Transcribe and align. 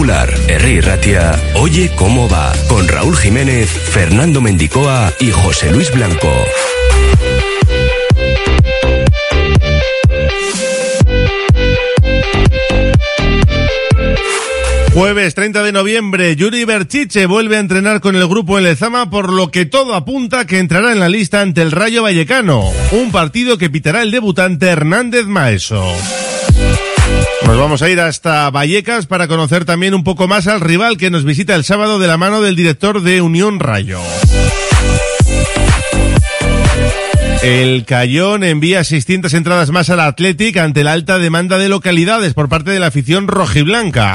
Popular, 0.00 0.34
R. 0.48 0.80
Ratia, 0.80 1.38
Oye 1.56 1.90
cómo 1.94 2.26
va, 2.26 2.54
con 2.70 2.88
Raúl 2.88 3.14
Jiménez, 3.18 3.68
Fernando 3.68 4.40
Mendicoa 4.40 5.12
y 5.20 5.30
José 5.30 5.70
Luis 5.70 5.92
Blanco. 5.92 6.32
Jueves 14.94 15.34
30 15.34 15.62
de 15.64 15.72
noviembre, 15.72 16.34
Yuri 16.34 16.64
Berchiche 16.64 17.26
vuelve 17.26 17.58
a 17.58 17.60
entrenar 17.60 18.00
con 18.00 18.16
el 18.16 18.26
grupo 18.26 18.56
en 18.56 18.64
Lezama, 18.64 19.10
por 19.10 19.30
lo 19.30 19.50
que 19.50 19.66
todo 19.66 19.94
apunta 19.94 20.46
que 20.46 20.60
entrará 20.60 20.92
en 20.92 21.00
la 21.00 21.10
lista 21.10 21.42
ante 21.42 21.60
el 21.60 21.72
Rayo 21.72 22.04
Vallecano, 22.04 22.72
un 22.92 23.12
partido 23.12 23.58
que 23.58 23.68
pitará 23.68 24.00
el 24.00 24.10
debutante 24.10 24.68
Hernández 24.68 25.26
Maeso. 25.26 25.84
Nos 27.46 27.58
vamos 27.58 27.82
a 27.82 27.90
ir 27.90 28.00
hasta 28.00 28.50
Vallecas 28.50 29.06
para 29.06 29.26
conocer 29.26 29.64
también 29.64 29.94
un 29.94 30.04
poco 30.04 30.28
más 30.28 30.46
al 30.46 30.60
rival 30.60 30.96
que 30.96 31.10
nos 31.10 31.24
visita 31.24 31.54
el 31.54 31.64
sábado 31.64 31.98
de 31.98 32.06
la 32.06 32.16
mano 32.16 32.40
del 32.40 32.56
director 32.56 33.02
de 33.02 33.20
Unión 33.22 33.60
Rayo. 33.60 34.00
El 37.42 37.86
Cayón 37.86 38.44
envía 38.44 38.84
600 38.84 39.32
entradas 39.32 39.70
más 39.70 39.88
al 39.88 40.00
Athletic 40.00 40.58
ante 40.58 40.84
la 40.84 40.92
alta 40.92 41.18
demanda 41.18 41.56
de 41.56 41.70
localidades 41.70 42.34
por 42.34 42.50
parte 42.50 42.70
de 42.70 42.80
la 42.80 42.88
afición 42.88 43.28
rojiblanca. 43.28 44.12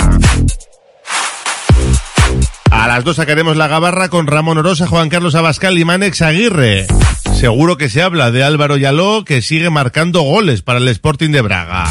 A 2.70 2.88
las 2.88 3.04
dos 3.04 3.16
sacaremos 3.16 3.58
la 3.58 3.68
gabarra 3.68 4.10
con 4.10 4.28
Ramón 4.28 4.60
Orosa, 4.60 4.86
Juan 4.86 5.10
Carlos 5.10 5.34
Abascal 5.34 5.78
y 5.80 5.86
Manex 5.86 6.22
Aguirre. 6.22 6.86
Seguro 7.34 7.78
que 7.78 7.90
se 7.90 8.04
habla 8.04 8.30
de 8.30 8.44
Álvaro 8.44 8.78
Yaló, 8.78 9.26
que 9.26 9.42
sigue 9.42 9.72
marcando 9.72 10.22
goles 10.22 10.62
para 10.62 10.78
el 10.78 10.88
Sporting 10.88 11.32
de 11.32 11.42
Braga. 11.42 11.86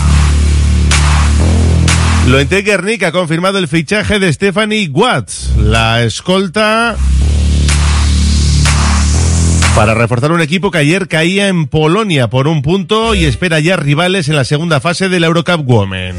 Loente 2.26 2.62
Guernica 2.62 3.08
ha 3.08 3.12
confirmado 3.12 3.58
el 3.58 3.68
fichaje 3.68 4.18
de 4.18 4.32
Stephanie 4.32 4.88
Watts, 4.88 5.52
la 5.58 6.02
escolta 6.02 6.96
para 9.74 9.94
reforzar 9.94 10.30
un 10.32 10.40
equipo 10.40 10.70
que 10.70 10.78
ayer 10.78 11.08
caía 11.08 11.48
en 11.48 11.66
Polonia 11.66 12.30
por 12.30 12.46
un 12.48 12.62
punto 12.62 13.14
y 13.14 13.24
espera 13.24 13.58
ya 13.60 13.76
rivales 13.76 14.28
en 14.28 14.36
la 14.36 14.44
segunda 14.44 14.80
fase 14.80 15.08
de 15.08 15.20
la 15.20 15.26
Eurocup 15.26 15.68
Women. 15.68 16.16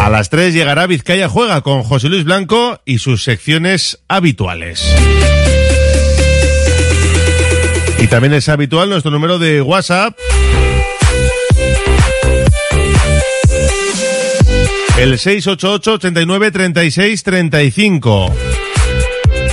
A 0.00 0.10
las 0.10 0.28
3 0.28 0.52
llegará 0.52 0.86
Vizcaya 0.86 1.28
Juega 1.28 1.60
con 1.62 1.82
José 1.82 2.08
Luis 2.08 2.24
Blanco 2.24 2.80
y 2.84 2.98
sus 2.98 3.22
secciones 3.22 3.98
habituales. 4.08 4.84
Y 7.98 8.06
también 8.08 8.34
es 8.34 8.48
habitual 8.48 8.90
nuestro 8.90 9.10
número 9.10 9.38
de 9.38 9.62
WhatsApp. 9.62 10.16
El 14.98 15.16
688 15.16 15.92
89 15.92 16.50
36 16.50 17.22
35. 17.22 18.34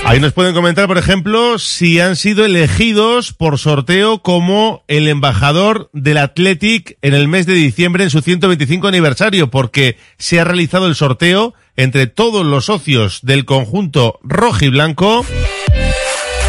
Ahí 0.04 0.20
nos 0.20 0.34
pueden 0.34 0.56
comentar, 0.56 0.88
por 0.88 0.98
ejemplo, 0.98 1.60
si 1.60 2.00
han 2.00 2.16
sido 2.16 2.46
elegidos 2.46 3.32
por 3.32 3.60
sorteo 3.60 4.24
como 4.24 4.84
el 4.88 5.08
embajador 5.08 5.92
del 5.94 6.18
Athletic 6.18 6.98
en 7.04 7.14
el 7.14 7.28
mes 7.28 7.46
de 7.46 7.54
diciembre 7.54 8.04
en 8.04 8.10
su 8.10 8.22
125 8.22 8.88
aniversario, 8.88 9.52
porque 9.52 9.98
se 10.18 10.40
ha 10.40 10.46
realizado 10.46 10.88
el 10.88 10.96
sorteo 10.96 11.54
entre 11.76 12.08
todos 12.08 12.44
los 12.44 12.66
socios 12.66 13.20
del 13.22 13.46
conjunto 13.46 14.18
rojo 14.24 14.66
y 14.66 14.70
blanco. 14.70 15.24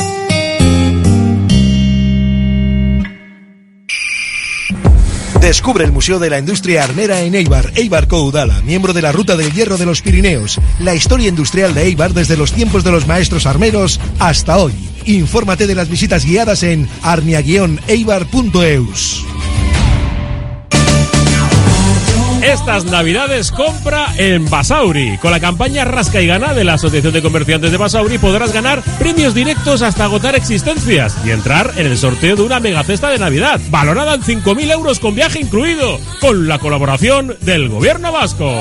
Descubre 5.40 5.84
el 5.84 5.92
Museo 5.92 6.18
de 6.18 6.28
la 6.28 6.40
Industria 6.40 6.82
Armera 6.82 7.20
en 7.20 7.36
Eibar, 7.36 7.70
Eibar 7.76 8.08
Coudala, 8.08 8.62
miembro 8.62 8.92
de 8.92 9.02
la 9.02 9.12
Ruta 9.12 9.36
del 9.36 9.52
Hierro 9.52 9.76
de 9.76 9.86
los 9.86 10.02
Pirineos. 10.02 10.60
La 10.80 10.96
historia 10.96 11.28
industrial 11.28 11.72
de 11.72 11.84
Eibar 11.84 12.14
desde 12.14 12.36
los 12.36 12.52
tiempos 12.52 12.82
de 12.82 12.90
los 12.90 13.06
maestros 13.06 13.46
armeros 13.46 14.00
hasta 14.18 14.56
hoy. 14.56 14.72
Infórmate 15.04 15.68
de 15.68 15.76
las 15.76 15.88
visitas 15.88 16.24
guiadas 16.24 16.64
en 16.64 16.88
armia-eibar.eus. 17.02 19.24
Estas 22.44 22.84
navidades 22.84 23.50
compra 23.50 24.14
en 24.18 24.48
Basauri. 24.50 25.16
Con 25.16 25.30
la 25.30 25.40
campaña 25.40 25.86
Rasca 25.86 26.20
y 26.20 26.26
Gana 26.26 26.52
de 26.52 26.62
la 26.62 26.74
Asociación 26.74 27.14
de 27.14 27.22
Comerciantes 27.22 27.70
de 27.70 27.78
Basauri 27.78 28.18
podrás 28.18 28.52
ganar 28.52 28.82
premios 28.98 29.34
directos 29.34 29.80
hasta 29.80 30.04
agotar 30.04 30.34
existencias 30.36 31.16
y 31.24 31.30
entrar 31.30 31.72
en 31.76 31.86
el 31.86 31.96
sorteo 31.96 32.36
de 32.36 32.42
una 32.42 32.60
mega 32.60 32.84
cesta 32.84 33.08
de 33.08 33.18
Navidad, 33.18 33.60
valorada 33.70 34.14
en 34.14 34.22
5.000 34.22 34.72
euros 34.72 35.00
con 35.00 35.14
viaje 35.14 35.40
incluido, 35.40 35.98
con 36.20 36.46
la 36.46 36.58
colaboración 36.58 37.34
del 37.40 37.70
Gobierno 37.70 38.12
Vasco. 38.12 38.60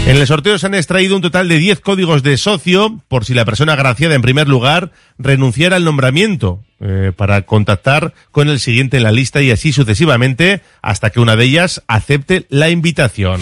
En 0.06 0.18
el 0.18 0.28
sorteo 0.28 0.60
se 0.60 0.68
han 0.68 0.76
extraído 0.76 1.16
un 1.16 1.22
total 1.24 1.48
de 1.48 1.58
10 1.58 1.80
códigos 1.80 2.22
de 2.22 2.38
socio, 2.38 3.00
por 3.08 3.26
si 3.26 3.34
la 3.34 3.46
persona 3.46 3.74
agraciada 3.74 4.14
en 4.14 4.22
primer 4.22 4.48
lugar 4.48 4.92
renunciara 5.18 5.78
al 5.78 5.86
nombramiento, 5.86 6.62
eh, 6.80 7.12
para 7.16 7.44
contactar 7.44 8.14
con 8.32 8.50
el 8.50 8.60
siguiente 8.60 8.98
en 8.98 9.04
la 9.04 9.12
lista 9.12 9.42
y 9.42 9.50
así 9.50 9.72
sucesivamente 9.72 10.62
hasta 10.82 11.10
que 11.10 11.20
una 11.20 11.36
de 11.36 11.46
ellas 11.46 11.82
acepte 11.88 12.46
la 12.50 12.70
invitación. 12.70 13.40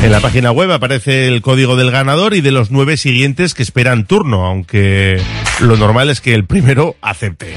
En 0.00 0.12
la 0.12 0.20
página 0.20 0.52
web 0.52 0.70
aparece 0.70 1.26
el 1.26 1.42
código 1.42 1.74
del 1.74 1.90
ganador 1.90 2.34
y 2.34 2.40
de 2.40 2.52
los 2.52 2.70
nueve 2.70 2.96
siguientes 2.96 3.52
que 3.52 3.64
esperan 3.64 4.06
turno, 4.06 4.46
aunque 4.46 5.20
lo 5.60 5.76
normal 5.76 6.08
es 6.08 6.20
que 6.20 6.34
el 6.34 6.44
primero 6.44 6.96
acepte. 7.00 7.54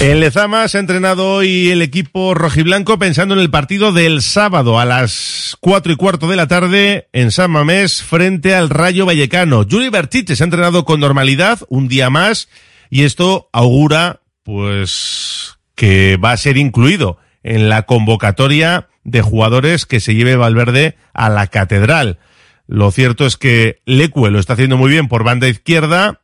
En 0.00 0.20
Lezama 0.20 0.68
se 0.68 0.76
ha 0.76 0.80
entrenado 0.80 1.32
hoy 1.32 1.70
el 1.70 1.80
equipo 1.80 2.34
rojiblanco 2.34 2.98
pensando 2.98 3.34
en 3.34 3.40
el 3.40 3.50
partido 3.50 3.92
del 3.92 4.20
sábado 4.20 4.78
a 4.78 4.84
las 4.84 5.56
cuatro 5.60 5.90
y 5.90 5.96
cuarto 5.96 6.28
de 6.28 6.36
la 6.36 6.46
tarde 6.46 7.08
en 7.14 7.30
San 7.30 7.50
Mamés 7.50 8.02
frente 8.02 8.54
al 8.54 8.68
Rayo 8.68 9.06
Vallecano. 9.06 9.64
Juli 9.68 9.88
Berchiche 9.88 10.36
se 10.36 10.44
ha 10.44 10.44
entrenado 10.44 10.84
con 10.84 11.00
normalidad 11.00 11.60
un 11.70 11.88
día 11.88 12.10
más 12.10 12.50
y 12.90 13.04
esto 13.04 13.48
augura 13.54 14.20
pues 14.42 15.56
que 15.74 16.18
va 16.18 16.32
a 16.32 16.36
ser 16.36 16.58
incluido 16.58 17.16
en 17.42 17.70
la 17.70 17.82
convocatoria 17.84 18.88
de 19.06 19.22
jugadores 19.22 19.86
que 19.86 20.00
se 20.00 20.14
lleve 20.14 20.36
Valverde 20.36 20.96
a 21.14 21.30
la 21.30 21.46
catedral. 21.46 22.18
Lo 22.66 22.90
cierto 22.90 23.24
es 23.24 23.36
que 23.36 23.80
Lecue 23.86 24.30
lo 24.30 24.40
está 24.40 24.54
haciendo 24.54 24.76
muy 24.76 24.90
bien 24.90 25.06
por 25.06 25.22
banda 25.22 25.48
izquierda 25.48 26.22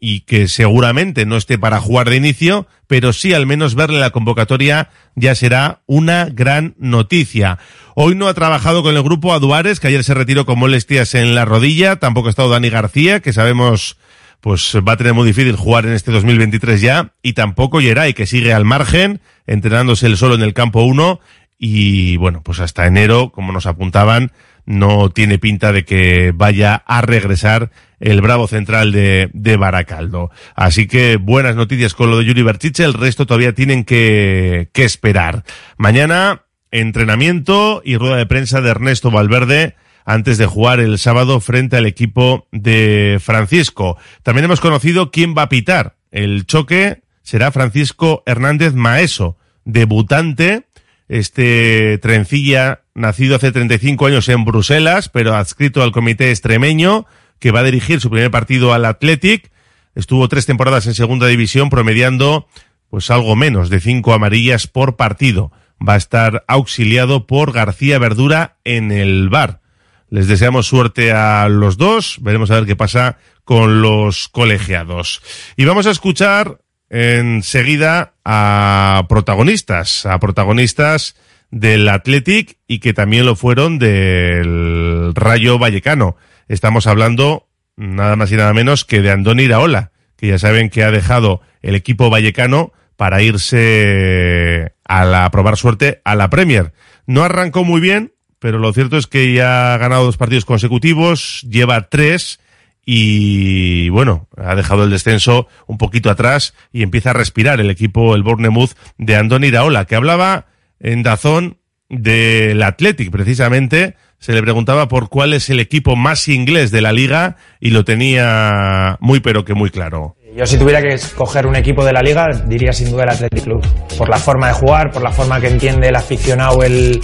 y 0.00 0.20
que 0.20 0.48
seguramente 0.48 1.26
no 1.26 1.36
esté 1.36 1.58
para 1.58 1.78
jugar 1.78 2.08
de 2.08 2.16
inicio, 2.16 2.66
pero 2.88 3.12
sí 3.12 3.34
al 3.34 3.46
menos 3.46 3.74
verle 3.74 4.00
la 4.00 4.10
convocatoria 4.10 4.88
ya 5.14 5.34
será 5.34 5.82
una 5.86 6.24
gran 6.24 6.74
noticia. 6.78 7.58
Hoy 7.94 8.14
no 8.14 8.26
ha 8.26 8.34
trabajado 8.34 8.82
con 8.82 8.96
el 8.96 9.02
grupo 9.02 9.34
Aduares, 9.34 9.78
que 9.78 9.88
ayer 9.88 10.02
se 10.02 10.14
retiró 10.14 10.46
con 10.46 10.58
molestias 10.58 11.14
en 11.14 11.34
la 11.34 11.44
rodilla, 11.44 11.96
tampoco 11.96 12.28
ha 12.28 12.30
estado 12.30 12.48
Dani 12.48 12.70
García, 12.70 13.20
que 13.20 13.34
sabemos 13.34 13.98
pues 14.40 14.76
va 14.76 14.94
a 14.94 14.96
tener 14.96 15.14
muy 15.14 15.24
difícil 15.24 15.54
jugar 15.54 15.86
en 15.86 15.92
este 15.92 16.10
2023 16.10 16.80
ya, 16.80 17.12
y 17.22 17.34
tampoco 17.34 17.78
Geray, 17.78 18.12
que 18.12 18.26
sigue 18.26 18.52
al 18.52 18.64
margen, 18.64 19.20
entrenándose 19.46 20.06
el 20.06 20.16
solo 20.16 20.34
en 20.34 20.42
el 20.42 20.52
campo 20.52 20.82
1, 20.82 21.20
y 21.64 22.16
bueno, 22.16 22.42
pues 22.42 22.58
hasta 22.58 22.88
enero, 22.88 23.30
como 23.30 23.52
nos 23.52 23.66
apuntaban, 23.66 24.32
no 24.66 25.10
tiene 25.10 25.38
pinta 25.38 25.70
de 25.70 25.84
que 25.84 26.32
vaya 26.34 26.74
a 26.74 27.02
regresar 27.02 27.70
el 28.00 28.20
bravo 28.20 28.48
central 28.48 28.90
de, 28.90 29.30
de 29.32 29.56
Baracaldo. 29.56 30.32
Así 30.56 30.88
que 30.88 31.18
buenas 31.18 31.54
noticias 31.54 31.94
con 31.94 32.10
lo 32.10 32.18
de 32.18 32.24
Yuri 32.24 32.42
Berchiche, 32.42 32.82
el 32.82 32.94
resto 32.94 33.26
todavía 33.26 33.54
tienen 33.54 33.84
que, 33.84 34.70
que 34.72 34.82
esperar. 34.82 35.44
Mañana, 35.76 36.42
entrenamiento 36.72 37.80
y 37.84 37.96
rueda 37.96 38.16
de 38.16 38.26
prensa 38.26 38.60
de 38.60 38.70
Ernesto 38.70 39.12
Valverde 39.12 39.76
antes 40.04 40.38
de 40.38 40.46
jugar 40.46 40.80
el 40.80 40.98
sábado 40.98 41.38
frente 41.38 41.76
al 41.76 41.86
equipo 41.86 42.48
de 42.50 43.20
Francisco. 43.22 43.96
También 44.24 44.46
hemos 44.46 44.60
conocido 44.60 45.12
quién 45.12 45.36
va 45.38 45.42
a 45.42 45.48
pitar. 45.48 45.94
El 46.10 46.44
choque 46.44 47.02
será 47.22 47.52
Francisco 47.52 48.24
Hernández 48.26 48.74
Maeso, 48.74 49.36
debutante 49.64 50.66
este 51.12 51.98
trencilla 51.98 52.84
nacido 52.94 53.36
hace 53.36 53.52
35 53.52 54.06
años 54.06 54.30
en 54.30 54.46
Bruselas, 54.46 55.10
pero 55.10 55.34
adscrito 55.34 55.82
al 55.82 55.92
comité 55.92 56.30
extremeño, 56.30 57.04
que 57.38 57.50
va 57.50 57.60
a 57.60 57.64
dirigir 57.64 58.00
su 58.00 58.08
primer 58.08 58.30
partido 58.30 58.72
al 58.72 58.86
Athletic. 58.86 59.52
Estuvo 59.94 60.26
tres 60.28 60.46
temporadas 60.46 60.86
en 60.86 60.94
segunda 60.94 61.26
división, 61.26 61.68
promediando 61.68 62.48
pues 62.88 63.10
algo 63.10 63.36
menos 63.36 63.68
de 63.68 63.80
cinco 63.80 64.14
amarillas 64.14 64.66
por 64.66 64.96
partido. 64.96 65.52
Va 65.86 65.94
a 65.94 65.98
estar 65.98 66.44
auxiliado 66.48 67.26
por 67.26 67.52
García 67.52 67.98
Verdura 67.98 68.56
en 68.64 68.90
el 68.90 69.28
bar. 69.28 69.60
Les 70.08 70.28
deseamos 70.28 70.66
suerte 70.66 71.12
a 71.12 71.46
los 71.50 71.76
dos. 71.76 72.16
Veremos 72.22 72.50
a 72.50 72.54
ver 72.54 72.64
qué 72.64 72.76
pasa 72.76 73.18
con 73.44 73.82
los 73.82 74.28
colegiados. 74.28 75.20
Y 75.58 75.66
vamos 75.66 75.86
a 75.86 75.90
escuchar 75.90 76.62
enseguida 76.92 78.12
a 78.22 79.06
protagonistas, 79.08 80.04
a 80.04 80.20
protagonistas 80.20 81.16
del 81.50 81.88
Athletic 81.88 82.58
y 82.68 82.80
que 82.80 82.92
también 82.92 83.24
lo 83.24 83.34
fueron 83.34 83.78
del 83.78 85.12
Rayo 85.14 85.58
Vallecano. 85.58 86.16
Estamos 86.48 86.86
hablando 86.86 87.48
nada 87.76 88.14
más 88.16 88.30
y 88.30 88.36
nada 88.36 88.52
menos 88.52 88.84
que 88.84 89.00
de 89.00 89.10
Andoni 89.10 89.44
Iraola, 89.44 89.90
que 90.16 90.28
ya 90.28 90.38
saben 90.38 90.68
que 90.68 90.84
ha 90.84 90.90
dejado 90.90 91.40
el 91.62 91.74
equipo 91.74 92.10
vallecano 92.10 92.72
para 92.96 93.22
irse 93.22 94.74
a, 94.84 95.04
la, 95.06 95.24
a 95.24 95.30
probar 95.30 95.56
suerte 95.56 96.02
a 96.04 96.14
la 96.14 96.28
Premier. 96.28 96.74
No 97.06 97.22
arrancó 97.24 97.64
muy 97.64 97.80
bien, 97.80 98.12
pero 98.38 98.58
lo 98.58 98.70
cierto 98.74 98.98
es 98.98 99.06
que 99.06 99.32
ya 99.32 99.72
ha 99.72 99.78
ganado 99.78 100.04
dos 100.04 100.18
partidos 100.18 100.44
consecutivos, 100.44 101.40
lleva 101.48 101.88
tres 101.88 102.38
y 102.84 103.88
bueno, 103.90 104.28
ha 104.36 104.54
dejado 104.54 104.84
el 104.84 104.90
descenso 104.90 105.46
un 105.66 105.78
poquito 105.78 106.10
atrás 106.10 106.54
y 106.72 106.82
empieza 106.82 107.10
a 107.10 107.14
respirar 107.14 107.60
el 107.60 107.70
equipo, 107.70 108.14
el 108.14 108.22
Bournemouth 108.22 108.72
de 108.98 109.16
Andoni 109.16 109.48
Iraola, 109.48 109.84
que 109.84 109.94
hablaba 109.94 110.46
en 110.80 111.02
Dazón 111.02 111.58
del 111.88 112.62
Athletic 112.62 113.10
precisamente, 113.10 113.96
se 114.18 114.32
le 114.32 114.42
preguntaba 114.42 114.88
por 114.88 115.08
cuál 115.08 115.34
es 115.34 115.50
el 115.50 115.60
equipo 115.60 115.94
más 115.94 116.28
inglés 116.28 116.70
de 116.70 116.80
la 116.80 116.92
liga 116.92 117.36
y 117.60 117.70
lo 117.70 117.84
tenía 117.84 118.96
muy 119.00 119.20
pero 119.20 119.44
que 119.44 119.54
muy 119.54 119.70
claro. 119.70 120.16
Yo 120.34 120.46
si 120.46 120.56
tuviera 120.56 120.80
que 120.80 120.94
escoger 120.94 121.46
un 121.46 121.56
equipo 121.56 121.84
de 121.84 121.92
la 121.92 122.02
liga 122.02 122.28
diría 122.46 122.72
sin 122.72 122.90
duda 122.90 123.04
el 123.04 123.10
Athletic 123.10 123.44
Club, 123.44 123.66
por 123.98 124.08
la 124.08 124.16
forma 124.16 124.48
de 124.48 124.54
jugar, 124.54 124.90
por 124.90 125.02
la 125.02 125.12
forma 125.12 125.40
que 125.40 125.48
entiende 125.48 125.88
el 125.88 125.96
aficionado 125.96 126.62
el, 126.62 127.00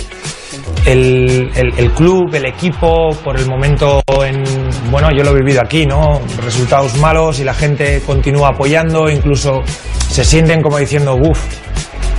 el, 0.86 1.50
el, 1.54 1.72
el, 1.76 1.90
club, 1.92 2.34
el 2.34 2.46
equipo, 2.46 3.10
por 3.22 3.38
el 3.38 3.46
momento 3.46 4.02
en, 4.24 4.42
bueno, 4.90 5.08
yo 5.16 5.22
lo 5.24 5.30
he 5.30 5.40
vivido 5.40 5.60
aquí, 5.60 5.86
¿no? 5.86 6.20
Resultados 6.42 6.96
malos 6.96 7.40
y 7.40 7.44
la 7.44 7.54
gente 7.54 8.02
continúa 8.06 8.48
apoyando, 8.50 9.10
incluso 9.10 9.62
se 10.08 10.24
sienten 10.24 10.62
como 10.62 10.78
diciendo, 10.78 11.16
uff, 11.16 11.38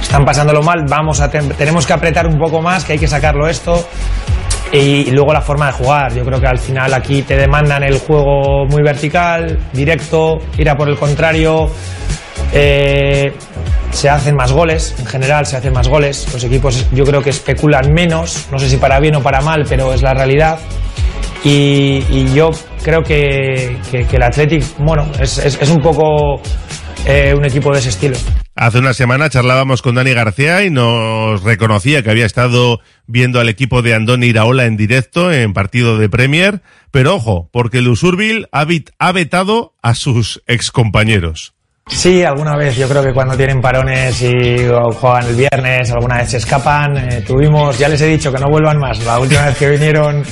están 0.01 0.25
pasándolo 0.25 0.61
mal, 0.61 0.85
vamos 0.87 1.19
a, 1.21 1.29
tenemos 1.29 1.85
que 1.85 1.93
apretar 1.93 2.27
un 2.27 2.37
poco 2.37 2.61
más, 2.61 2.83
que 2.83 2.93
hay 2.93 2.99
que 2.99 3.07
sacarlo 3.07 3.47
esto. 3.47 3.87
Y, 4.71 5.09
luego 5.11 5.33
la 5.33 5.41
forma 5.41 5.67
de 5.67 5.71
jugar. 5.71 6.13
Yo 6.13 6.23
creo 6.23 6.39
que 6.39 6.47
al 6.47 6.59
final 6.59 6.93
aquí 6.93 7.23
te 7.23 7.35
demandan 7.35 7.83
el 7.83 7.97
juego 7.97 8.65
muy 8.67 8.83
vertical, 8.83 9.57
directo, 9.73 10.37
ir 10.57 10.69
a 10.69 10.75
por 10.75 10.89
el 10.89 10.97
contrario. 10.97 11.69
Eh, 12.53 13.33
se 13.91 14.09
hacen 14.09 14.35
más 14.35 14.51
goles, 14.51 14.95
en 14.99 15.05
general 15.05 15.45
se 15.45 15.57
hacen 15.57 15.73
más 15.73 15.87
goles. 15.87 16.27
Los 16.33 16.43
equipos 16.43 16.85
yo 16.91 17.03
creo 17.03 17.21
que 17.21 17.29
especulan 17.29 17.93
menos, 17.93 18.47
no 18.51 18.59
sé 18.59 18.69
si 18.69 18.77
para 18.77 18.99
bien 18.99 19.15
o 19.15 19.21
para 19.21 19.41
mal, 19.41 19.65
pero 19.67 19.93
es 19.93 20.01
la 20.01 20.13
realidad. 20.13 20.59
Y, 21.43 22.33
yo 22.33 22.49
creo 22.83 23.01
que, 23.01 23.77
el 23.91 24.23
Athletic, 24.23 24.63
bueno, 24.77 25.09
es, 25.19 25.69
un 25.69 25.81
poco 25.81 26.41
eh, 27.05 27.33
un 27.35 27.45
equipo 27.45 27.71
de 27.71 27.79
ese 27.79 27.89
estilo. 27.89 28.17
Hace 28.55 28.79
una 28.79 28.93
semana 28.93 29.29
charlábamos 29.29 29.81
con 29.81 29.95
Dani 29.95 30.11
García 30.11 30.65
y 30.65 30.69
nos 30.69 31.41
reconocía 31.43 32.03
que 32.03 32.11
había 32.11 32.25
estado 32.25 32.81
viendo 33.07 33.39
al 33.39 33.47
equipo 33.47 33.81
de 33.81 33.93
Andoni 33.93 34.27
Iraola 34.27 34.65
en 34.65 34.75
directo 34.75 35.31
en 35.31 35.53
partido 35.53 35.97
de 35.97 36.09
Premier, 36.09 36.61
pero 36.91 37.15
ojo, 37.15 37.49
porque 37.53 37.77
el 37.77 37.87
Usurbil 37.87 38.47
ha 38.51 39.11
vetado 39.13 39.75
a 39.81 39.95
sus 39.95 40.43
excompañeros. 40.45 41.53
Sí, 41.89 42.23
alguna 42.23 42.55
vez. 42.55 42.77
Yo 42.77 42.87
creo 42.87 43.03
que 43.03 43.11
cuando 43.11 43.35
tienen 43.35 43.59
parones 43.59 44.21
y 44.21 44.67
juegan 44.93 45.27
el 45.27 45.35
viernes, 45.35 45.91
alguna 45.91 46.17
vez 46.17 46.29
se 46.31 46.37
escapan. 46.37 46.95
Eh, 46.97 47.21
tuvimos, 47.25 47.77
ya 47.77 47.89
les 47.89 47.99
he 48.01 48.05
dicho 48.05 48.31
que 48.31 48.39
no 48.39 48.47
vuelvan 48.47 48.77
más. 48.77 49.03
La 49.03 49.19
última 49.19 49.47
vez 49.47 49.57
que 49.57 49.69
vinieron, 49.69 50.23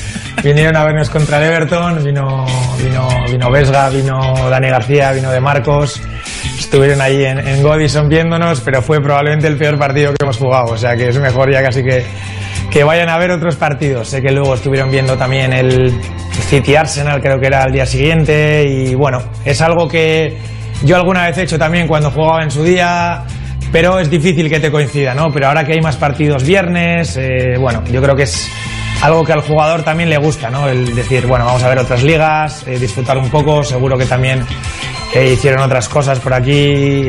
vinieron 0.44 0.76
a 0.78 0.86
vernos 0.86 1.10
contra 1.10 1.38
el 1.40 1.52
Everton, 1.52 2.04
vino, 2.04 2.46
vino, 2.82 3.08
vino 3.30 3.52
Vesga, 3.52 3.90
vino 3.90 4.50
Dani 4.50 4.70
García, 4.70 5.12
vino 5.12 5.32
de 5.32 5.42
Marcos. 5.42 6.02
Estuvieron 6.58 7.02
ahí 7.02 7.26
en, 7.26 7.40
en 7.40 7.64
Godison 7.64 8.08
viéndonos, 8.08 8.62
pero 8.62 8.82
fue 8.82 9.02
probablemente 9.02 9.48
el 9.48 9.58
peor 9.58 9.78
partido 9.78 10.14
que 10.14 10.24
hemos 10.24 10.38
jugado. 10.38 10.74
O 10.74 10.78
sea 10.78 10.96
que 10.96 11.10
es 11.10 11.18
mejor 11.20 11.52
ya 11.52 11.62
casi 11.64 11.84
que, 11.84 12.06
que 12.72 12.84
vayan 12.84 13.10
a 13.10 13.18
ver 13.18 13.32
otros 13.32 13.56
partidos. 13.56 14.08
Sé 14.08 14.22
que 14.22 14.32
luego 14.32 14.54
estuvieron 14.54 14.92
viendo 14.92 15.18
también 15.18 15.52
el 15.52 15.92
City 16.50 16.76
Arsenal, 16.76 17.20
creo 17.20 17.40
que 17.40 17.48
era 17.48 17.64
el 17.64 17.74
día 17.74 17.86
siguiente. 17.86 18.64
Y 18.64 18.96
bueno, 18.96 19.22
es 19.44 19.60
algo 19.62 19.88
que 19.88 20.38
yo 20.84 20.96
alguna 20.96 21.27
vez 21.27 21.38
he 21.38 21.43
hecho 21.43 21.57
también 21.57 21.88
cuando 21.88 22.12
jugaba 22.12 22.43
en 22.43 22.51
su 22.51 22.63
día, 22.63 23.24
pero 23.72 24.00
es 24.00 24.10
difícil 24.10 24.50
que 24.50 24.60
te 24.60 24.72
coincida, 24.72 25.13
¿no? 25.13 25.31
Pero 25.31 25.48
ahora 25.48 25.65
que 25.65 25.74
hay 25.74 25.81
más 25.81 25.96
partidos 25.96 26.43
viernes, 26.43 27.17
eh, 27.17 27.57
bueno, 27.60 27.84
yo 27.91 28.01
creo 28.01 28.15
que 28.15 28.24
es 28.24 28.50
algo 29.01 29.24
que 29.24 29.34
al 29.34 29.41
jugador 29.41 29.84
también 29.84 30.10
le 30.10 30.17
gusta, 30.17 30.50
¿no? 30.50 30.67
El 30.67 30.96
decir, 30.96 31.25
bueno, 31.27 31.46
vamos 31.46 31.63
a 31.63 31.69
ver 31.69 31.79
otras 31.79 32.03
ligas, 32.03 32.65
eh, 32.67 32.79
disfrutar 32.79 33.17
un 33.17 33.29
poco, 33.29 33.63
seguro 33.63 33.98
que 33.98 34.05
también 34.05 34.46
eh, 35.13 35.34
hicieron 35.34 35.62
otras 35.62 35.89
cosas 35.89 36.19
por 36.19 36.34
aquí, 36.34 37.03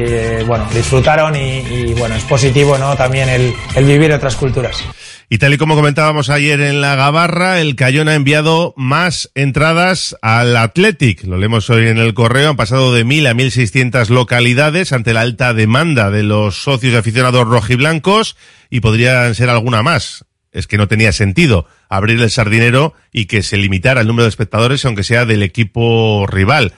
bueno, 0.47 0.67
disfrutaron 0.75 1.37
y, 1.37 1.95
bueno, 1.95 2.15
es 2.15 2.25
positivo, 2.25 2.77
¿no? 2.79 2.97
También 2.97 3.29
el 3.29 3.85
vivir 3.85 4.13
otras 4.13 4.37
culturas. 4.37 4.85
Y 5.31 5.37
tal 5.37 5.53
y 5.53 5.59
como 5.59 5.75
comentábamos 5.75 6.31
ayer 6.31 6.59
en 6.63 6.81
la 6.81 6.97
Gabarra, 6.97 7.61
el 7.61 7.77
Cayón 7.77 8.09
ha 8.09 8.15
enviado 8.15 8.73
más 8.79 9.31
entradas 9.35 10.17
al 10.23 10.57
Athletic. 10.57 11.23
Lo 11.25 11.37
leemos 11.37 11.69
hoy 11.69 11.89
en 11.89 11.99
el 11.99 12.15
correo. 12.15 12.49
Han 12.49 12.57
pasado 12.57 12.95
de 12.95 13.05
mil 13.05 13.27
a 13.27 13.35
mil 13.35 13.51
seiscientas 13.51 14.09
localidades 14.09 14.95
ante 14.95 15.13
la 15.13 15.21
alta 15.21 15.53
demanda 15.53 16.11
de 16.11 16.23
los 16.23 16.63
socios 16.63 16.95
y 16.95 16.97
aficionados 16.97 17.47
rojiblancos 17.47 18.39
y 18.71 18.81
podrían 18.81 19.35
ser 19.35 19.51
alguna 19.51 19.83
más. 19.83 20.25
Es 20.51 20.67
que 20.67 20.79
no 20.79 20.89
tenía 20.89 21.13
sentido 21.13 21.67
abrir 21.91 22.23
el 22.23 22.31
sardinero 22.31 22.95
y 23.13 23.27
que 23.27 23.43
se 23.43 23.59
limitara 23.59 24.01
el 24.01 24.07
número 24.07 24.23
de 24.23 24.31
espectadores, 24.31 24.83
aunque 24.87 25.05
sea 25.05 25.27
del 25.27 25.43
equipo 25.43 26.27
rival. 26.27 26.73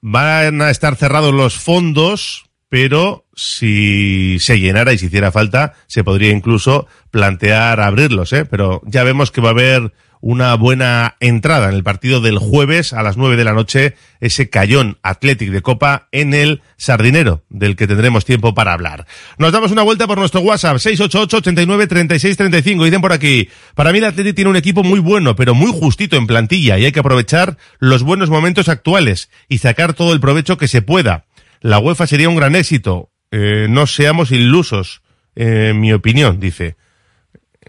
Van 0.00 0.62
a 0.62 0.70
estar 0.70 0.96
cerrados 0.96 1.34
los 1.34 1.58
fondos 1.58 2.50
pero 2.70 3.26
si 3.40 4.36
se 4.38 4.60
llenara 4.60 4.92
y 4.92 4.98
si 4.98 5.06
hiciera 5.06 5.32
falta, 5.32 5.72
se 5.86 6.04
podría 6.04 6.30
incluso 6.30 6.86
plantear 7.10 7.80
abrirlos, 7.80 8.34
¿eh? 8.34 8.44
Pero 8.44 8.82
ya 8.84 9.02
vemos 9.02 9.30
que 9.30 9.40
va 9.40 9.48
a 9.48 9.52
haber 9.52 9.94
una 10.20 10.54
buena 10.56 11.16
entrada 11.20 11.70
en 11.70 11.74
el 11.74 11.82
partido 11.82 12.20
del 12.20 12.36
jueves 12.36 12.92
a 12.92 13.02
las 13.02 13.16
nueve 13.16 13.36
de 13.36 13.44
la 13.44 13.54
noche, 13.54 13.94
ese 14.20 14.50
Cayón 14.50 14.98
Athletic 15.02 15.50
de 15.50 15.62
Copa 15.62 16.08
en 16.12 16.34
el 16.34 16.60
Sardinero, 16.76 17.42
del 17.48 17.76
que 17.76 17.86
tendremos 17.86 18.26
tiempo 18.26 18.52
para 18.52 18.74
hablar. 18.74 19.06
Nos 19.38 19.52
damos 19.52 19.72
una 19.72 19.82
vuelta 19.82 20.06
por 20.06 20.18
nuestro 20.18 20.42
WhatsApp, 20.42 20.76
688-89-3635. 20.76 22.84
Dicen 22.84 23.00
por 23.00 23.14
aquí, 23.14 23.48
para 23.74 23.90
mí 23.90 24.00
el 24.00 24.04
Athletic 24.04 24.36
tiene 24.36 24.50
un 24.50 24.56
equipo 24.56 24.82
muy 24.82 25.00
bueno, 25.00 25.34
pero 25.34 25.54
muy 25.54 25.72
justito 25.72 26.16
en 26.16 26.26
plantilla 26.26 26.76
y 26.76 26.84
hay 26.84 26.92
que 26.92 27.00
aprovechar 27.00 27.56
los 27.78 28.02
buenos 28.02 28.28
momentos 28.28 28.68
actuales 28.68 29.30
y 29.48 29.56
sacar 29.56 29.94
todo 29.94 30.12
el 30.12 30.20
provecho 30.20 30.58
que 30.58 30.68
se 30.68 30.82
pueda 30.82 31.24
la 31.60 31.78
UEFA 31.78 32.06
sería 32.06 32.28
un 32.28 32.36
gran 32.36 32.56
éxito. 32.56 33.10
Eh, 33.30 33.66
no 33.68 33.86
seamos 33.86 34.32
ilusos, 34.32 35.02
eh, 35.36 35.72
mi 35.74 35.92
opinión, 35.92 36.40
dice. 36.40 36.76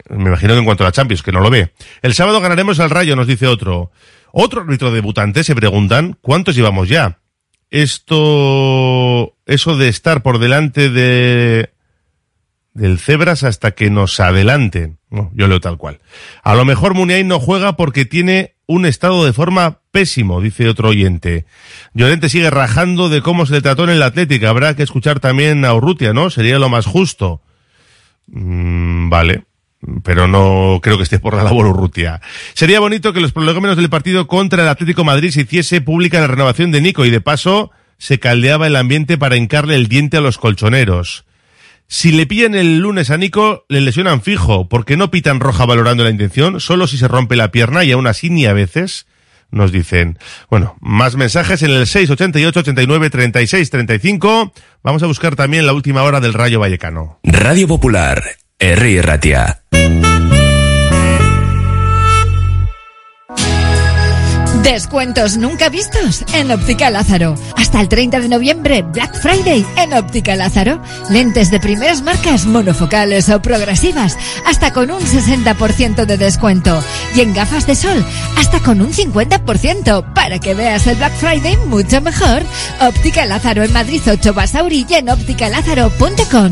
Me 0.10 0.30
imagino 0.30 0.54
que 0.54 0.60
en 0.60 0.66
cuanto 0.66 0.84
a 0.84 0.88
la 0.88 0.92
Champions, 0.92 1.22
que 1.22 1.32
no 1.32 1.42
lo 1.42 1.50
ve. 1.50 1.74
El 2.02 2.14
sábado 2.14 2.42
ganaremos 2.42 2.80
al 2.80 2.90
Rayo, 2.90 3.16
nos 3.16 3.28
dice 3.28 3.48
otro. 3.48 3.92
Otro 4.32 4.62
árbitro 4.62 4.92
debutante 4.92 5.44
se 5.44 5.56
preguntan, 5.56 6.18
¿cuántos 6.22 6.56
llevamos 6.56 6.88
ya? 6.90 7.20
Esto, 7.70 9.36
eso 9.46 9.78
de 9.78 9.88
estar 9.90 10.24
por 10.24 10.40
delante 10.40 10.90
de, 10.90 11.72
del 12.74 13.00
Cebras 13.00 13.44
hasta 13.44 13.72
que 13.72 13.90
nos 13.90 14.20
adelanten. 14.20 14.98
Yo 15.34 15.48
leo 15.48 15.60
tal 15.60 15.78
cual. 15.78 16.00
A 16.44 16.56
lo 16.56 16.66
mejor 16.66 16.94
Muniain 16.94 17.28
no 17.28 17.40
juega 17.40 17.76
porque 17.76 18.06
tiene 18.06 18.56
un 18.72 18.86
estado 18.86 19.26
de 19.26 19.34
forma 19.34 19.80
pésimo, 19.92 20.40
dice 20.40 20.70
otro 20.70 20.90
oyente. 20.90 21.46
Llorente 21.94 22.30
sigue 22.30 22.50
rajando 22.50 23.10
de 23.10 23.22
cómo 23.22 23.46
se 23.46 23.54
le 23.54 23.62
trató 23.62 23.84
en 23.84 23.90
el 23.90 24.02
Atlético. 24.02 24.48
Habrá 24.48 24.76
que 24.76 24.84
escuchar 24.84 25.20
también 25.20 25.66
a 25.66 25.74
Urrutia, 25.74 26.14
¿no? 26.14 26.30
Sería 26.30 26.58
lo 26.58 26.70
más 26.70 26.86
justo. 26.86 27.42
Mm, 28.28 29.10
vale. 29.10 29.44
Pero 30.04 30.28
no 30.28 30.80
creo 30.82 30.96
que 30.96 31.04
esté 31.04 31.20
por 31.20 31.36
la 31.36 31.44
labor 31.44 31.66
Urrutia. 31.66 32.22
Sería 32.54 32.80
bonito 32.80 33.14
que 33.14 33.20
los 33.20 33.34
prolegómenos 33.34 33.76
del 33.76 33.90
partido 33.90 34.28
contra 34.28 34.64
el 34.64 34.70
Atlético 34.70 35.04
Madrid 35.04 35.32
se 35.32 35.42
hiciese 35.42 35.82
pública 35.82 36.22
la 36.22 36.28
renovación 36.28 36.72
de 36.72 36.82
Nico 36.82 37.04
y 37.04 37.10
de 37.10 37.20
paso 37.20 37.72
se 37.98 38.20
caldeaba 38.20 38.68
el 38.68 38.78
ambiente 38.78 39.18
para 39.18 39.36
hincarle 39.36 39.76
el 39.76 39.88
diente 39.88 40.18
a 40.18 40.22
los 40.22 40.38
colchoneros. 40.38 41.26
Si 41.94 42.14
le 42.14 42.26
pillan 42.26 42.56
el 42.56 42.80
lunes 42.80 43.10
a 43.10 43.18
Nico, 43.18 43.66
le 43.68 43.82
lesionan 43.82 44.22
fijo, 44.22 44.70
porque 44.70 44.96
no 44.96 45.12
pitan 45.12 45.42
roja 45.42 45.66
valorando 45.66 46.06
la 46.06 46.10
intención, 46.10 46.62
solo 46.62 46.88
si 46.88 46.98
se 46.98 47.10
rompe 47.10 47.36
la 47.36 47.52
pierna 47.52 47.84
y 47.84 47.92
aún 47.92 48.08
así 48.08 48.30
ni 48.30 48.46
a 48.46 48.54
veces 48.54 49.08
nos 49.52 49.74
dicen. 49.74 50.18
Bueno, 50.50 50.78
más 50.80 51.18
mensajes 51.18 51.64
en 51.64 51.72
el 51.72 51.86
688 51.86 52.62
89 52.62 53.10
36 53.10 53.70
35. 53.70 54.54
Vamos 54.82 55.04
a 55.04 55.08
buscar 55.08 55.36
también 55.36 55.66
la 55.66 55.74
última 55.74 56.04
hora 56.04 56.22
del 56.22 56.34
Rayo 56.34 56.62
Vallecano. 56.62 57.20
Radio 57.24 57.68
Popular, 57.68 58.24
Herri 58.58 59.02
Ratia. 59.02 59.61
Descuentos 64.64 65.38
nunca 65.38 65.70
vistos 65.70 66.24
en 66.34 66.52
Óptica 66.52 66.92
Lázaro. 66.92 67.36
Hasta 67.58 67.82
el 67.82 67.90
30 67.90 68.20
de 68.20 68.30
noviembre, 68.30 68.84
Black 68.84 69.20
Friday 69.20 69.66
en 69.76 69.94
Óptica 69.94 70.36
Lázaro. 70.36 70.80
Lentes 71.10 71.50
de 71.50 71.60
primeras 71.60 72.04
marcas 72.04 72.46
monofocales 72.46 73.30
o 73.30 73.42
progresivas, 73.42 74.18
hasta 74.46 74.72
con 74.72 74.92
un 74.92 75.02
60% 75.02 76.06
de 76.06 76.18
descuento. 76.18 76.84
Y 77.16 77.22
en 77.22 77.34
gafas 77.34 77.66
de 77.66 77.76
sol, 77.76 78.06
hasta 78.38 78.60
con 78.60 78.82
un 78.82 78.94
50%. 78.94 80.14
Para 80.14 80.40
que 80.40 80.54
veas 80.54 80.86
el 80.86 80.98
Black 80.98 81.16
Friday 81.16 81.58
mucho 81.66 82.00
mejor. 82.00 82.44
Óptica 82.80 83.26
Lázaro 83.26 83.64
en 83.64 83.74
Madrid 83.74 84.02
8 84.08 84.34
Basauri 84.34 84.86
y 84.88 84.94
en 84.94 85.10
ópticalázaro.com. 85.10 86.52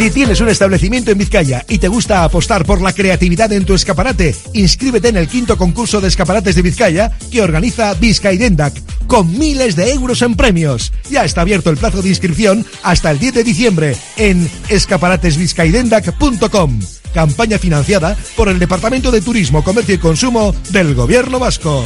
Si 0.00 0.10
tienes 0.10 0.40
un 0.40 0.48
establecimiento 0.48 1.10
en 1.10 1.18
Vizcaya 1.18 1.62
y 1.68 1.76
te 1.76 1.88
gusta 1.88 2.24
apostar 2.24 2.64
por 2.64 2.80
la 2.80 2.94
creatividad 2.94 3.52
en 3.52 3.66
tu 3.66 3.74
escaparate, 3.74 4.34
inscríbete 4.54 5.08
en 5.08 5.18
el 5.18 5.28
quinto 5.28 5.58
concurso 5.58 6.00
de 6.00 6.08
escaparates 6.08 6.54
de 6.54 6.62
Vizcaya 6.62 7.12
que 7.30 7.42
organiza 7.42 7.92
Vizcaidendac, 7.92 8.72
con 9.06 9.38
miles 9.38 9.76
de 9.76 9.92
euros 9.92 10.22
en 10.22 10.36
premios. 10.36 10.90
Ya 11.10 11.26
está 11.26 11.42
abierto 11.42 11.68
el 11.68 11.76
plazo 11.76 12.00
de 12.00 12.08
inscripción 12.08 12.64
hasta 12.82 13.10
el 13.10 13.18
10 13.18 13.34
de 13.34 13.44
diciembre 13.44 13.94
en 14.16 14.50
escaparatesvizcaidendac.com. 14.70 16.80
Campaña 17.12 17.58
financiada 17.58 18.16
por 18.36 18.48
el 18.48 18.58
Departamento 18.58 19.10
de 19.10 19.20
Turismo, 19.20 19.62
Comercio 19.62 19.96
y 19.96 19.98
Consumo 19.98 20.54
del 20.70 20.94
Gobierno 20.94 21.38
Vasco. 21.38 21.84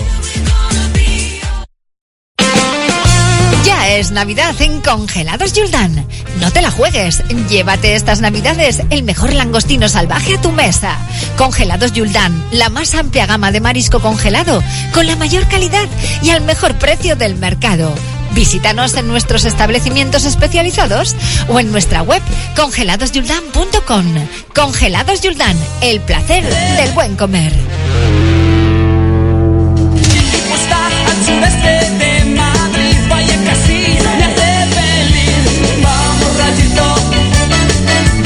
Es 3.99 4.11
Navidad 4.11 4.55
en 4.61 4.81
Congelados 4.81 5.53
Yuldan. 5.53 6.07
No 6.41 6.51
te 6.51 6.63
la 6.63 6.71
juegues. 6.71 7.23
Llévate 7.49 7.95
estas 7.95 8.21
Navidades 8.21 8.83
el 8.91 9.03
mejor 9.03 9.33
langostino 9.33 9.89
salvaje 9.89 10.35
a 10.35 10.41
tu 10.41 10.51
mesa. 10.51 10.99
Congelados 11.37 11.93
Yuldan, 11.93 12.45
la 12.51 12.69
más 12.69 12.95
amplia 12.95 13.27
gama 13.27 13.53
de 13.53 13.61
marisco 13.61 14.01
congelado, 14.01 14.63
con 14.93 15.07
la 15.07 15.17
mayor 15.17 15.47
calidad 15.49 15.87
y 16.23 16.31
al 16.31 16.43
mejor 16.43 16.75
precio 16.79 17.15
del 17.17 17.37
mercado. 17.37 17.95
Visítanos 18.33 18.95
en 18.95 19.07
nuestros 19.07 19.45
establecimientos 19.45 20.25
especializados 20.25 21.15
o 21.49 21.61
en 21.61 21.71
nuestra 21.71 22.03
web 22.03 22.23
congeladosyuldan.com. 22.57 24.07
Congelados 24.55 25.21
Yuldan, 25.21 25.57
el 25.83 26.01
placer 26.01 26.45
del 26.77 26.93
buen 26.93 27.17
comer. 27.17 27.53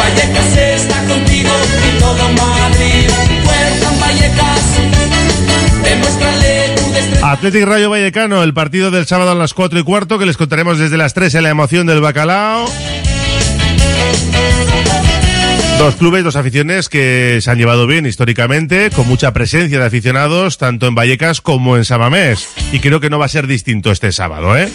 Vallecas 0.09 0.57
está 0.57 1.05
contigo 1.05 1.51
y 1.87 2.01
todo 2.01 2.33
Madrid. 2.33 3.11
Fuerza 3.45 3.91
Vallecas, 4.01 4.65
demuéstrale 5.85 6.75
tu 6.77 6.93
destreza. 6.93 7.33
Athletic 7.33 7.65
Rayo 7.65 7.91
Vallecano, 7.91 8.43
el 8.43 8.55
partido 8.55 8.91
del 8.91 9.07
sábado 9.07 9.33
a 9.33 9.35
las 9.35 9.53
4 9.53 9.79
y 9.79 9.83
cuarto, 9.83 10.19
que 10.19 10.25
les 10.27 10.37
contaremos 10.37 10.79
desde 10.79 10.97
las 10.97 11.13
3 11.13 11.35
en 11.35 11.43
la 11.43 11.51
emoción 11.51 11.87
del 11.87 12.01
bacalao. 12.01 12.71
Dos 15.79 15.95
clubes, 15.95 16.25
dos 16.25 16.37
aficiones 16.37 16.89
que 16.89 17.39
se 17.41 17.51
han 17.51 17.59
llevado 17.59 17.87
bien 17.87 18.05
históricamente, 18.07 18.91
con 18.91 19.07
mucha 19.07 19.33
presencia 19.33 19.79
de 19.79 19.87
aficionados, 19.87 20.59
tanto 20.59 20.87
en 20.87 20.95
Vallecas 20.95 21.41
como 21.41 21.77
en 21.77 21.85
Samamés. 21.85 22.49
Y 22.73 22.81
creo 22.81 22.99
que 22.99 23.11
no 23.11 23.19
va 23.19 23.27
a 23.27 23.29
ser 23.29 23.47
distinto 23.47 23.93
este 23.93 24.11
sábado, 24.11 24.57
¿eh? 24.57 24.73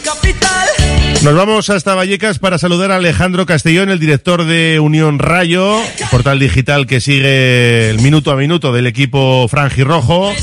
Nos 1.23 1.35
vamos 1.35 1.69
hasta 1.69 1.95
Vallecas 1.95 2.37
para 2.37 2.57
saludar 2.57 2.91
a 2.91 2.97
Alejandro 2.97 3.45
Castellón, 3.45 3.89
el 3.89 3.97
director 3.97 4.43
de 4.43 4.81
Unión 4.81 5.19
Rayo, 5.19 5.77
portal 6.11 6.37
digital 6.37 6.85
que 6.85 6.99
sigue 6.99 7.89
el 7.89 8.01
minuto 8.01 8.29
a 8.29 8.35
minuto 8.35 8.73
del 8.73 8.87
equipo 8.87 9.47
franjirrojo. 9.47 10.33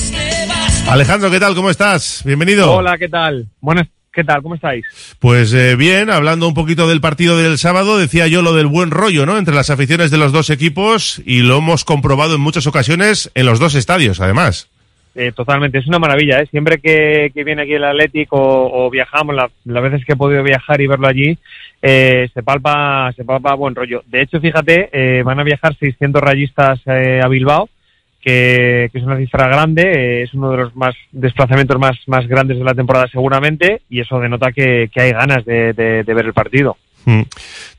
Alejandro, 0.88 1.30
¿qué 1.30 1.38
tal? 1.38 1.54
¿Cómo 1.54 1.68
estás? 1.68 2.22
Bienvenido. 2.24 2.72
Hola, 2.72 2.96
¿qué 2.96 3.10
tal? 3.10 3.46
Buenas, 3.60 3.88
¿qué 4.10 4.24
tal? 4.24 4.40
¿Cómo 4.42 4.54
estáis? 4.54 4.86
Pues 5.18 5.52
eh, 5.52 5.76
bien, 5.76 6.08
hablando 6.08 6.48
un 6.48 6.54
poquito 6.54 6.88
del 6.88 7.02
partido 7.02 7.36
del 7.36 7.58
sábado, 7.58 7.98
decía 7.98 8.26
yo 8.26 8.40
lo 8.40 8.54
del 8.54 8.66
buen 8.66 8.90
rollo, 8.90 9.26
¿no? 9.26 9.36
Entre 9.36 9.54
las 9.54 9.68
aficiones 9.68 10.10
de 10.10 10.16
los 10.16 10.32
dos 10.32 10.48
equipos 10.48 11.20
y 11.26 11.40
lo 11.40 11.58
hemos 11.58 11.84
comprobado 11.84 12.36
en 12.36 12.40
muchas 12.40 12.66
ocasiones 12.66 13.30
en 13.34 13.44
los 13.44 13.58
dos 13.58 13.74
estadios, 13.74 14.18
además. 14.20 14.70
Eh, 15.14 15.32
totalmente, 15.32 15.78
es 15.78 15.88
una 15.88 15.98
maravilla, 15.98 16.38
¿eh? 16.40 16.46
Siempre 16.46 16.78
que, 16.78 17.32
viene 17.44 17.62
aquí 17.62 17.72
el 17.74 17.84
Atlético 17.84 18.38
o, 18.38 18.88
viajamos, 18.90 19.34
la- 19.34 19.50
las 19.64 19.82
veces 19.82 20.04
que 20.04 20.12
he 20.12 20.16
podido 20.16 20.42
viajar 20.44 20.80
y 20.80 20.86
verlo 20.86 21.08
allí, 21.08 21.36
eh, 21.82 22.28
se 22.32 22.42
palpa 22.44 23.12
se 23.16 23.24
palpa 23.24 23.54
buen 23.54 23.74
rollo. 23.74 24.02
De 24.06 24.22
hecho, 24.22 24.40
fíjate, 24.40 24.88
eh, 24.92 25.22
van 25.24 25.40
a 25.40 25.44
viajar 25.44 25.74
600 25.74 26.22
rayistas 26.22 26.80
eh, 26.86 27.20
a 27.22 27.26
Bilbao, 27.26 27.68
que, 28.20 28.84
es 28.92 29.02
una 29.02 29.16
cifra 29.16 29.48
grande, 29.48 29.82
eh, 29.82 30.22
es 30.22 30.34
uno 30.34 30.52
de 30.52 30.58
los 30.58 30.76
más 30.76 30.94
desplazamientos 31.10 31.78
más, 31.80 31.96
más 32.06 32.28
grandes 32.28 32.58
de 32.58 32.64
la 32.64 32.74
temporada 32.74 33.08
seguramente, 33.08 33.82
y 33.90 34.00
eso 34.00 34.20
denota 34.20 34.52
que, 34.52 34.90
que 34.94 35.00
hay 35.00 35.12
ganas 35.12 35.44
de 35.44 36.04
ver 36.06 36.26
el 36.26 36.32
partido. 36.34 36.76
Mm. 37.04 37.22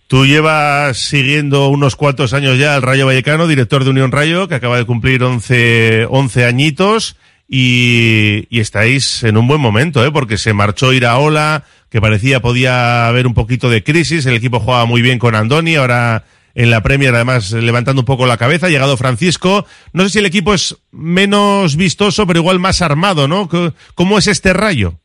Tú 0.08 0.26
llevas 0.26 0.98
siguiendo 0.98 1.70
unos 1.70 1.96
cuantos 1.96 2.34
años 2.34 2.58
ya 2.58 2.76
al 2.76 2.82
Rayo 2.82 3.06
Vallecano, 3.06 3.48
director 3.48 3.84
de 3.86 3.92
Unión 3.92 4.12
Rayo, 4.12 4.48
que 4.50 4.56
acaba 4.56 4.78
de 4.78 4.86
cumplir 4.86 5.24
11, 5.24 6.08
11 6.10 6.46
añitos 6.46 7.16
y, 7.48 8.46
y 8.50 8.60
estáis 8.60 9.24
en 9.24 9.38
un 9.38 9.48
buen 9.48 9.62
momento, 9.62 10.06
¿eh? 10.06 10.12
porque 10.12 10.38
se 10.38 10.54
marchó 10.54 10.92
Iraola, 10.94 11.64
que 11.90 12.02
parecía 12.02 12.42
podía 12.42 13.08
haber 13.08 13.28
un 13.28 13.34
poquito 13.34 13.70
de 13.70 13.84
crisis, 13.84 14.26
el 14.26 14.36
equipo 14.36 14.60
jugaba 14.60 14.86
muy 14.86 15.02
bien 15.02 15.20
con 15.20 15.36
Andoni, 15.36 15.76
ahora 15.76 16.26
en 16.56 16.70
la 16.72 16.82
Premier 16.84 17.16
además 17.16 17.52
levantando 17.52 18.02
un 18.02 18.06
poco 18.06 18.26
la 18.26 18.36
cabeza, 18.38 18.68
ha 18.68 18.70
llegado 18.70 18.98
Francisco. 18.98 19.66
No 19.94 20.04
sé 20.04 20.10
si 20.10 20.20
el 20.20 20.26
equipo 20.26 20.54
es 20.54 20.78
menos 20.92 21.78
vistoso, 21.78 22.28
pero 22.28 22.40
igual 22.40 22.60
más 22.60 22.82
armado, 22.82 23.28
¿no? 23.30 23.48
¿Cómo- 23.48 23.74
¿Cómo 23.96 24.18
es 24.18 24.28
este 24.28 24.52
Rayo? 24.52 25.00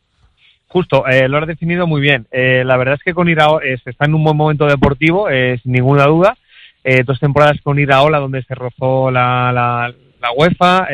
Justo, 0.77 1.07
eh, 1.07 1.27
lo 1.27 1.39
has 1.39 1.47
definido 1.47 1.87
muy 1.87 2.03
bien. 2.03 2.27
Eh, 2.31 2.63
la 2.63 2.77
verdad 2.77 2.97
es 2.97 3.03
que 3.03 3.15
con 3.15 3.31
Irao 3.31 3.63
eh, 3.63 3.79
está 3.83 4.05
en 4.05 4.13
un 4.13 4.23
buen 4.23 4.37
momento 4.37 4.67
deportivo, 4.67 5.31
eh, 5.31 5.59
sin 5.63 5.73
ninguna 5.73 6.05
duda. 6.05 6.37
Eh, 6.85 7.03
dos 7.03 7.19
temporadas 7.19 7.59
con 7.63 7.79
Iraola 7.79 8.19
donde 8.19 8.43
se 8.43 8.55
rozó 8.55 9.11
la, 9.11 9.53
la, 9.55 9.95
la 10.21 10.33
UEFA, 10.37 10.87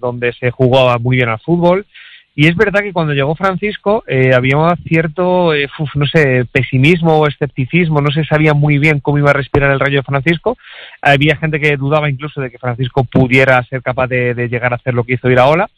donde 0.00 0.32
se 0.34 0.52
jugaba 0.52 0.98
muy 0.98 1.16
bien 1.16 1.30
al 1.30 1.40
fútbol. 1.40 1.84
Y 2.40 2.46
es 2.46 2.54
verdad 2.54 2.82
que 2.82 2.92
cuando 2.92 3.14
llegó 3.14 3.34
Francisco 3.34 4.04
eh, 4.06 4.32
había 4.32 4.56
cierto, 4.86 5.52
eh, 5.52 5.68
no 5.96 6.06
sé, 6.06 6.44
pesimismo 6.52 7.18
o 7.18 7.26
escepticismo, 7.26 8.00
no 8.00 8.12
se 8.12 8.24
sabía 8.24 8.54
muy 8.54 8.78
bien 8.78 9.00
cómo 9.00 9.18
iba 9.18 9.30
a 9.30 9.32
respirar 9.32 9.72
el 9.72 9.80
rayo 9.80 9.96
de 9.98 10.02
Francisco. 10.04 10.56
Había 11.02 11.34
gente 11.34 11.58
que 11.58 11.76
dudaba 11.76 12.08
incluso 12.08 12.40
de 12.40 12.52
que 12.52 12.58
Francisco 12.58 13.02
pudiera 13.02 13.60
ser 13.64 13.82
capaz 13.82 14.06
de, 14.06 14.34
de 14.34 14.48
llegar 14.48 14.72
a 14.72 14.76
hacer 14.76 14.94
lo 14.94 15.02
que 15.02 15.14
hizo 15.14 15.28
Iraola 15.28 15.68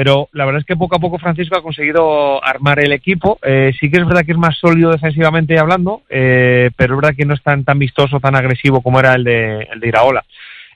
pero 0.00 0.30
la 0.32 0.46
verdad 0.46 0.60
es 0.60 0.66
que 0.66 0.78
poco 0.78 0.96
a 0.96 0.98
poco 0.98 1.18
Francisco 1.18 1.58
ha 1.58 1.62
conseguido 1.62 2.42
armar 2.42 2.82
el 2.82 2.90
equipo. 2.90 3.38
Eh, 3.42 3.70
sí 3.78 3.90
que 3.90 3.98
es 3.98 4.06
verdad 4.06 4.24
que 4.24 4.32
es 4.32 4.38
más 4.38 4.56
sólido 4.56 4.90
defensivamente 4.90 5.58
hablando, 5.58 6.04
eh, 6.08 6.70
pero 6.74 6.94
es 6.94 7.00
verdad 7.02 7.14
que 7.14 7.26
no 7.26 7.34
es 7.34 7.42
tan, 7.42 7.64
tan 7.64 7.78
vistoso, 7.78 8.18
tan 8.18 8.34
agresivo 8.34 8.80
como 8.80 8.98
era 8.98 9.12
el 9.12 9.24
de, 9.24 9.68
el 9.70 9.78
de 9.78 9.88
Iraola. 9.88 10.24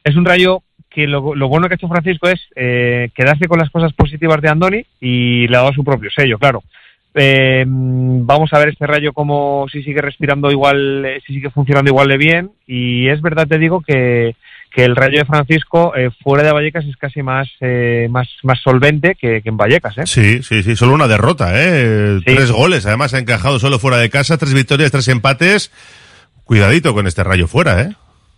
Es 0.04 0.14
un 0.14 0.26
rayo 0.26 0.62
que 0.90 1.06
lo, 1.06 1.34
lo 1.34 1.48
bueno 1.48 1.68
que 1.68 1.72
ha 1.72 1.76
hecho 1.76 1.88
Francisco 1.88 2.28
es 2.28 2.38
eh, 2.54 3.08
quedarse 3.14 3.48
con 3.48 3.58
las 3.58 3.70
cosas 3.70 3.94
positivas 3.94 4.42
de 4.42 4.50
Andoni 4.50 4.84
y 5.00 5.48
le 5.48 5.56
ha 5.56 5.60
dado 5.60 5.72
su 5.72 5.84
propio 5.84 6.10
sello, 6.10 6.36
claro. 6.36 6.62
Eh, 7.14 7.64
vamos 7.66 8.52
a 8.52 8.58
ver 8.58 8.70
este 8.70 8.86
rayo 8.86 9.12
como 9.12 9.66
si 9.70 9.82
sigue 9.82 10.00
respirando 10.00 10.50
igual, 10.50 11.04
eh, 11.04 11.22
si 11.26 11.34
sigue 11.34 11.50
funcionando 11.50 11.90
igual 11.90 12.08
de 12.08 12.16
bien. 12.16 12.50
Y 12.66 13.08
es 13.08 13.22
verdad, 13.22 13.46
te 13.46 13.58
digo, 13.58 13.80
que, 13.80 14.34
que 14.70 14.84
el 14.84 14.96
rayo 14.96 15.20
de 15.20 15.24
Francisco 15.24 15.94
eh, 15.96 16.10
fuera 16.22 16.42
de 16.42 16.52
Vallecas 16.52 16.84
es 16.84 16.96
casi 16.96 17.22
más, 17.22 17.48
eh, 17.60 18.08
más, 18.10 18.28
más 18.42 18.60
solvente 18.60 19.14
que, 19.14 19.40
que 19.42 19.48
en 19.48 19.56
Vallecas. 19.56 19.98
¿eh? 19.98 20.06
Sí, 20.06 20.42
sí, 20.42 20.62
sí, 20.62 20.74
solo 20.74 20.94
una 20.94 21.06
derrota, 21.06 21.52
¿eh? 21.54 22.20
Tres 22.24 22.50
goles, 22.50 22.84
además 22.84 23.14
ha 23.14 23.20
encajado 23.20 23.58
solo 23.58 23.78
fuera 23.78 23.98
de 23.98 24.10
casa, 24.10 24.36
tres 24.36 24.54
victorias, 24.54 24.90
tres 24.90 25.08
empates. 25.08 25.70
Cuidadito 26.42 26.92
con 26.92 27.06
este 27.06 27.24
rayo 27.24 27.46
fuera, 27.46 27.80
¿eh? 27.82 27.94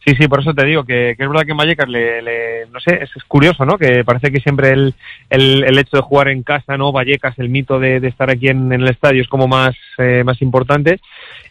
Sí, 0.07 0.15
sí, 0.15 0.29
por 0.29 0.41
eso 0.41 0.55
te 0.55 0.65
digo 0.65 0.85
que, 0.85 1.15
que 1.17 1.25
es 1.25 1.29
verdad 1.29 1.45
que 1.45 1.51
en 1.51 1.57
Vallecas 1.57 1.89
le, 1.89 2.23
le- 2.23 2.67
no 2.73 2.79
sé, 2.79 2.95
es, 3.03 3.11
es 3.17 3.25
curioso, 3.25 3.65
¿no? 3.67 3.77
Que 3.77 4.05
parece 4.05 4.31
que 4.31 4.39
siempre 4.39 4.71
el, 4.71 4.95
el, 5.31 5.65
el 5.65 5.79
hecho 5.79 5.97
de 5.97 6.03
jugar 6.05 6.29
en 6.29 6.45
casa, 6.45 6.77
¿no? 6.77 6.93
Vallecas, 6.93 7.37
el 7.41 7.49
mito 7.49 7.81
de, 7.81 7.99
de 7.99 8.07
estar 8.07 8.31
aquí 8.31 8.47
en, 8.47 8.73
en 8.73 8.83
el 8.83 8.89
estadio 8.89 9.21
es 9.21 9.27
como 9.29 9.49
más, 9.49 9.75
eh, 9.99 10.23
más 10.25 10.41
importante 10.43 11.01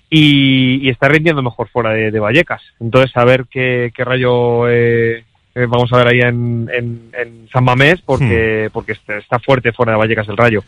y, 0.09 0.79
y 0.87 0.89
está 0.89 1.09
rindiendo 1.09 1.41
mejor 1.43 1.67
fuera 1.67 1.89
de, 1.89 2.11
de 2.11 2.19
Vallecas. 2.19 2.61
Entonces, 2.79 3.11
a 3.17 3.25
ver 3.25 3.43
qué, 3.51 3.91
qué 3.93 4.05
rayo 4.05 4.69
eh, 4.69 5.25
eh, 5.53 5.65
vamos 5.67 5.91
a 5.91 5.97
ver 5.97 6.07
ahí 6.07 6.19
en, 6.21 6.69
en, 6.73 7.11
en 7.19 7.49
San 7.51 7.65
Mamés 7.65 8.01
porque, 8.05 8.69
porque 8.71 8.93
está, 8.93 9.17
está 9.17 9.37
fuerte 9.39 9.73
fuera 9.73 9.91
de 9.91 9.97
Vallecas 9.97 10.29
el 10.29 10.37
rayo. 10.37 10.63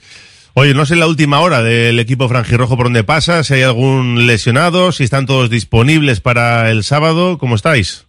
Oye, 0.59 0.73
no 0.73 0.87
sé 0.87 0.95
la 0.95 1.05
última 1.05 1.39
hora 1.41 1.61
del 1.61 1.99
equipo 1.99 2.27
franjirrojo 2.27 2.75
por 2.77 2.87
dónde 2.87 3.03
pasa, 3.03 3.43
si 3.43 3.53
hay 3.53 3.61
algún 3.61 4.25
lesionado, 4.25 4.91
si 4.91 5.03
están 5.03 5.27
todos 5.27 5.51
disponibles 5.51 6.19
para 6.19 6.71
el 6.71 6.83
sábado, 6.83 7.37
¿cómo 7.37 7.53
estáis? 7.53 8.07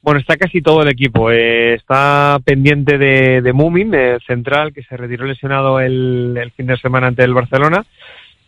Bueno, 0.00 0.18
está 0.18 0.38
casi 0.38 0.62
todo 0.62 0.80
el 0.80 0.88
equipo. 0.88 1.30
Eh, 1.30 1.74
está 1.74 2.38
pendiente 2.42 2.96
de, 2.96 3.42
de 3.42 3.52
Mumin, 3.52 3.92
el 3.92 4.22
central, 4.22 4.72
que 4.72 4.84
se 4.84 4.96
retiró 4.96 5.26
lesionado 5.26 5.78
el, 5.78 6.34
el 6.40 6.50
fin 6.52 6.64
de 6.64 6.78
semana 6.78 7.08
ante 7.08 7.24
el 7.24 7.34
Barcelona. 7.34 7.84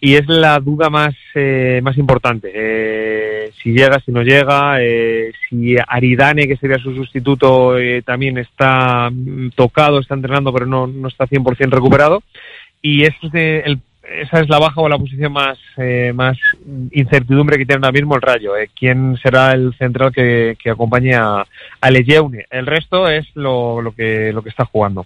Y 0.00 0.14
es 0.14 0.26
la 0.26 0.58
duda 0.60 0.88
más, 0.88 1.14
eh, 1.34 1.80
más 1.82 1.98
importante. 1.98 2.50
Eh, 2.54 3.50
si 3.62 3.72
llega, 3.72 4.00
si 4.00 4.12
no 4.12 4.22
llega, 4.22 4.80
eh, 4.80 5.32
si 5.48 5.76
Aridane, 5.86 6.46
que 6.46 6.56
sería 6.56 6.78
su 6.78 6.94
sustituto, 6.94 7.76
eh, 7.76 8.02
también 8.02 8.38
está 8.38 9.10
mm, 9.10 9.50
tocado, 9.56 9.98
está 9.98 10.14
entrenando, 10.14 10.50
pero 10.52 10.66
no, 10.66 10.86
no 10.86 11.08
está 11.08 11.26
100% 11.26 11.70
recuperado. 11.70 12.22
Y 12.82 13.02
ese 13.04 13.16
es 13.22 13.32
de- 13.32 13.60
el- 13.60 13.80
esa 14.22 14.40
es 14.40 14.48
la 14.48 14.58
baja 14.58 14.80
o 14.80 14.88
la 14.88 14.96
posición 14.96 15.32
más, 15.32 15.58
eh, 15.76 16.12
más 16.14 16.38
incertidumbre 16.92 17.58
que 17.58 17.66
tiene 17.66 17.84
ahora 17.84 17.92
mismo 17.92 18.14
el 18.16 18.22
Rayo. 18.22 18.56
eh. 18.56 18.70
¿Quién 18.78 19.18
será 19.22 19.52
el 19.52 19.74
central 19.78 20.12
que, 20.14 20.56
que 20.62 20.70
acompañe 20.70 21.14
a, 21.14 21.44
a 21.80 21.90
Lejeune? 21.90 22.46
El 22.50 22.66
resto 22.66 23.06
es 23.08 23.26
lo, 23.34 23.82
lo, 23.82 23.92
que, 23.92 24.32
lo 24.32 24.40
que 24.42 24.48
está 24.48 24.64
jugando. 24.64 25.04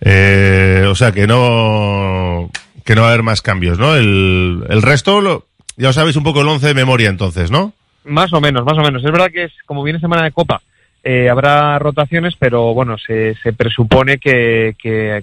Eh, 0.00 0.84
o 0.88 0.94
sea 0.94 1.12
que 1.12 1.26
no 1.26 2.50
que 2.84 2.94
no 2.94 3.00
va 3.02 3.08
a 3.08 3.10
haber 3.12 3.22
más 3.22 3.40
cambios, 3.40 3.78
¿no? 3.78 3.96
El, 3.96 4.64
el 4.68 4.82
resto, 4.82 5.20
lo- 5.22 5.46
ya 5.76 5.88
os 5.88 5.94
sabéis 5.94 6.16
un 6.16 6.22
poco 6.24 6.42
el 6.42 6.48
11 6.48 6.66
de 6.68 6.74
memoria 6.74 7.08
entonces, 7.08 7.50
¿no? 7.50 7.72
Más 8.04 8.30
o 8.34 8.40
menos, 8.40 8.64
más 8.66 8.76
o 8.76 8.82
menos. 8.82 9.02
Es 9.02 9.10
verdad 9.10 9.30
que 9.32 9.44
es 9.44 9.52
como 9.64 9.82
viene 9.82 9.98
semana 10.00 10.22
de 10.24 10.32
Copa, 10.32 10.60
eh, 11.04 11.28
habrá 11.28 11.78
rotaciones, 11.78 12.34
pero 12.38 12.72
bueno, 12.72 12.96
se, 12.98 13.34
se 13.36 13.52
presupone 13.52 14.18
que, 14.18 14.74
que, 14.78 15.22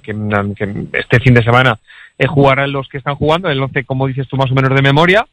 este 0.94 1.20
fin 1.20 1.34
de 1.34 1.44
semana 1.44 1.80
eh, 2.20 2.28
jugarán 2.28 2.72
los 2.72 2.88
que 2.88 3.00
están 3.00 3.16
jugando, 3.16 3.50
el 3.50 3.62
11, 3.62 3.84
como 3.84 4.08
dices 4.08 4.28
tú, 4.28 4.38
más 4.38 4.52
o 4.52 4.54
menos 4.54 4.76
de 4.76 4.82
memoria, 4.84 5.26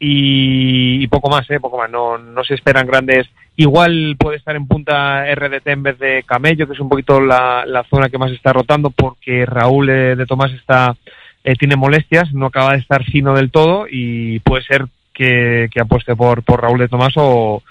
y, 0.00 1.00
y 1.00 1.06
poco 1.06 1.30
más, 1.30 1.48
¿eh? 1.48 1.60
Poco 1.60 1.78
más. 1.78 1.88
No, 1.88 2.18
no 2.18 2.42
se 2.42 2.54
esperan 2.54 2.88
grandes. 2.88 3.28
Igual 3.54 4.16
puede 4.18 4.36
estar 4.36 4.56
en 4.56 4.66
punta 4.66 5.24
RDT 5.32 5.68
en 5.68 5.82
vez 5.84 5.98
de 6.00 6.24
Camello, 6.26 6.66
que 6.66 6.72
es 6.72 6.80
un 6.80 6.88
poquito 6.88 7.20
la, 7.20 7.64
la 7.64 7.84
zona 7.84 8.08
que 8.08 8.18
más 8.18 8.32
está 8.32 8.52
rotando, 8.52 8.90
porque 8.90 9.46
Raúl 9.46 9.88
eh, 9.90 10.16
de 10.16 10.26
Tomás 10.26 10.50
está 10.52 10.96
eh, 11.44 11.54
tiene 11.54 11.76
molestias, 11.76 12.32
no 12.32 12.46
acaba 12.46 12.72
de 12.72 12.78
estar 12.78 13.04
fino 13.04 13.34
del 13.34 13.52
todo 13.52 13.86
y 13.88 14.40
puede 14.40 14.64
ser 14.64 14.86
que, 15.12 15.68
que 15.72 15.80
apueste 15.80 16.16
por, 16.16 16.42
por 16.42 16.62
Raúl 16.62 16.80
de 16.80 16.88
Tomás 16.88 17.12
o, 17.16 17.62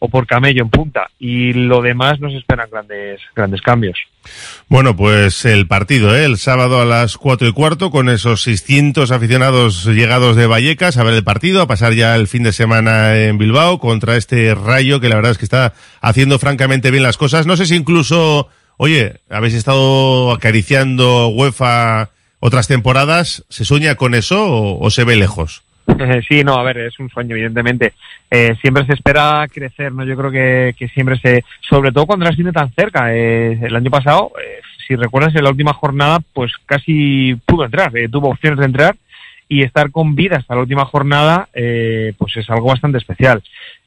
o 0.00 0.08
por 0.08 0.26
Camello 0.26 0.62
en 0.62 0.70
punta. 0.70 1.10
Y 1.18 1.52
lo 1.52 1.82
demás 1.82 2.18
no 2.20 2.30
se 2.30 2.38
esperan 2.38 2.68
grandes, 2.70 3.20
grandes 3.36 3.60
cambios. 3.60 3.98
Bueno, 4.68 4.96
pues 4.96 5.44
el 5.44 5.66
partido, 5.66 6.16
¿eh? 6.16 6.24
el 6.24 6.38
sábado 6.38 6.80
a 6.80 6.84
las 6.84 7.16
cuatro 7.16 7.46
y 7.46 7.52
cuarto, 7.52 7.90
con 7.90 8.08
esos 8.08 8.42
600 8.42 9.10
aficionados 9.12 9.84
llegados 9.84 10.36
de 10.36 10.46
Vallecas 10.46 10.96
a 10.96 11.04
ver 11.04 11.14
el 11.14 11.24
partido, 11.24 11.62
a 11.62 11.68
pasar 11.68 11.92
ya 11.92 12.16
el 12.16 12.28
fin 12.28 12.42
de 12.42 12.52
semana 12.52 13.16
en 13.16 13.38
Bilbao 13.38 13.78
contra 13.78 14.16
este 14.16 14.54
Rayo 14.54 15.00
que 15.00 15.08
la 15.08 15.16
verdad 15.16 15.32
es 15.32 15.38
que 15.38 15.44
está 15.44 15.74
haciendo 16.00 16.38
francamente 16.38 16.90
bien 16.90 17.02
las 17.02 17.18
cosas. 17.18 17.46
No 17.46 17.56
sé 17.56 17.66
si 17.66 17.76
incluso, 17.76 18.48
oye, 18.78 19.20
habéis 19.28 19.54
estado 19.54 20.32
acariciando 20.32 21.28
UEFA 21.28 22.10
otras 22.40 22.68
temporadas, 22.68 23.44
¿se 23.50 23.66
sueña 23.66 23.96
con 23.96 24.14
eso 24.14 24.78
o 24.78 24.90
se 24.90 25.04
ve 25.04 25.16
lejos? 25.16 25.62
Sí, 26.28 26.44
no, 26.44 26.54
a 26.54 26.62
ver, 26.62 26.78
es 26.78 26.98
un 26.98 27.08
sueño, 27.10 27.34
evidentemente. 27.34 27.94
Eh, 28.30 28.54
siempre 28.60 28.86
se 28.86 28.94
espera 28.94 29.46
crecer, 29.52 29.92
¿no? 29.92 30.04
Yo 30.04 30.16
creo 30.16 30.30
que, 30.30 30.74
que 30.78 30.88
siempre 30.88 31.18
se, 31.18 31.44
sobre 31.60 31.92
todo 31.92 32.06
cuando 32.06 32.26
las 32.26 32.36
tiene 32.36 32.52
tan 32.52 32.70
cerca. 32.72 33.14
Eh, 33.14 33.58
el 33.62 33.74
año 33.76 33.90
pasado, 33.90 34.32
eh, 34.40 34.60
si 34.90 34.96
recuerdas, 34.96 35.36
en 35.36 35.44
la 35.44 35.50
última 35.50 35.72
jornada, 35.72 36.18
pues 36.32 36.50
casi 36.66 37.36
pudo 37.46 37.64
entrar, 37.64 37.96
eh, 37.96 38.08
tuvo 38.08 38.30
opciones 38.30 38.58
de 38.58 38.64
entrar 38.64 38.96
y 39.48 39.62
estar 39.62 39.92
con 39.92 40.16
vida 40.16 40.38
hasta 40.38 40.56
la 40.56 40.62
última 40.62 40.84
jornada, 40.84 41.48
eh, 41.54 42.12
pues 42.18 42.36
es 42.36 42.50
algo 42.50 42.66
bastante 42.66 42.98
especial. 42.98 43.40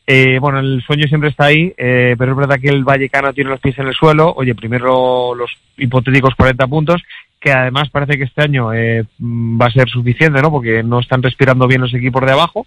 Eh, 0.07 0.37
bueno, 0.39 0.59
el 0.59 0.81
sueño 0.81 1.05
siempre 1.09 1.29
está 1.29 1.45
ahí, 1.45 1.73
pero 1.75 2.31
es 2.31 2.37
verdad 2.37 2.57
que 2.57 2.69
el 2.69 2.85
Vallecano 2.85 3.33
tiene 3.33 3.49
los 3.49 3.59
pies 3.59 3.77
en 3.79 3.87
el 3.87 3.93
suelo. 3.93 4.33
Oye, 4.33 4.55
primero 4.55 5.35
los 5.35 5.51
hipotéticos 5.77 6.35
40 6.35 6.67
puntos, 6.67 7.01
que 7.43 7.51
además 7.51 7.89
parece 7.89 8.17
que 8.17 8.23
este 8.23 8.41
año 8.41 8.73
eh, 8.73 9.03
mm, 9.19 9.59
va 9.61 9.65
a 9.65 9.71
ser 9.71 9.89
suficiente, 9.89 10.41
¿no? 10.41 10.49
Porque 10.49 10.81
no 10.81 11.01
están 11.01 11.21
respirando 11.21 11.67
bien 11.67 11.81
los 11.81 11.93
equipos 11.93 12.25
de 12.25 12.31
abajo. 12.31 12.65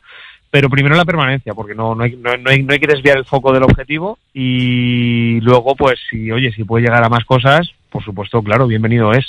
Pero 0.51 0.71
primero 0.71 0.95
la 0.95 1.05
permanencia, 1.05 1.55
porque 1.55 1.75
no, 1.75 1.95
no, 1.95 2.05
hay, 2.05 2.17
no, 2.17 2.37
no 2.37 2.51
hay, 2.51 2.63
no 2.63 2.73
hay 2.73 2.79
que 2.79 2.87
desviar 2.87 3.17
el 3.17 3.25
foco 3.25 3.53
del 3.53 3.65
objetivo. 3.65 4.19
Y 4.35 5.41
luego, 5.41 5.75
pues, 5.75 5.99
si, 6.09 6.31
oye, 6.31 6.53
si 6.53 6.63
puede 6.63 6.85
llegar 6.85 7.03
a 7.03 7.09
más 7.09 7.25
cosas, 7.25 7.69
por 7.91 8.05
supuesto, 8.05 8.43
claro, 8.43 8.67
bienvenido 8.67 9.13
es. 9.13 9.27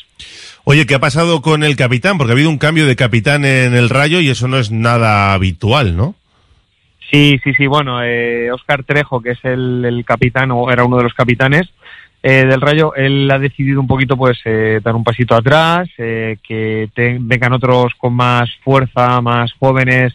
Oye, 0.66 0.86
¿qué 0.86 0.96
ha 0.96 1.00
pasado 1.00 1.42
con 1.42 1.64
el 1.64 1.76
capitán? 1.76 2.18
Porque 2.18 2.34
ha 2.34 2.36
habido 2.36 2.50
un 2.50 2.60
cambio 2.60 2.86
de 2.86 2.96
capitán 2.96 3.46
en 3.46 3.74
el 3.74 3.90
Rayo 3.90 4.20
y 4.20 4.30
eso 4.30 4.48
no 4.48 4.58
es 4.58 4.70
nada 4.70 5.34
habitual, 5.34 5.96
¿no? 5.96 6.16
Sí, 7.10 7.40
sí, 7.44 7.54
sí. 7.54 7.68
Bueno, 7.68 8.04
eh, 8.04 8.52
Oscar 8.52 8.84
Trejo, 8.84 9.22
que 9.22 9.32
es 9.32 9.40
el, 9.44 9.86
el 9.86 10.04
capitán, 10.06 10.52
o 10.52 10.70
era 10.70 10.84
uno 10.84 10.98
de 10.98 11.04
los 11.04 11.14
capitanes 11.14 11.68
eh, 12.24 12.46
del 12.46 12.62
Rayo, 12.62 12.94
él 12.96 13.30
ha 13.32 13.40
decidido 13.40 13.80
un 13.80 13.88
poquito, 13.88 14.18
pues, 14.18 14.40
eh, 14.46 14.80
dar 14.84 14.96
un 14.96 15.04
pasito 15.04 15.36
atrás, 15.36 15.88
eh, 15.98 16.38
que 16.46 16.90
te- 16.94 17.18
vengan 17.20 17.54
otros 17.54 17.94
con 17.98 18.14
más 18.14 18.50
fuerza, 18.64 19.22
más 19.22 19.54
jóvenes 19.54 20.14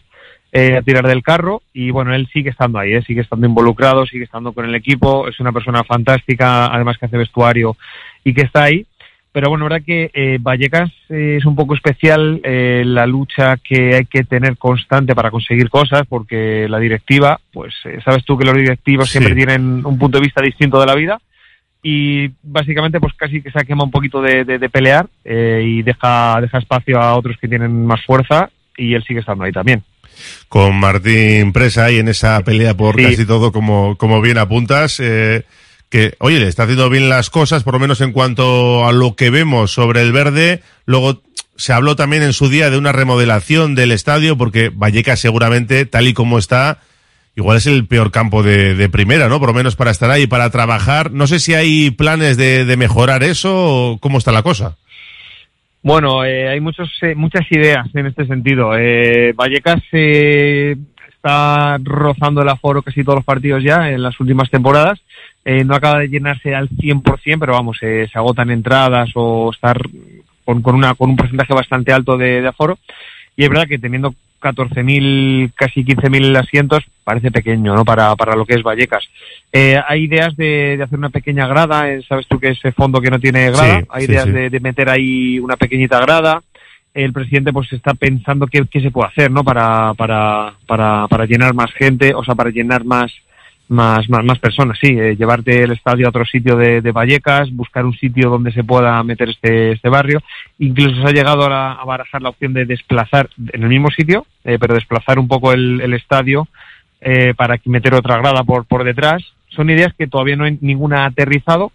eh, 0.54 0.76
a 0.76 0.82
tirar 0.82 1.06
del 1.06 1.22
carro. 1.22 1.62
Y 1.72 1.90
bueno, 1.90 2.14
él 2.14 2.28
sigue 2.32 2.50
estando 2.50 2.78
ahí, 2.78 2.92
eh, 2.92 3.02
sigue 3.02 3.22
estando 3.22 3.46
involucrado, 3.46 4.04
sigue 4.04 4.24
estando 4.24 4.52
con 4.52 4.66
el 4.66 4.74
equipo. 4.74 5.26
Es 5.28 5.40
una 5.40 5.52
persona 5.52 5.82
fantástica, 5.84 6.66
además 6.66 6.98
que 6.98 7.06
hace 7.06 7.16
vestuario 7.16 7.76
y 8.24 8.34
que 8.34 8.42
está 8.42 8.64
ahí. 8.64 8.84
Pero 9.32 9.48
bueno, 9.48 9.66
la 9.66 9.76
verdad 9.76 9.86
que 9.86 10.10
eh, 10.12 10.36
Vallecas 10.38 10.90
es 11.08 11.46
un 11.46 11.56
poco 11.56 11.74
especial 11.74 12.42
la 12.44 13.06
lucha 13.06 13.56
que 13.56 13.94
hay 13.94 14.04
que 14.04 14.24
tener 14.24 14.58
constante 14.58 15.14
para 15.14 15.30
conseguir 15.30 15.70
cosas, 15.70 16.02
porque 16.06 16.66
la 16.68 16.78
directiva, 16.78 17.40
pues 17.50 17.72
sabes 18.04 18.22
tú 18.26 18.36
que 18.36 18.44
los 18.44 18.54
directivos 18.54 19.06
Sí. 19.08 19.12
siempre 19.12 19.34
tienen 19.34 19.86
un 19.86 19.96
punto 19.98 20.18
de 20.18 20.24
vista 20.24 20.42
distinto 20.42 20.78
de 20.78 20.86
la 20.86 20.94
vida 20.94 21.18
y 21.82 22.30
básicamente 22.42 23.00
pues 23.00 23.12
casi 23.14 23.42
que 23.42 23.50
se 23.50 23.58
ha 23.58 23.64
quemado 23.64 23.86
un 23.86 23.90
poquito 23.90 24.22
de, 24.22 24.44
de- 24.44 24.58
de 24.58 24.68
pelear 24.70 25.08
eh, 25.24 25.62
y 25.66 25.82
deja, 25.82 26.40
deja 26.40 26.58
espacio 26.58 27.00
a 27.00 27.14
otros 27.16 27.36
que 27.40 27.48
tienen 27.48 27.84
más 27.86 28.00
fuerza 28.04 28.50
y 28.76 28.94
él 28.94 29.02
sigue 29.04 29.20
estando 29.20 29.44
ahí 29.44 29.52
también. 29.52 29.82
Con 30.48 30.76
Martín 30.78 31.52
Presa 31.52 31.86
ahí 31.86 31.98
en 31.98 32.08
esa 32.08 32.40
pelea 32.44 32.74
por 32.76 32.96
Sí. 32.96 33.02
casi 33.04 33.26
todo, 33.26 33.50
como, 33.52 33.96
como 33.96 34.20
bien 34.20 34.38
apuntas. 34.38 35.00
eh, 35.00 35.44
que, 35.88 36.14
oye, 36.20 36.38
le 36.40 36.48
está 36.48 36.62
haciendo 36.62 36.88
bien 36.88 37.10
las 37.10 37.28
cosas, 37.28 37.64
por 37.64 37.74
lo 37.74 37.80
menos 37.80 38.00
en 38.00 38.12
cuanto 38.12 38.86
a 38.86 38.92
lo 38.92 39.14
que 39.14 39.28
vemos 39.28 39.72
sobre 39.72 40.00
el 40.00 40.10
verde. 40.12 40.62
Luego 40.86 41.20
se 41.56 41.74
habló 41.74 41.96
también 41.96 42.22
en 42.22 42.32
su 42.32 42.48
día 42.48 42.70
de 42.70 42.78
una 42.78 42.92
remodelación 42.92 43.74
del 43.74 43.92
estadio, 43.92 44.38
porque 44.38 44.70
Vallecas 44.72 45.20
seguramente, 45.20 45.84
tal 45.84 46.08
y 46.08 46.14
como 46.14 46.38
está, 46.38 46.78
igual 47.36 47.56
es 47.56 47.66
el 47.66 47.86
peor 47.86 48.10
campo 48.10 48.42
de, 48.42 48.74
de 48.74 48.88
primera, 48.88 49.28
¿no? 49.28 49.38
Por 49.38 49.48
lo 49.48 49.54
menos 49.54 49.76
para 49.76 49.90
estar 49.90 50.10
ahí, 50.10 50.26
para 50.26 50.50
trabajar. 50.50 51.10
No 51.12 51.26
sé 51.26 51.38
si 51.38 51.54
hay 51.54 51.90
planes 51.90 52.36
de, 52.36 52.64
de 52.64 52.76
mejorar 52.76 53.22
eso 53.22 53.52
o 53.54 53.98
cómo 53.98 54.18
está 54.18 54.32
la 54.32 54.42
cosa. 54.42 54.76
Bueno, 55.82 56.24
eh, 56.24 56.48
hay 56.48 56.60
muchos, 56.60 56.90
eh, 57.02 57.14
muchas 57.14 57.50
ideas 57.50 57.88
en 57.94 58.06
este 58.06 58.26
sentido. 58.26 58.76
Eh, 58.78 59.32
Vallecas 59.34 59.82
eh, 59.92 60.76
está 61.08 61.78
rozando 61.82 62.42
el 62.42 62.48
aforo 62.48 62.82
casi 62.82 63.02
todos 63.02 63.16
los 63.16 63.24
partidos 63.24 63.62
ya 63.62 63.90
en 63.90 64.02
las 64.02 64.18
últimas 64.20 64.50
temporadas. 64.50 65.00
Eh, 65.44 65.64
no 65.64 65.74
acaba 65.74 65.98
de 65.98 66.08
llenarse 66.08 66.54
al 66.54 66.68
100%, 66.68 67.36
pero 67.40 67.54
vamos, 67.54 67.78
eh, 67.82 68.08
se 68.12 68.18
agotan 68.18 68.50
entradas 68.50 69.10
o 69.14 69.50
estar 69.52 69.80
con, 70.44 70.62
con, 70.62 70.76
una, 70.76 70.94
con 70.94 71.10
un 71.10 71.16
porcentaje 71.16 71.52
bastante 71.52 71.92
alto 71.92 72.16
de, 72.16 72.40
de 72.40 72.48
aforo. 72.48 72.78
Y 73.36 73.42
es 73.42 73.48
verdad 73.48 73.66
que 73.66 73.78
teniendo 73.78 74.14
14.000, 74.42 75.52
casi 75.55 75.85
15.000 75.85 76.37
asientos, 76.37 76.85
parece 77.05 77.31
pequeño, 77.31 77.74
¿no? 77.74 77.85
Para, 77.85 78.14
para 78.16 78.35
lo 78.35 78.44
que 78.44 78.55
es 78.55 78.62
Vallecas. 78.62 79.05
Eh, 79.52 79.81
hay 79.87 80.05
ideas 80.05 80.37
de, 80.37 80.76
de 80.76 80.83
hacer 80.83 80.98
una 80.98 81.11
pequeña 81.11 81.46
grada, 81.46 81.90
eh, 81.90 82.02
sabes 82.09 82.26
tú 82.26 82.38
que 82.38 82.48
ese 82.48 82.72
fondo 82.72 83.00
que 83.00 83.11
no 83.11 83.18
tiene 83.20 83.50
grada, 83.50 83.81
Sí, 83.81 83.87
hay 83.88 84.07
sí, 84.07 84.12
ideas 84.12 84.24
sí. 84.24 84.31
De, 84.33 84.50
de 84.50 84.61
meter 84.61 84.90
ahí 84.90 85.38
una 85.38 85.57
pequeñita 85.57 86.00
grada 86.00 86.42
el 86.94 87.12
presidente 87.12 87.52
pues 87.52 87.72
está 87.72 87.94
pensando 87.94 88.46
qué, 88.46 88.64
qué 88.70 88.81
se 88.81 88.90
puede 88.90 89.09
hacer, 89.09 89.31
¿no? 89.31 89.44
Para, 89.44 89.94
para, 89.94 90.55
para, 90.66 91.07
para 91.09 91.26
llenar 91.26 91.55
más 91.55 91.72
gente, 91.72 92.14
o 92.14 92.22
sea, 92.22 92.35
para 92.35 92.50
llenar 92.50 92.85
más, 92.85 93.11
más, 93.72 94.08
más, 94.08 94.24
más 94.24 94.38
personas, 94.38 94.78
sí, 94.80 94.88
eh, 94.88 95.16
llevarte 95.16 95.62
el 95.62 95.72
estadio 95.72 96.06
a 96.06 96.11
otro 96.11 96.24
sitio 96.24 96.56
de, 96.56 96.92
Vallecas, 96.92 97.50
buscar 97.50 97.87
un 97.87 97.94
sitio 97.94 98.28
donde 98.28 98.52
se 98.52 98.62
pueda 98.62 99.02
meter 99.02 99.30
este, 99.30 99.72
este 99.72 99.88
barrio. 99.88 100.22
Incluso 100.58 101.00
se 101.00 101.08
ha 101.08 101.12
llegado 101.12 101.44
a, 101.44 101.72
a 101.72 101.85
barajar 101.85 102.20
la 102.20 102.28
opción 102.28 102.52
de 102.52 102.66
desplazar 102.66 103.30
en 103.52 103.62
el 103.62 103.68
mismo 103.68 103.88
sitio, 103.88 104.26
eh, 104.44 104.58
pero 104.61 104.74
desplazar 104.74 105.18
un 105.18 105.26
poco 105.26 105.52
el, 105.52 105.92
estadio 105.94 106.46
eh, 107.00 107.32
para 107.35 107.58
meter 107.64 107.94
otra 107.94 108.18
grada 108.18 108.44
por, 108.44 108.66
por 108.66 108.85
detrás. 108.85 109.22
Son 109.48 109.70
ideas 109.70 109.92
que 109.96 110.06
todavía 110.06 110.37
no 110.37 110.44
hay 110.44 110.58
ninguna 110.61 111.06
aterrizado, 111.06 111.72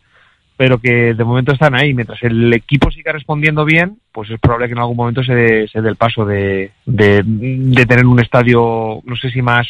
pero 0.56 0.78
que 0.80 1.16
de 1.16 1.24
momento 1.24 1.52
están 1.52 1.74
ahí. 1.76 1.94
Mientras 1.96 2.22
el 2.22 2.54
equipo 2.54 2.92
siga 2.92 3.12
respondiendo 3.12 3.66
bien, 3.66 3.98
pues 4.12 4.30
es 4.30 4.40
probable 4.40 4.68
que 4.68 4.74
en 4.74 4.80
algún 4.80 4.98
momento 4.98 5.24
se 5.24 5.34
dé, 5.34 5.68
se 5.68 5.82
dé 5.82 5.90
el 5.90 5.96
paso 5.96 6.26
de, 6.26 6.72
de 6.86 7.86
tener 7.88 8.06
un 8.06 8.20
estadio, 8.20 9.02
no 9.04 9.16
sé 9.16 9.32
si 9.32 9.42
más, 9.42 9.68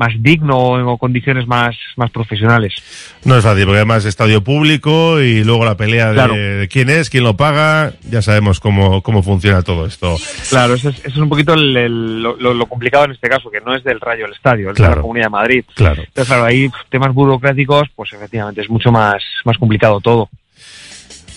más 0.00 0.14
digno 0.18 0.56
o 0.58 0.78
en 0.92 0.96
condiciones 0.96 1.46
más, 1.46 1.76
más 1.96 2.10
profesionales. 2.10 2.72
No 3.24 3.36
es 3.36 3.44
fácil, 3.44 3.64
porque 3.64 3.76
además 3.76 3.98
es 3.98 4.06
estadio 4.06 4.42
público 4.42 5.20
y 5.20 5.44
luego 5.44 5.66
la 5.66 5.76
pelea 5.76 6.08
de, 6.08 6.14
Claro. 6.14 6.34
de 6.34 6.68
quién 6.72 6.88
es, 6.88 7.10
quién 7.10 7.22
lo 7.22 7.36
paga, 7.36 7.92
ya 8.10 8.22
sabemos 8.22 8.60
cómo, 8.60 9.02
cómo 9.02 9.22
funciona 9.22 9.60
todo 9.62 9.84
esto. 9.84 10.16
Claro, 10.48 10.72
eso 10.74 10.88
es, 10.88 10.98
eso 11.00 11.08
es 11.08 11.16
un 11.18 11.28
poquito 11.28 11.52
el- 11.52 11.76
el- 11.76 12.22
lo, 12.22 12.66
complicado 12.66 13.04
en 13.04 13.10
este 13.12 13.28
caso, 13.28 13.50
que 13.50 13.60
no 13.60 13.74
es 13.76 13.84
del 13.84 14.00
Rayo 14.00 14.24
el 14.24 14.32
estadio, 14.32 14.70
es 14.70 14.76
de 14.78 14.88
la 14.88 14.96
Comunidad 14.96 15.26
de 15.26 15.30
Madrid. 15.30 15.64
Claro. 15.74 16.00
Entonces, 16.02 16.26
claro, 16.26 16.44
ahí 16.44 16.70
temas 16.88 17.12
burocráticos, 17.12 17.88
pues 17.94 18.10
efectivamente 18.14 18.62
es 18.62 18.70
mucho 18.70 18.90
más, 18.90 19.22
más 19.44 19.58
complicado 19.58 20.00
todo. 20.00 20.30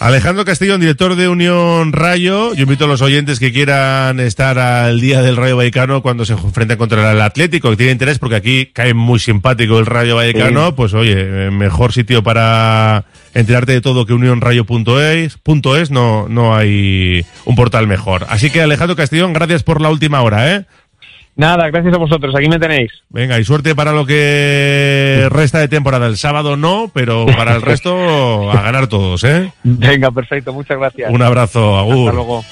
Alejandro 0.04 0.44
Castellón, 0.44 0.82
director 0.82 1.16
de 1.16 1.30
Unión 1.30 1.94
Rayo. 1.94 2.54
Yo 2.56 2.64
invito 2.64 2.84
a 2.84 2.88
los 2.90 3.02
oyentes 3.02 3.40
que 3.40 3.54
quieran 3.54 4.20
estar 4.20 4.60
al 4.60 5.00
día 5.00 5.22
del 5.22 5.38
Rayo 5.38 5.56
Vallecano 5.56 6.02
cuando 6.02 6.26
se 6.26 6.34
enfrenta 6.34 6.76
contra 6.76 7.14
el 7.14 7.22
Atlético, 7.22 7.70
que 7.70 7.78
tiene 7.78 7.94
interés 7.94 8.20
porque 8.20 8.36
aquí 8.36 8.66
cae 8.66 8.94
muy 8.94 9.20
simpático 9.20 9.80
el 9.80 9.86
Rayo 9.86 10.18
Vallecano. 10.18 10.68
Sí. 10.68 10.74
Pues 10.76 10.94
oye, 10.94 11.16
eh, 11.48 11.52
mejor 11.52 11.94
sitio 11.94 12.22
para 12.22 13.06
enterarte 13.34 13.72
de 13.72 13.80
todo 13.80 14.06
que 14.06 14.12
unionrayo.es. 14.12 15.38
Punto 15.38 15.78
es, 15.78 15.90
no, 15.90 16.28
no 16.28 16.54
hay 16.54 17.26
un 17.46 17.56
portal 17.56 17.88
mejor. 17.88 18.26
Así 18.28 18.50
que 18.50 18.62
Alejandro 18.62 18.98
Castellón, 18.98 19.32
gracias 19.32 19.64
por 19.64 19.80
la 19.80 19.90
última 19.90 20.22
hora, 20.22 20.54
¿eh? 20.54 20.66
Nada, 21.36 21.68
gracias 21.70 21.94
a 21.94 21.98
vosotros, 21.98 22.36
aquí 22.36 22.48
me 22.48 22.60
tenéis. 22.60 22.92
Venga, 23.10 23.40
y 23.40 23.44
suerte 23.44 23.74
para 23.74 23.92
lo 23.92 24.06
que 24.06 25.28
resta 25.32 25.60
de 25.60 25.68
temporada. 25.68 26.06
El 26.08 26.18
sábado 26.18 26.58
no, 26.58 26.92
pero 26.94 27.26
para 27.26 27.56
el 27.56 27.62
resto 27.62 28.52
a 28.52 28.62
ganar 28.62 28.88
todos, 28.88 29.24
¿eh? 29.24 29.52
Venga, 29.64 30.12
perfecto, 30.12 30.54
muchas 30.54 30.78
gracias. 30.78 31.12
Un 31.12 31.22
abrazo, 31.22 31.78
Agur. 31.78 32.10
Hasta 32.10 32.14
luego. 32.14 32.46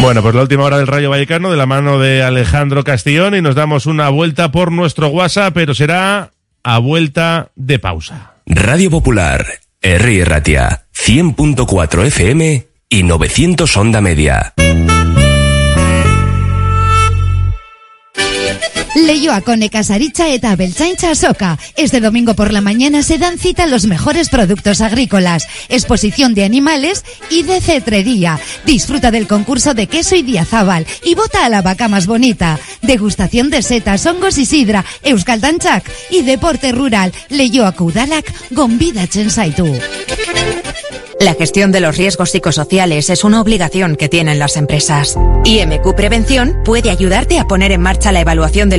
Bueno, 0.00 0.20
pues 0.22 0.34
la 0.34 0.42
última 0.42 0.64
hora 0.64 0.78
del 0.78 0.88
Rayo 0.88 1.10
Vallecano 1.10 1.50
de 1.50 1.56
la 1.56 1.66
mano 1.66 1.98
de 1.98 2.22
Alejandro 2.24 2.82
Castillón 2.82 3.36
y 3.36 3.40
nos 3.40 3.54
damos 3.54 3.86
una 3.86 4.08
vuelta 4.08 4.50
por 4.50 4.72
nuestro 4.72 5.08
WhatsApp, 5.08 5.54
pero 5.54 5.74
será 5.74 6.32
a 6.64 6.78
vuelta 6.78 7.50
de 7.54 7.78
pausa. 7.78 8.34
Radio 8.46 8.90
Popular, 8.90 9.46
R. 9.80 10.24
Ratia, 10.24 10.86
100.4 10.94 12.06
FM 12.06 12.66
y 12.88 13.02
900 13.04 13.76
Onda 13.76 14.00
Media. 14.00 14.54
Leioako 18.94 19.56
nekazaritza 19.56 20.26
eta 20.28 20.52
beltzaintza 20.54 21.14
soca. 21.14 21.58
Este 21.76 22.00
domingo 22.00 22.34
por 22.34 22.52
la 22.52 22.60
mañana 22.60 23.02
se 23.02 23.16
dan 23.16 23.38
cita 23.38 23.66
los 23.66 23.86
mejores 23.86 24.28
productos 24.28 24.82
agrícolas, 24.82 25.48
exposición 25.70 26.34
de 26.34 26.44
animales 26.44 27.02
y 27.30 27.42
de 27.42 27.62
cetrería. 27.62 28.38
Disfruta 28.66 29.10
del 29.10 29.26
concurso 29.26 29.72
de 29.72 29.86
queso 29.86 30.14
y 30.14 30.22
diazábal 30.22 30.86
y 31.02 31.14
vota 31.14 31.46
a 31.46 31.48
la 31.48 31.62
vaca 31.62 31.88
más 31.88 32.06
bonita. 32.06 32.58
Degustación 32.82 33.48
de 33.48 33.62
setas, 33.62 34.04
hongos 34.04 34.36
y 34.36 34.44
sidra, 34.44 34.84
euskaldantzak 35.02 35.90
y 36.10 36.22
deporte 36.22 36.72
rural. 36.72 37.12
Leioako 37.30 37.84
udalak 37.84 38.30
gonbidatzen 38.50 39.30
zaitu. 39.30 39.72
La 41.22 41.34
gestión 41.34 41.70
de 41.70 41.78
los 41.78 41.96
riesgos 41.96 42.32
psicosociales 42.32 43.08
es 43.08 43.22
una 43.22 43.40
obligación 43.40 43.94
que 43.94 44.08
tienen 44.08 44.40
las 44.40 44.56
empresas. 44.56 45.16
IMQ 45.44 45.94
Prevención 45.94 46.56
puede 46.64 46.90
ayudarte 46.90 47.38
a 47.38 47.44
poner 47.44 47.70
en 47.70 47.80
marcha 47.80 48.10
la 48.10 48.20
evaluación 48.20 48.68
de 48.68 48.78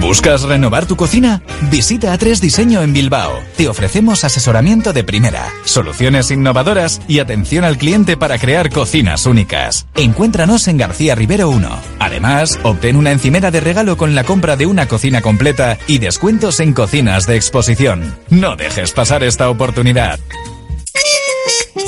¿Buscas 0.00 0.42
renovar 0.42 0.86
tu 0.86 0.96
cocina? 0.96 1.42
Visita 1.70 2.16
A3 2.16 2.38
Diseño 2.40 2.82
en 2.82 2.92
Bilbao. 2.92 3.40
Te 3.56 3.68
ofrecemos 3.68 4.24
asesoramiento 4.24 4.92
de 4.92 5.04
primera, 5.04 5.52
soluciones 5.64 6.30
innovadoras 6.30 7.00
y 7.08 7.18
atención 7.18 7.64
al 7.64 7.78
cliente 7.78 8.16
para 8.16 8.38
crear 8.38 8.70
cocinas 8.70 9.26
únicas. 9.26 9.86
Encuéntranos 9.94 10.68
en 10.68 10.76
García 10.76 11.14
Rivero 11.14 11.48
1. 11.48 11.68
Además, 11.98 12.58
obtén 12.62 12.96
una 12.96 13.12
encimera 13.12 13.50
de 13.50 13.60
regalo 13.60 13.96
con 13.96 14.14
la 14.14 14.24
compra 14.24 14.56
de 14.56 14.66
una 14.66 14.86
cocina 14.86 15.22
completa 15.22 15.78
y 15.86 15.98
descuentos 15.98 16.60
en 16.60 16.72
cocinas 16.72 17.26
de 17.26 17.36
exposición. 17.36 18.16
No 18.28 18.56
dejes 18.56 18.92
pasar 18.92 19.24
esta 19.24 19.48
oportunidad. 19.50 20.20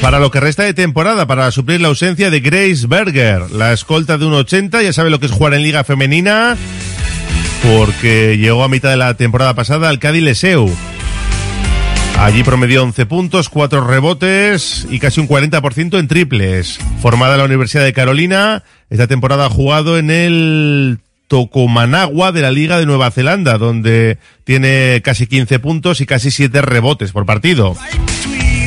para 0.00 0.18
lo 0.18 0.30
que 0.30 0.40
resta 0.40 0.62
de 0.62 0.74
temporada, 0.74 1.26
para 1.26 1.50
suplir 1.50 1.80
la 1.80 1.88
ausencia 1.88 2.30
de 2.30 2.40
Grace 2.40 2.86
Berger, 2.86 3.50
la 3.50 3.72
escolta 3.72 4.18
de 4.18 4.24
un 4.24 4.32
80, 4.32 4.82
ya 4.82 4.92
sabe 4.92 5.10
lo 5.10 5.20
que 5.20 5.26
es 5.26 5.32
jugar 5.32 5.54
en 5.54 5.62
Liga 5.62 5.84
Femenina, 5.84 6.56
porque 7.62 8.38
llegó 8.38 8.64
a 8.64 8.68
mitad 8.68 8.90
de 8.90 8.96
la 8.96 9.14
temporada 9.14 9.54
pasada 9.54 9.88
al 9.88 9.98
Cádiz 9.98 10.22
Leseu. 10.22 10.70
Allí 12.18 12.42
promedió 12.42 12.82
11 12.82 13.06
puntos, 13.06 13.48
4 13.48 13.86
rebotes 13.86 14.86
y 14.90 14.98
casi 14.98 15.20
un 15.20 15.28
40% 15.28 15.98
en 15.98 16.08
triples. 16.08 16.78
Formada 17.00 17.34
en 17.34 17.38
la 17.38 17.46
Universidad 17.46 17.84
de 17.84 17.92
Carolina, 17.92 18.62
esta 18.90 19.06
temporada 19.06 19.46
ha 19.46 19.50
jugado 19.50 19.98
en 19.98 20.10
el 20.10 20.98
Tocomanagua 21.28 22.32
de 22.32 22.42
la 22.42 22.50
Liga 22.50 22.78
de 22.78 22.86
Nueva 22.86 23.10
Zelanda, 23.10 23.56
donde 23.56 24.18
tiene 24.44 25.00
casi 25.02 25.26
15 25.26 25.60
puntos 25.60 26.00
y 26.00 26.06
casi 26.06 26.30
7 26.30 26.60
rebotes 26.60 27.12
por 27.12 27.24
partido. 27.24 27.76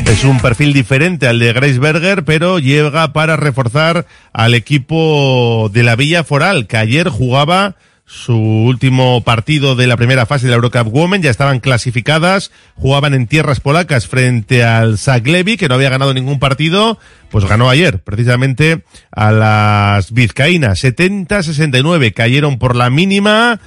Es 0.06 0.22
un 0.24 0.38
perfil 0.40 0.72
diferente 0.72 1.26
al 1.26 1.38
de 1.38 1.52
Grace 1.52 1.78
Berger, 1.78 2.24
pero 2.24 2.58
llega 2.58 3.12
para 3.12 3.36
reforzar 3.36 4.06
al 4.32 4.54
equipo 4.54 5.70
de 5.72 5.82
la 5.82 5.96
Villa 5.96 6.24
Foral, 6.24 6.66
que 6.66 6.76
ayer 6.76 7.08
jugaba 7.08 7.76
su 8.06 8.34
último 8.34 9.22
partido 9.22 9.76
de 9.76 9.86
la 9.86 9.96
primera 9.96 10.26
fase 10.26 10.46
de 10.46 10.50
la 10.50 10.56
Eurocup 10.56 10.94
Women, 10.94 11.22
ya 11.22 11.30
estaban 11.30 11.58
clasificadas, 11.58 12.50
jugaban 12.76 13.14
en 13.14 13.26
tierras 13.26 13.60
polacas 13.60 14.06
frente 14.06 14.62
al 14.62 14.98
Zaglevi, 14.98 15.56
que 15.56 15.68
no 15.68 15.74
había 15.76 15.90
ganado 15.90 16.12
ningún 16.12 16.38
partido, 16.38 16.98
pues 17.30 17.46
ganó 17.46 17.70
ayer, 17.70 18.00
precisamente 18.00 18.84
a 19.10 19.32
las 19.32 20.12
vizcaínas, 20.12 20.84
70-69, 20.84 22.12
cayeron 22.12 22.58
por 22.58 22.76
la 22.76 22.90
mínima, 22.90 23.58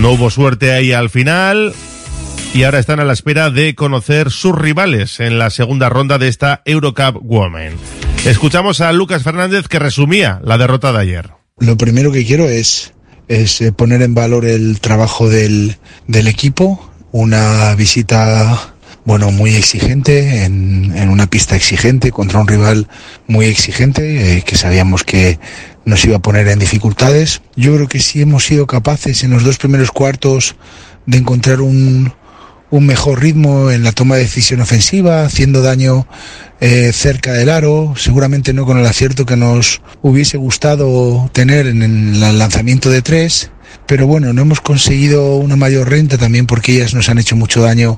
no 0.00 0.12
hubo 0.12 0.30
suerte 0.30 0.72
ahí 0.72 0.92
al 0.92 1.10
final, 1.10 1.74
y 2.54 2.62
ahora 2.62 2.78
están 2.78 3.00
a 3.00 3.04
la 3.04 3.12
espera 3.12 3.50
de 3.50 3.74
conocer 3.74 4.30
sus 4.30 4.56
rivales 4.56 5.20
en 5.20 5.38
la 5.38 5.50
segunda 5.50 5.88
ronda 5.88 6.18
de 6.18 6.28
esta 6.28 6.62
Eurocup 6.64 7.18
Women. 7.22 7.74
Escuchamos 8.24 8.80
a 8.80 8.92
Lucas 8.92 9.22
Fernández 9.22 9.68
que 9.68 9.78
resumía 9.78 10.40
la 10.42 10.58
derrota 10.58 10.92
de 10.92 10.98
ayer. 10.98 11.30
Lo 11.58 11.76
primero 11.76 12.10
que 12.10 12.24
quiero 12.24 12.48
es, 12.48 12.94
es 13.28 13.60
eh, 13.60 13.72
poner 13.72 14.02
en 14.02 14.14
valor 14.14 14.44
el 14.44 14.80
trabajo 14.80 15.28
del, 15.28 15.76
del 16.06 16.26
equipo, 16.26 16.90
una 17.12 17.74
visita 17.74 18.74
bueno, 19.04 19.30
muy 19.30 19.54
exigente, 19.54 20.44
en, 20.44 20.92
en, 20.96 21.08
una 21.08 21.28
pista 21.28 21.56
exigente, 21.56 22.12
contra 22.12 22.40
un 22.40 22.48
rival 22.48 22.88
muy 23.26 23.46
exigente, 23.46 24.36
eh, 24.36 24.42
que 24.42 24.56
sabíamos 24.56 25.04
que 25.04 25.38
nos 25.84 26.04
iba 26.04 26.16
a 26.16 26.22
poner 26.22 26.48
en 26.48 26.58
dificultades. 26.58 27.40
Yo 27.56 27.74
creo 27.74 27.88
que 27.88 28.00
sí 28.00 28.20
hemos 28.20 28.44
sido 28.44 28.66
capaces 28.66 29.24
en 29.24 29.30
los 29.30 29.44
dos 29.44 29.56
primeros 29.56 29.90
cuartos 29.90 30.56
de 31.06 31.16
encontrar 31.16 31.62
un, 31.62 32.12
un 32.70 32.86
mejor 32.86 33.20
ritmo 33.20 33.70
en 33.70 33.82
la 33.82 33.92
toma 33.92 34.16
de 34.16 34.22
decisión 34.22 34.60
ofensiva, 34.60 35.24
haciendo 35.24 35.62
daño 35.62 36.06
eh, 36.60 36.92
cerca 36.92 37.32
del 37.32 37.48
aro, 37.48 37.94
seguramente 37.96 38.52
no 38.52 38.66
con 38.66 38.78
el 38.78 38.86
acierto 38.86 39.24
que 39.24 39.36
nos 39.36 39.80
hubiese 40.02 40.36
gustado 40.36 41.30
tener 41.32 41.66
en 41.66 41.82
el 41.82 42.38
lanzamiento 42.38 42.90
de 42.90 43.02
tres, 43.02 43.50
pero 43.86 44.06
bueno, 44.06 44.32
no 44.32 44.42
hemos 44.42 44.60
conseguido 44.60 45.36
una 45.36 45.56
mayor 45.56 45.88
renta 45.88 46.18
también 46.18 46.46
porque 46.46 46.72
ellas 46.72 46.94
nos 46.94 47.08
han 47.08 47.18
hecho 47.18 47.36
mucho 47.36 47.62
daño 47.62 47.96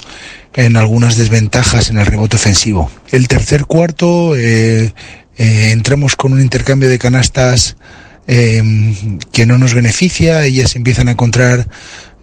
en 0.54 0.76
algunas 0.76 1.16
desventajas 1.16 1.90
en 1.90 1.98
el 1.98 2.06
rebote 2.06 2.36
ofensivo. 2.36 2.90
El 3.10 3.28
tercer 3.28 3.64
cuarto 3.64 4.36
eh, 4.36 4.94
eh, 5.36 5.70
entramos 5.72 6.16
con 6.16 6.32
un 6.32 6.40
intercambio 6.40 6.88
de 6.88 6.98
canastas 6.98 7.76
eh, 8.26 8.62
que 9.32 9.46
no 9.46 9.58
nos 9.58 9.74
beneficia, 9.74 10.44
ellas 10.44 10.76
empiezan 10.76 11.08
a 11.08 11.12
encontrar 11.12 11.66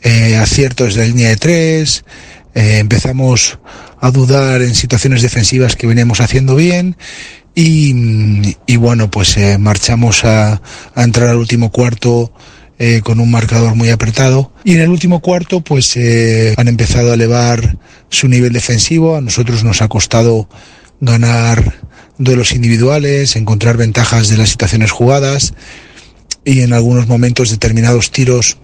eh, 0.03 0.37
aciertos 0.37 0.93
de 0.95 1.07
línea 1.07 1.29
de 1.29 1.37
tres, 1.37 2.05
eh, 2.57 2.79
empezamos 2.79 3.59
a 4.01 4.09
dudar 4.09 4.61
en 4.63 4.73
situaciones 4.73 5.21
defensivas 5.21 5.75
que 5.75 5.85
veníamos 5.85 6.21
haciendo 6.21 6.55
bien 6.55 6.97
y, 7.53 8.55
y 8.65 8.75
bueno, 8.77 9.11
pues 9.11 9.37
eh, 9.37 9.57
marchamos 9.59 10.25
a, 10.25 10.61
a, 10.95 11.03
entrar 11.03 11.29
al 11.29 11.37
último 11.37 11.71
cuarto 11.71 12.31
eh, 12.79 13.01
con 13.03 13.19
un 13.19 13.31
marcador 13.31 13.75
muy 13.75 13.89
apretado. 13.89 14.51
Y 14.63 14.73
en 14.73 14.81
el 14.81 14.89
último 14.89 15.19
cuarto 15.19 15.61
pues 15.61 15.95
eh, 15.97 16.55
han 16.57 16.67
empezado 16.67 17.11
a 17.11 17.13
elevar 17.13 17.77
su 18.09 18.27
nivel 18.27 18.53
defensivo, 18.53 19.15
a 19.15 19.21
nosotros 19.21 19.63
nos 19.63 19.81
ha 19.81 19.87
costado 19.87 20.49
ganar 20.99 21.75
duelos 22.17 22.53
individuales, 22.53 23.35
encontrar 23.35 23.77
ventajas 23.77 24.29
de 24.29 24.37
las 24.37 24.49
situaciones 24.49 24.91
jugadas 24.91 25.53
y 26.43 26.61
en 26.61 26.73
algunos 26.73 27.07
momentos 27.07 27.51
determinados 27.51 28.11
tiros 28.11 28.57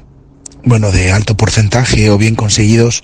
bueno, 0.64 0.92
de 0.92 1.12
alto 1.12 1.36
porcentaje 1.36 2.10
o 2.10 2.18
bien 2.18 2.36
conseguidos, 2.36 3.04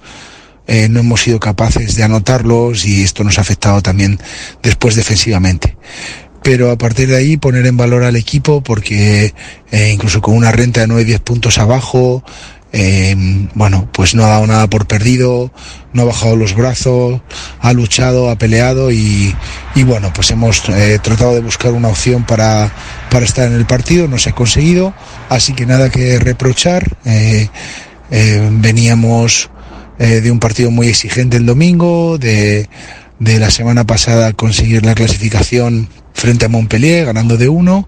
eh, 0.71 0.87
no 0.87 0.99
hemos 0.99 1.23
sido 1.23 1.39
capaces 1.39 1.95
de 1.95 2.03
anotarlos 2.03 2.85
y 2.85 3.01
esto 3.01 3.23
nos 3.23 3.39
ha 3.39 3.41
afectado 3.41 3.81
también 3.81 4.19
después 4.61 4.95
defensivamente. 4.95 5.75
Pero 6.43 6.69
a 6.69 6.77
partir 6.77 7.09
de 7.09 7.17
ahí 7.17 7.37
poner 7.37 7.65
en 7.65 7.75
valor 7.75 8.03
al 8.03 8.15
equipo 8.15 8.61
porque 8.61 9.33
eh, 9.71 9.89
incluso 9.91 10.21
con 10.21 10.35
una 10.35 10.51
renta 10.51 10.81
de 10.81 10.87
9-10 10.87 11.19
puntos 11.21 11.57
abajo, 11.57 12.23
eh, 12.71 13.15
bueno, 13.55 13.89
pues 13.91 14.13
no 14.13 14.23
ha 14.23 14.29
dado 14.29 14.45
nada 14.45 14.69
por 14.69 14.85
perdido, 14.85 15.51
no 15.91 16.03
ha 16.03 16.05
bajado 16.05 16.35
los 16.35 16.53
brazos, 16.53 17.19
ha 17.61 17.73
luchado, 17.73 18.29
ha 18.29 18.37
peleado 18.37 18.91
y, 18.91 19.35
y 19.73 19.83
bueno, 19.83 20.13
pues 20.13 20.29
hemos 20.29 20.61
tratado 21.01 21.33
de 21.33 21.41
buscar 21.41 21.71
una 21.71 21.87
opción 21.87 22.27
para, 22.27 22.71
para 23.09 23.25
estar 23.25 23.47
en 23.47 23.55
el 23.55 23.65
partido, 23.65 24.07
no 24.07 24.19
se 24.19 24.29
ha 24.29 24.33
conseguido, 24.35 24.93
así 25.29 25.53
que 25.53 25.65
nada 25.65 25.89
que 25.89 26.19
reprochar. 26.19 26.95
Eh, 29.99 30.21
de 30.21 30.31
un 30.31 30.39
partido 30.39 30.71
muy 30.71 30.87
exigente 30.87 31.37
el 31.37 31.45
domingo, 31.45 32.17
de, 32.17 32.69
de 33.19 33.39
la 33.39 33.51
semana 33.51 33.85
pasada 33.85 34.31
conseguir 34.31 34.85
la 34.85 34.95
clasificación 34.95 35.89
frente 36.13 36.45
a 36.45 36.49
Montpellier, 36.49 37.05
ganando 37.05 37.37
de 37.37 37.49
uno, 37.49 37.87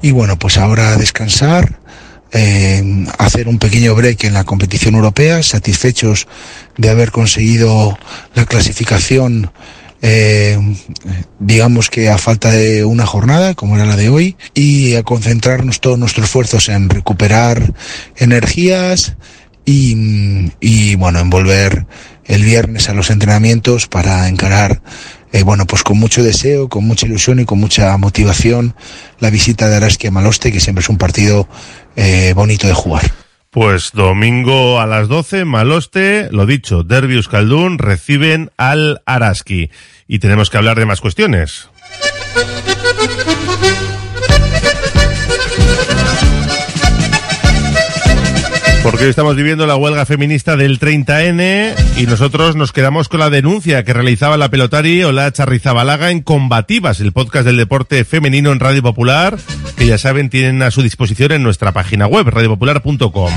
y 0.00 0.12
bueno, 0.12 0.38
pues 0.38 0.56
ahora 0.56 0.96
descansar 0.96 1.80
eh, 2.30 3.06
hacer 3.18 3.48
un 3.48 3.58
pequeño 3.58 3.94
break 3.94 4.24
en 4.24 4.34
la 4.34 4.44
competición 4.44 4.94
europea, 4.94 5.42
satisfechos 5.42 6.28
de 6.76 6.90
haber 6.90 7.10
conseguido 7.10 7.98
la 8.34 8.44
clasificación, 8.44 9.50
eh, 10.02 10.58
digamos 11.38 11.88
que 11.88 12.10
a 12.10 12.18
falta 12.18 12.50
de 12.50 12.84
una 12.84 13.06
jornada, 13.06 13.54
como 13.54 13.76
era 13.76 13.86
la 13.86 13.96
de 13.96 14.10
hoy, 14.10 14.36
y 14.54 14.94
a 14.96 15.02
concentrarnos 15.02 15.80
todos 15.80 15.98
nuestros 15.98 16.26
esfuerzos 16.26 16.68
en 16.68 16.90
recuperar 16.90 17.72
energías 18.16 19.16
y, 19.70 20.94
bueno, 20.96 21.20
en 21.20 21.30
volver 21.30 21.86
el 22.24 22.42
viernes 22.42 22.88
a 22.88 22.94
los 22.94 23.10
entrenamientos 23.10 23.86
para 23.86 24.28
encarar 24.28 24.82
eh, 25.30 25.42
bueno, 25.42 25.66
pues 25.66 25.82
con 25.82 25.98
mucho 25.98 26.22
deseo, 26.22 26.70
con 26.70 26.86
mucha 26.86 27.04
ilusión 27.04 27.38
y 27.38 27.44
con 27.44 27.58
mucha 27.58 27.94
motivación 27.98 28.74
la 29.20 29.28
visita 29.28 29.68
de 29.68 29.76
Araski 29.76 30.06
a 30.06 30.10
Maloste, 30.10 30.50
que 30.50 30.58
siempre 30.58 30.80
es 30.80 30.88
un 30.88 30.96
partido 30.96 31.46
eh, 31.96 32.32
bonito 32.34 32.66
de 32.66 32.72
jugar. 32.72 33.12
Pues 33.50 33.90
domingo 33.92 34.80
a 34.80 34.86
las 34.86 35.08
12, 35.08 35.44
Maloste, 35.44 36.28
lo 36.30 36.46
dicho, 36.46 36.82
Derby 36.82 37.16
Euskaldun 37.16 37.78
reciben 37.78 38.50
al 38.56 39.02
Araski. 39.04 39.70
Y 40.06 40.18
tenemos 40.18 40.48
que 40.48 40.56
hablar 40.56 40.78
de 40.78 40.86
más 40.86 41.02
cuestiones. 41.02 41.68
Porque 48.82 49.04
hoy 49.04 49.10
estamos 49.10 49.36
viviendo 49.36 49.66
la 49.66 49.76
huelga 49.76 50.06
feminista 50.06 50.56
del 50.56 50.78
30N 50.78 52.00
y 52.00 52.06
nosotros 52.06 52.56
nos 52.56 52.72
quedamos 52.72 53.08
con 53.08 53.20
la 53.20 53.30
denuncia 53.30 53.84
que 53.84 53.92
realizaba 53.92 54.36
la 54.36 54.48
pelotari 54.48 55.02
Ola 55.04 55.30
Charrizabalaga 55.32 56.10
en 56.10 56.22
Combativas, 56.22 57.00
el 57.00 57.12
podcast 57.12 57.44
del 57.44 57.56
deporte 57.56 58.04
femenino 58.04 58.52
en 58.52 58.60
Radio 58.60 58.82
Popular, 58.82 59.36
que 59.76 59.86
ya 59.86 59.98
saben 59.98 60.30
tienen 60.30 60.62
a 60.62 60.70
su 60.70 60.82
disposición 60.82 61.32
en 61.32 61.42
nuestra 61.42 61.72
página 61.72 62.06
web, 62.06 62.28
radiopopular.com. 62.28 63.32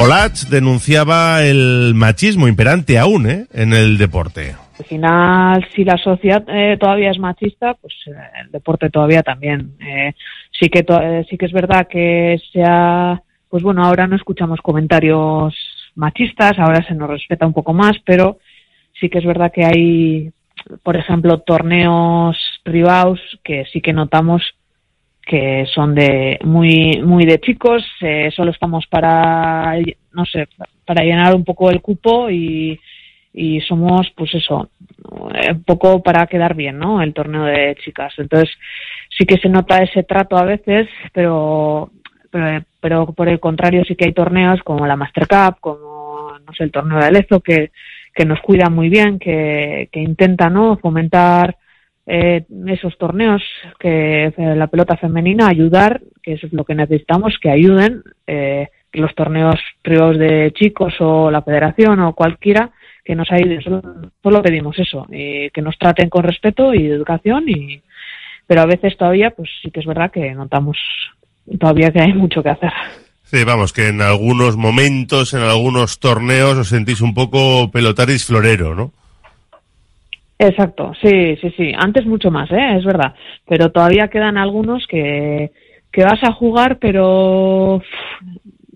Olach 0.00 0.44
denunciaba 0.48 1.42
el 1.42 1.92
machismo 1.94 2.46
imperante 2.46 2.98
aún 2.98 3.28
¿eh? 3.28 3.46
en 3.52 3.72
el 3.72 3.98
deporte. 3.98 4.54
Al 4.78 4.84
final, 4.84 5.68
si 5.74 5.82
la 5.82 5.96
sociedad 5.96 6.44
eh, 6.46 6.76
todavía 6.78 7.10
es 7.10 7.18
machista, 7.18 7.74
pues 7.74 7.92
eh, 8.06 8.12
el 8.44 8.52
deporte 8.52 8.90
todavía 8.90 9.22
también. 9.22 9.72
Eh, 9.80 10.14
sí 10.52 10.68
que 10.68 10.84
sí 11.28 11.36
que 11.36 11.46
es 11.46 11.52
verdad 11.52 11.88
que 11.88 12.40
se 12.52 12.62
ha 12.62 13.20
pues 13.48 13.62
bueno, 13.62 13.84
ahora 13.84 14.06
no 14.06 14.16
escuchamos 14.16 14.60
comentarios 14.60 15.54
machistas, 15.94 16.58
ahora 16.58 16.86
se 16.86 16.94
nos 16.94 17.08
respeta 17.08 17.46
un 17.46 17.54
poco 17.54 17.72
más, 17.72 17.96
pero 18.04 18.38
sí 19.00 19.08
que 19.08 19.18
es 19.18 19.24
verdad 19.24 19.52
que 19.52 19.64
hay, 19.64 20.30
por 20.82 20.96
ejemplo, 20.96 21.40
torneos 21.40 22.36
privados 22.62 23.20
que 23.42 23.64
sí 23.72 23.80
que 23.80 23.92
notamos 23.92 24.42
que 25.22 25.66
son 25.74 25.94
de 25.94 26.38
muy 26.42 27.02
muy 27.02 27.26
de 27.26 27.38
chicos, 27.38 27.84
eh, 28.00 28.30
solo 28.34 28.50
estamos 28.50 28.86
para 28.86 29.74
no 30.12 30.24
sé, 30.24 30.48
para 30.86 31.04
llenar 31.04 31.34
un 31.34 31.44
poco 31.44 31.70
el 31.70 31.82
cupo 31.82 32.30
y, 32.30 32.80
y 33.34 33.60
somos 33.60 34.10
pues 34.16 34.34
eso, 34.34 34.70
un 35.10 35.62
poco 35.64 36.02
para 36.02 36.26
quedar 36.26 36.54
bien, 36.54 36.78
¿no? 36.78 37.02
El 37.02 37.12
torneo 37.12 37.44
de 37.44 37.76
chicas. 37.84 38.14
Entonces, 38.16 38.50
sí 39.16 39.26
que 39.26 39.36
se 39.36 39.48
nota 39.50 39.82
ese 39.82 40.02
trato 40.02 40.36
a 40.38 40.44
veces, 40.44 40.88
pero 41.12 41.90
pero, 42.30 42.64
pero, 42.80 43.06
por 43.12 43.28
el 43.28 43.40
contrario 43.40 43.84
sí 43.84 43.96
que 43.96 44.06
hay 44.06 44.12
torneos 44.12 44.62
como 44.62 44.86
la 44.86 44.96
Master 44.96 45.26
Cup, 45.26 45.58
como 45.60 46.38
no 46.46 46.52
sé, 46.54 46.64
el 46.64 46.72
torneo 46.72 46.98
de 46.98 47.12
Lezo 47.12 47.40
que, 47.40 47.70
que 48.14 48.24
nos 48.24 48.40
cuida 48.40 48.70
muy 48.70 48.88
bien, 48.88 49.18
que, 49.18 49.88
que 49.92 50.00
intenta 50.00 50.48
¿no? 50.48 50.76
fomentar 50.78 51.56
eh, 52.10 52.44
esos 52.68 52.96
torneos, 52.96 53.42
que 53.78 54.26
eh, 54.26 54.32
la 54.56 54.66
pelota 54.68 54.96
femenina, 54.96 55.46
ayudar, 55.46 56.00
que 56.22 56.32
es 56.32 56.52
lo 56.52 56.64
que 56.64 56.74
necesitamos, 56.74 57.38
que 57.38 57.50
ayuden 57.50 58.02
eh, 58.26 58.68
los 58.94 59.14
torneos 59.14 59.56
privados 59.82 60.18
de 60.18 60.50
chicos 60.54 60.94
o 61.00 61.30
la 61.30 61.42
federación 61.42 62.00
o 62.00 62.14
cualquiera, 62.14 62.70
que 63.04 63.14
nos 63.14 63.30
ayuden. 63.30 63.60
Solo, 63.60 63.82
solo 64.22 64.42
pedimos 64.42 64.78
eso, 64.78 65.06
y 65.10 65.50
que 65.50 65.60
nos 65.60 65.76
traten 65.76 66.08
con 66.08 66.24
respeto 66.24 66.72
y 66.72 66.86
educación 66.86 67.44
y 67.48 67.82
pero 68.46 68.62
a 68.62 68.66
veces 68.66 68.96
todavía 68.96 69.30
pues 69.30 69.50
sí 69.60 69.70
que 69.70 69.80
es 69.80 69.86
verdad 69.86 70.10
que 70.10 70.32
notamos 70.32 70.78
todavía 71.58 71.90
que 71.90 72.00
hay 72.00 72.12
mucho 72.12 72.42
que 72.42 72.50
hacer. 72.50 72.72
Sí, 73.24 73.44
vamos, 73.44 73.72
que 73.72 73.88
en 73.88 74.00
algunos 74.00 74.56
momentos, 74.56 75.34
en 75.34 75.40
algunos 75.40 76.00
torneos 76.00 76.56
os 76.56 76.68
sentís 76.68 77.02
un 77.02 77.12
poco 77.12 77.70
pelotaris 77.70 78.24
florero, 78.24 78.74
¿no? 78.74 78.92
Exacto, 80.38 80.92
sí, 81.02 81.36
sí, 81.40 81.52
sí. 81.56 81.72
Antes 81.76 82.06
mucho 82.06 82.30
más, 82.30 82.50
¿eh? 82.50 82.76
es 82.78 82.84
verdad. 82.84 83.14
Pero 83.46 83.70
todavía 83.70 84.08
quedan 84.08 84.38
algunos 84.38 84.86
que, 84.86 85.50
que 85.92 86.04
vas 86.04 86.22
a 86.22 86.32
jugar, 86.32 86.78
pero 86.78 87.82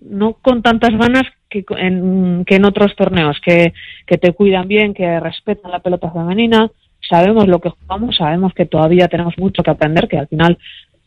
no 0.07 0.33
con 0.33 0.61
tantas 0.61 0.91
ganas 0.91 1.23
que 1.49 1.63
en, 1.77 2.43
que 2.45 2.55
en 2.55 2.65
otros 2.65 2.95
torneos, 2.95 3.39
que, 3.43 3.73
que 4.05 4.17
te 4.17 4.33
cuidan 4.33 4.67
bien, 4.67 4.93
que 4.93 5.19
respetan 5.19 5.71
la 5.71 5.79
pelota 5.79 6.11
femenina. 6.11 6.69
Sabemos 7.09 7.47
lo 7.47 7.59
que 7.59 7.69
jugamos, 7.69 8.17
sabemos 8.17 8.53
que 8.53 8.65
todavía 8.65 9.07
tenemos 9.07 9.37
mucho 9.37 9.63
que 9.63 9.71
aprender, 9.71 10.07
que 10.07 10.17
al 10.17 10.27
final 10.27 10.57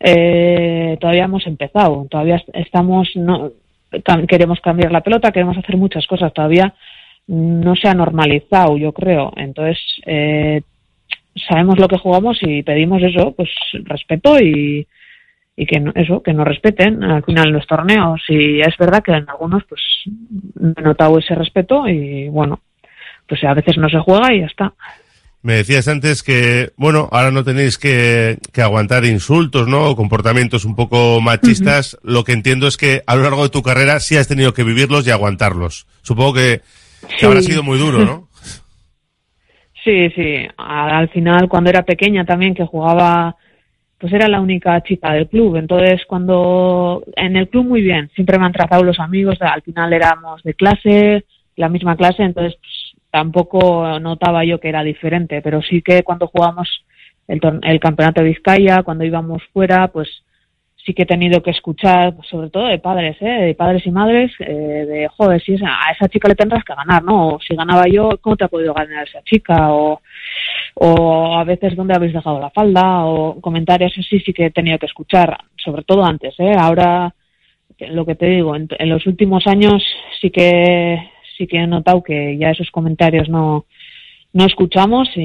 eh, 0.00 0.96
todavía 1.00 1.24
hemos 1.24 1.46
empezado, 1.46 2.06
todavía 2.10 2.42
estamos, 2.54 3.08
no, 3.16 3.50
queremos 4.28 4.60
cambiar 4.60 4.92
la 4.92 5.00
pelota, 5.00 5.32
queremos 5.32 5.56
hacer 5.56 5.76
muchas 5.76 6.06
cosas, 6.06 6.32
todavía 6.32 6.74
no 7.28 7.74
se 7.76 7.88
ha 7.88 7.94
normalizado, 7.94 8.76
yo 8.76 8.92
creo. 8.92 9.32
Entonces, 9.36 9.78
eh, 10.06 10.62
sabemos 11.48 11.78
lo 11.78 11.88
que 11.88 11.98
jugamos 11.98 12.38
y 12.42 12.62
pedimos 12.62 13.02
eso, 13.02 13.32
pues 13.32 13.50
respeto 13.84 14.38
y, 14.40 14.86
y 15.56 15.66
que 15.66 15.80
no- 15.80 15.92
eso, 15.94 16.22
que 16.22 16.32
nos 16.32 16.46
respeten 16.46 17.02
al 17.02 17.24
final 17.24 17.50
los 17.50 17.66
torneos. 17.66 18.22
Y 18.28 18.60
es 18.60 18.76
verdad 18.78 19.02
que 19.02 19.12
en 19.12 19.28
algunos 19.28 19.64
pues 19.64 19.80
he 20.78 20.82
notado 20.82 21.18
ese 21.18 21.34
respeto 21.34 21.88
y 21.88 22.28
bueno, 22.28 22.60
pues 23.28 23.42
a 23.44 23.54
veces 23.54 23.76
no 23.78 23.88
se 23.88 23.98
juega 23.98 24.32
y 24.32 24.40
ya 24.40 24.46
está. 24.46 24.72
Me 25.46 25.52
decías 25.52 25.86
antes 25.86 26.24
que, 26.24 26.72
bueno, 26.76 27.08
ahora 27.12 27.30
no 27.30 27.44
tenéis 27.44 27.78
que, 27.78 28.38
que 28.52 28.62
aguantar 28.62 29.04
insultos, 29.04 29.68
¿no? 29.68 29.90
O 29.90 29.94
comportamientos 29.94 30.64
un 30.64 30.74
poco 30.74 31.20
machistas. 31.20 31.96
Lo 32.02 32.24
que 32.24 32.32
entiendo 32.32 32.66
es 32.66 32.76
que 32.76 33.02
a 33.06 33.14
lo 33.14 33.22
largo 33.22 33.44
de 33.44 33.50
tu 33.50 33.62
carrera 33.62 34.00
sí 34.00 34.16
has 34.16 34.26
tenido 34.26 34.52
que 34.52 34.64
vivirlos 34.64 35.06
y 35.06 35.12
aguantarlos. 35.12 35.86
Supongo 36.02 36.34
que, 36.34 36.62
que 37.20 37.26
habrá 37.26 37.42
sido 37.42 37.62
muy 37.62 37.78
duro, 37.78 38.04
¿no? 38.04 38.28
Sí, 39.84 40.10
sí. 40.16 40.48
Al 40.56 41.08
final, 41.10 41.48
cuando 41.48 41.70
era 41.70 41.84
pequeña 41.84 42.24
también, 42.24 42.56
que 42.56 42.66
jugaba, 42.66 43.36
pues 43.98 44.12
era 44.12 44.26
la 44.26 44.40
única 44.40 44.82
chica 44.82 45.12
del 45.12 45.28
club. 45.28 45.54
Entonces, 45.54 46.00
cuando 46.08 47.04
en 47.14 47.36
el 47.36 47.48
club 47.48 47.66
muy 47.66 47.82
bien, 47.82 48.10
siempre 48.16 48.36
me 48.36 48.46
han 48.46 48.52
tratado 48.52 48.82
los 48.82 48.98
amigos. 48.98 49.40
Al 49.40 49.62
final 49.62 49.92
éramos 49.92 50.42
de 50.42 50.54
clase, 50.54 51.24
la 51.54 51.68
misma 51.68 51.96
clase, 51.96 52.24
entonces 52.24 52.58
pues, 52.60 52.75
tampoco 53.16 53.98
notaba 53.98 54.44
yo 54.44 54.60
que 54.60 54.68
era 54.68 54.82
diferente. 54.82 55.40
Pero 55.40 55.62
sí 55.62 55.80
que 55.80 56.02
cuando 56.02 56.26
jugamos 56.26 56.84
el, 57.26 57.40
el 57.62 57.80
campeonato 57.80 58.20
de 58.20 58.28
Vizcaya, 58.28 58.82
cuando 58.82 59.04
íbamos 59.04 59.42
fuera, 59.54 59.88
pues 59.88 60.22
sí 60.84 60.92
que 60.92 61.04
he 61.04 61.06
tenido 61.06 61.42
que 61.42 61.50
escuchar, 61.50 62.14
pues, 62.14 62.28
sobre 62.28 62.50
todo 62.50 62.66
de 62.66 62.78
padres, 62.78 63.16
¿eh? 63.20 63.46
de 63.46 63.54
padres 63.54 63.86
y 63.86 63.90
madres, 63.90 64.32
eh, 64.40 64.84
de, 64.86 65.08
joder, 65.16 65.42
si 65.42 65.54
esa, 65.54 65.66
a 65.66 65.92
esa 65.92 66.08
chica 66.08 66.28
le 66.28 66.34
tendrás 66.34 66.62
que 66.62 66.74
ganar, 66.74 67.02
¿no? 67.02 67.28
O 67.28 67.40
si 67.40 67.56
ganaba 67.56 67.84
yo, 67.90 68.10
¿cómo 68.20 68.36
te 68.36 68.44
ha 68.44 68.48
podido 68.48 68.74
ganar 68.74 69.08
esa 69.08 69.22
chica? 69.22 69.72
O, 69.72 70.02
o 70.74 71.38
a 71.38 71.44
veces, 71.44 71.74
¿dónde 71.74 71.94
habéis 71.94 72.12
dejado 72.12 72.38
la 72.38 72.50
falda? 72.50 73.06
O 73.06 73.40
comentarios 73.40 73.94
así 73.98 74.20
sí 74.20 74.34
que 74.34 74.46
he 74.46 74.50
tenido 74.50 74.78
que 74.78 74.86
escuchar, 74.86 75.38
sobre 75.56 75.84
todo 75.84 76.04
antes, 76.04 76.34
¿eh? 76.38 76.54
Ahora, 76.54 77.14
lo 77.78 78.04
que 78.04 78.14
te 78.14 78.26
digo, 78.26 78.54
en, 78.54 78.68
en 78.78 78.90
los 78.90 79.06
últimos 79.06 79.46
años 79.46 79.82
sí 80.20 80.30
que 80.30 81.15
sí 81.36 81.46
que 81.46 81.58
he 81.58 81.66
notado 81.66 82.02
que 82.02 82.36
ya 82.38 82.50
esos 82.50 82.70
comentarios 82.70 83.28
no 83.28 83.66
no 84.32 84.44
escuchamos 84.44 85.08
y, 85.16 85.20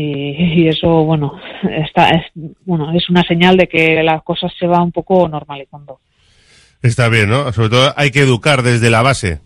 y 0.61 0.67
eso 0.67 1.03
bueno 1.03 1.39
está 1.63 2.09
es, 2.09 2.25
bueno 2.65 2.91
es 2.93 3.09
una 3.09 3.23
señal 3.23 3.57
de 3.57 3.67
que 3.67 4.01
las 4.03 4.23
cosas 4.23 4.51
se 4.57 4.67
va 4.67 4.81
un 4.81 4.91
poco 4.91 5.27
normalizando 5.27 5.99
Está 6.81 7.09
bien, 7.09 7.29
¿no? 7.29 7.51
Sobre 7.53 7.69
todo 7.69 7.93
hay 7.95 8.09
que 8.11 8.21
educar 8.21 8.63
desde 8.63 8.89
la 8.89 9.03
base. 9.03 9.39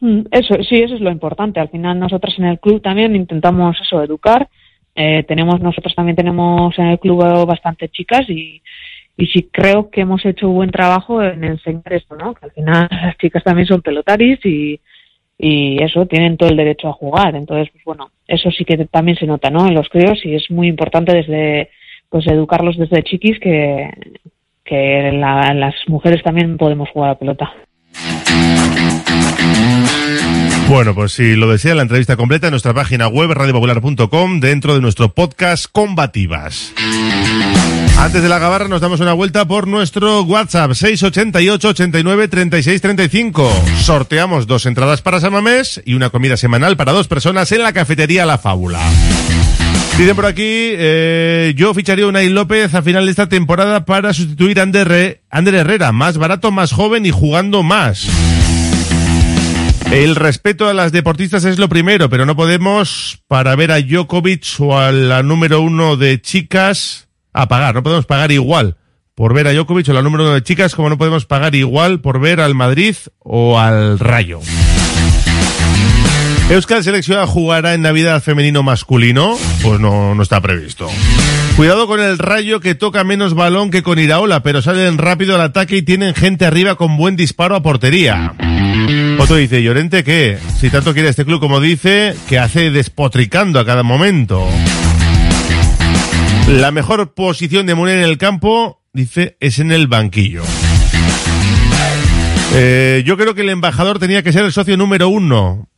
Mm, 0.00 0.20
Eso, 0.30 0.54
sí, 0.62 0.76
eso 0.76 0.94
es 0.94 1.00
lo 1.00 1.10
importante. 1.10 1.60
Al 1.60 1.68
final 1.68 1.98
nosotros 1.98 2.34
en 2.38 2.44
el 2.44 2.60
club 2.60 2.80
también 2.80 3.16
intentamos 3.16 3.76
eso, 3.80 4.02
educar. 4.02 4.48
Eh, 4.94 5.24
tenemos, 5.24 5.60
nosotros 5.60 5.94
también 5.94 6.16
tenemos 6.16 6.78
en 6.78 6.86
el 6.86 6.98
club 6.98 7.24
bastante 7.46 7.88
chicas 7.88 8.28
y, 8.28 8.62
y 9.16 9.26
sí 9.26 9.48
creo 9.52 9.90
que 9.90 10.02
hemos 10.02 10.24
hecho 10.24 10.48
buen 10.48 10.70
trabajo 10.70 11.22
en 11.22 11.42
enseñar 11.44 11.92
esto, 11.92 12.16
¿no? 12.16 12.34
Que 12.34 12.46
al 12.46 12.52
final 12.52 12.88
las 12.90 13.16
chicas 13.18 13.42
también 13.42 13.66
son 13.66 13.82
pelotaris 13.82 14.44
y, 14.44 14.80
y 15.42 15.82
eso, 15.82 16.04
tienen 16.06 16.36
todo 16.36 16.50
el 16.50 16.56
derecho 16.56 16.88
a 16.88 16.92
jugar. 16.92 17.34
Entonces, 17.34 17.68
pues 17.72 17.82
bueno, 17.84 18.10
eso 18.28 18.50
sí 18.50 18.64
que 18.64 18.76
también 18.86 19.16
se 19.16 19.26
nota, 19.26 19.48
¿no? 19.50 19.66
En 19.66 19.74
los 19.74 19.88
críos 19.88 20.18
y 20.24 20.34
es 20.34 20.50
muy 20.50 20.68
importante 20.68 21.14
desde, 21.14 21.70
pues 22.10 22.26
educarlos 22.26 22.76
desde 22.76 23.02
chiquis 23.02 23.38
que, 23.40 23.88
que 24.64 25.10
la- 25.12 25.54
las 25.54 25.74
mujeres 25.88 26.22
también 26.22 26.56
podemos 26.58 26.88
jugar 26.90 27.10
a 27.10 27.18
pelota. 27.18 27.50
Bueno, 30.68 30.94
pues 30.94 31.12
si 31.12 31.34
lo 31.34 31.50
desea, 31.50 31.74
la 31.74 31.82
entrevista 31.82 32.16
completa 32.16 32.46
en 32.46 32.52
nuestra 32.52 32.72
página 32.72 33.08
web 33.08 33.30
radiopopular.com 33.32 34.38
dentro 34.40 34.74
de 34.74 34.80
nuestro 34.80 35.08
podcast 35.08 35.66
Combativas. 35.72 36.72
Antes 38.00 38.22
de 38.22 38.30
la 38.30 38.38
gabarra 38.38 38.66
nos 38.66 38.80
damos 38.80 38.98
una 39.00 39.12
vuelta 39.12 39.46
por 39.46 39.68
nuestro 39.68 40.22
WhatsApp 40.22 40.72
688 40.72 41.68
89 41.68 42.28
36 42.28 42.80
35. 42.80 43.52
Sorteamos 43.82 44.46
dos 44.46 44.64
entradas 44.64 45.02
para 45.02 45.20
Samamés 45.20 45.82
y 45.84 45.92
una 45.92 46.08
comida 46.08 46.38
semanal 46.38 46.78
para 46.78 46.92
dos 46.92 47.08
personas 47.08 47.52
en 47.52 47.62
la 47.62 47.74
cafetería 47.74 48.24
La 48.24 48.38
Fábula. 48.38 48.80
Dicen 49.98 50.16
por 50.16 50.24
aquí, 50.24 50.40
eh, 50.42 51.52
yo 51.54 51.74
ficharía 51.74 52.06
a 52.06 52.08
Unai 52.08 52.30
López 52.30 52.74
a 52.74 52.80
final 52.80 53.04
de 53.04 53.10
esta 53.10 53.28
temporada 53.28 53.84
para 53.84 54.14
sustituir 54.14 54.60
a 54.60 54.62
Ander, 54.62 55.20
Ander 55.28 55.54
Herrera, 55.56 55.92
más 55.92 56.16
barato, 56.16 56.50
más 56.50 56.72
joven 56.72 57.04
y 57.04 57.10
jugando 57.10 57.62
más. 57.62 58.08
El 59.92 60.16
respeto 60.16 60.68
a 60.68 60.72
las 60.72 60.92
deportistas 60.92 61.44
es 61.44 61.58
lo 61.58 61.68
primero, 61.68 62.08
pero 62.08 62.24
no 62.24 62.34
podemos, 62.34 63.20
para 63.28 63.54
ver 63.56 63.72
a 63.72 63.80
Djokovic 63.80 64.46
o 64.60 64.78
a 64.78 64.90
la 64.90 65.22
número 65.22 65.60
uno 65.60 65.98
de 65.98 66.22
chicas, 66.22 67.09
a 67.32 67.48
pagar. 67.48 67.74
No 67.74 67.82
podemos 67.82 68.06
pagar 68.06 68.32
igual 68.32 68.76
por 69.14 69.34
ver 69.34 69.46
a 69.46 69.52
Djokovic 69.52 69.88
o 69.88 69.92
la 69.92 70.02
número 70.02 70.24
uno 70.24 70.34
de 70.34 70.42
chicas, 70.42 70.74
como 70.74 70.88
no 70.88 70.98
podemos 70.98 71.26
pagar 71.26 71.54
igual 71.54 72.00
por 72.00 72.20
ver 72.20 72.40
al 72.40 72.54
Madrid 72.54 72.96
o 73.18 73.58
al 73.58 73.98
Rayo. 73.98 74.40
Euskal 76.50 76.82
Selección 76.82 77.24
jugará 77.28 77.74
en 77.74 77.82
Navidad 77.82 78.20
femenino 78.22 78.64
masculino, 78.64 79.38
pues 79.62 79.78
no, 79.78 80.16
no 80.16 80.22
está 80.22 80.40
previsto. 80.40 80.88
Cuidado 81.56 81.86
con 81.86 82.00
el 82.00 82.18
Rayo 82.18 82.58
que 82.58 82.74
toca 82.74 83.04
menos 83.04 83.34
balón 83.34 83.70
que 83.70 83.82
con 83.82 83.98
Iraola, 83.98 84.42
pero 84.42 84.62
salen 84.62 84.98
rápido 84.98 85.36
al 85.36 85.42
ataque 85.42 85.76
y 85.76 85.82
tienen 85.82 86.14
gente 86.14 86.46
arriba 86.46 86.74
con 86.74 86.96
buen 86.96 87.14
disparo 87.14 87.54
a 87.54 87.62
portería. 87.62 88.34
Otro 89.18 89.36
dice, 89.36 89.62
Llorente, 89.62 90.02
¿qué? 90.02 90.38
Si 90.58 90.70
tanto 90.70 90.92
quiere 90.92 91.10
este 91.10 91.24
club 91.24 91.38
como 91.38 91.60
dice, 91.60 92.16
que 92.28 92.38
hace 92.38 92.70
despotricando 92.70 93.60
a 93.60 93.66
cada 93.66 93.82
momento. 93.82 94.44
La 96.58 96.70
mejor 96.72 97.14
posición 97.14 97.66
de 97.66 97.74
Munir 97.74 97.96
en 97.98 98.04
el 98.04 98.18
campo, 98.18 98.82
dice, 98.92 99.36
es 99.40 99.58
en 99.58 99.70
el 99.72 99.86
banquillo. 99.86 100.42
Eh, 102.54 103.02
yo 103.06 103.16
creo 103.16 103.34
que 103.34 103.42
el 103.42 103.50
embajador 103.50 103.98
tenía 103.98 104.22
que 104.22 104.32
ser 104.32 104.44
el 104.44 104.52
socio 104.52 104.76
número 104.76 105.08
uno. 105.08 105.68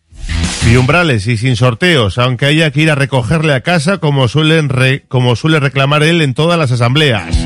Y 0.71 0.77
umbrales 0.77 1.27
y 1.27 1.37
sin 1.37 1.57
sorteos, 1.57 2.19
aunque 2.19 2.47
haya 2.47 2.71
que 2.71 2.83
ir 2.83 2.91
a 2.91 2.95
recogerle 2.95 3.53
a 3.53 3.63
casa 3.63 3.99
como, 3.99 4.29
suelen 4.29 4.69
re- 4.69 5.05
como 5.09 5.35
suele 5.37 5.59
reclamar 5.61 6.03
él 6.05 6.23
en 6.23 6.35
todas 6.35 6.59
las 6.59 6.71
asambleas. 6.71 7.37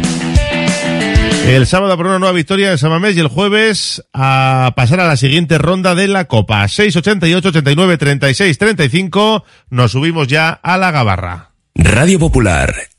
El 1.46 1.66
sábado 1.66 1.96
por 1.96 2.06
una 2.06 2.18
nueva 2.18 2.34
victoria 2.34 2.72
en 2.72 2.78
Samamés 2.78 3.16
y 3.16 3.20
el 3.20 3.28
jueves 3.28 4.04
a 4.12 4.72
pasar 4.76 5.00
a 5.00 5.06
la 5.06 5.16
siguiente 5.16 5.58
ronda 5.58 5.94
de 5.94 6.08
la 6.08 6.26
Copa. 6.26 6.66
688 6.68 7.48
89 7.48 7.96
36 7.98 8.58
35. 8.58 9.44
Nos 9.70 9.92
subimos 9.92 10.26
ya 10.28 10.50
a 10.50 10.76
la 10.76 10.90
gabarra. 10.90 11.52
Radio 11.74 12.18
Popular, 12.18 12.74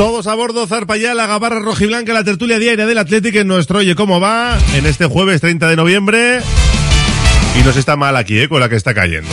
Todos 0.00 0.26
a 0.28 0.34
bordo, 0.34 0.66
zarpa 0.66 0.96
ya 0.96 1.12
la 1.12 1.26
gabarra 1.26 1.58
rojiblanca, 1.58 2.14
la 2.14 2.24
tertulia 2.24 2.58
diaria 2.58 2.86
del 2.86 2.96
Atlético 2.96 3.36
en 3.36 3.46
nuestro 3.46 3.80
Oye 3.80 3.94
Cómo 3.94 4.18
Va, 4.18 4.56
en 4.74 4.86
este 4.86 5.04
jueves 5.04 5.42
30 5.42 5.68
de 5.68 5.76
noviembre. 5.76 6.40
Y 7.60 7.62
nos 7.62 7.76
está 7.76 7.96
mal 7.96 8.16
aquí, 8.16 8.38
¿eh? 8.38 8.48
Con 8.48 8.60
la 8.60 8.70
que 8.70 8.76
está 8.76 8.94
cayendo. 8.94 9.28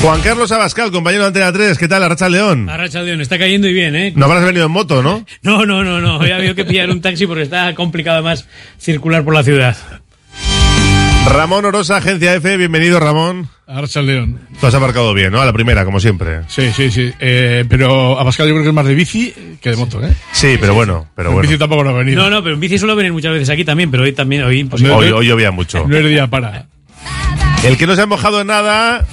Juan 0.00 0.20
Carlos 0.20 0.52
Abascal, 0.52 0.92
compañero 0.92 1.24
de 1.24 1.26
Antena 1.26 1.52
3, 1.52 1.76
¿qué 1.76 1.88
tal, 1.88 2.04
Arracha 2.04 2.28
León? 2.28 2.70
Arracha 2.70 3.02
León, 3.02 3.20
está 3.20 3.36
cayendo 3.36 3.66
y 3.66 3.72
bien, 3.72 3.96
¿eh? 3.96 4.12
No 4.14 4.26
habrás 4.26 4.44
venido 4.44 4.66
en 4.66 4.70
moto, 4.70 5.02
¿no? 5.02 5.26
No, 5.42 5.66
no, 5.66 5.82
no, 5.82 6.00
no. 6.00 6.18
Hoy 6.18 6.30
ha 6.30 6.36
habido 6.36 6.54
que 6.54 6.64
pillar 6.64 6.88
un 6.88 7.00
taxi 7.00 7.26
porque 7.26 7.42
está 7.42 7.74
complicado 7.74 8.18
además 8.18 8.46
circular 8.78 9.24
por 9.24 9.34
la 9.34 9.42
ciudad. 9.42 9.76
Ramón 11.26 11.64
Orosa, 11.66 11.98
Agencia 11.98 12.34
F, 12.34 12.56
bienvenido 12.56 12.98
Ramón. 13.00 13.48
Arracha 13.66 14.00
León. 14.00 14.40
Tú 14.60 14.66
has 14.66 14.74
aparcado 14.74 15.12
bien, 15.12 15.30
¿no? 15.30 15.40
A 15.42 15.46
la 15.46 15.52
primera, 15.52 15.84
como 15.84 16.00
siempre. 16.00 16.40
Sí, 16.48 16.70
sí, 16.74 16.90
sí. 16.90 17.12
Eh, 17.20 17.64
pero 17.68 18.18
Abascal 18.18 18.48
yo 18.48 18.54
creo 18.54 18.62
que 18.62 18.68
es 18.70 18.74
más 18.74 18.86
de 18.86 18.94
bici 18.94 19.34
que 19.60 19.70
de 19.70 19.76
moto, 19.76 20.02
¿eh? 20.02 20.12
Sí, 20.32 20.56
pero 20.58 20.72
bueno, 20.74 21.06
pero 21.14 21.28
En 21.28 21.34
bueno. 21.34 21.48
bici 21.48 21.58
tampoco 21.58 21.84
no 21.84 21.90
ha 21.90 21.92
venido. 21.92 22.22
No, 22.22 22.30
no, 22.30 22.42
pero 22.42 22.54
en 22.54 22.60
bici 22.60 22.78
suelo 22.78 22.96
venir 22.96 23.12
muchas 23.12 23.32
veces 23.32 23.50
aquí 23.50 23.64
también, 23.64 23.90
pero 23.90 24.04
hoy 24.04 24.12
también, 24.12 24.42
hoy 24.44 24.60
imposible. 24.60 24.92
Hoy, 24.94 25.10
hoy 25.10 25.26
llovía 25.26 25.50
mucho. 25.50 25.86
No 25.86 25.96
es 25.96 26.04
día 26.08 26.26
para. 26.28 26.66
El 27.62 27.76
que 27.76 27.86
no 27.86 27.94
se 27.94 28.02
ha 28.02 28.06
mojado 28.06 28.40
en 28.40 28.46
nada 28.46 29.04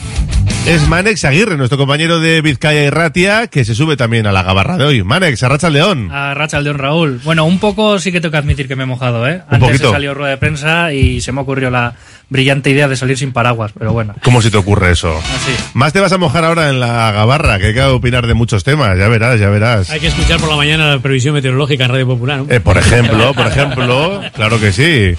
es 0.67 0.87
Manex 0.89 1.23
Aguirre, 1.25 1.57
nuestro 1.57 1.77
compañero 1.77 2.19
de 2.19 2.41
Vizcaya 2.41 2.83
y 2.83 2.89
Ratia, 2.89 3.47
que 3.47 3.63
se 3.63 3.75
sube 3.75 3.95
también 3.97 4.25
a 4.25 4.31
la 4.31 4.41
gabarra 4.41 4.77
de 4.77 4.83
hoy. 4.85 5.03
Manex, 5.03 5.43
Arracha 5.43 5.69
León. 5.69 6.09
A 6.11 6.33
Racha 6.33 6.59
León 6.59 6.79
Raúl. 6.79 7.21
Bueno, 7.23 7.45
un 7.45 7.59
poco 7.59 7.99
sí 7.99 8.11
que 8.11 8.19
tengo 8.19 8.31
que 8.31 8.37
admitir 8.37 8.67
que 8.67 8.75
me 8.75 8.83
he 8.83 8.87
mojado, 8.87 9.27
¿eh? 9.27 9.43
Un 9.47 9.55
Antes 9.55 9.69
poquito. 9.69 9.89
he 9.89 9.91
salido 9.91 10.13
rueda 10.15 10.31
de 10.31 10.37
prensa 10.37 10.91
y 10.91 11.21
se 11.21 11.31
me 11.31 11.41
ocurrió 11.41 11.69
la 11.69 11.93
brillante 12.29 12.69
idea 12.69 12.87
de 12.87 12.95
salir 12.95 13.17
sin 13.17 13.31
paraguas, 13.31 13.71
pero 13.77 13.93
bueno. 13.93 14.15
¿Cómo 14.23 14.41
se 14.41 14.51
te 14.51 14.57
ocurre 14.57 14.91
eso? 14.91 15.17
Así. 15.17 15.51
Más 15.73 15.93
te 15.93 15.99
vas 15.99 16.11
a 16.11 16.17
mojar 16.17 16.43
ahora 16.45 16.69
en 16.69 16.79
la 16.79 17.11
gabarra, 17.11 17.59
que 17.59 17.67
hay 17.67 17.73
que 17.73 17.83
opinar 17.83 18.27
de 18.27 18.33
muchos 18.33 18.63
temas, 18.63 18.97
ya 18.97 19.07
verás, 19.07 19.39
ya 19.39 19.49
verás. 19.49 19.89
Hay 19.89 19.99
que 19.99 20.07
escuchar 20.07 20.39
por 20.39 20.49
la 20.49 20.55
mañana 20.55 20.87
la 20.95 20.99
previsión 20.99 21.33
meteorológica 21.33 21.85
en 21.85 21.91
Radio 21.91 22.07
Popular, 22.07 22.39
¿no? 22.39 22.53
Eh, 22.53 22.59
por 22.59 22.77
ejemplo, 22.77 23.33
por 23.33 23.47
ejemplo, 23.47 24.21
claro 24.33 24.59
que 24.59 24.71
sí. 24.71 25.15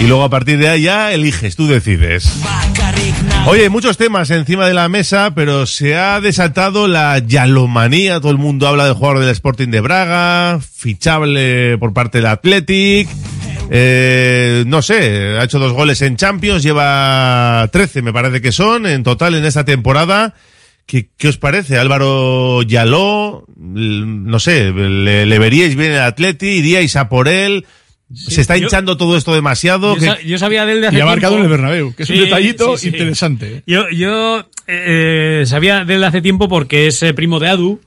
Y 0.00 0.06
luego 0.06 0.24
a 0.24 0.30
partir 0.30 0.58
de 0.58 0.68
ahí 0.68 0.82
ya 0.82 1.12
eliges, 1.12 1.56
tú 1.56 1.66
decides. 1.66 2.40
Oye, 3.46 3.62
hay 3.62 3.68
muchos 3.68 3.96
temas 3.96 4.30
encima 4.30 4.66
de 4.66 4.74
la 4.74 4.88
mesa, 4.88 5.32
pero 5.34 5.66
se 5.66 5.96
ha 5.96 6.20
desatado 6.20 6.88
la 6.88 7.18
yalomanía. 7.18 8.20
Todo 8.20 8.32
el 8.32 8.38
mundo 8.38 8.68
habla 8.68 8.84
del 8.84 8.94
jugador 8.94 9.20
del 9.20 9.30
Sporting 9.30 9.68
de 9.68 9.80
Braga, 9.80 10.60
fichable 10.60 11.76
por 11.78 11.92
parte 11.92 12.18
del 12.18 12.26
Athletic. 12.26 13.08
Eh, 13.72 14.64
no 14.66 14.82
sé, 14.82 15.36
ha 15.38 15.44
hecho 15.44 15.58
dos 15.60 15.72
goles 15.72 16.02
en 16.02 16.16
Champions, 16.16 16.62
lleva 16.62 17.68
13 17.72 18.02
me 18.02 18.12
parece 18.12 18.40
que 18.40 18.50
son 18.52 18.84
en 18.86 19.02
total 19.04 19.36
en 19.36 19.44
esta 19.44 19.64
temporada. 19.64 20.34
¿Qué, 20.86 21.08
qué 21.16 21.28
os 21.28 21.36
parece? 21.38 21.78
Álvaro 21.78 22.62
Yaló, 22.62 23.44
no 23.56 24.40
sé, 24.40 24.72
le, 24.72 25.24
le 25.24 25.38
veríais 25.38 25.76
bien 25.76 25.92
el 25.92 26.00
Atleti, 26.00 26.48
iríais 26.48 26.96
a 26.96 27.08
por 27.08 27.28
él. 27.28 27.64
¿Se 28.12 28.40
está 28.40 28.56
yo- 28.56 28.64
hinchando 28.64 28.96
todo 28.96 29.16
esto 29.16 29.32
demasiado? 29.32 29.94
Yo, 29.94 30.00
¿Qué- 30.00 30.06
sa- 30.06 30.20
yo 30.20 30.36
sabía 30.36 30.66
de 30.66 30.72
él 30.72 30.80
de 30.80 30.88
hace 30.88 30.98
Y 30.98 31.00
ha 31.00 31.06
marcado 31.06 31.36
en 31.36 31.42
el 31.44 31.48
Bernabéu, 31.48 31.94
que 31.94 32.02
es 32.02 32.10
un 32.10 32.16
detallito 32.16 32.74
interesante. 32.82 33.58
¿eh? 33.58 33.62
Yo, 33.68 33.88
yo 33.90 34.48
eh, 34.66 35.44
sabía 35.46 35.84
de 35.84 35.94
él 35.94 36.00
de 36.00 36.06
hace 36.08 36.20
tiempo 36.20 36.48
porque 36.48 36.88
es 36.88 37.00
eh, 37.04 37.14
primo 37.14 37.38
de 37.38 37.48
Adu. 37.50 37.80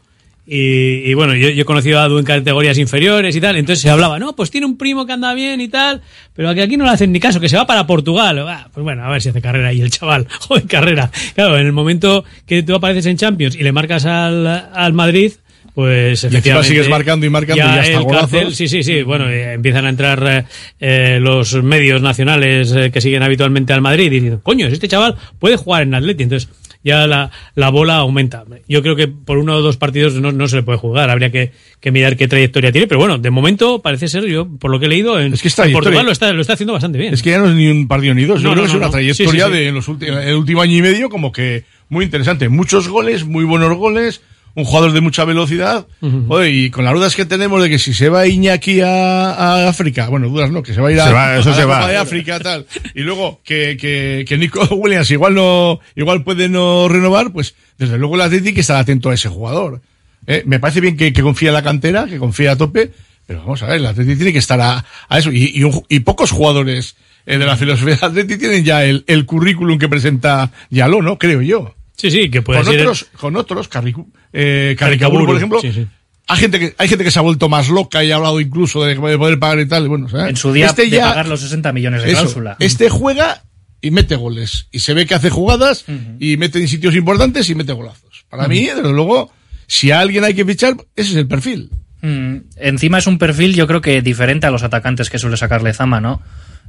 Y, 0.45 1.09
y 1.09 1.13
bueno, 1.13 1.35
yo, 1.35 1.49
yo 1.49 1.61
he 1.61 1.65
conocido 1.65 1.99
a 1.99 2.03
Adu 2.03 2.17
en 2.19 2.25
categorías 2.25 2.77
inferiores 2.77 3.35
y 3.35 3.39
tal. 3.41 3.55
Entonces 3.55 3.81
se 3.81 3.89
hablaba, 3.89 4.19
no, 4.19 4.35
pues 4.35 4.51
tiene 4.51 4.65
un 4.67 4.77
primo 4.77 5.05
que 5.05 5.13
anda 5.13 5.33
bien 5.33 5.61
y 5.61 5.69
tal. 5.69 6.01
Pero 6.35 6.53
que 6.53 6.61
aquí 6.61 6.75
no 6.75 6.83
le 6.83 6.91
hacen 6.91 7.11
ni 7.11 7.19
caso, 7.19 7.39
que 7.39 7.47
se 7.49 7.55
va 7.55 7.65
para 7.65 7.87
Portugal. 7.87 8.39
Ah, 8.47 8.67
pues 8.73 8.83
bueno, 8.83 9.03
a 9.05 9.09
ver 9.09 9.21
si 9.21 9.29
hace 9.29 9.41
carrera 9.41 9.69
ahí 9.69 9.81
el 9.81 9.89
chaval. 9.89 10.27
Joder, 10.41 10.65
carrera. 10.65 11.09
Claro, 11.35 11.57
en 11.57 11.65
el 11.65 11.71
momento 11.71 12.25
que 12.45 12.61
tú 12.63 12.75
apareces 12.75 13.05
en 13.05 13.17
Champions 13.17 13.55
y 13.55 13.63
le 13.63 13.71
marcas 13.71 14.05
al, 14.05 14.45
al 14.47 14.93
Madrid. 14.93 15.31
Pues 15.73 16.23
Y 16.23 16.27
efectivamente. 16.27 16.69
sigues 16.69 16.87
marcando 16.89 17.25
y 17.25 17.29
marcando 17.31 17.63
y 17.63 17.67
hasta 17.67 17.97
el 17.97 18.05
cárcel, 18.05 18.53
sí, 18.53 18.67
sí, 18.67 18.83
sí. 18.83 19.01
Bueno, 19.01 19.27
eh, 19.27 19.53
empiezan 19.53 19.87
a 19.87 19.89
entrar 19.89 20.23
eh, 20.27 20.43
eh, 20.79 21.19
los 21.19 21.55
medios 21.63 22.01
nacionales 22.03 22.71
eh, 22.75 22.91
que 22.91 23.01
siguen 23.01 23.23
habitualmente 23.23 23.73
al 23.73 23.81
Madrid 23.81 24.11
y 24.11 24.19
dicen, 24.19 24.39
coño, 24.43 24.67
este 24.67 24.87
chaval 24.87 25.15
puede 25.39 25.55
jugar 25.57 25.81
en 25.83 25.95
Atleti. 25.95 26.23
Entonces 26.23 26.49
ya 26.83 27.07
la, 27.07 27.31
la 27.55 27.69
bola 27.69 27.95
aumenta. 27.97 28.43
Yo 28.67 28.81
creo 28.81 28.95
que 28.95 29.07
por 29.07 29.37
uno 29.37 29.55
o 29.55 29.61
dos 29.61 29.77
partidos 29.77 30.15
no, 30.15 30.31
no 30.31 30.47
se 30.47 30.57
le 30.57 30.63
puede 30.63 30.77
jugar. 30.77 31.09
Habría 31.09 31.31
que, 31.31 31.51
que 31.79 31.91
mirar 31.91 32.17
qué 32.17 32.27
trayectoria 32.27 32.71
tiene. 32.71 32.87
Pero 32.87 32.99
bueno, 32.99 33.17
de 33.17 33.29
momento 33.29 33.81
parece 33.81 34.07
ser, 34.07 34.25
yo 34.25 34.47
por 34.59 34.69
lo 34.71 34.79
que 34.79 34.85
he 34.85 34.89
leído, 34.89 35.19
en, 35.19 35.33
Es 35.33 35.41
que 35.41 35.49
en. 35.63 35.71
Portugal 35.71 36.05
lo 36.05 36.11
está, 36.11 36.33
lo 36.33 36.41
está 36.41 36.53
haciendo 36.53 36.73
bastante 36.73 36.97
bien. 36.97 37.13
Es 37.13 37.21
que 37.23 37.31
ya 37.31 37.39
no 37.39 37.47
es 37.47 37.55
ni 37.55 37.67
un 37.67 37.87
partido 37.87 38.13
ni 38.13 38.25
dos. 38.25 38.41
Yo 38.41 38.49
No, 38.49 38.53
creo 38.53 38.63
no, 38.65 38.69
que 38.71 38.75
es 38.77 38.81
una 38.81 38.89
trayectoria 38.91 39.45
Sí, 39.45 39.51
sí, 39.51 39.57
sí. 39.57 39.59
de 39.59 39.67
en 39.69 39.75
los 39.75 39.87
últimos, 39.87 40.23
el 40.23 40.35
último 40.35 40.61
año 40.61 40.77
y 40.77 40.81
medio 40.81 41.09
como 41.09 41.31
que 41.31 41.63
muy 41.89 42.05
interesante. 42.05 42.49
Muchos 42.49 42.87
goles, 42.87 43.25
muy 43.25 43.45
buenos 43.45 43.75
goles, 43.77 44.21
un 44.55 44.65
jugador 44.65 44.91
de 44.93 45.01
mucha 45.01 45.25
velocidad. 45.25 45.87
Joder, 46.01 46.53
y 46.53 46.69
con 46.69 46.85
las 46.85 46.93
dudas 46.93 47.15
que 47.15 47.25
tenemos 47.25 47.61
de 47.63 47.69
que 47.69 47.79
si 47.79 47.93
se 47.93 48.09
va 48.09 48.27
Iñaki 48.27 48.81
a, 48.81 49.31
a 49.31 49.67
África, 49.69 50.09
bueno, 50.09 50.29
dudas 50.29 50.51
no, 50.51 50.61
que 50.61 50.73
se 50.73 50.81
va 50.81 50.89
a 50.89 50.91
ir 50.91 50.99
a, 50.99 51.07
Se 51.07 51.13
va, 51.13 51.37
eso 51.37 51.49
a 51.49 51.51
la 51.51 51.57
se 51.57 51.63
Copa 51.63 51.79
va. 51.79 51.87
de 51.87 51.97
África, 51.97 52.39
tal. 52.39 52.65
Y 52.93 53.01
luego 53.01 53.41
que, 53.43 53.77
que, 53.79 54.25
que 54.27 54.37
Nico 54.37 54.63
Williams 54.75 55.09
igual 55.11 55.33
no, 55.35 55.79
igual 55.95 56.23
puede 56.23 56.49
no 56.49 56.87
renovar, 56.87 57.31
pues 57.31 57.55
desde 57.77 57.97
luego 57.97 58.15
el 58.15 58.21
Atlético 58.21 58.59
está 58.59 58.77
atento 58.79 59.09
a 59.09 59.13
ese 59.15 59.29
jugador. 59.29 59.81
Eh, 60.27 60.43
me 60.45 60.59
parece 60.59 60.81
bien 60.81 60.95
que, 60.97 61.11
que 61.13 61.21
confía 61.21 61.49
en 61.49 61.55
la 61.55 61.63
cantera, 61.63 62.05
que 62.05 62.17
confía 62.17 62.51
a 62.51 62.55
tope, 62.55 62.91
Pero 63.25 63.39
vamos 63.39 63.61
a 63.63 63.67
ver, 63.67 63.77
el 63.77 63.85
Atleti 63.85 64.15
tiene 64.15 64.31
que 64.33 64.39
estar 64.39 64.59
a, 64.61 64.85
a 65.09 65.17
eso. 65.19 65.31
Y, 65.31 65.51
y, 65.55 65.63
un- 65.63 65.83
y 65.89 65.99
pocos 66.01 66.31
jugadores 66.31 66.95
eh, 67.25 67.37
de 67.37 67.45
la 67.45 67.57
filosofía 67.57 67.95
del 67.95 68.03
Atleti 68.05 68.37
tienen 68.37 68.63
ya 68.63 68.85
el, 68.85 69.03
el 69.07 69.25
currículum 69.25 69.79
que 69.79 69.89
presenta 69.89 70.51
Yaló, 70.69 71.01
¿no? 71.01 71.17
Creo 71.17 71.41
yo. 71.41 71.75
Sí, 72.09 72.11
sí, 72.11 72.29
que 72.29 72.41
puede 72.41 72.61
con 72.63 72.71
ser- 72.71 72.81
Otros, 72.81 73.05
con 73.17 73.35
otros, 73.37 73.69
Carricu- 73.69 74.07
eh, 74.33 74.75
Caricaburu, 74.77 75.25
Caricaburu, 75.25 75.25
por 75.25 75.35
ejemplo. 75.37 75.61
sí, 75.61 75.71
sí. 75.71 75.87
Hay 76.27 76.37
gente, 76.37 76.59
que, 76.59 76.75
hay 76.77 76.87
gente 76.87 77.03
que 77.03 77.11
se 77.11 77.19
ha 77.19 77.21
vuelto 77.21 77.49
más 77.49 77.67
loca 77.69 78.03
y 78.03 78.11
ha 78.11 78.15
hablado 78.15 78.39
incluso 78.39 78.83
de, 78.83 78.95
de 78.95 79.17
poder 79.17 79.39
pagar 79.39 79.59
y 79.59 79.67
tal. 79.67 79.85
y 79.85 79.87
Bueno, 79.87 80.07
¿sabes? 80.09 80.29
En 80.29 80.35
su 80.37 80.53
día 80.53 80.65
Este 80.67 80.83
de 80.83 80.89
ya- 80.91 81.09
pagar 81.09 81.27
los 81.27 81.41
60 81.41 81.71
millones 81.73 82.03
de 82.03 82.11
eso, 82.11 82.21
cláusula. 82.21 82.55
Este 82.59 82.89
juega 82.89 83.43
y 83.81 83.91
mete 83.91 84.15
goles. 84.15 84.67
Y 84.71 84.79
se 84.79 84.93
ve 84.93 85.05
que 85.05 85.15
hace 85.15 85.29
jugadas 85.29 85.83
y 86.19 86.37
mete 86.37 86.59
en 86.59 86.67
sitios 86.67 86.95
importantes 86.95 87.49
y 87.49 87.55
mete 87.55 87.73
golazos. 87.73 88.25
Para 88.29 88.43
Ujú. 88.43 88.51
mí, 88.51 88.65
desde 88.67 88.91
luego, 88.93 89.31
si 89.67 89.91
a 89.91 89.99
alguien 89.99 90.23
hay 90.23 90.33
que 90.33 90.45
fichar, 90.45 90.75
ese 90.95 91.11
es 91.11 91.15
el 91.17 91.27
perfil. 91.27 91.69
Mm, 92.01 92.37
encima 92.57 92.97
es 92.99 93.07
un 93.07 93.17
perfil, 93.17 93.53
yo 93.53 93.67
creo 93.67 93.81
que 93.81 94.01
diferente 94.01 94.45
a 94.47 94.51
los 94.51 94.63
atacantes 94.63 95.09
que 95.09 95.19
suele 95.19 95.37
sacarle 95.37 95.73
Zama, 95.73 95.99
¿no? 96.01 96.21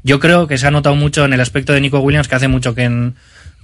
Yo 0.02 0.20
creo 0.20 0.46
que 0.46 0.58
se 0.58 0.66
ha 0.66 0.70
notado 0.70 0.94
mucho 0.96 1.24
en 1.24 1.32
el 1.32 1.40
aspecto 1.40 1.72
de 1.72 1.80
Nico 1.80 1.98
Williams, 2.00 2.28
que 2.28 2.34
hace 2.34 2.48
mucho 2.48 2.74
que 2.74 2.82
en. 2.82 3.14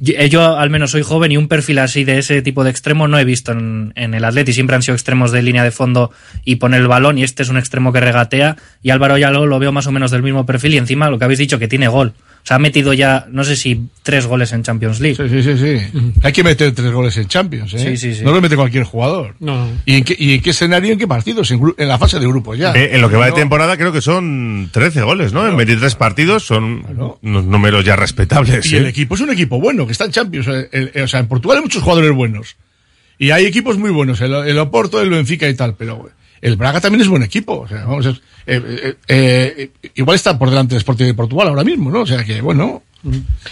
Yo, 0.01 0.15
yo, 0.25 0.59
al 0.59 0.71
menos 0.71 0.91
soy 0.91 1.03
joven 1.03 1.31
y 1.31 1.37
un 1.37 1.47
perfil 1.47 1.79
así 1.79 2.05
de 2.05 2.19
ese 2.19 2.43
tipo 2.43 2.65
de 2.65 2.71
extremo 2.71 3.07
no 3.07 3.19
he 3.19 3.25
visto 3.25 3.53
en, 3.53 3.93
en 3.97 4.15
el 4.15 4.25
Atleti. 4.25 4.53
Siempre 4.53 4.75
han 4.75 4.83
sido 4.83 4.95
extremos 4.95 5.31
de 5.31 5.43
línea 5.43 5.63
de 5.63 5.71
fondo 5.71 6.11
y 6.45 6.57
poner 6.57 6.81
el 6.81 6.89
balón, 6.89 7.19
y 7.19 7.23
este 7.23 7.43
es 7.43 7.51
un 7.51 7.59
extremo 7.59 7.93
que 7.93 8.01
regatea. 8.01 8.57
Y 8.83 8.91
Álvaro 8.91 9.19
ya 9.19 9.31
lo, 9.31 9.47
lo 9.47 9.59
veo 9.59 9.73
más 9.73 9.87
o 9.87 9.93
menos 9.93 10.11
del 10.11 10.23
mismo 10.23 10.47
perfil, 10.47 10.75
y 10.75 10.79
encima 10.79 11.11
lo 11.11 11.19
que 11.19 11.25
habéis 11.25 11.39
dicho, 11.39 11.59
que 11.59 11.69
tiene 11.69 11.89
gol. 11.89 12.15
O 12.43 12.47
sea, 12.51 12.57
ha 12.57 12.59
metido 12.59 12.93
ya, 12.95 13.27
no 13.31 13.45
sé 13.45 13.55
si 13.55 13.83
tres 14.03 14.27
goles 14.27 14.53
en 14.53 14.63
Champions 14.63 14.99
League. 14.99 15.15
Sí, 15.17 15.29
sí, 15.29 15.43
sí. 15.43 15.59
sí. 15.59 16.13
Hay 16.23 16.33
que 16.33 16.43
meter 16.43 16.73
tres 16.75 16.91
goles 16.91 17.17
en 17.19 17.29
Champions, 17.29 17.75
¿eh? 17.75 17.79
Sí, 17.79 17.97
sí, 17.97 18.15
sí. 18.15 18.25
No 18.25 18.33
lo 18.33 18.41
mete 18.41 18.57
cualquier 18.57 18.85
jugador. 18.85 19.35
No. 19.41 19.69
¿Y 19.85 19.97
en 19.97 20.05
qué, 20.05 20.17
y 20.19 20.35
en 20.35 20.41
qué 20.43 20.51
escenario, 20.51 20.93
en 20.93 20.99
qué 20.99 21.07
partidos? 21.07 21.51
En, 21.51 21.61
la 21.77 21.99
fase 21.99 22.19
de 22.19 22.27
grupos 22.27 22.57
ya. 22.59 22.73
Eh, 22.73 22.95
en 22.95 23.03
lo 23.03 23.11
que 23.11 23.17
va 23.17 23.27
de 23.27 23.33
temporada 23.33 23.77
creo 23.77 23.93
que 23.93 24.01
son 24.01 24.71
13 24.73 25.03
goles, 25.03 25.33
¿no? 25.33 25.47
En 25.47 25.57
23 25.57 25.95
partidos 25.97 26.45
son 26.47 27.19
unos 27.23 27.45
números 27.45 27.85
ya 27.85 27.95
respetables. 27.95 28.65
Y 28.73 28.77
¿eh? 28.77 28.79
el 28.79 28.87
equipo 28.87 29.15
es 29.15 29.21
un 29.21 29.31
equipo 29.31 29.61
bueno, 29.61 29.85
que 29.87 29.93
está 29.93 30.07
en 30.07 30.13
Champions. 30.13 30.47
el- 30.49 30.91
el- 30.95 31.03
o 31.03 31.09
sea, 31.09 31.21
en 31.21 31.29
Portugal 31.29 31.59
hay 31.59 31.63
muchos 31.63 31.83
jugadores 31.83 32.11
buenos. 32.13 32.57
Y 33.19 33.33
hay 33.33 33.45
equipos 33.45 33.77
muy 33.77 33.91
buenos, 33.91 34.19
el, 34.23 34.33
el 34.33 34.59
Oporto, 34.59 35.01
el 35.03 35.11
Benfica 35.11 35.47
y 35.47 35.55
tal, 35.55 35.75
pero 35.77 36.09
el 36.43 36.57
Braga 36.57 36.81
también 36.81 37.03
es 37.03 37.09
buen 37.09 37.23
equipo. 37.23 37.61
O 37.61 37.69
sea, 37.69 37.85
vamos, 37.85 38.07
es- 38.07 38.21
eh, 38.47 38.63
eh, 38.67 38.95
eh, 39.09 39.71
igual 39.95 40.17
está 40.17 40.39
por 40.39 40.49
delante 40.51 40.75
del 40.75 40.79
Sporting 40.79 41.05
de 41.07 41.15
Portugal 41.15 41.49
ahora 41.49 41.65
mismo, 41.65 41.91
¿no? 41.91 42.01
O 42.01 42.07
sea 42.07 42.25
que, 42.25 42.41
bueno. 42.41 42.83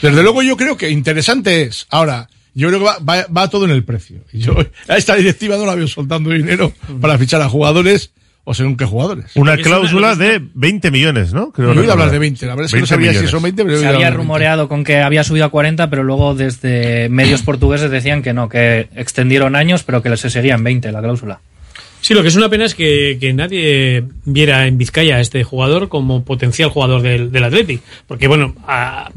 Desde 0.03 0.23
luego 0.23 0.43
yo 0.43 0.57
creo 0.57 0.77
que 0.77 0.91
interesante 0.91 1.63
es. 1.63 1.87
Ahora, 1.91 2.29
yo 2.55 2.69
creo 2.69 2.81
que 2.81 2.85
va, 2.87 2.99
va- 2.99 3.27
va 3.35 3.49
todo 3.49 3.65
en 3.65 3.71
el 3.71 3.85
precio. 3.85 4.19
Y 4.33 4.41
Yo 4.41 4.55
a 4.89 4.97
esta 4.97 5.15
directiva 5.17 5.57
no 5.57 5.65
la 5.67 5.75
veo 5.75 5.89
soltando 5.89 6.31
dinero 6.31 6.73
para 7.01 7.17
fichar 7.19 7.41
a 7.41 7.49
jugadores 7.49 8.11
o 8.45 8.55
según 8.55 8.77
qué 8.77 8.85
jugadores. 8.87 9.27
Una 9.37 9.57
cláusula 9.59 10.17
de 10.17 10.43
20 10.55 10.91
millones, 10.91 11.33
¿no? 11.35 11.53
No 11.57 11.73
he 11.75 11.79
oído 11.79 11.93
hablar 11.93 12.11
de 12.11 12.19
20, 12.19 12.47
la 12.47 12.55
verdad 12.55 12.67
es 12.67 12.73
que 12.73 12.81
no 12.81 12.87
sabía 12.87 13.11
si 13.11 13.17
millones. 13.19 13.31
son 13.31 13.43
20, 13.43 13.63
pero 13.65 13.77
he 13.77 13.81
Se 13.81 13.87
había 13.87 13.97
hablar 13.97 14.13
de 14.13 14.17
20. 14.17 14.23
rumoreado 14.25 14.69
con 14.69 14.85
que 14.85 14.99
había 15.01 15.23
subido 15.25 15.45
a 15.45 15.51
40, 15.51 15.91
pero 15.91 16.03
luego 16.03 16.35
desde 16.35 17.09
medios 17.11 17.43
portugueses 17.45 17.91
decían 17.91 18.23
que 18.23 18.33
no, 18.33 18.49
que 18.49 18.89
extendieron 18.97 19.55
años, 19.55 19.83
pero 19.83 20.03
que 20.03 20.15
se 20.17 20.31
seguía 20.31 20.55
en 20.55 20.65
20 20.65 20.91
la 20.93 21.01
cláusula. 21.03 21.41
Sí, 22.09 22.15
lo 22.15 22.23
que 22.23 22.29
es 22.29 22.37
una 22.37 22.49
pena 22.49 22.65
es 22.65 22.75
que, 22.75 23.33
nadie 23.35 24.03
viera 24.25 24.67
en 24.67 24.79
Vizcaya 24.79 25.17
a 25.17 25.21
este 25.21 25.45
jugador 25.45 25.91
como 25.91 26.25
potencial 26.25 26.71
jugador 26.71 27.03
del, 27.03 27.31
del 27.31 27.45
Athletic. 27.45 27.83
Porque, 28.07 28.29
bueno, 28.29 28.55
a, 28.67 29.11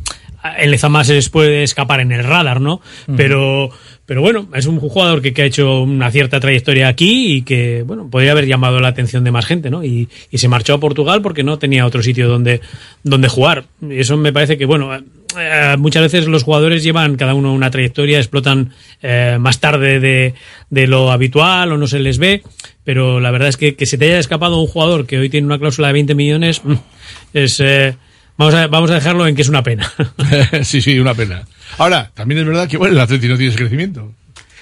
Lezama 0.66 1.04
se 1.04 1.14
les 1.14 1.30
puede 1.30 1.64
escapar 1.64 2.00
en 2.00 2.12
el 2.12 2.24
radar, 2.24 2.62
¿no? 2.62 2.82
Pero, 3.16 3.70
pero 4.06 4.22
bueno, 4.22 4.48
es 4.56 4.66
un 4.66 4.80
jugador 4.80 5.22
que, 5.22 5.34
que 5.34 5.44
ha 5.44 5.46
hecho 5.46 5.82
una 5.82 6.12
cierta 6.12 6.39
trayectoria 6.39 6.88
aquí 6.88 7.36
y 7.36 7.42
que, 7.44 7.84
bueno, 7.84 8.10
podría 8.10 8.32
haber 8.32 8.48
llamado 8.48 8.80
la 8.80 8.89
atención 8.89 9.24
de 9.24 9.32
más 9.32 9.46
gente, 9.46 9.70
¿no? 9.70 9.84
Y, 9.84 10.10
y 10.32 10.38
se 10.38 10.48
marchó 10.48 10.74
a 10.74 10.80
Portugal 10.80 11.22
porque 11.22 11.44
no 11.44 11.60
tenía 11.60 11.86
otro 11.86 12.02
sitio 12.02 12.28
donde, 12.28 12.62
donde 13.04 13.28
jugar. 13.28 13.66
Y 13.82 14.00
eso 14.00 14.18
me 14.18 14.34
parece 14.34 14.58
que, 14.58 14.66
bueno, 14.66 14.92
eh, 15.39 15.76
muchas 15.78 16.04
veces 16.04 16.28
los 16.28 16.44
jugadores 16.44 16.84
llevan 16.84 17.16
cada 17.16 17.34
uno 17.34 17.54
una 17.54 17.72
trayectoria, 17.72 18.18
explotan 18.18 18.74
eh, 19.02 19.38
más 19.39 19.60
tarde 19.60 20.00
de, 20.00 20.34
de 20.70 20.88
lo 20.88 21.12
habitual 21.12 21.72
o 21.72 21.78
no 21.78 21.88
se 21.88 22.00
les 22.00 22.18
ve, 22.18 22.44
pero 22.84 23.20
la 23.20 23.32
verdad 23.32 23.48
es 23.50 23.58
que 23.58 23.76
que 23.76 23.86
se 23.86 23.98
te 23.98 24.06
haya 24.06 24.20
escapado 24.20 24.60
un 24.60 24.68
jugador 24.68 25.06
que 25.06 25.20
hoy 25.20 25.30
tiene 25.30 25.48
una 25.48 25.60
cláusula 25.60 25.88
de 25.88 25.94
20 25.94 26.16
millones 26.16 26.62
es... 27.34 27.60
eh, 27.60 27.96
Vamos 28.42 28.56
a, 28.56 28.66
vamos 28.66 28.89
a 28.89 28.96
dejarlo 28.96 29.28
en 29.28 29.36
que 29.36 29.44
es 29.44 29.50
una 29.50 29.62
pena. 29.62 29.88
sí, 30.64 30.82
sí, 30.82 30.98
una 30.98 31.14
pena. 31.14 31.44
Ahora, 31.78 32.10
también 32.12 32.42
es 32.42 32.48
verdad 32.48 32.68
que 32.68 32.76
bueno, 32.76 32.96
el 32.96 33.00
Atleti 33.00 33.28
no 33.28 33.36
tiene 33.38 33.50
ese 33.50 33.58
crecimiento. 33.60 34.14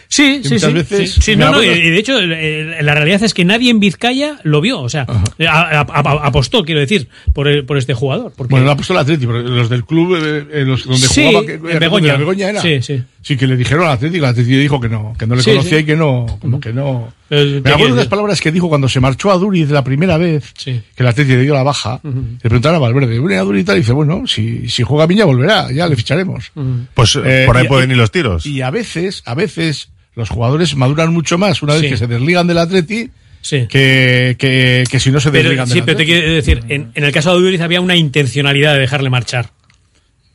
Sí, 0.09 0.41
sí, 0.43 0.55
muchas 0.55 0.69
sí, 0.69 0.73
veces- 0.73 1.13
sí. 1.13 1.21
Sí, 1.21 1.35
no, 1.37 1.51
no, 1.51 1.63
y, 1.63 1.67
de 1.67 1.97
hecho, 1.97 2.19
la 2.19 2.93
realidad 2.93 3.23
es 3.23 3.33
que 3.33 3.45
nadie 3.45 3.71
en 3.71 3.79
Vizcaya 3.79 4.37
lo 4.43 4.59
vio. 4.59 4.81
O 4.81 4.89
sea, 4.89 5.07
a- 5.47 5.81
a- 5.81 6.27
apostó, 6.27 6.65
quiero 6.65 6.81
decir, 6.81 7.07
por, 7.33 7.47
el- 7.47 7.65
por 7.65 7.77
este 7.77 7.93
jugador. 7.93 8.33
Porque 8.35 8.51
Bueno, 8.51 8.65
no 8.65 8.71
ha 8.71 8.75
puesto 8.75 8.93
el 8.93 8.99
Atleti, 8.99 9.25
pero 9.25 9.41
los 9.41 9.69
del 9.69 9.85
club, 9.85 10.15
eh, 10.15 10.45
eh, 10.51 10.65
los 10.65 10.83
donde 10.85 11.07
Sí, 11.07 11.25
jugaba, 11.27 11.45
que, 11.45 11.53
en 11.53 11.79
Begoña. 11.79 12.11
de 12.13 12.17
Begoña 12.19 12.49
era. 12.49 12.61
Sí, 12.61 12.81
sí. 12.81 13.01
Sí, 13.21 13.35
que 13.37 13.47
le 13.47 13.57
dijeron 13.57 13.85
al 13.85 13.91
Atleti, 13.93 14.17
el 14.17 14.25
Atleti 14.25 14.49
dijo 14.55 14.79
que 14.79 14.87
no, 14.89 15.13
que 15.17 15.27
no 15.27 15.35
le 15.35 15.43
Sí, 15.43 15.51
conocía 15.51 15.77
sí. 15.77 15.83
y 15.83 15.85
que 15.85 15.95
no, 15.95 16.25
como 16.41 16.59
que 16.59 16.71
no. 16.73 17.11
El- 17.29 17.55
Me 17.55 17.61
¿qué 17.63 17.69
acuerdo 17.69 17.85
unas 17.87 17.95
decir? 17.97 18.09
palabras 18.09 18.41
que 18.41 18.51
dijo 18.51 18.69
cuando 18.69 18.87
se 18.89 18.99
marchó 18.99 19.29
a 19.31 19.37
Duriz 19.37 19.69
la 19.69 19.83
primera 19.83 20.17
vez, 20.17 20.51
Sí. 20.57 20.81
que 20.95 21.03
el 21.03 21.07
Atleti 21.07 21.31
le 21.31 21.41
dio 21.43 21.53
la 21.53 21.63
baja, 21.63 21.99
Ujú. 22.03 22.15
le 22.33 22.39
preguntaron 22.49 22.77
a 22.77 22.79
Valverde, 22.79 23.19
viene 23.19 23.37
a 23.37 23.41
Duriz 23.43 23.61
y 23.61 23.65
tal, 23.65 23.75
y 23.77 23.79
dice, 23.79 23.91
bueno, 23.93 24.23
si, 24.25 24.67
si 24.69 24.83
juega 24.83 25.05
Viña 25.05 25.25
volverá, 25.25 25.71
ya 25.71 25.87
le 25.87 25.95
ficharemos. 25.95 26.51
Pues 26.93 27.15
eh, 27.17 27.43
Eh, 27.43 27.43
por 27.45 27.57
ahí 27.57 27.65
y- 27.65 27.67
pueden 27.67 27.91
ir 27.91 27.97
los 27.97 28.11
tiros. 28.11 28.45
Y 28.45 28.61
a 28.61 28.71
veces, 28.71 29.21
a 29.25 29.35
veces, 29.35 29.89
los 30.15 30.29
jugadores 30.29 30.75
maduran 30.75 31.13
mucho 31.13 31.37
más 31.37 31.61
una 31.61 31.73
vez 31.73 31.83
Sí. 31.83 31.89
que 31.89 31.97
se 31.97 32.07
desligan 32.07 32.47
del 32.47 32.57
Atleti 32.57 33.09
Sí. 33.41 33.67
que, 33.69 34.35
que, 34.37 34.83
que 34.89 34.99
si 34.99 35.11
no 35.11 35.19
se 35.19 35.31
Pero, 35.31 35.43
desligan 35.49 35.67
sí, 35.67 35.81
pero 35.85 35.97
te 35.97 36.05
quiero 36.05 36.33
decir, 36.33 36.61
en, 36.69 36.91
en 36.93 37.03
el 37.03 37.11
caso 37.11 37.33
de 37.35 37.41
Duriz 37.41 37.61
había 37.61 37.79
una 37.81 37.95
intencionalidad 37.95 38.73
de 38.73 38.79
dejarle 38.79 39.09
marchar. 39.09 39.49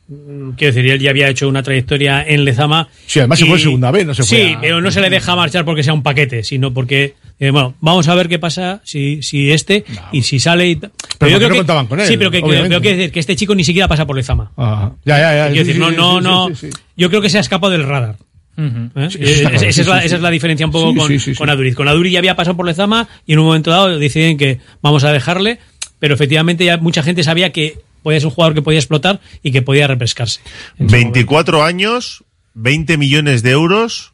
Mm, 0.07 0.51
Quiero 0.51 0.73
decir, 0.73 0.91
él 0.91 0.99
ya 0.99 1.09
había 1.09 1.27
hecho 1.29 1.47
una 1.49 1.63
trayectoria 1.63 2.23
en 2.27 2.45
Lezama. 2.45 2.87
Sí, 3.07 3.19
además 3.19 3.39
se 3.39 3.45
fue 3.47 3.57
segunda 3.59 3.89
vez, 3.89 4.05
no 4.05 4.13
se 4.13 4.23
fue 4.23 4.37
Sí, 4.37 4.53
a- 4.53 4.61
pero 4.61 4.79
no 4.81 4.91
se 4.91 5.01
le 5.01 5.09
deja 5.09 5.35
marchar 5.35 5.65
porque 5.65 5.81
sea 5.81 5.93
un 5.93 6.03
paquete, 6.03 6.43
sino 6.43 6.71
porque, 6.73 7.15
eh, 7.39 7.49
bueno, 7.49 7.73
vamos 7.81 8.07
a 8.07 8.13
ver 8.13 8.27
qué 8.29 8.37
pasa 8.37 8.81
si, 8.83 9.23
si 9.23 9.51
este 9.51 9.83
y 10.11 10.21
si 10.21 10.37
sale. 10.39 10.67
Y, 10.69 10.75
ta- 10.75 10.91
porque 11.17 11.39
no 11.39 11.55
contaban 11.55 11.87
con 11.87 11.99
él, 11.99 12.05
Sí, 12.07 12.17
pero 12.17 12.29
que, 12.29 12.41
que- 12.43 12.47
pero 12.47 12.81
quiero 12.81 12.97
decir 12.97 13.11
que 13.11 13.19
este 13.19 13.35
chico 13.35 13.55
ni 13.55 13.63
siquiera 13.63 13.87
pasa 13.87 14.05
por 14.05 14.15
Lezama. 14.15 14.51
Ajá. 14.55 14.93
Ya, 15.05 15.17
ya, 15.17 15.35
ya. 15.35 15.47
Quiero 15.51 15.65
sí, 15.65 15.73
decir, 15.73 15.79
no, 15.81 15.89
sí, 16.19 16.23
no. 16.23 16.49
Yo 16.97 17.09
creo 17.09 17.21
que 17.21 17.29
se 17.29 17.37
ha 17.39 17.41
escapado 17.41 17.71
del 17.73 17.83
radar. 17.83 18.15
¿Eh? 18.57 18.89
Eh, 18.95 19.07
esa, 19.19 19.21
es 19.21 19.41
la, 19.43 19.59
sí, 19.59 19.65
esa 19.81 20.01
sí. 20.01 20.15
es 20.15 20.21
la 20.21 20.29
diferencia 20.29 20.65
un 20.65 20.71
poco 20.71 20.91
Sí, 20.91 20.97
con, 20.97 21.07
sí, 21.07 21.19
sí, 21.19 21.33
sí. 21.33 21.37
con 21.37 21.49
Aduriz. 21.49 21.75
Con 21.75 21.87
Aduriz 21.87 22.13
ya 22.13 22.19
había 22.19 22.35
pasado 22.35 22.55
por 22.55 22.65
Lezama 22.65 23.07
y 23.25 23.33
en 23.33 23.39
un 23.39 23.45
momento 23.45 23.71
dado 23.71 23.99
deciden 23.99 24.37
que 24.37 24.59
vamos 24.81 25.03
a 25.03 25.11
dejarle, 25.11 25.59
pero 25.99 26.13
efectivamente 26.15 26.65
ya 26.65 26.77
mucha 26.77 27.03
gente 27.03 27.23
sabía 27.23 27.51
que 27.51 27.79
podía 28.03 28.19
ser 28.19 28.27
un 28.27 28.33
jugador 28.33 28.53
que 28.53 28.61
podía 28.61 28.79
explotar 28.79 29.19
y 29.41 29.51
que 29.51 29.61
podía 29.61 29.87
repescarse. 29.87 30.39
24 30.77 31.63
años, 31.63 32.23
20 32.53 32.97
millones 32.97 33.41
de 33.43 33.51
euros. 33.51 34.13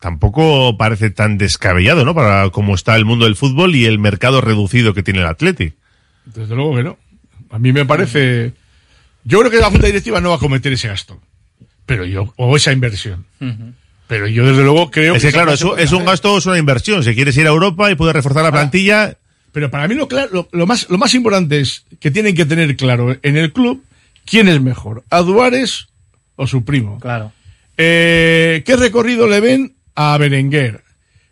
Tampoco 0.00 0.76
parece 0.76 1.08
tan 1.10 1.38
descabellado, 1.38 2.04
¿no? 2.04 2.14
Para 2.14 2.50
cómo 2.50 2.74
está 2.74 2.94
el 2.96 3.06
mundo 3.06 3.24
del 3.24 3.36
fútbol 3.36 3.74
y 3.74 3.86
el 3.86 3.98
mercado 3.98 4.42
reducido 4.42 4.92
que 4.92 5.02
tiene 5.02 5.20
el 5.20 5.26
Atleti. 5.26 5.72
Desde 6.26 6.54
luego 6.54 6.76
que 6.76 6.82
no. 6.82 6.98
A 7.50 7.58
mí 7.58 7.72
me 7.72 7.86
parece. 7.86 8.52
Yo 9.24 9.38
creo 9.38 9.50
que 9.50 9.58
la 9.58 9.70
Junta 9.70 9.86
Directiva 9.86 10.20
no 10.20 10.30
va 10.30 10.36
a 10.36 10.40
cometer 10.40 10.72
ese 10.72 10.88
gasto. 10.88 11.22
Pero 11.86 12.04
yo, 12.04 12.32
o 12.36 12.56
esa 12.56 12.72
inversión. 12.72 13.26
Pero 14.06 14.26
yo 14.26 14.46
desde 14.46 14.62
luego 14.62 14.90
creo 14.90 15.14
Es 15.14 15.22
que 15.22 15.32
claro, 15.32 15.52
es, 15.52 15.62
un- 15.62 15.78
es 15.78 15.90
un 15.92 15.98
puede 15.98 16.10
gasto, 16.12 16.38
es 16.38 16.46
una 16.46 16.58
inversión. 16.58 17.02
Si 17.04 17.14
quieres 17.14 17.36
ir 17.36 17.46
a 17.46 17.50
Europa 17.50 17.90
y 17.90 17.94
poder 17.94 18.16
reforzar 18.16 18.42
la 18.42 18.52
plantilla, 18.52 19.16
Pero 19.52 19.70
para 19.70 19.86
mí 19.88 19.94
lo, 19.94 20.08
claro, 20.08 20.28
lo, 20.32 20.48
lo 20.52 20.66
más, 20.66 20.88
lo 20.90 20.98
más 20.98 21.14
importante 21.14 21.60
es 21.60 21.84
que 22.00 22.10
tienen 22.10 22.34
que 22.34 22.44
tener 22.44 22.74
claro 22.76 23.16
en 23.22 23.36
el 23.36 23.52
club 23.52 23.82
quién 24.26 24.48
es 24.48 24.60
mejor, 24.60 25.04
a 25.10 25.20
Duárez 25.20 25.86
o 26.36 26.46
su 26.46 26.64
primo. 26.64 26.98
Claro. 27.00 27.32
Eh, 27.76 28.62
¿Qué 28.66 28.76
recorrido 28.76 29.26
le 29.28 29.40
ven 29.40 29.74
a 29.94 30.16
Berenguer? 30.18 30.82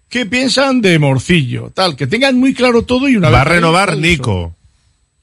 ¿Qué 0.09 0.27
piensan 0.27 0.81
de 0.83 0.99
Morcillo? 0.99 1.71
Tal, 1.75 1.97
que 1.97 2.07
tengan 2.07 2.39
muy 2.39 2.53
claro 2.55 2.83
todo 2.83 3.09
y 3.09 3.17
una 3.17 3.31
va 3.31 3.41
a 3.41 3.45
vez 3.45 3.51
ahí, 3.53 3.57
renovar 3.59 3.89
tal, 3.91 4.01
Nico. 4.03 4.57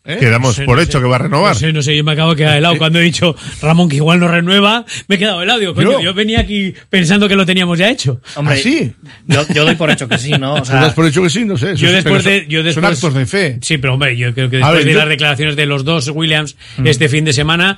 ¿Eh? 0.05 0.17
Quedamos 0.17 0.49
No 0.51 0.53
sé, 0.53 0.63
por 0.65 0.77
no 0.77 0.81
hecho 0.81 0.97
sé. 0.97 1.03
que 1.03 1.09
va 1.09 1.15
a 1.17 1.19
renovar. 1.19 1.53
No 1.53 1.59
sé, 1.59 1.73
no 1.73 1.81
sé, 1.81 1.95
yo 1.95 2.03
me 2.05 2.13
acabo 2.13 2.31
de 2.31 2.37
quedar 2.37 2.57
helado 2.57 2.77
cuando 2.77 2.99
he 2.99 3.03
dicho 3.03 3.35
Ramón 3.61 3.89
que 3.89 3.97
igual 3.97 4.19
no 4.19 4.27
renueva, 4.29 4.85
me 5.07 5.15
he 5.15 5.19
quedado 5.19 5.43
helado. 5.43 5.59
Digo, 5.59 5.75
coño, 5.75 5.91
Yo. 5.91 6.01
yo 6.01 6.13
venía 6.13 6.39
aquí 6.39 6.73
pensando 6.89 7.27
que 7.27 7.35
lo 7.35 7.45
teníamos 7.45 7.77
ya 7.77 7.89
hecho. 7.89 8.21
Hombre, 8.35 8.55
¿Ah, 8.55 8.57
sí? 8.63 8.93
Yo, 9.27 9.45
yo 9.53 9.65
doy 9.65 9.75
por 9.75 9.91
hecho 9.91 10.07
que 10.07 10.17
sí, 10.17 10.31
¿no? 10.31 10.53
O 10.55 10.59
¿Tú 10.59 10.65
sea, 10.71 10.81
das 10.81 10.93
por 10.93 11.05
hecho 11.05 11.21
que 11.21 11.29
sí? 11.29 11.43
No 11.43 11.57
sé. 11.57 11.75
Yo 11.75 11.89
es- 11.89 11.95
después 11.95 12.23
de, 12.23 12.39
son- 12.41 12.49
yo 12.49 12.59
Son 12.59 12.65
después, 12.65 12.85
actos 12.93 13.13
de 13.13 13.25
fe. 13.25 13.59
Sí, 13.61 13.77
pero 13.77 13.93
hombre, 13.95 14.15
yo 14.17 14.33
creo 14.33 14.49
que 14.49 14.55
A 14.57 14.59
después 14.71 14.77
ver, 14.77 14.85
de 14.85 14.93
yo- 14.93 14.99
las 14.99 15.09
declaraciones 15.09 15.55
de 15.57 15.65
los 15.65 15.83
dos 15.83 16.07
Williams 16.07 16.55
este 16.83 17.09
fin 17.09 17.25
de 17.25 17.33
semana, 17.33 17.77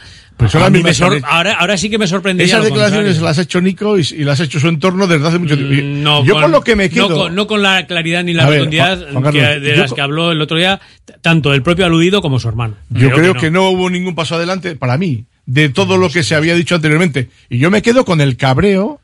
Pues 0.50 0.84
me 0.84 0.94
sor- 0.94 1.22
ahora, 1.24 1.54
ahora 1.54 1.78
sí 1.78 1.90
que 1.90 1.98
me 1.98 2.08
sorprendería. 2.08 2.54
Esas 2.56 2.66
declaraciones 2.66 3.14
contrario. 3.18 3.26
las 3.30 3.38
ha 3.38 3.42
hecho 3.44 3.62
Nico 3.62 4.00
y, 4.00 4.02
y 4.02 4.24
las 4.24 4.40
ha 4.40 4.44
hecho 4.46 4.60
su 4.60 4.68
entorno 4.68 5.06
desde 5.08 5.28
hace 5.28 5.38
mucho 5.40 5.56
tiempo. 5.56 5.74
Y- 5.76 5.82
No, 6.02 6.24
yo 6.26 6.34
con, 6.34 6.52
lo 6.52 6.62
que 6.62 6.76
me 6.76 6.90
quedo. 6.90 7.10
No 7.10 7.16
con, 7.16 7.36
no 7.36 7.48
con 7.48 7.62
la 7.62 7.86
claridad 7.86 8.24
ni 8.24 8.34
la 8.34 8.48
ver, 8.48 8.60
rotundidad 8.60 8.98
Juan- 9.00 9.22
Juan 9.22 9.34
que- 9.34 9.40
Carlos, 9.42 9.64
de 9.64 9.76
yo 9.76 9.82
las 9.84 9.94
que 9.94 10.02
habló 10.02 10.32
el 10.32 10.42
otro 10.42 10.58
día, 10.58 10.82
tanto 11.22 11.54
el 11.54 11.62
propio 11.62 11.86
aludido 11.86 12.22
como 12.22 12.40
su 12.40 12.48
hermano. 12.48 12.76
Yo 12.90 13.12
creo, 13.12 13.34
que, 13.36 13.52
no. 13.52 13.70
hubo 13.70 13.90
ningún 13.90 14.16
paso 14.16 14.36
adelante 14.36 14.76
para 14.76 14.98
mí 14.98 15.26
de 15.46 15.70
todo 15.70 15.98
lo 15.98 16.10
que 16.10 16.24
se 16.24 16.36
había 16.36 16.56
dicho 16.56 16.76
anteriormente. 16.76 17.30
Y 17.50 17.58
yo 17.60 17.70
me 17.72 17.82
quedo 17.82 18.06
con 18.06 18.22
el 18.22 18.38
cabreo 18.38 19.00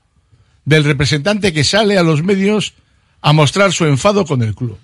del 0.66 0.84
representante 0.84 1.54
que 1.54 1.64
sale 1.64 1.98
a 1.98 2.04
los 2.04 2.24
medios 2.24 2.74
a 3.22 3.34
mostrar 3.34 3.72
su 3.74 3.86
enfado 3.86 4.26
con 4.26 4.42
el 4.42 4.54
club. 4.56 4.78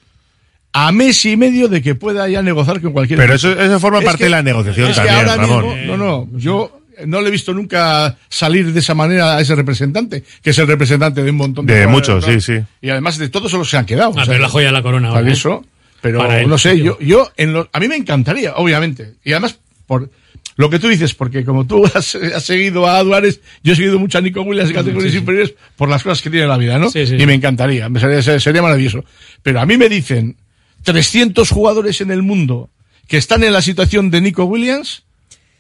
A 0.74 0.92
mes 0.92 1.24
y 1.26 1.38
medio 1.38 1.68
de 1.68 1.82
que 1.82 1.96
pueda 1.96 2.28
ya 2.28 2.42
negociar 2.42 2.82
con 2.82 2.92
cualquier 2.94 3.20
Pero 3.20 3.36
eso- 3.36 3.52
eso 3.60 3.80
forma 3.80 4.02
parte 4.02 4.24
de 4.26 4.30
la 4.32 4.42
negociación 4.42 4.90
es 4.90 5.00
que 5.00 5.06
también, 5.06 5.30
ahora 5.30 5.36
Ramón. 5.36 5.66
mismo- 5.80 5.98
no, 5.98 6.28
no, 6.32 6.38
yo 6.40 6.80
no 7.06 7.22
le 7.22 7.28
he 7.28 7.32
visto 7.32 7.54
nunca 7.54 8.18
salir 8.30 8.72
de 8.74 8.80
esa 8.80 8.94
manera 8.96 9.36
a 9.38 9.42
ese 9.42 9.56
representante, 9.56 10.24
que 10.42 10.50
es 10.52 10.58
el 10.58 10.68
representante 10.68 11.24
de 11.24 11.30
un 11.32 11.38
montón 11.38 11.66
de 11.66 11.76
De 11.76 11.88
muchos, 11.88 12.26
sí, 12.26 12.40
sí. 12.42 12.60
Y 12.82 12.90
además 12.90 13.18
de 13.18 13.30
todos 13.30 13.50
solo 13.52 13.66
se 13.66 13.78
han 13.78 13.86
quedado. 13.86 14.14
Ah, 14.18 14.24
pero 14.26 14.40
la 14.40 14.50
joya 14.50 14.68
de 14.68 14.74
la 14.74 14.82
corona 14.82 15.10
ahora, 15.10 15.32
eso, 15.32 15.66
pero 16.02 16.20
Para 16.20 16.40
él, 16.42 16.50
no 16.50 16.58
sé, 16.58 16.80
yo, 16.80 16.98
yo 17.00 17.32
en 17.38 17.54
lo- 17.54 17.70
a 17.72 17.80
mí 17.80 17.88
me 17.88 17.96
encantaría, 17.96 18.54
obviamente. 18.56 19.14
Y 19.24 19.32
además, 19.32 19.58
por 19.88 20.10
lo 20.56 20.70
que 20.70 20.78
tú 20.78 20.88
dices, 20.88 21.14
porque 21.16 21.44
como 21.46 21.66
tú 21.66 21.84
has, 21.96 22.16
has 22.16 22.44
seguido 22.44 22.88
a 22.88 23.02
Duárez, 23.04 23.42
yo 23.64 23.74
he 23.74 23.76
seguido 23.76 23.98
mucho 24.00 24.18
a 24.18 24.22
Nico 24.22 24.42
Williams 24.42 24.70
en 24.70 24.76
categorías 24.76 25.12
sí, 25.12 25.18
sí. 25.18 25.18
inferiores 25.20 25.54
por 25.76 25.90
las 25.90 26.04
cosas 26.04 26.22
que 26.22 26.30
tiene 26.30 26.46
la 26.48 26.58
vida, 26.58 26.78
¿no? 26.78 26.90
Sí, 26.92 27.08
sí, 27.08 27.16
y 27.16 27.20
sí. 27.20 27.26
me 27.26 27.34
encantaría, 27.34 27.90
me 27.90 28.00
sería, 28.00 28.22
sería- 28.22 28.40
sería 28.40 28.62
maravilloso. 28.62 29.04
Pero 29.42 29.62
a 29.62 29.66
mí 29.66 29.78
me 29.78 29.90
dicen 29.90 30.36
300 30.84 31.50
jugadores 31.50 32.02
en 32.02 32.12
el 32.12 32.22
mundo 32.24 32.70
que 33.08 33.18
están 33.18 33.44
en 33.44 33.54
la 33.54 33.62
situación 33.62 34.10
de 34.12 34.22
Nico 34.22 34.46
Williams 34.46 35.04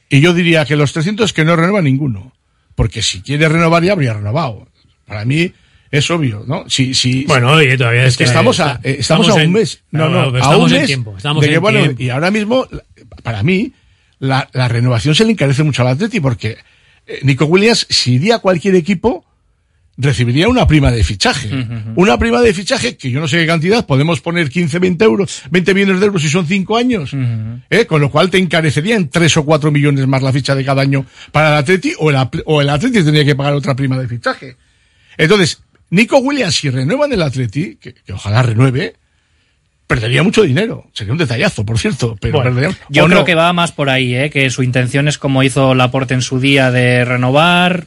y 0.09 0.21
yo 0.21 0.33
diría 0.33 0.65
que 0.65 0.75
los 0.75 0.93
300 0.93 1.33
que 1.33 1.45
no 1.45 1.55
renueva 1.55 1.81
ninguno. 1.81 2.33
Porque 2.75 3.01
si 3.01 3.21
quiere 3.21 3.47
renovar 3.49 3.83
ya 3.83 3.93
habría 3.93 4.13
renovado. 4.13 4.67
Para 5.05 5.25
mí 5.25 5.51
es 5.91 6.09
obvio, 6.09 6.43
¿no? 6.47 6.67
Si, 6.69 6.93
si, 6.93 7.23
Bueno, 7.25 7.51
oye, 7.51 7.77
todavía 7.77 8.05
es 8.05 8.17
que 8.17 8.23
estamos 8.23 8.59
a, 8.59 8.79
eh, 8.83 8.97
estamos 8.99 9.27
estamos 9.27 9.29
a 9.29 9.33
un 9.35 9.41
en- 9.41 9.51
mes. 9.51 9.83
No, 9.91 10.09
no, 10.09 10.31
no, 10.31 10.43
a 10.43 10.57
un 10.57 10.71
mes 10.71 10.85
tiempo, 10.87 11.15
estamos 11.17 11.43
de 11.43 11.49
que, 11.49 11.57
bueno, 11.59 11.79
tiempo. 11.81 12.01
y 12.01 12.09
ahora 12.09 12.31
mismo, 12.31 12.67
para 13.21 13.43
mí, 13.43 13.73
la, 14.19 14.49
la 14.53 14.67
renovación 14.67 15.13
se 15.13 15.23
le 15.25 15.31
encarece 15.31 15.61
mucho 15.63 15.83
al 15.83 15.89
Atleti 15.89 16.19
porque 16.19 16.57
eh, 17.05 17.19
Nico 17.23 17.45
Williams, 17.45 17.85
si 17.89 18.13
iría 18.15 18.35
a 18.35 18.39
cualquier 18.39 18.73
equipo, 18.75 19.23
recibiría 19.95 20.47
una 20.47 20.65
prima 20.65 20.91
de 20.91 21.03
fichaje. 21.03 21.49
Una 21.95 22.17
prima 22.17 22.41
de 22.41 22.53
fichaje 22.53 22.97
que 22.97 23.11
yo 23.11 23.19
no 23.19 23.27
sé 23.27 23.37
qué 23.37 23.45
cantidad, 23.47 23.85
podemos 23.85 24.21
poner 24.21 24.49
15, 24.49 24.79
20 24.79 25.05
euros, 25.05 25.43
20 25.51 25.73
millones 25.75 25.99
de 25.99 26.05
euros 26.07 26.21
si 26.21 26.29
son 26.29 26.47
5 26.47 26.77
años. 26.77 27.11
¿eh? 27.69 27.85
Con 27.85 28.01
lo 28.01 28.09
cual 28.09 28.29
te 28.29 28.37
encarecería 28.39 28.95
en 28.95 29.09
3 29.09 29.37
o 29.37 29.45
4 29.45 29.71
millones 29.71 30.07
más 30.07 30.23
la 30.23 30.33
ficha 30.33 30.55
de 30.55 30.65
cada 30.65 30.81
año 30.81 31.05
para 31.31 31.49
el 31.49 31.55
Atleti 31.57 31.93
o 31.99 32.09
el, 32.09 32.17
o 32.45 32.61
el 32.61 32.69
Atleti 32.69 33.03
tendría 33.03 33.23
que 33.25 33.35
pagar 33.35 33.53
otra 33.53 33.75
prima 33.75 33.97
de 33.99 34.07
fichaje. 34.07 34.55
Entonces, 35.17 35.61
Nico 35.91 36.17
Williams, 36.17 36.55
si 36.55 36.71
renueva 36.71 37.05
en 37.05 37.13
el 37.13 37.21
Atleti, 37.21 37.77
que, 37.79 37.93
que 37.93 38.13
ojalá 38.13 38.41
renueve, 38.41 38.95
perdería 39.85 40.23
mucho 40.23 40.41
dinero. 40.41 40.87
Sería 40.93 41.11
un 41.13 41.19
detallazo, 41.19 41.63
por 41.65 41.77
cierto, 41.77 42.17
pero 42.19 42.39
Bueno, 42.39 42.49
perdería- 42.59 42.75
yo 42.89 43.05
creo 43.05 43.19
no. 43.19 43.25
que 43.25 43.35
va 43.35 43.53
más 43.53 43.71
por 43.71 43.91
ahí, 43.91 44.15
¿eh? 44.15 44.31
que 44.31 44.49
su 44.49 44.63
intención 44.63 45.07
es 45.07 45.19
como 45.19 45.43
hizo 45.43 45.75
Laporte 45.75 46.15
en 46.15 46.23
su 46.23 46.39
día 46.39 46.71
de 46.71 47.05
renovar. 47.05 47.85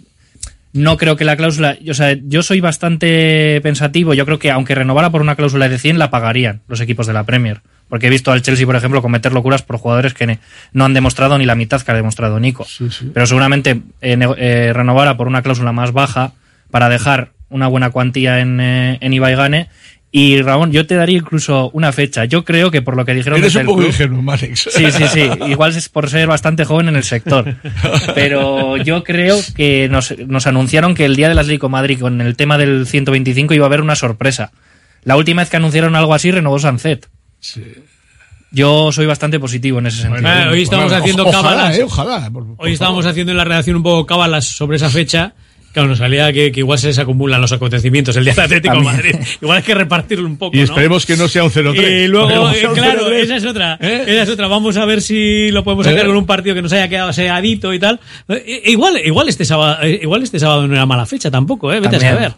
No 0.77 0.97
creo 0.97 1.17
que 1.17 1.25
la 1.25 1.37
cláusula, 1.37 1.79
o 1.89 1.95
sea, 1.95 2.17
yo 2.23 2.43
soy 2.43 2.61
bastante 2.61 3.61
pensativo. 3.63 4.15
Yo 4.15 4.25
creo 4.25 4.39
que 4.39 4.51
aunque 4.51 4.75
renovara 4.75 5.11
por 5.11 5.23
una 5.23 5.35
cláusula 5.35 5.69
de 5.69 5.79
100, 5.79 5.99
la 5.99 6.11
pagarían 6.11 6.61
los 6.69 6.81
equipos 6.81 7.07
de 7.07 7.13
la 7.13 7.25
Premier. 7.25 7.63
Porque 7.89 8.09
he 8.09 8.11
visto 8.11 8.33
al 8.33 8.43
Chelsea, 8.43 8.67
por 8.67 8.77
ejemplo, 8.77 9.01
cometer 9.01 9.33
locuras 9.33 9.63
por 9.63 9.79
jugadores 9.79 10.13
que 10.13 10.39
no 10.73 10.85
han 10.85 10.95
demostrado 10.95 11.39
ni 11.39 11.47
la 11.47 11.55
mitad 11.55 11.81
que 11.81 11.93
ha 11.93 11.95
demostrado 11.95 12.41
Nico. 12.41 12.67
Pero 13.15 13.27
seguramente 13.27 13.81
eh, 14.01 14.19
eh, 14.39 14.73
renovara 14.75 15.17
por 15.17 15.29
una 15.29 15.43
cláusula 15.43 15.73
más 15.73 15.93
baja 15.93 16.33
para 16.71 16.89
dejar 16.89 17.31
una 17.49 17.69
buena 17.69 17.91
cuantía 17.91 18.41
en, 18.41 18.61
eh, 18.61 18.99
en 19.01 19.13
Ibai 19.13 19.37
Gane. 19.37 19.69
Y 20.19 20.41
Ramón, 20.41 20.73
yo 20.73 20.87
te 20.87 20.95
daría 20.95 21.19
incluso 21.19 21.69
una 21.75 21.93
fecha. 21.93 22.25
Yo 22.25 22.43
creo 22.43 22.71
que 22.71 22.81
por 22.81 22.97
lo 22.97 23.05
que 23.05 23.13
dijeron 23.13 23.39
Eres 23.39 23.53
desde 23.53 23.59
un 23.59 23.61
el 23.61 23.67
poco 23.67 23.81
club- 23.81 23.91
ingenuo. 23.91 24.37
Sí, 24.57 24.91
sí, 24.91 25.05
sí. 25.13 25.31
Igual 25.51 25.77
es 25.77 25.91
por 25.91 26.09
ser 26.09 26.27
bastante 26.27 26.65
joven 26.65 26.89
en 26.89 26.97
el 26.97 27.05
sector. 27.05 27.57
Pero 28.15 28.79
yo 28.79 29.05
creo 29.05 29.39
que 29.55 29.89
nos, 29.91 30.15
nos 30.27 30.47
anunciaron 30.47 30.95
que 30.95 31.05
el 31.05 31.17
día 31.17 31.29
del 31.29 31.39
Atlético 31.39 31.67
de 31.67 31.73
Madrid 31.73 32.01
con 32.01 32.23
el 32.23 32.35
tema 32.35 32.57
del 32.57 32.87
125 32.87 33.53
iba 33.53 33.67
a 33.67 33.69
haber 33.69 33.83
una 33.83 33.95
sorpresa. 33.95 34.53
La 35.05 35.17
última 35.17 35.43
vez 35.43 35.51
que 35.51 35.59
anunciaron 35.59 35.95
algo 35.97 36.15
así 36.15 36.31
renovó 36.31 36.59
Sanzet. 36.59 37.07
Yo 38.53 38.93
soy 38.93 39.05
bastante 39.07 39.39
positivo 39.39 39.81
en 39.81 39.87
ese 39.89 40.03
sentido. 40.03 40.27
Ah, 40.29 40.49
hoy 40.51 40.63
estamos 40.63 40.87
Bueno, 40.87 40.99
haciendo 40.99 41.25
o- 41.25 41.29
ojalá, 41.29 41.43
cábalas. 41.51 41.79
eh, 41.79 41.83
ojalá, 41.83 42.31
por- 42.31 42.57
por 42.57 42.67
hoy 42.67 42.73
estábamos 42.73 43.05
haciendo 43.05 43.33
en 43.33 43.39
la 43.39 43.45
redacción 43.45 43.77
un 43.77 43.83
poco 43.83 44.07
cábalas 44.07 44.47
sobre 44.47 44.77
esa 44.77 44.89
fecha. 44.89 45.35
Claro, 45.77 45.91
nos 45.91 45.99
salía 45.99 46.33
que, 46.33 46.53
que 46.53 46.61
igual 46.61 46.79
se 46.79 46.87
les 46.87 46.99
acumulan 46.99 47.39
los 47.39 47.53
acontecimientos 47.53 48.17
el 48.17 48.25
día 48.25 48.33
del 48.33 48.45
Atlético 48.45 48.77
de. 48.77 48.83
Madrid. 48.83 49.15
Igual 49.43 49.59
hay 49.59 49.63
que 49.63 49.75
repartirlo 49.75 50.27
un 50.27 50.39
poco, 50.39 50.57
Y 50.57 50.61
¿no? 50.61 50.65
esperemos 50.65 51.05
que 51.05 51.19
no 51.19 51.29
sea 51.29 51.45
un 51.45 51.51
0-3. 51.51 52.05
Y 52.05 52.09
luego, 52.09 52.51
eh, 52.51 52.67
claro, 52.73 53.11
0-3. 53.11 53.13
esa 53.13 53.37
es 53.37 53.45
otra. 53.45 53.75
Esa 53.75 54.23
es 54.23 54.31
otra. 54.31 54.49
Vamos 54.49 54.79
a 54.79 54.87
ver 54.87 55.03
si 55.03 55.51
lo 55.51 55.65
podemos 55.65 55.85
sacar 55.85 56.07
¿Eh? 56.07 56.09
con 56.09 56.17
un 56.17 56.25
partido 56.25 56.55
que 56.55 56.63
nos 56.63 56.73
haya 56.73 56.89
quedado 56.89 57.13
seadito 57.13 57.75
y 57.75 57.79
tal. 57.79 58.01
Eh, 58.27 58.63
igual, 58.69 58.99
igual 59.05 59.29
este 59.29 59.45
sábado, 59.45 59.77
eh, 59.83 60.01
igual 60.03 60.23
este 60.23 60.39
sábado 60.39 60.67
no 60.67 60.73
era 60.73 60.87
mala 60.87 61.05
fecha 61.05 61.31
tampoco, 61.31 61.71
eh. 61.71 61.81
Vete 61.81 61.97
a 61.97 62.01
saber. 62.01 62.33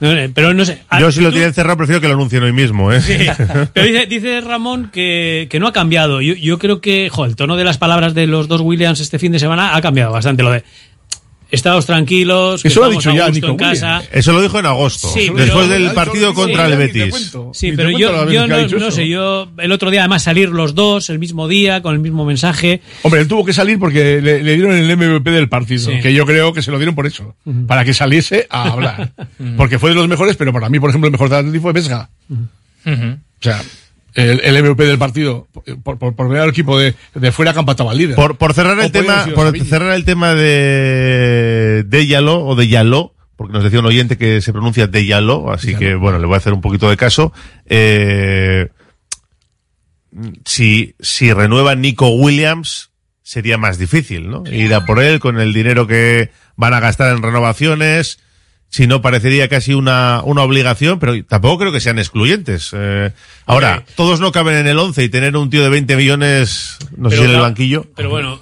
Eh, 0.00 0.28
Pero 0.34 0.52
no 0.52 0.64
sé. 0.64 0.82
Yo 0.98 1.12
si 1.12 1.20
lo 1.20 1.30
tienen 1.30 1.54
cerrado 1.54 1.76
prefiero 1.76 2.00
que 2.00 2.08
lo 2.08 2.14
anuncien 2.14 2.42
hoy 2.42 2.52
mismo, 2.52 2.92
¿eh? 2.92 3.00
Sí. 3.00 3.14
Pero 3.72 3.86
dice, 3.86 4.06
dice 4.06 4.40
Ramón 4.40 4.90
que, 4.92 5.46
que 5.48 5.60
no 5.60 5.68
ha 5.68 5.72
cambiado. 5.72 6.20
Yo, 6.22 6.34
yo 6.34 6.58
creo 6.58 6.80
que 6.80 7.08
jo, 7.08 7.24
el 7.24 7.36
tono 7.36 7.56
de 7.56 7.62
las 7.62 7.78
palabras 7.78 8.14
de 8.14 8.26
los 8.26 8.48
dos 8.48 8.62
Williams 8.62 8.98
este 8.98 9.20
fin 9.20 9.30
de 9.30 9.38
semana 9.38 9.76
ha 9.76 9.80
cambiado 9.80 10.10
bastante. 10.10 10.42
Lo 10.42 10.50
de 10.50 10.64
estados 11.50 11.86
tranquilos, 11.86 12.62
que 12.62 12.68
Eso 12.68 12.80
lo 12.80 12.86
ha 12.86 12.90
dicho 12.90 13.12
ya 13.12 13.28
Nico 13.30 13.48
en 13.48 13.56
casa. 13.56 14.02
Eso 14.12 14.32
lo 14.32 14.40
dijo 14.42 14.58
en 14.58 14.66
agosto, 14.66 15.08
Sí, 15.08 15.30
pero- 15.32 15.44
después 15.44 15.68
del 15.68 15.90
partido 15.92 16.32
contra 16.34 16.66
sí, 16.66 16.72
el 16.72 16.78
Betis. 16.78 17.32
Sí, 17.52 17.72
pero 17.76 17.90
yo, 17.90 18.30
yo 18.30 18.46
no, 18.46 18.66
no 18.66 18.90
sé, 18.90 19.08
yo 19.08 19.48
el 19.58 19.72
otro 19.72 19.90
día 19.90 20.00
además 20.02 20.22
salir 20.22 20.48
los 20.50 20.74
dos 20.74 21.10
el 21.10 21.18
mismo 21.18 21.48
día 21.48 21.82
con 21.82 21.94
el 21.94 22.00
mismo 22.00 22.24
mensaje. 22.24 22.80
Hombre, 23.02 23.20
él 23.22 23.28
tuvo 23.28 23.44
que 23.44 23.52
salir 23.52 23.78
porque 23.78 24.20
le, 24.22 24.42
le 24.42 24.54
dieron 24.54 24.72
el 24.74 24.96
MVP 24.96 25.30
del 25.30 25.48
partido, 25.48 25.90
Sí. 25.90 26.00
que 26.00 26.12
yo 26.14 26.24
creo 26.26 26.52
que 26.52 26.62
se 26.62 26.70
lo 26.70 26.78
dieron 26.78 26.94
por 26.94 27.06
eso, 27.06 27.34
Ujú. 27.44 27.66
para 27.66 27.84
que 27.84 27.94
saliese 27.94 28.46
a 28.50 28.62
hablar. 28.72 29.12
porque 29.56 29.78
fue 29.78 29.90
de 29.90 29.96
los 29.96 30.08
mejores, 30.08 30.36
pero 30.36 30.52
para 30.52 30.68
mí, 30.68 30.78
por 30.80 30.90
ejemplo, 30.90 31.08
el 31.08 31.12
mejor 31.12 31.28
del 31.28 31.38
Atlético 31.40 31.62
fue 31.62 31.72
Vesga. 31.72 32.08
O 32.86 32.98
sea, 33.40 33.60
el, 34.14 34.40
el 34.40 34.62
MVP 34.62 34.84
del 34.84 34.98
partido, 34.98 35.48
por, 35.82 35.98
por, 35.98 36.14
por 36.14 36.28
ver 36.28 36.40
al 36.40 36.50
equipo 36.50 36.78
de, 36.78 36.94
de 37.14 37.32
fuera 37.32 37.52
que 37.52 37.60
al 37.60 37.98
líder. 37.98 38.16
Por, 38.16 38.36
por 38.36 38.54
cerrar 38.54 38.78
el 38.80 38.92
tema, 38.92 39.26
por 39.34 39.56
cerrar 39.58 39.94
el 39.94 40.04
tema 40.04 40.34
de, 40.34 41.84
de 41.86 42.06
Yaló 42.06 42.44
o 42.44 42.54
de 42.56 42.68
Yaló, 42.68 43.14
porque 43.36 43.52
nos 43.52 43.64
decía 43.64 43.80
un 43.80 43.86
oyente 43.86 44.18
que 44.18 44.40
se 44.40 44.52
pronuncia 44.52 44.86
de 44.86 45.06
Yaló, 45.06 45.52
así 45.52 45.74
que 45.74 45.94
bueno, 45.94 46.18
le 46.18 46.26
voy 46.26 46.34
a 46.34 46.38
hacer 46.38 46.52
un 46.52 46.60
poquito 46.60 46.90
de 46.90 46.96
caso. 46.96 47.32
Eh, 47.66 48.68
si, 50.44 50.94
si 51.00 51.32
renueva 51.32 51.74
Nico 51.74 52.08
Williams, 52.08 52.90
sería 53.22 53.58
más 53.58 53.78
difícil, 53.78 54.28
¿no? 54.28 54.42
Ir 54.50 54.74
a 54.74 54.84
por 54.84 55.00
él 55.00 55.20
con 55.20 55.38
el 55.38 55.52
dinero 55.52 55.86
que 55.86 56.30
van 56.56 56.74
a 56.74 56.80
gastar 56.80 57.16
en 57.16 57.22
renovaciones. 57.22 58.18
Si 58.70 58.86
no, 58.86 59.02
parecería 59.02 59.48
casi 59.48 59.74
una, 59.74 60.22
una 60.24 60.42
obligación, 60.42 60.98
pero 61.00 61.22
tampoco 61.24 61.58
creo 61.58 61.72
que 61.72 61.80
sean 61.80 61.98
excluyentes. 61.98 62.70
Eh, 62.72 63.10
ahora, 63.44 63.84
todos 63.96 64.20
no 64.20 64.30
caben 64.30 64.54
en 64.56 64.68
el 64.68 64.78
11 64.78 65.02
y 65.02 65.08
tener 65.08 65.36
un 65.36 65.50
tío 65.50 65.62
de 65.62 65.68
20 65.68 65.96
millones, 65.96 66.78
no 66.96 67.10
sé 67.10 67.16
Pero 67.16 67.22
si 67.22 67.28
en 67.30 67.34
el 67.34 67.40
banquillo. 67.42 67.86
Pero 67.96 68.10
bueno, 68.10 68.40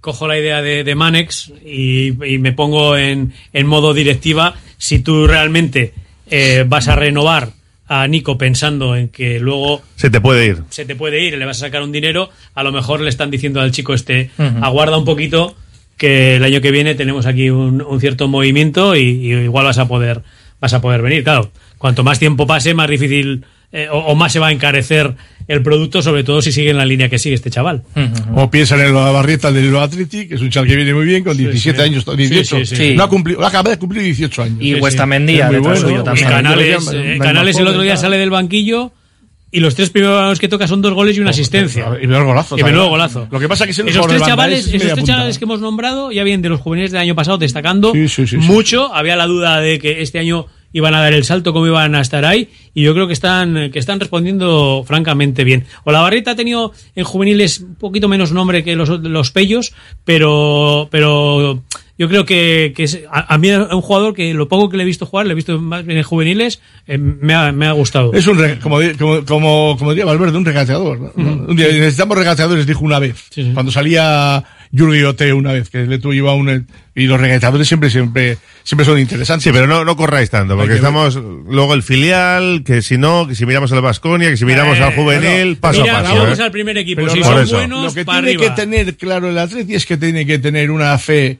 cojo 0.00 0.28
la 0.28 0.38
idea 0.38 0.62
de, 0.62 0.84
de 0.84 0.94
Manex 0.94 1.52
y, 1.64 2.08
y 2.24 2.38
me 2.38 2.52
pongo 2.52 2.96
en, 2.96 3.34
en 3.52 3.66
modo 3.66 3.92
directiva. 3.94 4.54
Si 4.78 5.00
tú 5.00 5.26
realmente 5.26 5.92
eh, 6.30 6.64
vas 6.66 6.86
a 6.86 6.94
renovar 6.94 7.50
a 7.88 8.06
Nico 8.08 8.36
pensando 8.38 8.96
en 8.96 9.08
que 9.08 9.38
luego 9.40 9.82
Se 9.96 10.10
te 10.10 10.20
puede 10.20 10.46
ir. 10.46 10.62
se 10.70 10.84
te 10.84 10.96
puede 10.96 11.22
ir 11.24 11.36
le 11.38 11.44
vas 11.46 11.58
a 11.58 11.66
sacar 11.66 11.82
un 11.82 11.92
dinero, 11.92 12.30
a 12.54 12.62
lo 12.62 12.72
mejor 12.72 13.00
le 13.00 13.08
están 13.08 13.30
diciendo 13.30 13.60
al 13.60 13.70
chico 13.70 13.94
este, 13.94 14.30
aguarda 14.60 14.96
un 14.98 15.04
poquito 15.04 15.56
que 15.96 16.36
el 16.36 16.44
año 16.44 16.60
que 16.60 16.70
viene 16.70 16.94
tenemos 16.94 17.26
aquí 17.26 17.50
un, 17.50 17.82
un 17.82 18.00
cierto 18.00 18.28
movimiento 18.28 18.96
y, 18.96 19.00
y 19.00 19.32
igual 19.32 19.64
vas 19.64 19.78
a 19.78 19.88
poder 19.88 20.22
vas 20.60 20.72
a 20.74 20.80
poder 20.80 21.02
venir. 21.02 21.22
Claro, 21.24 21.50
cuanto 21.78 22.02
más 22.04 22.18
tiempo 22.18 22.46
pase, 22.46 22.74
más 22.74 22.88
difícil 22.88 23.44
eh, 23.72 23.88
o, 23.90 23.98
o 23.98 24.14
más 24.14 24.32
se 24.32 24.38
va 24.38 24.48
a 24.48 24.52
encarecer 24.52 25.14
el 25.48 25.62
producto, 25.62 26.02
sobre 26.02 26.24
todo 26.24 26.40
si 26.42 26.50
sigue 26.50 26.70
en 26.70 26.76
la 26.76 26.84
línea 26.86 27.08
que 27.08 27.18
sigue 27.18 27.34
este 27.34 27.50
chaval. 27.50 27.82
O 28.34 28.50
piensan 28.50 28.80
en 28.80 28.94
la 28.94 29.10
barrieta 29.10 29.52
del 29.52 29.76
Atleti, 29.76 30.26
que 30.26 30.34
es 30.36 30.40
un 30.40 30.50
chaval 30.50 30.68
que 30.68 30.76
viene 30.76 30.92
muy 30.94 31.04
bien, 31.04 31.22
con 31.22 31.36
17 31.36 31.76
sí. 31.76 31.82
años, 31.84 32.04
18. 32.04 32.56
Sí, 32.58 32.66
sí, 32.66 32.76
sí. 32.76 32.94
No 32.96 33.04
ha 33.04 33.08
cumplido, 33.08 33.44
acaba 33.46 33.70
de 33.70 33.78
cumplir 33.78 34.02
18 34.02 34.42
años. 34.42 34.58
Y 34.60 34.74
Sí, 34.74 34.80
Westamendi 34.80 35.34
sí. 35.34 35.40
a 35.40 35.46
Es 35.46 35.52
muy 35.52 35.60
detrás 35.60 35.82
bueno. 35.84 36.02
también. 36.04 36.28
Canales, 36.28 36.90
eh, 36.94 37.18
Canales 37.20 37.58
el 37.58 37.66
otro 37.68 37.82
día 37.82 37.96
sale 37.96 38.18
del 38.18 38.30
banquillo 38.30 38.92
y 39.50 39.60
los 39.60 39.74
tres 39.74 39.90
primeros 39.90 40.38
que 40.38 40.48
toca 40.48 40.66
son 40.66 40.82
dos 40.82 40.92
goles 40.92 41.16
y 41.16 41.20
una 41.20 41.30
asistencia. 41.30 41.86
Y 42.02 42.06
menudo 42.06 42.26
golazo. 42.26 42.58
Y 42.58 42.62
menudo 42.62 42.88
golazo. 42.88 43.28
Lo 43.30 43.38
que 43.38 43.48
pasa 43.48 43.64
es 43.64 43.76
que 43.76 43.90
esos 43.90 44.06
tres 44.06 44.22
chavales, 44.22 44.66
es 44.66 44.74
esos 44.74 44.92
tres 44.94 45.04
chavales 45.04 45.38
que 45.38 45.44
hemos 45.44 45.60
nombrado 45.60 46.12
ya 46.12 46.24
vienen 46.24 46.42
de 46.42 46.48
los 46.48 46.60
juveniles 46.60 46.92
del 46.92 47.00
año 47.00 47.14
pasado 47.14 47.38
destacando 47.38 47.92
Sí, 47.92 48.08
sí, 48.08 48.26
sí, 48.26 48.40
sí. 48.40 48.48
mucho. 48.48 48.92
Había 48.92 49.16
la 49.16 49.26
duda 49.26 49.60
de 49.60 49.78
que 49.78 50.02
este 50.02 50.18
año 50.18 50.46
iban 50.72 50.94
a 50.94 51.00
dar 51.00 51.14
el 51.14 51.24
salto, 51.24 51.52
cómo 51.54 51.66
iban 51.66 51.94
a 51.94 52.02
estar 52.02 52.24
ahí, 52.26 52.50
y 52.74 52.82
yo 52.82 52.92
creo 52.92 53.06
que 53.06 53.14
están, 53.14 53.70
que 53.70 53.78
están 53.78 53.98
respondiendo 53.98 54.84
francamente 54.86 55.42
bien. 55.42 55.64
O 55.84 55.92
la 55.92 56.00
Barreta 56.00 56.32
ha 56.32 56.36
tenido 56.36 56.72
en 56.94 57.04
juveniles 57.04 57.60
un 57.60 57.76
poquito 57.76 58.08
menos 58.08 58.32
nombre 58.32 58.62
que 58.62 58.76
los, 58.76 58.88
los 58.88 59.30
Pellos, 59.30 59.72
pero, 60.04 60.88
pero 60.90 61.62
yo 61.98 62.08
creo 62.08 62.24
que, 62.24 62.72
que 62.76 62.84
es, 62.84 63.00
a, 63.10 63.34
a 63.34 63.38
mí 63.38 63.48
es 63.48 63.58
un 63.58 63.80
jugador 63.80 64.14
que 64.14 64.34
lo 64.34 64.48
poco 64.48 64.68
que 64.68 64.76
le 64.76 64.82
he 64.82 64.86
visto 64.86 65.06
jugar, 65.06 65.26
le 65.26 65.32
he 65.32 65.34
visto 65.34 65.58
más 65.60 65.84
bien 65.86 65.98
en 65.98 66.04
juveniles, 66.04 66.60
eh, 66.86 66.98
me, 66.98 67.34
ha, 67.34 67.52
me 67.52 67.66
ha 67.66 67.72
gustado. 67.72 68.12
Es 68.12 68.26
un, 68.26 68.38
re- 68.38 68.58
como, 68.58 68.78
como, 68.98 69.24
como, 69.24 69.76
como 69.78 69.90
diría 69.92 70.04
Valverde, 70.04 70.36
un 70.36 70.44
regateador. 70.44 70.98
¿no? 71.00 71.12
Un 71.48 71.56
día, 71.56 71.68
necesitamos 71.68 72.18
regateadores, 72.18 72.66
dijo 72.66 72.84
una 72.84 72.98
vez. 72.98 73.24
Cuando 73.54 73.72
salía 73.72 74.44
Yuri 74.72 75.04
Ote 75.04 75.32
una 75.32 75.52
vez, 75.52 75.70
que 75.70 75.86
le 75.86 75.98
tuvo 75.98 76.28
a 76.28 76.34
un, 76.34 76.66
y 76.94 77.06
los 77.06 77.18
regateadores 77.20 77.66
siempre, 77.66 77.88
siempre, 77.88 78.36
siempre 78.62 78.84
son 78.84 78.98
interesantes. 78.98 79.44
Sí, 79.44 79.50
pero 79.52 79.66
no, 79.66 79.84
no 79.84 79.96
corráis 79.96 80.28
tanto, 80.28 80.56
porque 80.56 80.74
estamos 80.74 81.14
luego 81.16 81.72
el 81.74 81.82
filial, 81.82 82.62
que 82.64 82.82
si 82.82 82.98
no, 82.98 83.26
que 83.26 83.34
si 83.34 83.46
miramos 83.46 83.72
al 83.72 83.80
Vasconia, 83.80 84.28
que 84.28 84.36
si 84.36 84.44
miramos 84.44 84.76
Eh, 84.78 84.82
al 84.82 84.94
juvenil, 84.94 85.50
no, 85.52 85.56
paso 85.60 85.80
mira, 85.82 86.00
a 86.00 86.02
paso. 86.02 86.16
vamos 86.16 86.38
¿eh? 86.38 86.42
al 86.42 86.50
primer 86.50 86.76
equipo. 86.76 87.00
Pero 87.00 87.12
si 87.12 87.20
no, 87.20 87.26
son 87.26 87.38
eso. 87.42 87.56
buenos, 87.56 87.84
Lo 87.86 87.94
que 87.94 88.04
para 88.04 88.20
tiene 88.22 88.36
arriba. 88.36 88.54
que 88.54 88.60
tener 88.62 88.96
claro 88.96 89.30
el 89.30 89.38
Atleti 89.38 89.74
es 89.74 89.86
que 89.86 89.96
tiene 89.96 90.26
que 90.26 90.38
tener 90.38 90.70
una 90.70 90.98
fe 90.98 91.38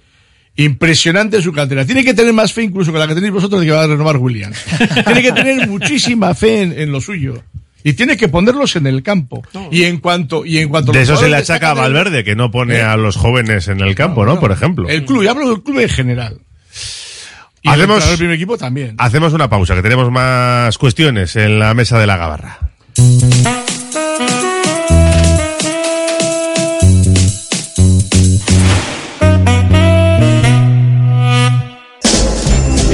impresionante 0.57 1.41
su 1.43 1.53
cantera. 1.53 1.85
Tiene 1.85 2.05
que 2.05 2.15
tener 2.15 2.33
más 2.33 2.53
fe 2.53 2.63
incluso 2.63 2.93
que 2.93 2.99
la 2.99 3.07
que 3.07 3.15
tenéis 3.15 3.33
vosotros 3.33 3.61
de 3.61 3.67
que 3.67 3.73
va 3.73 3.85
a 3.85 3.87
renovar 3.87 4.17
Williams. 4.17 4.59
tiene 5.05 5.23
que 5.23 5.33
tener 5.33 5.69
muchísima 5.69 6.35
fe 6.35 6.63
en, 6.63 6.79
en 6.79 6.93
lo 6.93 7.01
suyo. 7.01 7.43
Y 7.85 7.93
tiene 7.93 8.17
que 8.17 8.27
ponerlos 8.29 8.75
en 8.75 8.89
el 8.89 9.03
campo. 9.05 9.45
Y 9.71 9.85
en 9.85 9.99
cuanto, 9.99 10.45
y 10.45 10.59
en 10.59 10.69
cuanto 10.69 10.91
De 10.91 11.03
eso 11.03 11.17
se 11.17 11.29
le 11.29 11.37
achaca 11.37 11.71
a 11.71 11.75
Valverde, 11.75 12.25
que 12.25 12.35
no 12.35 12.51
pone 12.51 12.79
Eh. 12.79 12.83
a 12.83 12.97
los 12.97 13.15
jóvenes 13.17 13.69
en 13.69 13.81
el 13.81 13.95
campo, 13.95 14.25
¿no? 14.27 14.41
Por 14.41 14.51
ejemplo. 14.51 14.89
El 14.89 15.05
club, 15.05 15.23
y 15.23 15.29
hablo 15.29 15.49
del 15.49 15.63
club 15.63 15.79
en 15.79 15.89
general. 15.89 16.39
Y 17.63 17.69
Hacemos- 17.69 18.05
el, 18.05 18.11
el 18.13 18.17
primer 18.19 18.35
equipo 18.35 18.59
también. 18.59 18.97
Hacemos 18.99 19.33
una 19.35 19.49
pausa, 19.49 19.75
que 19.77 19.83
tenemos 19.83 20.11
más 20.11 20.77
cuestiones 20.79 21.37
en 21.37 21.61
la 21.61 21.75
mesa 21.75 21.99
de 22.01 22.07
la 22.09 22.17
gabarra. 22.17 22.59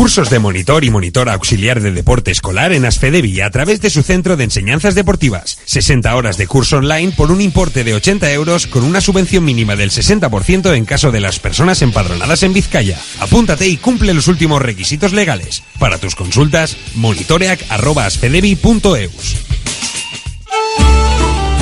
Cursos 0.00 0.30
de 0.30 0.38
monitor 0.38 0.82
y 0.84 0.88
monitor 0.88 1.28
auxiliar 1.28 1.82
de 1.82 1.92
deporte 1.92 2.30
escolar 2.30 2.72
en 2.72 2.86
Asfedevi 2.86 3.42
a 3.42 3.50
través 3.50 3.82
de 3.82 3.90
su 3.90 4.02
centro 4.02 4.38
de 4.38 4.44
enseñanzas 4.44 4.94
deportivas. 4.94 5.58
60 5.66 6.16
horas 6.16 6.38
de 6.38 6.46
curso 6.46 6.78
online 6.78 7.12
por 7.14 7.30
un 7.30 7.42
importe 7.42 7.84
de 7.84 7.92
80 7.92 8.32
euros 8.32 8.66
con 8.66 8.84
una 8.84 9.02
subvención 9.02 9.44
mínima 9.44 9.76
del 9.76 9.90
60% 9.90 10.74
en 10.74 10.86
caso 10.86 11.12
de 11.12 11.20
las 11.20 11.38
personas 11.38 11.82
empadronadas 11.82 12.42
en 12.44 12.54
Vizcaya. 12.54 12.98
Apúntate 13.20 13.68
y 13.68 13.76
cumple 13.76 14.14
los 14.14 14.26
últimos 14.26 14.62
requisitos 14.62 15.12
legales. 15.12 15.62
Para 15.78 15.98
tus 15.98 16.14
consultas, 16.14 16.78
monitoreac.asfedevi.eus. 16.94 19.36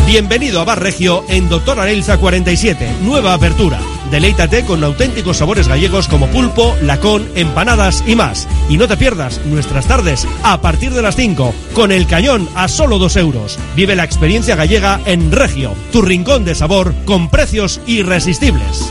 Bienvenido 0.06 0.60
a 0.60 0.64
Bar 0.64 0.80
Regio 0.80 1.24
en 1.28 1.48
Doctor 1.48 1.80
Arelza 1.80 2.18
47, 2.18 2.98
nueva 3.02 3.34
apertura. 3.34 3.80
Deleítate 4.10 4.64
con 4.64 4.82
auténticos 4.82 5.38
sabores 5.38 5.68
gallegos 5.68 6.08
como 6.08 6.28
pulpo, 6.28 6.76
lacón, 6.82 7.28
empanadas 7.34 8.02
y 8.06 8.16
más. 8.16 8.48
Y 8.68 8.78
no 8.78 8.88
te 8.88 8.96
pierdas 8.96 9.40
nuestras 9.46 9.86
tardes 9.86 10.26
a 10.42 10.60
partir 10.60 10.92
de 10.92 11.02
las 11.02 11.16
5, 11.16 11.54
con 11.74 11.92
el 11.92 12.06
cañón 12.06 12.48
a 12.54 12.68
solo 12.68 12.98
2 12.98 13.16
euros. 13.16 13.58
Vive 13.76 13.96
la 13.96 14.04
experiencia 14.04 14.56
gallega 14.56 15.00
en 15.04 15.30
Regio, 15.32 15.74
tu 15.92 16.02
rincón 16.02 16.44
de 16.44 16.54
sabor 16.54 16.94
con 17.04 17.28
precios 17.30 17.80
irresistibles. 17.86 18.90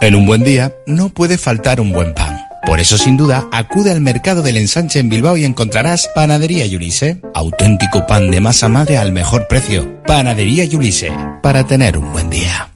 En 0.00 0.14
un 0.14 0.26
buen 0.26 0.44
día 0.44 0.74
no 0.86 1.08
puede 1.08 1.38
faltar 1.38 1.80
un 1.80 1.92
buen 1.92 2.14
pan. 2.14 2.38
Por 2.66 2.80
eso, 2.80 2.98
sin 2.98 3.16
duda, 3.16 3.48
acude 3.52 3.92
al 3.92 4.00
mercado 4.00 4.42
del 4.42 4.56
ensanche 4.56 4.98
en 4.98 5.08
Bilbao 5.08 5.36
y 5.36 5.44
encontrarás 5.44 6.10
Panadería 6.14 6.66
Yulise. 6.66 7.20
Auténtico 7.32 8.06
pan 8.06 8.30
de 8.30 8.40
masa 8.40 8.68
madre 8.68 8.98
al 8.98 9.12
mejor 9.12 9.46
precio. 9.46 10.02
Panadería 10.04 10.64
Yulise. 10.64 11.12
Para 11.42 11.64
tener 11.64 11.96
un 11.96 12.12
buen 12.12 12.28
día. 12.28 12.75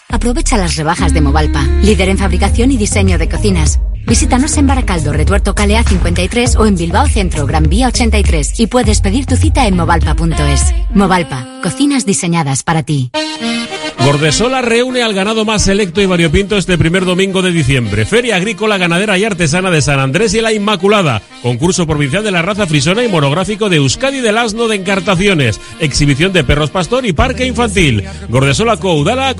Aprovecha 0.11 0.57
las 0.57 0.75
rebajas 0.75 1.13
de 1.13 1.21
Movalpa, 1.21 1.63
líder 1.81 2.09
en 2.09 2.17
fabricación 2.17 2.71
y 2.71 2.77
diseño 2.77 3.17
de 3.17 3.29
cocinas. 3.29 3.79
Visítanos 4.05 4.57
en 4.57 4.67
Baracaldo, 4.67 5.13
Retuerto 5.13 5.55
Calea 5.55 5.83
53 5.83 6.55
o 6.57 6.65
en 6.65 6.75
Bilbao 6.75 7.07
Centro, 7.07 7.45
Gran 7.45 7.69
Vía 7.69 7.87
83 7.87 8.59
y 8.59 8.67
puedes 8.67 8.99
pedir 8.99 9.25
tu 9.25 9.35
cita 9.35 9.67
en 9.67 9.75
movalpa.es. 9.75 10.73
Movalpa, 10.93 11.47
cocinas 11.63 12.05
diseñadas 12.05 12.63
para 12.63 12.83
ti. 12.83 13.11
Gordesola 14.03 14.63
reúne 14.63 15.03
al 15.03 15.13
ganado 15.13 15.45
más 15.45 15.61
selecto 15.61 16.01
y 16.01 16.07
variopinto 16.07 16.57
este 16.57 16.77
primer 16.77 17.05
domingo 17.05 17.43
de 17.43 17.51
diciembre. 17.51 18.05
Feria 18.05 18.35
Agrícola, 18.35 18.77
Ganadera 18.77 19.17
y 19.17 19.23
Artesana 19.23 19.69
de 19.69 19.81
San 19.81 19.99
Andrés 19.99 20.33
y 20.33 20.41
la 20.41 20.51
Inmaculada. 20.51 21.21
Concurso 21.43 21.85
provincial 21.85 22.23
de 22.23 22.31
la 22.31 22.41
raza 22.41 22.65
frisona 22.65 23.03
y 23.03 23.07
monográfico 23.07 23.69
de 23.69 23.77
Euskadi 23.77 24.19
del 24.19 24.39
Asno 24.39 24.67
de 24.67 24.77
Encartaciones. 24.77 25.61
Exhibición 25.79 26.33
de 26.33 26.43
perros 26.43 26.71
pastor 26.71 27.05
y 27.05 27.13
parque 27.13 27.45
infantil. 27.45 28.03
Gordesola 28.27 28.75
Udalak, 28.81 29.39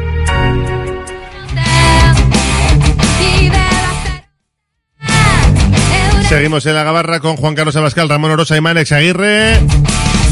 Seguimos 6.31 6.65
en 6.65 6.75
la 6.75 6.85
gabarra 6.85 7.19
con 7.19 7.35
Juan 7.35 7.55
Carlos 7.55 7.75
Abascal, 7.75 8.07
Ramón 8.07 8.31
Orosa 8.31 8.55
y 8.55 8.61
Manex 8.61 8.93
Aguirre, 8.93 9.59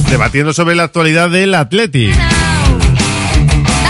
debatiendo 0.10 0.54
sobre 0.54 0.74
la 0.74 0.84
actualidad 0.84 1.30
del 1.30 1.54
Athletic. 1.54 2.16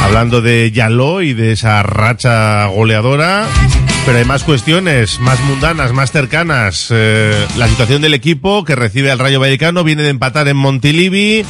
Hablando 0.02 0.42
de 0.42 0.72
Yaló 0.72 1.22
y 1.22 1.34
de 1.34 1.52
esa 1.52 1.84
racha 1.84 2.66
goleadora, 2.66 3.46
pero 4.08 4.18
hay 4.18 4.26
más 4.26 4.44
cuestiones, 4.44 5.20
más 5.20 5.40
mundanas, 5.42 5.94
más 5.94 6.12
cercanas. 6.12 6.88
Eh, 6.90 7.46
la 7.58 7.68
situación 7.68 8.02
del 8.02 8.16
equipo 8.16 8.66
que 8.66 8.76
recibe 8.76 9.12
al 9.12 9.20
Rayo 9.20 9.40
Vallecano 9.40 9.84
viene 9.84 10.02
de 10.02 10.10
empatar 10.10 10.48
en 10.48 10.58
Montilivi. 10.58 11.46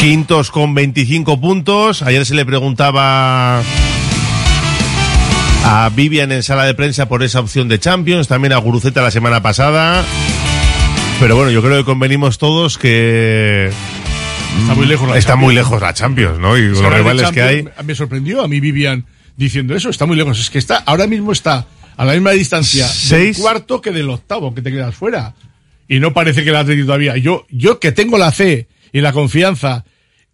Quintos 0.00 0.50
con 0.50 0.74
25 0.74 1.38
puntos. 1.38 2.00
Ayer 2.00 2.24
se 2.24 2.34
le 2.34 2.46
preguntaba 2.46 3.60
a 5.64 5.90
Vivian 5.94 6.32
en 6.32 6.42
sala 6.42 6.64
de 6.64 6.74
prensa 6.74 7.08
por 7.08 7.22
esa 7.22 7.40
opción 7.40 7.68
de 7.68 7.78
Champions, 7.78 8.28
también 8.28 8.52
a 8.52 8.56
Guruceta 8.58 9.02
la 9.02 9.10
semana 9.10 9.42
pasada. 9.42 10.04
Pero 11.20 11.36
bueno, 11.36 11.50
yo 11.50 11.62
creo 11.62 11.76
que 11.78 11.84
convenimos 11.84 12.38
todos 12.38 12.78
que 12.78 13.70
Está 14.60 14.74
muy 14.74 14.86
lejos 14.86 15.08
la 15.08 15.18
está 15.18 15.32
Champions. 15.32 15.46
muy 15.46 15.54
lejos 15.54 15.80
la 15.82 15.94
Champions, 15.94 16.38
¿no? 16.38 16.56
Y 16.56 16.68
los 16.68 16.92
rivales 16.92 17.30
que 17.30 17.42
hay. 17.42 17.68
Me 17.84 17.94
sorprendió 17.94 18.42
a 18.42 18.48
mí 18.48 18.60
Vivian 18.60 19.04
diciendo 19.36 19.74
eso, 19.74 19.90
está 19.90 20.06
muy 20.06 20.16
lejos. 20.16 20.38
Es 20.40 20.50
que 20.50 20.58
está, 20.58 20.78
ahora 20.78 21.06
mismo 21.06 21.32
está 21.32 21.66
a 21.96 22.04
la 22.04 22.12
misma 22.14 22.30
distancia 22.32 22.86
Seis. 22.86 23.36
del 23.36 23.42
cuarto 23.42 23.80
que 23.80 23.90
del 23.90 24.08
octavo, 24.10 24.54
que 24.54 24.62
te 24.62 24.70
quedas 24.70 24.94
fuera. 24.94 25.34
Y 25.88 26.00
no 26.00 26.12
parece 26.12 26.44
que 26.44 26.50
el 26.50 26.56
Atlético 26.56 26.86
todavía. 26.86 27.16
Yo, 27.16 27.46
yo 27.50 27.78
que 27.80 27.92
tengo 27.92 28.18
la 28.18 28.30
fe 28.32 28.68
y 28.92 29.00
la 29.00 29.12
confianza 29.12 29.84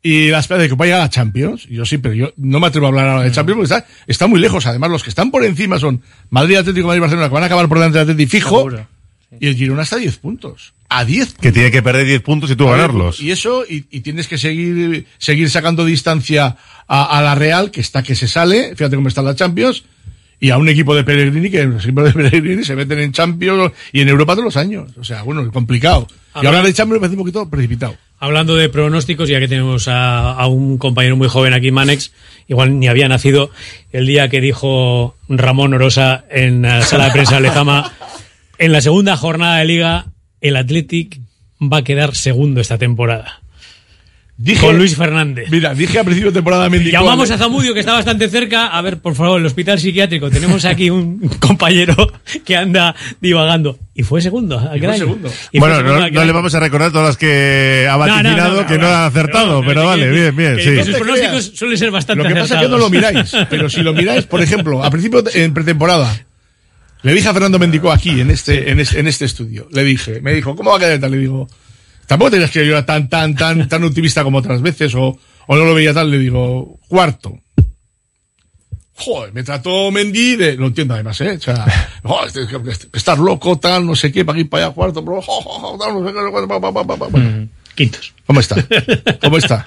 y 0.06 0.28
la 0.28 0.40
esperanza 0.40 0.64
de 0.64 0.68
que 0.68 0.74
vaya 0.74 0.96
a 0.96 0.98
la 0.98 1.08
Champions, 1.08 1.66
yo 1.66 1.86
sí, 1.86 1.96
pero 1.96 2.14
yo 2.14 2.32
no 2.36 2.60
me 2.60 2.66
atrevo 2.66 2.86
a 2.86 2.88
hablar 2.90 3.08
ahora 3.08 3.24
de 3.24 3.32
Champions 3.32 3.56
porque 3.56 3.74
está, 3.74 3.86
está 4.06 4.26
muy 4.26 4.38
lejos. 4.38 4.66
Además, 4.66 4.90
los 4.90 5.02
que 5.02 5.08
están 5.08 5.30
por 5.30 5.42
encima 5.46 5.78
son 5.78 6.02
Madrid, 6.28 6.56
Atlético, 6.56 6.86
Madrid, 6.88 7.00
Barcelona, 7.00 7.28
que 7.28 7.34
van 7.34 7.42
a 7.42 7.46
acabar 7.46 7.66
por 7.68 7.78
delante 7.78 7.98
del 7.98 8.10
Atlético 8.10 8.30
fijo. 8.30 8.70
Y 9.40 9.48
el 9.48 9.56
Girona 9.56 9.82
está 9.82 9.96
a 9.96 10.00
10 10.00 10.18
puntos. 10.18 10.74
A 10.90 11.06
10 11.06 11.34
Que 11.40 11.50
tiene 11.50 11.70
que 11.70 11.82
perder 11.82 12.06
10 12.06 12.20
puntos 12.20 12.50
y 12.50 12.54
tú 12.54 12.66
ganarlos. 12.68 13.18
y 13.18 13.30
eso, 13.30 13.64
y, 13.68 13.86
y 13.90 14.00
tienes 14.00 14.28
que 14.28 14.36
seguir, 14.36 15.06
seguir 15.16 15.48
sacando 15.48 15.86
distancia 15.86 16.56
a, 16.86 17.18
a 17.18 17.22
la 17.22 17.34
Real, 17.34 17.70
que 17.70 17.80
está 17.80 18.02
que 18.02 18.14
se 18.14 18.28
sale, 18.28 18.76
fíjate 18.76 18.94
cómo 18.96 19.08
está 19.08 19.22
la 19.22 19.34
Champions, 19.34 19.84
y 20.40 20.50
a 20.50 20.58
un 20.58 20.68
equipo 20.68 20.94
de 20.94 21.04
Pellegrini, 21.04 21.50
que 21.50 21.64
los 21.64 21.84
equipos 21.84 22.04
de 22.04 22.12
Pellegrini 22.12 22.64
se 22.64 22.76
meten 22.76 22.98
en 22.98 23.12
Champions 23.12 23.72
y 23.92 24.00
en 24.00 24.08
Europa 24.08 24.34
todos 24.34 24.44
los 24.44 24.56
años. 24.56 24.90
O 24.98 25.04
sea, 25.04 25.22
bueno, 25.22 25.50
complicado. 25.52 26.06
Y 26.42 26.46
hablar 26.46 26.64
de 26.64 26.72
Champions 26.72 27.00
me 27.00 27.00
parece 27.00 27.16
un 27.16 27.22
poquito 27.22 27.48
precipitado. 27.48 27.96
Hablando 28.18 28.54
de 28.54 28.68
pronósticos, 28.68 29.28
ya 29.28 29.38
que 29.38 29.48
tenemos 29.48 29.88
a, 29.88 30.32
a 30.32 30.46
un 30.46 30.78
compañero 30.78 31.16
muy 31.16 31.28
joven 31.28 31.52
aquí, 31.52 31.70
Manex, 31.70 32.12
igual 32.48 32.78
ni 32.78 32.88
había 32.88 33.08
nacido 33.08 33.50
el 33.92 34.06
día 34.06 34.28
que 34.28 34.40
dijo 34.40 35.16
Ramón 35.28 35.74
Orosa 35.74 36.24
en 36.30 36.62
la 36.62 36.82
sala 36.82 37.06
de 37.06 37.12
prensa 37.12 37.36
de 37.36 37.42
Lezama, 37.42 37.92
en 38.58 38.72
la 38.72 38.80
segunda 38.80 39.16
jornada 39.16 39.58
de 39.58 39.64
liga, 39.64 40.06
el 40.40 40.56
Athletic 40.56 41.20
va 41.60 41.78
a 41.78 41.84
quedar 41.84 42.14
segundo 42.14 42.60
esta 42.60 42.78
temporada. 42.78 43.43
Dije, 44.36 44.66
Con 44.66 44.76
Luis 44.76 44.96
Fernández. 44.96 45.48
Mira, 45.48 45.74
dije 45.74 45.96
a 46.00 46.02
principio 46.04 46.32
de 46.32 46.34
temporada 46.34 46.68
me 46.68 46.78
indicó- 46.78 46.94
Llamamos 47.04 47.30
a 47.30 47.38
Zamudio, 47.38 47.72
que 47.72 47.78
está 47.78 47.92
bastante 47.92 48.28
cerca. 48.28 48.66
A 48.66 48.82
ver, 48.82 48.98
por 48.98 49.14
favor, 49.14 49.38
el 49.38 49.46
hospital 49.46 49.78
psiquiátrico. 49.78 50.28
Tenemos 50.28 50.64
aquí 50.64 50.90
un 50.90 51.20
compañero 51.40 51.94
que 52.44 52.56
anda 52.56 52.96
divagando. 53.20 53.78
Y 53.94 54.02
fue 54.02 54.20
segundo. 54.20 54.58
aquel 54.58 54.86
fue 54.88 54.98
segundo. 54.98 55.28
Y 55.52 55.60
fue 55.60 55.68
Bueno, 55.68 55.76
segundo 55.76 56.10
no, 56.10 56.24
le 56.24 56.32
vamos 56.32 56.52
a 56.52 56.58
recordar 56.58 56.90
todas 56.90 57.06
las 57.10 57.16
que 57.16 57.86
ha 57.88 57.92
No, 57.96 58.06
no, 58.06 58.12
vaticinado, 58.12 58.60
no, 58.62 58.66
que 58.66 58.76
no, 58.78 58.86
ha 58.88 59.06
acertado, 59.06 59.62
pero 59.64 59.86
vale, 59.86 60.06
que- 60.06 60.10
bien, 60.10 60.36
bien, 60.36 60.56
que- 60.56 60.62
sí. 60.82 60.90
sus 60.90 60.96
pronósticos 60.98 61.52
suelen 61.54 61.78
ser 61.78 61.90
bastante 61.92 62.24
Lo 62.24 62.28
que 62.28 62.34
pasa 62.40 62.56
es 62.56 62.62
que 62.62 62.68
no 62.68 62.78
lo 62.78 62.90
miráis, 62.90 63.30
pero 63.50 63.70
si 63.70 63.82
lo 63.82 63.92
miráis, 63.94 64.24
por 64.24 64.42
ejemplo, 64.42 64.82
a 64.82 64.90
principio, 64.90 65.22
de- 65.22 65.44
en 65.44 65.54
pretemporada, 65.54 66.12
le 67.02 67.14
dije 67.14 67.28
a 67.28 67.32
Fernando 67.32 67.60
Mendicó 67.60 67.92
aquí, 67.92 68.20
en 68.20 68.32
este, 68.32 68.68
en 68.72 68.80
este, 68.80 68.98
en 68.98 69.06
este 69.06 69.26
estudio, 69.26 69.68
le 69.70 69.84
dije, 69.84 70.20
me 70.20 70.32
dijo, 70.34 70.56
¿cómo 70.56 70.70
va 70.70 70.76
a 70.78 70.80
quedar 70.80 70.98
tal? 70.98 71.12
Le 71.12 71.18
digo, 71.18 71.46
tampoco 72.06 72.30
tenías 72.32 72.50
que 72.50 72.66
yo 72.66 72.72
era 72.72 72.84
tan, 72.86 73.08
tan, 73.08 73.34
tan, 73.34 73.68
tan 73.68 73.84
optimista 73.84 74.22
como 74.24 74.38
otras 74.38 74.60
veces, 74.62 74.94
o, 74.94 75.18
o 75.46 75.56
no 75.56 75.64
lo 75.64 75.74
veía 75.74 75.92
tal, 75.94 76.10
le 76.10 76.18
digo, 76.18 76.78
cuarto. 76.88 77.38
Joder, 78.96 79.32
me 79.32 79.42
trató 79.42 79.90
Mendy 79.90 80.36
de, 80.36 80.54
lo 80.56 80.66
entiendo 80.68 80.94
además, 80.94 81.20
eh, 81.20 81.32
o 81.36 81.40
sea, 81.40 81.66
joder, 82.04 82.28
este- 82.28 82.42
este- 82.44 82.70
este- 82.70 82.96
estar 82.96 83.18
loco, 83.18 83.58
tal, 83.58 83.84
no 83.84 83.96
sé 83.96 84.12
qué, 84.12 84.24
para 84.24 84.38
aquí, 84.38 84.44
para 84.48 84.66
allá, 84.66 84.74
cuarto, 84.74 85.02
bro, 85.02 85.20
jo, 85.20 85.40
jo, 85.42 85.50
jo, 85.58 85.78
tal, 85.78 85.94
no 85.94 86.06
sé 86.06 86.14
qué, 86.14 86.48
pa, 86.48 86.60
pa, 86.60 86.72
pa, 86.72 86.84
pa, 86.86 86.96
pa, 86.96 87.08
pa. 87.08 87.18
Mm, 87.18 87.48
Quintos. 87.74 88.14
¿Cómo 88.24 88.38
está? 88.38 88.54
¿Cómo 89.20 89.36
está? 89.36 89.66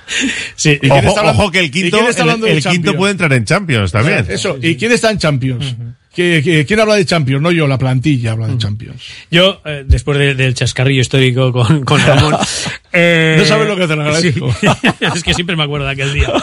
Sí. 0.56 0.72
¿Y 0.72 0.80
quién 0.80 0.92
Ojo, 0.94 1.08
está 1.10 1.20
hablando- 1.20 1.44
ojo 1.44 1.52
que 1.52 1.60
el 1.60 1.66
y 1.66 1.72
quinto, 1.72 1.98
quién 1.98 2.10
está 2.10 2.24
el, 2.24 2.30
hablando 2.30 2.48
el 2.48 2.56
de 2.64 2.70
quinto 2.70 2.96
puede 2.96 3.12
entrar 3.12 3.34
en 3.34 3.44
Champions 3.44 3.92
también. 3.92 4.26
Eso. 4.30 4.58
¿Y 4.62 4.78
quién 4.78 4.94
está 4.94 5.12
en 5.12 5.18
Champions? 5.18 5.76
¿Qui- 6.18 6.42
qui- 6.42 6.66
¿Quién 6.66 6.80
habla 6.80 6.96
de 6.96 7.06
Champions? 7.06 7.44
No 7.44 7.52
yo, 7.52 7.68
la 7.68 7.78
plantilla 7.78 8.32
habla 8.32 8.48
de 8.48 8.58
Champions. 8.58 9.04
Yo, 9.30 9.62
eh, 9.66 9.84
después 9.86 10.18
de- 10.18 10.34
del 10.34 10.56
chascarrillo 10.56 11.02
histórico 11.02 11.52
con, 11.54 11.86
con 11.86 12.02
Ramón. 12.02 12.36
eh, 12.92 13.36
No 13.38 13.46
sabes 13.46 13.68
lo 13.68 13.76
que 13.76 13.88
te 13.88 13.96
lo 13.96 14.02
agradezco. 14.02 14.52
sí. 14.60 14.68
es 15.16 15.24
que 15.24 15.34
siempre 15.36 15.56
me 15.56 15.64
acuerdo 15.64 15.86
de 15.86 15.92
aquel 15.92 16.14
día. 16.16 16.34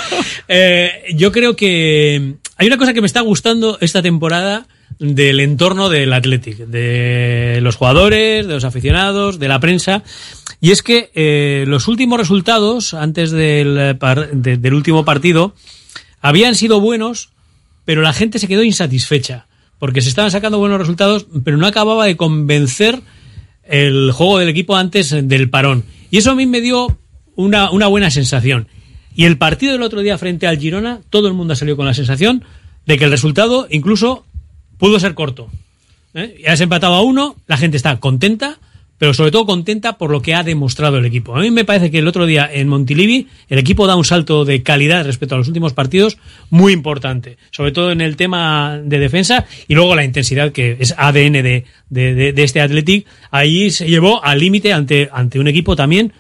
Eh, 0.47 0.93
yo 1.17 1.33
creo 1.33 1.57
que 1.57 2.35
hay 2.57 2.67
una 2.69 2.77
cosa 2.79 2.95
que 2.95 3.01
me 3.01 3.09
está 3.09 3.21
gustando 3.23 3.77
esta 3.81 4.01
temporada 4.01 4.69
del 5.01 5.41
entorno 5.41 5.89
del 5.89 6.13
Athletic, 6.13 6.57
de 6.59 7.59
los 7.61 7.75
jugadores, 7.75 8.47
de 8.47 8.55
los 8.55 8.63
aficionados, 8.65 9.41
de 9.41 9.49
la 9.49 9.59
prensa. 9.59 10.05
Y 10.61 10.71
es 10.71 10.83
que 10.83 11.11
eh, 11.17 11.65
los 11.67 11.89
últimos 11.89 12.21
resultados, 12.21 12.95
antes 12.95 13.33
del, 13.33 13.97
par- 13.99 14.31
de- 14.31 14.57
del 14.57 14.75
último 14.75 15.05
partido, 15.05 15.57
habían 16.21 16.55
sido 16.55 16.79
buenos, 16.81 17.31
pero 17.85 18.03
la 18.03 18.13
gente 18.13 18.39
se 18.39 18.47
quedó 18.47 18.63
insatisfecha. 18.63 19.47
Porque 19.79 20.01
se 20.01 20.09
estaban 20.09 20.31
sacando 20.31 20.59
buenos 20.59 20.79
resultados, 20.79 21.27
pero 21.45 21.57
no 21.57 21.67
acababa 21.67 22.07
de 22.07 22.17
convencer 22.17 23.01
el 23.65 24.13
juego 24.13 24.39
del 24.39 24.49
equipo 24.49 24.77
antes 24.77 25.11
del 25.11 25.51
parón. 25.51 25.85
Y 26.11 26.19
eso 26.19 26.31
a 26.31 26.35
mí 26.35 26.47
me 26.47 26.61
dio 26.61 26.99
una, 27.37 27.71
una 27.71 27.87
buena 27.87 28.11
sensación. 28.11 28.69
Y 29.15 29.25
el 29.25 29.39
partido 29.39 29.73
del 29.73 29.83
otro 29.83 30.01
día 30.01 30.19
frente 30.19 30.47
al 30.47 30.59
Girona, 30.59 31.01
todo 31.11 31.29
el 31.29 31.35
mundo 31.35 31.55
salió 31.55 31.77
con 31.77 31.87
la 31.87 31.95
sensación 31.95 32.45
de 32.87 32.99
que 32.99 33.05
el 33.05 33.11
resultado 33.11 33.67
incluso 33.71 34.25
pudo 34.79 34.99
ser 35.01 35.15
corto. 35.15 35.49
¿eh? 36.15 36.41
Ya 36.43 36.53
has 36.53 36.61
empatado 36.61 36.95
a 36.95 37.03
uno, 37.03 37.37
la 37.47 37.57
gente 37.57 37.77
está 37.77 37.99
contenta, 38.01 38.59
pero 38.99 39.15
sobre 39.15 39.31
todo 39.31 39.47
contenta 39.47 39.99
por 39.99 40.11
lo 40.11 40.23
que 40.23 40.35
ha 40.35 40.43
demostrado 40.43 40.99
el 40.99 41.05
equipo. 41.05 41.37
A 41.37 41.41
mí 41.41 41.51
me 41.51 41.65
parece 41.65 41.91
que 41.91 41.99
el 41.99 42.09
otro 42.09 42.27
día 42.27 42.49
en 42.53 42.69
Montilivi 42.69 43.29
el 43.49 43.59
equipo 43.59 43.87
da 43.87 43.97
un 43.97 44.05
salto 44.05 44.45
de 44.45 44.63
calidad 44.63 45.05
respecto 45.05 45.35
a 45.35 45.39
los 45.39 45.49
últimos 45.49 45.73
partidos 45.73 46.19
muy 46.51 46.73
importante, 46.73 47.37
sobre 47.51 47.73
todo 47.73 47.91
en 47.93 48.01
el 48.01 48.17
tema 48.17 48.81
de 48.83 48.99
defensa 48.99 49.47
y 49.69 49.75
luego 49.75 49.95
la 49.95 50.05
intensidad 50.05 50.53
que 50.53 50.77
es 50.79 50.95
ADN 50.97 51.33
de, 51.91 52.35
este 52.37 52.61
Athletic. 52.61 53.07
Ahí 53.31 53.71
se 53.71 53.89
llevó 53.89 54.23
al 54.25 54.39
límite 54.39 54.73
ante, 54.73 55.09
ante 55.13 55.39
un 55.39 55.49
equipo 55.49 55.77
también 55.77 56.13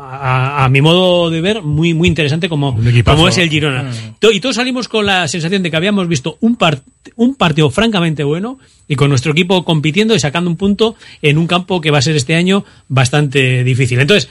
a, 0.00 0.64
a 0.64 0.68
mi 0.68 0.80
modo 0.80 1.30
de 1.30 1.40
ver, 1.40 1.62
muy, 1.62 1.94
muy 1.94 2.08
interesante 2.08 2.48
como, 2.48 2.72
como 3.14 3.28
es 3.28 3.38
el 3.38 3.50
Girona. 3.50 3.90
To- 4.18 4.30
Y 4.32 4.40
todos 4.40 4.56
salimos 4.56 4.88
con 4.88 5.06
la 5.06 5.26
sensación 5.28 5.62
de 5.62 5.70
que 5.70 5.76
habíamos 5.76 6.08
visto 6.08 6.38
un, 6.40 6.56
un 7.16 7.34
partido 7.34 7.70
francamente 7.70 8.24
bueno 8.24 8.58
y 8.86 8.96
con 8.96 9.10
nuestro 9.10 9.32
equipo 9.32 9.64
compitiendo 9.64 10.14
y 10.14 10.20
sacando 10.20 10.48
un 10.50 10.56
punto 10.56 10.94
en 11.22 11.38
un 11.38 11.46
campo 11.46 11.80
que 11.80 11.90
va 11.90 11.98
a 11.98 12.02
ser 12.02 12.16
este 12.16 12.34
año 12.34 12.64
bastante 12.88 13.64
difícil. 13.64 14.00
Entonces, 14.00 14.28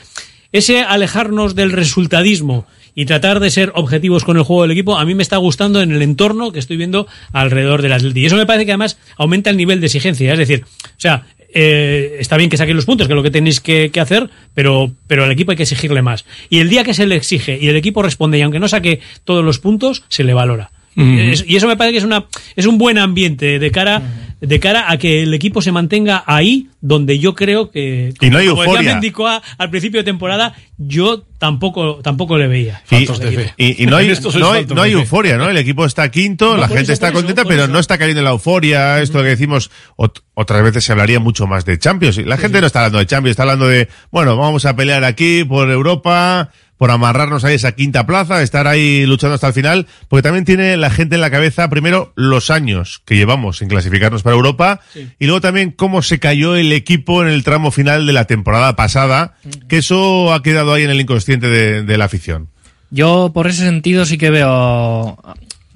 ese 0.51 0.81
alejarnos 0.81 1.55
del 1.55 1.71
resultadismo 1.71 2.65
y 2.95 3.05
tratar 3.05 3.39
de 3.39 3.51
ser 3.51 3.71
objetivos 3.75 4.23
con 4.23 4.37
el 4.37 4.43
juego 4.43 4.63
del 4.63 4.71
equipo, 4.71 4.97
a 4.97 5.05
mí 5.05 5.13
me 5.13 5.21
está 5.21 5.37
gustando 5.37 5.81
en 5.81 5.91
el 5.91 6.01
entorno 6.01 6.51
que 6.51 6.57
estoy 6.57 6.77
viendo 6.77 7.05
alrededor 7.31 7.83
del 7.83 7.93
Atleti. 7.93 8.21
Y 8.21 8.25
eso 8.25 8.35
me 8.37 8.47
parece 8.47 8.65
que 8.65 8.71
además 8.71 8.97
aumenta 9.17 9.51
el 9.51 9.57
nivel 9.57 9.79
de 9.81 9.85
exigencia. 9.85 10.31
Es 10.33 10.39
decir, 10.39 10.63
o 10.65 10.89
sea, 10.99 11.27
eh, 11.59 12.17
está 12.19 12.37
bien 12.37 12.51
que 12.51 12.57
saquen 12.57 12.75
los 12.75 12.85
puntos, 12.85 13.07
que 13.07 13.13
es 13.13 13.15
lo 13.15 13.23
que 13.23 13.31
tenéis 13.31 13.59
que, 13.59 13.89
que 13.89 13.99
hacer, 13.99 14.29
pero, 14.53 14.91
pero 15.07 15.23
al 15.23 15.31
equipo 15.31 15.49
hay 15.49 15.57
que 15.57 15.63
exigirle 15.63 16.03
más. 16.03 16.23
Y 16.51 16.59
el 16.59 16.69
día 16.69 16.83
que 16.83 16.93
se 16.93 17.07
le 17.07 17.15
exige 17.15 17.57
y 17.59 17.67
el 17.67 17.75
equipo 17.75 18.03
responde, 18.03 18.37
y 18.37 18.43
aunque 18.43 18.59
no 18.59 18.67
saque 18.67 18.99
todos 19.23 19.43
los 19.43 19.57
puntos, 19.57 20.03
se 20.07 20.23
le 20.23 20.35
valora. 20.35 20.69
Es- 20.97 21.45
y 21.47 21.55
eso 21.55 21.67
me 21.67 21.77
parece 21.77 21.93
que 21.93 21.97
es 21.99 22.03
una 22.03 22.25
es 22.55 22.65
un 22.65 22.77
buen 22.77 22.97
ambiente 22.97 23.59
de 23.59 23.71
cara 23.71 24.01
de 24.39 24.59
cara 24.59 24.91
a 24.91 24.97
que 24.97 25.23
el 25.23 25.33
equipo 25.33 25.61
se 25.63 25.71
mantenga 25.71 26.23
ahí 26.27 26.67
donde 26.79 27.17
yo 27.17 27.33
creo 27.33 27.71
que 27.71 28.13
Y 28.21 28.29
no 28.29 28.37
hay 28.37 28.47
como 28.47 28.61
decía 28.61 28.71
euforia. 28.73 28.91
Mendicoa 28.93 29.41
al 29.57 29.69
principio 29.71 29.99
de 30.01 30.03
temporada 30.03 30.53
yo 30.77 31.23
tampoco 31.39 31.99
tampoco 32.03 32.37
le 32.37 32.47
veía 32.47 32.81
Y, 32.91 33.05
de 33.05 33.75
y 33.79 33.85
no 33.87 33.97
hay, 33.97 34.13
no 34.39 34.51
hay, 34.51 34.65
no 34.65 34.81
hay 34.83 34.91
euforia, 34.91 35.37
¿no? 35.37 35.49
El 35.49 35.57
equipo 35.57 35.85
está 35.85 36.09
quinto, 36.11 36.51
No, 36.51 36.57
la 36.57 36.67
gente 36.67 36.83
eso, 36.83 36.93
está 36.93 37.07
eso, 37.07 37.15
contenta, 37.15 37.45
pero 37.45 37.63
eso. 37.63 37.71
no 37.71 37.79
está 37.79 37.97
cayendo 37.97 38.19
en 38.21 38.25
la 38.25 38.31
euforia, 38.31 39.01
esto 39.01 39.19
que 39.23 39.29
decimos, 39.29 39.71
ot- 39.97 40.21
otras 40.35 40.61
veces 40.63 40.83
se 40.83 40.91
hablaría 40.91 41.19
mucho 41.19 41.47
más 41.47 41.65
de 41.65 41.79
Champions. 41.79 42.17
La 42.25 42.37
gente 42.37 42.61
no 42.61 42.67
está 42.67 42.79
hablando 42.81 42.99
de 42.99 43.05
Champions, 43.07 43.31
está 43.31 43.43
hablando 43.43 43.67
de, 43.67 43.87
bueno, 44.11 44.37
vamos 44.37 44.65
a 44.65 44.75
pelear 44.75 45.03
aquí 45.03 45.43
por 45.45 45.69
Europa, 45.71 46.51
por 46.77 46.91
amarrarnos 46.91 47.43
a 47.43 47.51
esa 47.51 47.73
quinta 47.73 48.05
plaza, 48.05 48.41
estar 48.41 48.67
ahí 48.67 49.05
luchando 49.05 49.35
hasta 49.35 49.47
el 49.47 49.53
final, 49.53 49.87
porque 50.07 50.23
también 50.23 50.45
tiene 50.45 50.77
la 50.77 50.89
gente 50.89 51.15
en 51.15 51.21
la 51.21 51.31
cabeza, 51.31 51.69
primero, 51.69 52.13
los 52.15 52.49
años 52.51 53.01
que 53.05 53.15
llevamos 53.15 53.61
en 53.61 53.69
clasificarnos 53.69 54.23
para 54.23 54.35
Europa, 54.35 54.79
y 55.19 55.25
luego 55.25 55.41
también 55.41 55.71
cómo 55.71 56.01
se 56.01 56.19
cayó 56.19 56.55
el 56.55 56.71
equipo 56.71 57.23
en 57.23 57.29
el 57.29 57.43
tramo 57.43 57.71
final 57.71 58.05
de 58.05 58.13
la 58.13 58.25
temporada 58.25 58.75
pasada, 58.75 59.35
que 59.67 59.77
eso 59.77 60.33
ha 60.33 60.43
quedado 60.43 60.73
ahí 60.73 60.83
en 60.83 60.91
el 60.91 61.01
inconsciente 61.01 61.47
de, 61.47 61.83
de 61.83 61.97
la 61.97 62.05
afición. 62.05 62.49
Yo 62.89 63.31
por 63.33 63.47
ese 63.47 63.65
sentido 63.65 64.05
sí 64.05 64.17
que 64.17 64.29
veo, 64.29 65.17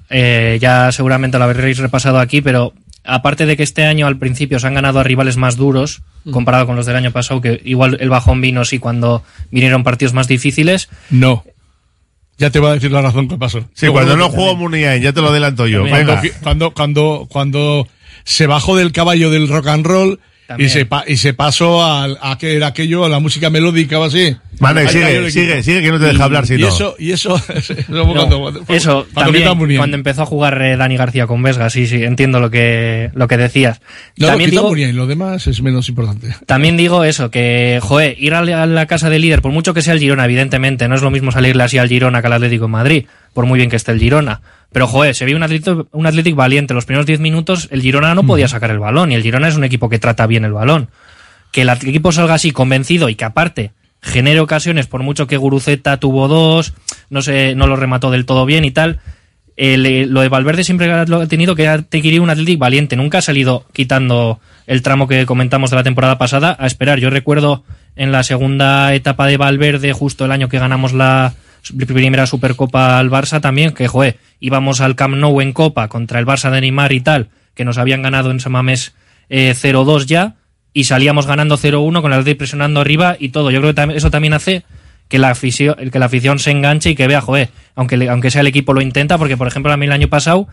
eh, 0.08 0.58
ya 0.60 0.92
seguramente 0.92 1.38
lo 1.38 1.44
habréis 1.44 1.78
repasado 1.78 2.18
aquí, 2.18 2.40
pero 2.40 2.72
aparte 3.04 3.46
de 3.46 3.56
que 3.56 3.62
este 3.62 3.84
año 3.84 4.06
al 4.06 4.18
principio 4.18 4.58
se 4.58 4.66
han 4.66 4.74
ganado 4.74 5.00
a 5.00 5.02
rivales 5.02 5.36
más 5.36 5.56
duros, 5.56 6.02
comparado 6.30 6.66
con 6.66 6.76
los 6.76 6.86
del 6.86 6.96
año 6.96 7.10
pasado, 7.10 7.40
que 7.40 7.60
igual 7.64 7.96
el 8.00 8.08
bajón 8.08 8.40
vino 8.40 8.64
sí 8.64 8.78
cuando 8.78 9.22
vinieron 9.50 9.82
partidos 9.82 10.14
más 10.14 10.28
difíciles, 10.28 10.88
No. 11.10 11.44
Ya 12.38 12.50
te 12.50 12.58
voy 12.58 12.70
a 12.70 12.74
decir 12.74 12.90
la 12.90 13.02
razón 13.02 13.28
que 13.28 13.36
pasó. 13.36 13.68
Sí, 13.74 13.86
cuando 13.88 14.16
no 14.16 14.28
juego 14.30 14.56
Muniain, 14.56 15.00
ya 15.02 15.12
te 15.12 15.20
lo 15.20 15.28
adelanto 15.28 15.68
yo. 15.68 15.86
Cuando, 15.86 16.16
Venga. 16.16 16.38
cuando, 16.42 16.70
cuando, 16.72 17.26
cuando 17.30 17.88
se 18.24 18.46
bajó 18.46 18.74
del 18.74 18.90
caballo 18.90 19.30
del 19.30 19.48
rock 19.48 19.68
and 19.68 19.86
roll 19.86 20.18
y 20.58 20.68
se, 20.68 20.84
pa- 20.86 21.04
y 21.06 21.16
se 21.16 21.32
pasó 21.34 21.84
al- 21.84 22.18
a, 22.20 22.36
que 22.38 22.56
era 22.56 22.66
aquello, 22.68 23.04
a 23.04 23.08
la 23.08 23.20
música 23.20 23.48
melódica 23.50 23.98
o 23.98 24.04
así. 24.04 24.36
Vale, 24.60 24.86
sigue, 24.88 25.30
sigue, 25.30 25.62
sigue, 25.62 25.82
que 25.82 25.90
no 25.90 25.98
te 25.98 26.04
deja 26.06 26.18
Y- 26.18 26.22
hablar 26.22 26.46
si 26.46 26.54
y 26.54 26.58
no. 26.58 26.68
eso, 26.68 26.94
y 26.98 27.10
eso, 27.12 27.40
eso 27.54 27.74
No, 27.88 28.06
cuando- 28.12 28.48
eso 28.68 29.06
cuando 29.14 29.32
también 29.32 29.76
cuando 29.78 29.96
empezó 29.96 30.22
a 30.22 30.26
jugar 30.26 30.60
eh, 30.62 30.76
Dani 30.76 30.96
García 30.96 31.26
con 31.26 31.42
Vesga, 31.42 31.70
sí, 31.70 31.86
sí, 31.86 32.02
entiendo 32.04 32.38
lo 32.38 32.50
que 32.50 33.10
lo 33.14 33.26
que 33.28 33.36
decías. 33.38 33.80
No, 34.18 34.26
también 34.28 34.50
quita 34.50 34.62
digo, 34.62 34.92
lo 34.92 35.06
demás 35.06 35.46
es 35.46 35.62
menos 35.62 35.88
importante. 35.88 36.34
también 36.46 36.76
digo 36.76 37.02
eso, 37.04 37.30
que, 37.30 37.78
joder, 37.82 38.14
ir 38.18 38.34
a 38.34 38.42
la, 38.42 38.62
a 38.62 38.66
la 38.66 38.86
casa 38.86 39.08
del 39.10 39.22
líder, 39.22 39.40
por 39.42 39.52
mucho 39.52 39.72
que 39.74 39.82
sea 39.82 39.94
el 39.94 40.00
Girona, 40.00 40.26
evidentemente, 40.26 40.86
no 40.86 40.94
es 40.96 41.02
lo 41.02 41.10
mismo 41.10 41.32
salirle 41.32 41.62
así 41.64 41.78
al 41.78 41.88
Girona 41.88 42.20
que 42.20 42.26
al 42.26 42.34
Atlético 42.34 42.66
de 42.66 42.70
Madrid, 42.72 43.06
por 43.32 43.46
muy 43.46 43.58
bien 43.58 43.70
que 43.70 43.76
esté 43.76 43.92
el 43.92 44.00
Girona. 44.00 44.40
Pero, 44.72 44.86
joder, 44.86 45.14
se 45.14 45.24
vio 45.24 45.36
un 45.36 45.42
Atlético, 45.42 45.86
un 45.92 46.06
Atlético 46.06 46.36
valiente. 46.36 46.74
Los 46.74 46.86
primeros 46.86 47.06
10 47.06 47.20
minutos, 47.20 47.68
el 47.70 47.82
Girona 47.82 48.14
no 48.14 48.24
podía 48.24 48.48
sacar 48.48 48.70
el 48.70 48.78
balón, 48.78 49.12
y 49.12 49.14
el 49.14 49.22
Girona 49.22 49.48
es 49.48 49.56
un 49.56 49.64
equipo 49.64 49.88
que 49.88 49.98
trata 49.98 50.26
bien 50.26 50.44
el 50.44 50.52
balón. 50.52 50.88
Que 51.50 51.62
el 51.62 51.68
equipo 51.68 52.12
salga 52.12 52.34
así 52.34 52.50
convencido 52.50 53.08
y 53.08 53.14
que 53.14 53.24
aparte 53.24 53.72
genere 54.02 54.40
ocasiones, 54.40 54.86
por 54.86 55.02
mucho 55.02 55.26
que 55.26 55.36
Guruceta 55.36 55.98
tuvo 55.98 56.26
dos, 56.26 56.74
no 57.08 57.22
sé, 57.22 57.54
no 57.54 57.66
lo 57.68 57.76
remató 57.76 58.10
del 58.10 58.26
todo 58.26 58.44
bien 58.44 58.64
y 58.64 58.72
tal. 58.72 59.00
El, 59.56 59.86
eh, 59.86 60.06
lo 60.06 60.22
de 60.22 60.28
Valverde 60.28 60.64
siempre 60.64 61.06
lo 61.06 61.20
ha 61.20 61.26
tenido 61.26 61.54
que 61.54 61.84
tenido 61.88 62.22
un 62.22 62.30
Atlético 62.30 62.60
valiente. 62.60 62.96
Nunca 62.96 63.18
ha 63.18 63.22
salido 63.22 63.64
quitando 63.72 64.40
el 64.66 64.82
tramo 64.82 65.06
que 65.06 65.24
comentamos 65.26 65.70
de 65.70 65.76
la 65.76 65.84
temporada 65.84 66.18
pasada 66.18 66.56
a 66.58 66.66
esperar. 66.66 66.98
Yo 66.98 67.10
recuerdo 67.10 67.62
en 67.94 68.12
la 68.12 68.22
segunda 68.22 68.94
etapa 68.94 69.26
de 69.26 69.36
Valverde, 69.36 69.92
justo 69.92 70.24
el 70.24 70.32
año 70.32 70.48
que 70.48 70.58
ganamos 70.58 70.92
la 70.92 71.34
primera 71.86 72.26
Supercopa 72.26 72.98
al 72.98 73.10
Barça 73.10 73.40
también, 73.40 73.72
que 73.72 73.88
joder, 73.88 74.18
íbamos 74.40 74.80
al 74.80 74.96
Camp 74.96 75.16
Nou 75.16 75.40
en 75.40 75.52
Copa 75.52 75.88
contra 75.88 76.18
el 76.18 76.26
Barça 76.26 76.50
de 76.50 76.60
Neymar 76.60 76.92
y 76.92 77.00
tal, 77.00 77.28
que 77.54 77.64
nos 77.64 77.78
habían 77.78 78.02
ganado 78.02 78.30
en 78.30 78.40
Samamés 78.40 78.94
eh, 79.28 79.54
0-2 79.54 80.06
ya, 80.06 80.36
y 80.72 80.84
salíamos 80.84 81.26
ganando 81.26 81.56
0-1 81.56 82.02
con 82.02 82.12
el 82.12 82.18
Atlético 82.18 82.38
presionando 82.38 82.80
arriba 82.80 83.16
y 83.18 83.28
todo. 83.28 83.50
Yo 83.50 83.60
creo 83.60 83.74
que 83.74 83.96
eso 83.96 84.10
también 84.10 84.34
hace 84.34 84.64
que 85.08 85.18
la 85.18 85.30
afición, 85.30 85.76
que 85.90 85.98
la 85.98 86.06
afición 86.06 86.38
se 86.38 86.50
enganche 86.50 86.90
y 86.90 86.94
que 86.94 87.06
vea, 87.06 87.20
joder, 87.20 87.50
aunque, 87.74 88.08
aunque 88.08 88.30
sea 88.30 88.40
el 88.40 88.46
equipo 88.46 88.72
lo 88.72 88.80
intenta, 88.80 89.18
porque 89.18 89.36
por 89.36 89.46
ejemplo 89.46 89.72
a 89.72 89.76
mí 89.76 89.86
el 89.86 89.92
año 89.92 90.08
pasado 90.08 90.48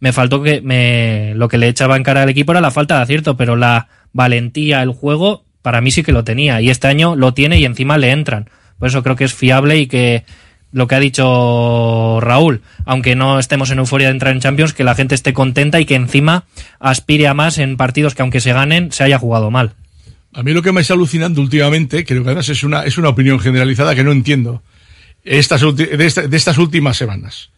me 0.00 0.12
faltó 0.12 0.42
que 0.42 0.60
me, 0.60 1.34
lo 1.34 1.48
que 1.48 1.58
le 1.58 1.68
echaba 1.68 1.96
en 1.96 2.02
cara 2.02 2.22
al 2.22 2.28
equipo 2.28 2.52
era 2.52 2.60
la 2.60 2.70
falta 2.70 2.96
de 2.96 3.02
acierto, 3.02 3.36
pero 3.36 3.56
la 3.56 3.88
valentía, 4.12 4.82
el 4.82 4.90
juego, 4.90 5.44
para 5.62 5.80
mí 5.80 5.90
sí 5.90 6.02
que 6.02 6.12
lo 6.12 6.24
tenía. 6.24 6.60
Y 6.60 6.70
este 6.70 6.86
año 6.86 7.16
lo 7.16 7.34
tiene 7.34 7.58
y 7.58 7.64
encima 7.64 7.98
le 7.98 8.10
entran. 8.10 8.48
Por 8.78 8.88
eso 8.88 9.02
creo 9.02 9.16
que 9.16 9.24
es 9.24 9.34
fiable 9.34 9.76
y 9.78 9.86
que 9.88 10.24
lo 10.72 10.86
que 10.86 10.94
ha 10.94 11.00
dicho 11.00 12.20
Raúl, 12.20 12.62
aunque 12.84 13.14
no 13.16 13.38
estemos 13.38 13.70
en 13.70 13.78
euforia 13.78 14.08
de 14.08 14.12
entrar 14.12 14.34
en 14.34 14.40
Champions, 14.40 14.72
que 14.74 14.84
la 14.84 14.94
gente 14.94 15.14
esté 15.14 15.32
contenta 15.32 15.80
y 15.80 15.86
que 15.86 15.94
encima 15.94 16.44
aspire 16.78 17.26
a 17.28 17.34
más 17.34 17.58
en 17.58 17.76
partidos 17.76 18.14
que 18.14 18.22
aunque 18.22 18.40
se 18.40 18.52
ganen, 18.52 18.92
se 18.92 19.04
haya 19.04 19.18
jugado 19.18 19.50
mal. 19.50 19.74
A 20.34 20.42
mí 20.42 20.52
lo 20.52 20.62
que 20.62 20.72
me 20.72 20.82
está 20.82 20.94
alucinando 20.94 21.40
últimamente, 21.40 22.04
creo 22.04 22.22
que 22.22 22.28
además 22.28 22.48
es 22.50 22.62
una, 22.62 22.82
es 22.84 22.98
una 22.98 23.08
opinión 23.08 23.40
generalizada 23.40 23.94
que 23.94 24.04
no 24.04 24.12
entiendo, 24.12 24.62
estas, 25.24 25.62
de, 25.74 25.96
esta- 26.06 26.26
de 26.28 26.36
estas 26.36 26.58
últimas 26.58 26.96
semanas, 26.96 27.50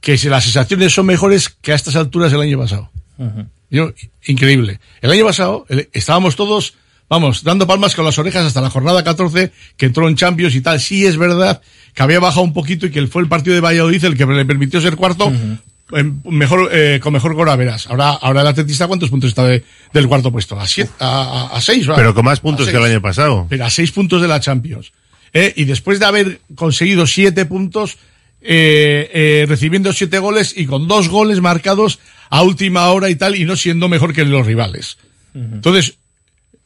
que 0.00 0.16
si 0.16 0.28
las 0.28 0.44
sensaciones 0.44 0.94
son 0.94 1.06
mejores 1.06 1.48
que 1.48 1.72
a 1.72 1.74
estas 1.74 1.96
alturas 1.96 2.30
del 2.32 2.40
año 2.42 2.58
pasado. 2.58 2.90
Yo, 3.70 3.92
increíble. 4.26 4.80
El 5.02 5.10
año 5.10 5.24
pasado 5.26 5.66
el- 5.68 5.88
estábamos 5.92 6.36
todos, 6.36 6.74
vamos, 7.10 7.42
dando 7.44 7.66
palmas 7.66 7.94
con 7.94 8.04
las 8.06 8.18
orejas 8.18 8.46
hasta 8.46 8.62
la 8.62 8.70
jornada 8.70 9.04
14, 9.04 9.52
que 9.76 9.86
entró 9.86 10.08
en 10.08 10.16
Champions 10.16 10.54
y 10.54 10.62
tal. 10.62 10.80
Sí 10.80 11.04
es 11.04 11.18
verdad 11.18 11.60
que 11.92 12.02
había 12.02 12.20
bajado 12.20 12.42
un 12.42 12.54
poquito 12.54 12.86
y 12.86 12.90
que 12.90 13.06
fue 13.08 13.20
el 13.20 13.28
partido 13.28 13.54
de 13.54 13.60
Valladolid 13.60 14.02
el 14.04 14.16
que 14.16 14.24
le 14.24 14.44
permitió 14.46 14.80
ser 14.80 14.96
cuarto, 14.96 15.30
en- 15.92 16.22
mejor, 16.24 16.70
eh, 16.72 17.00
con 17.02 17.12
mejor 17.12 17.34
gol 17.34 17.48
a 17.48 17.56
veras. 17.56 17.88
Ahora, 17.88 18.10
ahora 18.10 18.42
el 18.42 18.46
atletista, 18.46 18.86
¿cuántos 18.86 19.10
puntos 19.10 19.28
está 19.30 19.44
de- 19.44 19.64
del 19.92 20.06
cuarto 20.06 20.30
puesto? 20.30 20.58
A 20.58 20.66
siete, 20.68 20.92
a, 21.00 21.48
a- 21.50 21.56
a 21.56 21.60
seis, 21.60 21.90
¿va? 21.90 21.96
Pero 21.96 22.14
con 22.14 22.24
más 22.24 22.38
puntos 22.40 22.68
que 22.68 22.76
el 22.76 22.84
año 22.84 23.02
pasado. 23.02 23.46
Pero 23.50 23.64
a 23.64 23.70
seis 23.70 23.90
puntos 23.90 24.22
de 24.22 24.28
la 24.28 24.38
Champions. 24.40 24.92
Eh, 25.32 25.52
y 25.56 25.64
después 25.64 25.98
de 25.98 26.06
haber 26.06 26.40
conseguido 26.54 27.06
siete 27.08 27.44
puntos, 27.44 27.98
eh, 28.42 29.10
eh, 29.12 29.46
recibiendo 29.48 29.92
siete 29.92 30.18
goles 30.18 30.54
y 30.56 30.64
con 30.66 30.88
dos 30.88 31.08
goles 31.08 31.40
marcados 31.40 31.98
a 32.30 32.42
última 32.42 32.88
hora 32.88 33.10
y 33.10 33.16
tal, 33.16 33.34
y 33.36 33.44
no 33.44 33.56
siendo 33.56 33.88
mejor 33.88 34.12
que 34.14 34.24
los 34.24 34.46
rivales. 34.46 34.96
Entonces, 35.34 35.94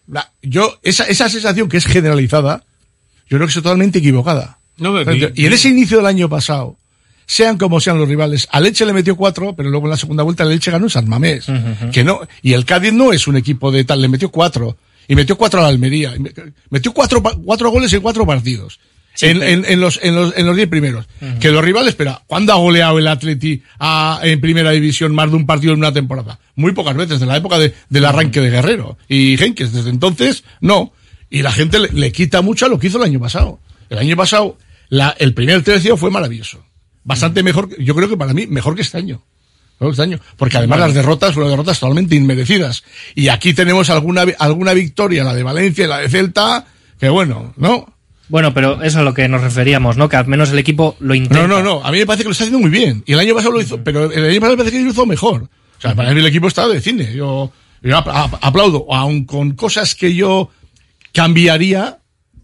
la- 0.06 0.32
yo, 0.42 0.78
esa, 0.82 1.04
esa 1.04 1.28
sensación 1.28 1.68
que 1.68 1.76
es 1.78 1.86
generalizada, 1.86 2.62
yo 3.28 3.36
creo 3.38 3.40
que 3.46 3.50
es 3.50 3.54
totalmente 3.54 3.98
equivocada. 4.00 4.58
No, 5.04 5.14
que- 5.18 5.40
y 5.42 5.46
en 5.46 5.52
ese 5.52 5.68
inicio 5.68 5.96
del 5.98 6.06
año 6.06 6.28
pasado, 6.28 6.76
sean 7.26 7.56
como 7.56 7.80
sean 7.80 7.98
los 7.98 8.08
rivales, 8.08 8.46
a 8.50 8.60
Leche 8.60 8.84
le 8.84 8.92
metió 8.92 9.16
cuatro, 9.16 9.54
pero 9.56 9.70
luego 9.70 9.86
en 9.86 9.90
la 9.90 9.96
segunda 9.96 10.22
vuelta 10.22 10.44
Leche 10.44 10.70
ganó 10.70 10.86
en 10.86 10.90
San 10.90 11.08
Mamés. 11.08 11.46
Que 11.92 12.04
no, 12.04 12.20
y 12.42 12.52
el 12.52 12.64
Cádiz 12.64 12.92
no 12.92 13.12
es 13.12 13.26
un 13.26 13.36
equipo 13.36 13.70
de 13.72 13.84
tal, 13.84 14.02
le 14.02 14.08
metió 14.08 14.30
cuatro. 14.30 14.76
Y 15.08 15.14
metió 15.14 15.36
cuatro 15.36 15.60
a 15.60 15.62
la 15.64 15.68
Almería. 15.68 16.14
y 16.16 16.18
me- 16.18 16.32
Metió 16.70 16.92
cuatro, 16.92 17.22
cuatro 17.22 17.70
goles 17.70 17.92
en 17.92 18.00
cuatro 18.00 18.26
partidos. 18.26 18.80
Sí, 19.14 19.26
en, 19.26 19.38
pero- 19.38 19.50
en, 19.52 19.64
en 19.64 19.80
los, 19.80 20.00
en 20.02 20.14
los, 20.14 20.36
en 20.36 20.46
los 20.46 20.56
diez 20.56 20.68
primeros. 20.68 21.06
Que 21.40 21.50
los 21.50 21.64
rivales, 21.64 21.94
pero 21.94 22.20
¿cuándo 22.26 22.52
ha 22.52 22.56
goleado 22.56 22.98
el 22.98 23.06
Atleti 23.06 23.62
a- 23.78 24.20
en 24.22 24.40
primera 24.40 24.70
división 24.72 25.14
más 25.14 25.30
de 25.30 25.36
un 25.36 25.46
partido 25.46 25.72
en 25.72 25.78
una 25.78 25.92
temporada? 25.92 26.38
Muy 26.56 26.72
pocas 26.72 26.96
veces, 26.96 27.20
de 27.20 27.26
la 27.26 27.36
época 27.36 27.58
de- 27.58 27.74
del 27.88 28.04
arranque 28.04 28.40
de 28.40 28.50
Guerrero. 28.50 28.98
Y 29.08 29.42
Henkes, 29.42 29.72
desde 29.72 29.90
entonces, 29.90 30.44
no. 30.60 30.92
Y 31.30 31.42
la 31.42 31.52
gente 31.52 31.78
le, 31.78 31.88
le 31.88 32.12
quita 32.12 32.42
mucho 32.42 32.66
a 32.66 32.68
lo 32.68 32.78
que 32.78 32.88
hizo 32.88 32.98
el 32.98 33.04
año 33.04 33.20
pasado. 33.20 33.60
El 33.90 33.98
año 33.98 34.16
pasado, 34.16 34.58
la, 34.88 35.14
el 35.18 35.32
primer 35.34 35.62
tercio 35.62 35.96
fue 35.96 36.10
maravilloso. 36.10 36.64
Bastante 37.04 37.42
mejor, 37.42 37.68
que- 37.68 37.84
yo 37.84 37.94
creo 37.94 38.08
que 38.08 38.16
para 38.16 38.32
mí, 38.34 38.46
mejor 38.48 38.74
que 38.74 38.82
este 38.82 38.98
año. 38.98 39.22
Mejor 39.78 39.88
que 39.94 40.02
este 40.02 40.02
año. 40.02 40.20
Porque 40.36 40.56
además 40.56 40.78
las 40.80 40.94
derrotas 40.94 41.34
fueron 41.34 41.50
derrotas 41.50 41.78
totalmente 41.78 42.14
inmerecidas. 42.16 42.82
Y 43.14 43.28
aquí 43.28 43.54
tenemos 43.54 43.90
alguna, 43.90 44.24
alguna 44.38 44.72
victoria, 44.72 45.22
la 45.24 45.34
de 45.34 45.42
Valencia 45.42 45.84
y 45.84 45.88
la 45.88 45.98
de 45.98 46.08
Celta, 46.08 46.66
que 46.98 47.08
bueno, 47.08 47.52
¿no? 47.56 47.93
Bueno, 48.28 48.54
pero 48.54 48.74
eso 48.76 48.84
es 48.84 48.96
a 48.96 49.02
lo 49.02 49.12
que 49.14 49.28
nos 49.28 49.42
referíamos, 49.42 49.96
¿no? 49.96 50.08
Que 50.08 50.16
al 50.16 50.26
menos 50.26 50.50
el 50.50 50.58
equipo 50.58 50.96
lo 51.00 51.14
intenta. 51.14 51.46
No, 51.46 51.48
no, 51.48 51.62
no. 51.62 51.84
A 51.84 51.92
mí 51.92 51.98
me 51.98 52.06
parece 52.06 52.22
que 52.22 52.28
lo 52.28 52.32
está 52.32 52.44
haciendo 52.44 52.60
muy 52.60 52.70
bien. 52.70 53.02
Y 53.06 53.12
el 53.12 53.18
año 53.18 53.34
pasado 53.34 53.52
lo 53.52 53.60
hizo, 53.60 53.84
pero 53.84 54.10
el 54.10 54.24
año 54.30 54.40
pasado 54.40 54.56
me 54.56 54.64
parece 54.64 54.76
que 54.78 54.82
lo 54.84 54.90
hizo 54.90 55.04
mejor. 55.06 55.42
O 55.42 55.80
sea, 55.80 55.94
para 55.94 56.12
mí 56.14 56.20
el 56.20 56.26
equipo 56.26 56.48
está 56.48 56.66
de 56.66 56.80
cine. 56.80 57.12
Yo, 57.14 57.52
yo 57.82 57.96
apl- 57.98 58.12
ap- 58.14 58.38
aplaudo. 58.40 58.86
Aun 58.94 59.24
con 59.24 59.52
cosas 59.52 59.94
que 59.94 60.14
yo 60.14 60.50
cambiaría, 61.12 61.98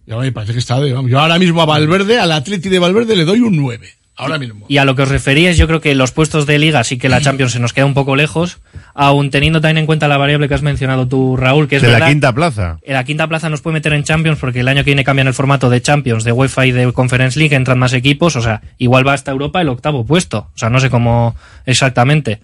yo 0.06 0.18
me 0.18 0.32
parece 0.32 0.52
que 0.52 0.58
está 0.58 0.78
de, 0.80 0.92
vamos, 0.92 1.10
yo 1.10 1.18
ahora 1.20 1.38
mismo 1.38 1.62
a 1.62 1.66
Valverde, 1.66 2.18
al 2.18 2.32
Atleti 2.32 2.68
de 2.68 2.78
Valverde 2.78 3.16
le 3.16 3.24
doy 3.24 3.40
un 3.40 3.56
9. 3.56 3.88
Ahora 4.20 4.38
mismo. 4.38 4.66
Y 4.68 4.76
a 4.76 4.84
lo 4.84 4.94
que 4.94 5.02
os 5.02 5.08
referíais, 5.08 5.56
yo 5.56 5.66
creo 5.66 5.80
que 5.80 5.94
los 5.94 6.12
puestos 6.12 6.44
de 6.46 6.58
liga 6.58 6.84
sí 6.84 6.98
que 6.98 7.08
la 7.08 7.20
Champions 7.22 7.52
se 7.52 7.58
nos 7.58 7.72
queda 7.72 7.86
un 7.86 7.94
poco 7.94 8.16
lejos, 8.16 8.58
aun 8.94 9.30
teniendo 9.30 9.60
también 9.60 9.78
en 9.78 9.86
cuenta 9.86 10.08
la 10.08 10.18
variable 10.18 10.46
que 10.46 10.54
has 10.54 10.62
mencionado 10.62 11.08
tú, 11.08 11.36
Raúl, 11.38 11.68
que 11.68 11.76
es 11.76 11.82
de 11.82 11.88
la 11.88 11.94
verdad, 11.94 12.08
quinta 12.08 12.32
plaza. 12.34 12.78
en 12.82 12.94
la 12.94 13.04
quinta 13.04 13.26
plaza 13.28 13.48
nos 13.48 13.62
puede 13.62 13.74
meter 13.74 13.92
en 13.94 14.04
Champions 14.04 14.38
porque 14.38 14.60
el 14.60 14.68
año 14.68 14.80
que 14.84 14.90
viene 14.90 15.04
cambian 15.04 15.26
el 15.28 15.34
formato 15.34 15.70
de 15.70 15.80
Champions, 15.80 16.24
de 16.24 16.32
UEFA 16.32 16.66
y 16.66 16.72
de 16.72 16.92
Conference 16.92 17.38
League, 17.38 17.56
entran 17.56 17.78
más 17.78 17.92
equipos, 17.94 18.36
o 18.36 18.42
sea, 18.42 18.60
igual 18.78 19.06
va 19.08 19.14
hasta 19.14 19.30
Europa 19.30 19.60
el 19.62 19.68
octavo 19.70 20.04
puesto, 20.04 20.48
o 20.54 20.58
sea, 20.58 20.68
no 20.70 20.80
sé 20.80 20.90
cómo 20.90 21.34
exactamente. 21.66 22.40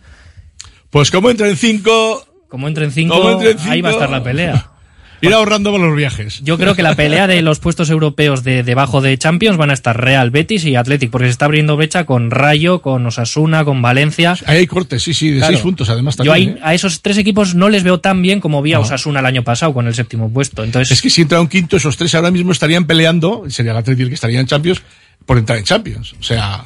Pues 0.90 1.10
como 1.10 1.28
entra 1.30 1.48
en 1.48 1.56
5, 1.56 2.26
Como 2.48 2.68
entre 2.68 2.84
en 2.84 2.92
cinco, 2.92 3.16
Como 3.16 3.30
entre 3.32 3.50
en 3.50 3.58
ahí 3.68 3.82
va 3.82 3.90
a 3.90 3.92
cinco. 3.92 4.04
estar 4.04 4.10
la 4.18 4.22
pelea. 4.22 4.66
ir 5.20 5.32
ahorrando 5.32 5.72
con 5.72 5.82
los 5.86 5.96
viajes. 5.96 6.40
Yo 6.42 6.58
creo 6.58 6.74
que 6.74 6.82
la 6.82 6.94
pelea 6.94 7.26
de 7.26 7.42
los 7.42 7.58
puestos 7.58 7.90
europeos 7.90 8.44
de 8.44 8.62
debajo 8.62 9.00
de 9.00 9.16
Champions 9.18 9.56
van 9.56 9.70
a 9.70 9.74
estar 9.74 10.00
Real 10.00 10.30
Betis 10.30 10.64
y 10.64 10.76
Athletic, 10.76 11.10
porque 11.10 11.26
se 11.26 11.30
está 11.32 11.46
abriendo 11.46 11.76
brecha 11.76 12.04
con 12.06 12.30
Rayo, 12.30 12.80
con 12.82 13.06
Osasuna, 13.06 13.64
con 13.64 13.82
Valencia. 13.82 14.34
Ahí 14.46 14.58
hay 14.58 14.66
cortes, 14.66 15.02
sí, 15.02 15.14
sí, 15.14 15.30
de 15.30 15.38
Claro. 15.38 15.52
seis 15.52 15.62
puntos 15.62 15.88
además 15.88 16.16
Yo 16.16 16.24
también. 16.24 16.50
ahí- 16.50 16.54
¿eh? 16.56 16.60
a 16.62 16.74
esos 16.74 17.02
tres 17.02 17.18
equipos 17.18 17.54
no 17.54 17.68
les 17.68 17.82
veo 17.82 18.00
tan 18.00 18.22
bien 18.22 18.40
como 18.40 18.62
vi 18.62 18.72
a 18.72 18.76
No. 18.76 18.82
Osasuna 18.82 19.20
el 19.20 19.26
año 19.26 19.42
pasado 19.42 19.72
con 19.72 19.86
el 19.86 19.94
séptimo 19.94 20.32
puesto. 20.32 20.64
Entonces, 20.64 20.90
Es 20.92 21.02
que 21.02 21.10
si 21.10 21.22
entra 21.22 21.40
un 21.40 21.48
quinto, 21.48 21.76
esos 21.76 21.96
tres 21.96 22.14
ahora 22.14 22.30
mismo 22.30 22.52
estarían 22.52 22.84
peleando, 22.86 23.44
sería 23.48 23.72
el 23.72 23.78
Atleti 23.78 24.02
el 24.02 24.08
que 24.08 24.14
estaría 24.14 24.40
en 24.40 24.46
Champions, 24.46 24.82
por 25.24 25.38
entrar 25.38 25.58
en 25.58 25.64
Champions. 25.64 26.14
O 26.20 26.22
sea, 26.22 26.64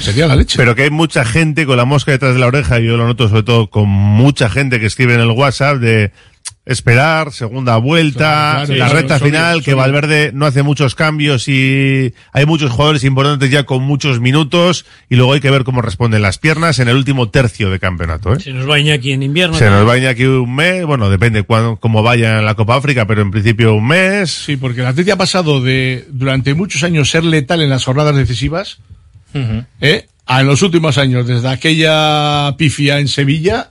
sería 0.00 0.26
la 0.26 0.36
leche. 0.36 0.56
Pero 0.56 0.74
que 0.74 0.84
hay 0.84 0.90
mucha 0.90 1.24
gente 1.26 1.66
con 1.66 1.76
la 1.76 1.84
mosca 1.84 2.10
detrás 2.12 2.32
de 2.32 2.40
la 2.40 2.46
oreja, 2.46 2.80
y 2.80 2.86
yo 2.86 2.96
lo 2.96 3.06
noto 3.06 3.28
sobre 3.28 3.42
todo 3.42 3.68
con 3.68 3.88
mucha 3.88 4.48
gente 4.48 4.80
que 4.80 4.86
escribe 4.86 5.14
en 5.14 5.20
el 5.20 5.30
WhatsApp 5.30 5.76
de 5.78 6.10
esperar, 6.66 7.32
segunda 7.32 7.78
vuelta, 7.78 8.62
Claro, 8.66 8.74
la 8.76 8.88
recta 8.88 9.18
son- 9.18 9.28
final, 9.28 9.62
que 9.62 9.72
Valverde 9.72 10.32
no 10.34 10.44
hace 10.44 10.62
muchos 10.62 10.94
cambios 10.94 11.48
y 11.48 12.12
hay 12.32 12.44
muchos 12.44 12.70
jugadores 12.70 13.04
importantes 13.04 13.50
ya 13.50 13.64
con 13.64 13.82
muchos 13.82 14.20
minutos 14.20 14.84
y 15.08 15.16
luego 15.16 15.32
hay 15.32 15.40
que 15.40 15.50
ver 15.50 15.64
cómo 15.64 15.80
responden 15.80 16.20
las 16.20 16.36
piernas 16.36 16.78
en 16.78 16.88
el 16.88 16.96
último 16.96 17.30
tercio 17.30 17.70
de 17.70 17.78
campeonato. 17.78 18.34
¿eh? 18.34 18.40
Se 18.40 18.52
nos 18.52 18.68
va 18.68 18.78
Iñaki 18.78 19.12
en 19.12 19.22
invierno. 19.22 19.56
Se 19.56 19.70
nos 19.70 19.88
va 19.88 19.94
aquí 19.94 20.24
un 20.24 20.54
mes, 20.54 20.84
bueno, 20.84 21.08
depende 21.08 21.42
cuándo, 21.42 21.76
cómo 21.76 22.02
vaya 22.02 22.38
en 22.38 22.44
la 22.44 22.54
Copa 22.54 22.76
África, 22.76 23.06
pero 23.06 23.22
en 23.22 23.30
principio 23.30 23.74
un 23.74 23.86
mes. 23.88 24.30
Sí, 24.30 24.56
porque 24.58 24.82
el 24.82 24.86
Atleti 24.88 25.10
ha 25.10 25.16
pasado 25.16 25.62
de, 25.62 26.04
durante 26.10 26.52
muchos 26.52 26.82
años, 26.82 27.08
ser 27.10 27.24
letal 27.24 27.62
en 27.62 27.70
las 27.70 27.84
jornadas 27.84 28.14
decisivas, 28.14 28.78
¿eh? 29.80 30.06
a 30.26 30.40
en 30.42 30.46
los 30.46 30.60
últimos 30.60 30.98
años, 30.98 31.26
desde 31.26 31.48
aquella 31.48 32.54
pifia 32.58 32.98
en 32.98 33.08
Sevilla, 33.08 33.70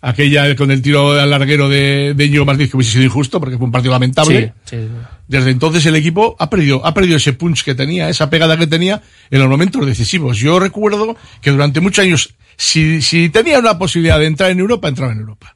aquella 0.00 0.54
con 0.56 0.70
el 0.70 0.80
tiro 0.82 1.12
al 1.12 1.30
larguero 1.30 1.68
de, 1.68 2.14
de 2.14 2.24
Íñigo 2.26 2.44
Martínez, 2.44 2.70
que 2.70 2.76
hubiese 2.76 2.92
sido 2.92 3.04
injusto, 3.04 3.40
porque 3.40 3.56
fue 3.56 3.66
un 3.66 3.72
partido 3.72 3.92
lamentable. 3.92 4.52
sí, 4.64 4.76
sí. 4.76 4.88
Desde 5.26 5.50
entonces 5.50 5.84
el 5.84 5.94
equipo 5.94 6.36
ha 6.38 6.48
perdido, 6.48 6.84
ha 6.86 6.94
perdido 6.94 7.16
ese 7.18 7.34
punch 7.34 7.62
que 7.62 7.74
tenía, 7.74 8.08
esa 8.08 8.30
pegada 8.30 8.56
que 8.56 8.66
tenía 8.66 9.02
en 9.30 9.40
los 9.40 9.48
momentos 9.48 9.84
decisivos. 9.84 10.38
Yo 10.38 10.58
recuerdo 10.58 11.16
que 11.42 11.50
durante 11.50 11.80
muchos 11.80 12.02
años, 12.04 12.34
si, 12.56 13.02
si 13.02 13.28
tenía 13.28 13.58
una 13.58 13.76
posibilidad 13.78 14.18
de 14.18 14.24
entrar 14.26 14.50
en 14.50 14.58
Europa, 14.60 14.88
entraba 14.88 15.12
en 15.12 15.18
Europa. 15.18 15.54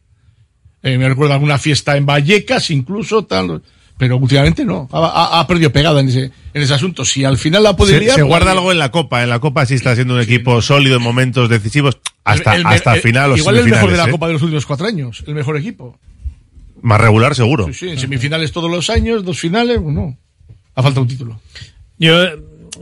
Eh, 0.82 0.98
me 0.98 1.08
recuerdo 1.08 1.32
alguna 1.34 1.56
fiesta 1.58 1.96
en 1.96 2.04
Vallecas, 2.04 2.70
incluso, 2.70 3.24
tal. 3.24 3.62
Pero 3.96 4.16
últimamente 4.18 4.64
no. 4.64 4.88
Ha, 4.92 4.98
ha- 5.06 5.40
ha 5.40 5.46
perdido 5.46 5.70
pegada 5.72 6.00
en 6.00 6.08
ese, 6.08 6.24
en 6.52 6.62
ese 6.62 6.74
asunto. 6.74 7.04
Si 7.04 7.24
al 7.24 7.38
final 7.38 7.62
la 7.62 7.74
puede 7.76 7.92
Se, 7.94 8.00
liar, 8.00 8.16
se 8.16 8.22
guarda 8.22 8.50
algo 8.52 8.72
en 8.72 8.78
la 8.78 8.90
Copa. 8.90 9.22
En 9.22 9.30
la 9.30 9.38
Copa 9.38 9.64
sí 9.64 9.74
está 9.74 9.94
siendo 9.94 10.14
un 10.14 10.20
equipo 10.20 10.60
sólido 10.60 10.96
en 10.96 11.02
momentos 11.02 11.48
decisivos. 11.48 11.98
Hasta, 12.24 12.54
el- 12.54 12.60
el- 12.60 12.66
hasta 12.66 12.94
el- 12.94 13.00
final 13.00 13.32
o 13.32 13.36
Igual 13.36 13.56
el 13.58 13.64
mejor 13.68 13.90
de 13.90 13.96
la 13.96 14.04
¿eh? 14.06 14.10
Copa 14.10 14.26
de 14.28 14.32
los 14.34 14.42
últimos 14.42 14.66
cuatro 14.66 14.86
años. 14.86 15.24
El 15.26 15.34
mejor 15.34 15.56
equipo. 15.56 15.98
Más 16.80 17.00
regular, 17.00 17.34
seguro. 17.34 17.66
Sí, 17.66 17.74
sí, 17.74 17.88
en 17.90 17.98
semifinales 17.98 18.52
todos 18.52 18.70
los 18.70 18.90
años, 18.90 19.24
dos 19.24 19.38
finales, 19.38 19.80
no. 19.80 20.16
Ha 20.74 20.82
falta 20.82 21.00
un 21.00 21.08
título. 21.08 21.40
Yo 21.98 22.22
eh, 22.24 22.38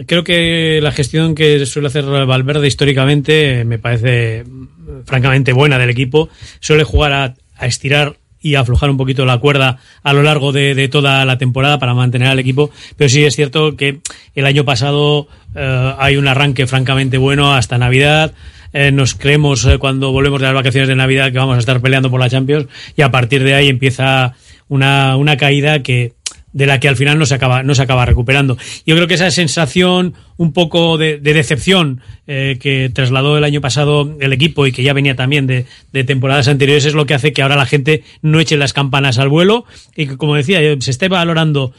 creo 0.07 0.25
que 0.25 0.81
la 0.83 0.93
gestión 0.93 1.35
que 1.35 1.67
suele 1.67 1.89
hacer 1.89 2.05
Valverde 2.05 2.67
históricamente 2.67 3.61
eh, 3.61 3.65
me 3.65 3.79
parece 3.79 4.45
mm, 4.45 5.05
francamente 5.05 5.53
buena 5.53 5.79
del 5.79 5.91
equipo. 5.91 6.29
Suele 6.61 6.85
jugar 6.85 7.13
a, 7.13 7.35
a 7.57 7.67
estirar 7.67 8.17
y 8.43 8.55
aflojar 8.55 8.89
un 8.89 8.97
poquito 8.97 9.27
la 9.27 9.37
cuerda 9.37 9.79
a 10.03 10.13
lo 10.15 10.23
largo 10.23 10.51
de, 10.53 10.75
de 10.75 10.89
toda 10.89 11.23
la 11.27 11.37
temporada 11.37 11.79
para 11.79 11.93
mantener 11.93 12.29
al 12.29 12.39
equipo. 12.39 12.71
Pero 12.97 13.11
sí 13.11 13.23
es 13.25 13.37
cierto 13.37 13.77
que 13.77 14.01
el 14.35 14.47
año 14.47 14.65
pasado 14.65 15.29
eh, 15.55 15.95
hay 15.99 16.17
un 16.17 16.27
arranque 16.27 16.67
francamente 16.67 17.19
bueno 17.19 17.55
hasta 17.55 17.77
Navidad. 17.77 18.33
Eh, 18.73 18.93
nos 18.93 19.15
creemos 19.15 19.65
eh, 19.65 19.79
cuando 19.79 20.13
volvemos 20.13 20.41
de 20.41 20.47
las 20.47 20.55
vacaciones 20.55 20.89
de 20.89 20.95
Navidad 20.95 21.33
que 21.33 21.39
vamos 21.39 21.57
a 21.57 21.61
estar 21.61 21.81
peleando 21.81 22.11
por 22.11 22.21
la 22.21 22.31
Champions 22.31 22.69
y 22.97 23.03
a 23.03 23.11
partir 23.11 23.43
de 23.43 23.55
ahí 23.55 23.69
empieza 23.69 24.35
una, 24.69 25.17
una 25.17 25.37
caída 25.37 25.83
que 25.83 26.13
de 26.53 26.67
la 26.67 26.81
que 26.81 26.89
al 26.89 26.97
final 26.97 27.17
no 27.17 27.27
se 27.27 27.35
acaba 27.35 27.63
no 27.63 27.75
se 27.77 27.83
acaba 27.83 28.05
recuperando. 28.05 28.57
Yo 28.85 28.97
creo 28.97 29.07
que 29.07 29.15
esa 29.15 29.31
sensación 29.31 30.15
un 30.37 30.53
poco 30.53 30.99
de, 30.99 31.19
de 31.19 31.33
decepción 31.33 32.01
eh, 32.27 32.59
que 32.61 32.91
trasladó 32.93 33.39
el 33.39 33.45
año 33.45 33.61
pasado 33.61 34.17
el 34.21 34.33
equipo 34.33 34.67
y 34.67 34.73
que 34.73 34.83
ya 34.83 34.93
venía 34.93 35.15
también 35.15 35.47
de, 35.47 35.67
temporadas 36.05 36.49
anteriores 36.49 36.87
es 36.87 36.95
lo 36.95 37.07
que 37.07 37.15
hace 37.15 37.33
que 37.33 37.43
ahora 37.43 37.57
la 37.57 37.67
gente 37.67 38.03
no 38.23 38.41
eche 38.41 38.57
las 38.57 38.73
campanas 38.73 39.19
al 39.19 39.29
vuelo 39.29 39.65
y 39.95 40.07
que, 40.07 40.17
como 40.17 40.35
decía, 40.35 40.59
se 40.81 40.91
esté 40.91 41.09
valorando 41.09 41.73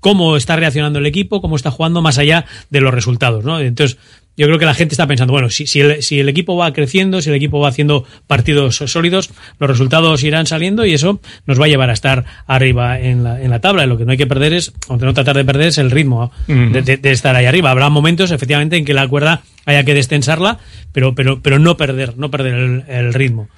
cómo 0.00 0.36
está 0.36 0.56
reaccionando 0.56 0.98
el 0.98 1.06
equipo, 1.06 1.42
cómo 1.42 1.56
está 1.56 1.70
jugando 1.70 2.00
más 2.00 2.16
allá 2.16 2.46
de 2.70 2.80
los 2.80 2.94
resultados. 2.94 3.44
¿no? 3.44 3.60
Entonces, 3.60 3.98
yo 4.36 4.46
creo 4.46 4.58
que 4.58 4.66
la 4.66 4.74
gente 4.74 4.94
está 4.94 5.06
pensando, 5.06 5.32
bueno, 5.32 5.48
si, 5.50 5.66
si, 5.66 5.80
el, 5.80 6.02
si 6.02 6.18
el 6.20 6.28
equipo 6.28 6.56
va 6.56 6.72
creciendo, 6.72 7.22
si 7.22 7.30
el 7.30 7.36
equipo 7.36 7.60
va 7.60 7.68
haciendo 7.68 8.04
partidos 8.26 8.76
sólidos, 8.76 9.30
los 9.60 9.70
resultados 9.70 10.22
irán 10.24 10.46
saliendo 10.46 10.84
y 10.84 10.92
eso 10.92 11.20
nos 11.46 11.60
va 11.60 11.66
a 11.66 11.68
llevar 11.68 11.90
a 11.90 11.92
estar 11.92 12.24
arriba 12.46 12.98
en 12.98 13.22
la, 13.24 13.40
en 13.40 13.50
la 13.50 13.60
tabla. 13.60 13.84
Y 13.84 13.86
lo 13.86 13.96
que 13.98 14.04
no 14.04 14.10
hay 14.12 14.18
que 14.18 14.26
perder 14.26 14.52
es, 14.52 14.72
aunque 14.88 15.06
no 15.06 15.14
tratar 15.14 15.36
de 15.36 15.44
perder, 15.44 15.68
es 15.68 15.78
el 15.78 15.90
ritmo 15.90 16.32
de, 16.72 16.82
de- 16.82 16.96
de 16.96 17.10
estar 17.12 17.36
ahí 17.36 17.46
arriba. 17.46 17.70
Habrá 17.70 17.88
momentos, 17.90 18.30
efectivamente, 18.30 18.76
en 18.76 18.84
que 18.84 18.94
la 18.94 19.06
cuerda 19.06 19.42
haya 19.66 19.84
que 19.84 19.94
destensarla, 19.94 20.58
pero, 20.92 21.14
pero, 21.14 21.40
pero 21.40 21.58
no 21.58 21.76
perder, 21.76 22.16
no 22.18 22.30
perder 22.30 22.54
el, 22.54 22.84
el 22.88 23.14
ritmo. 23.14 23.48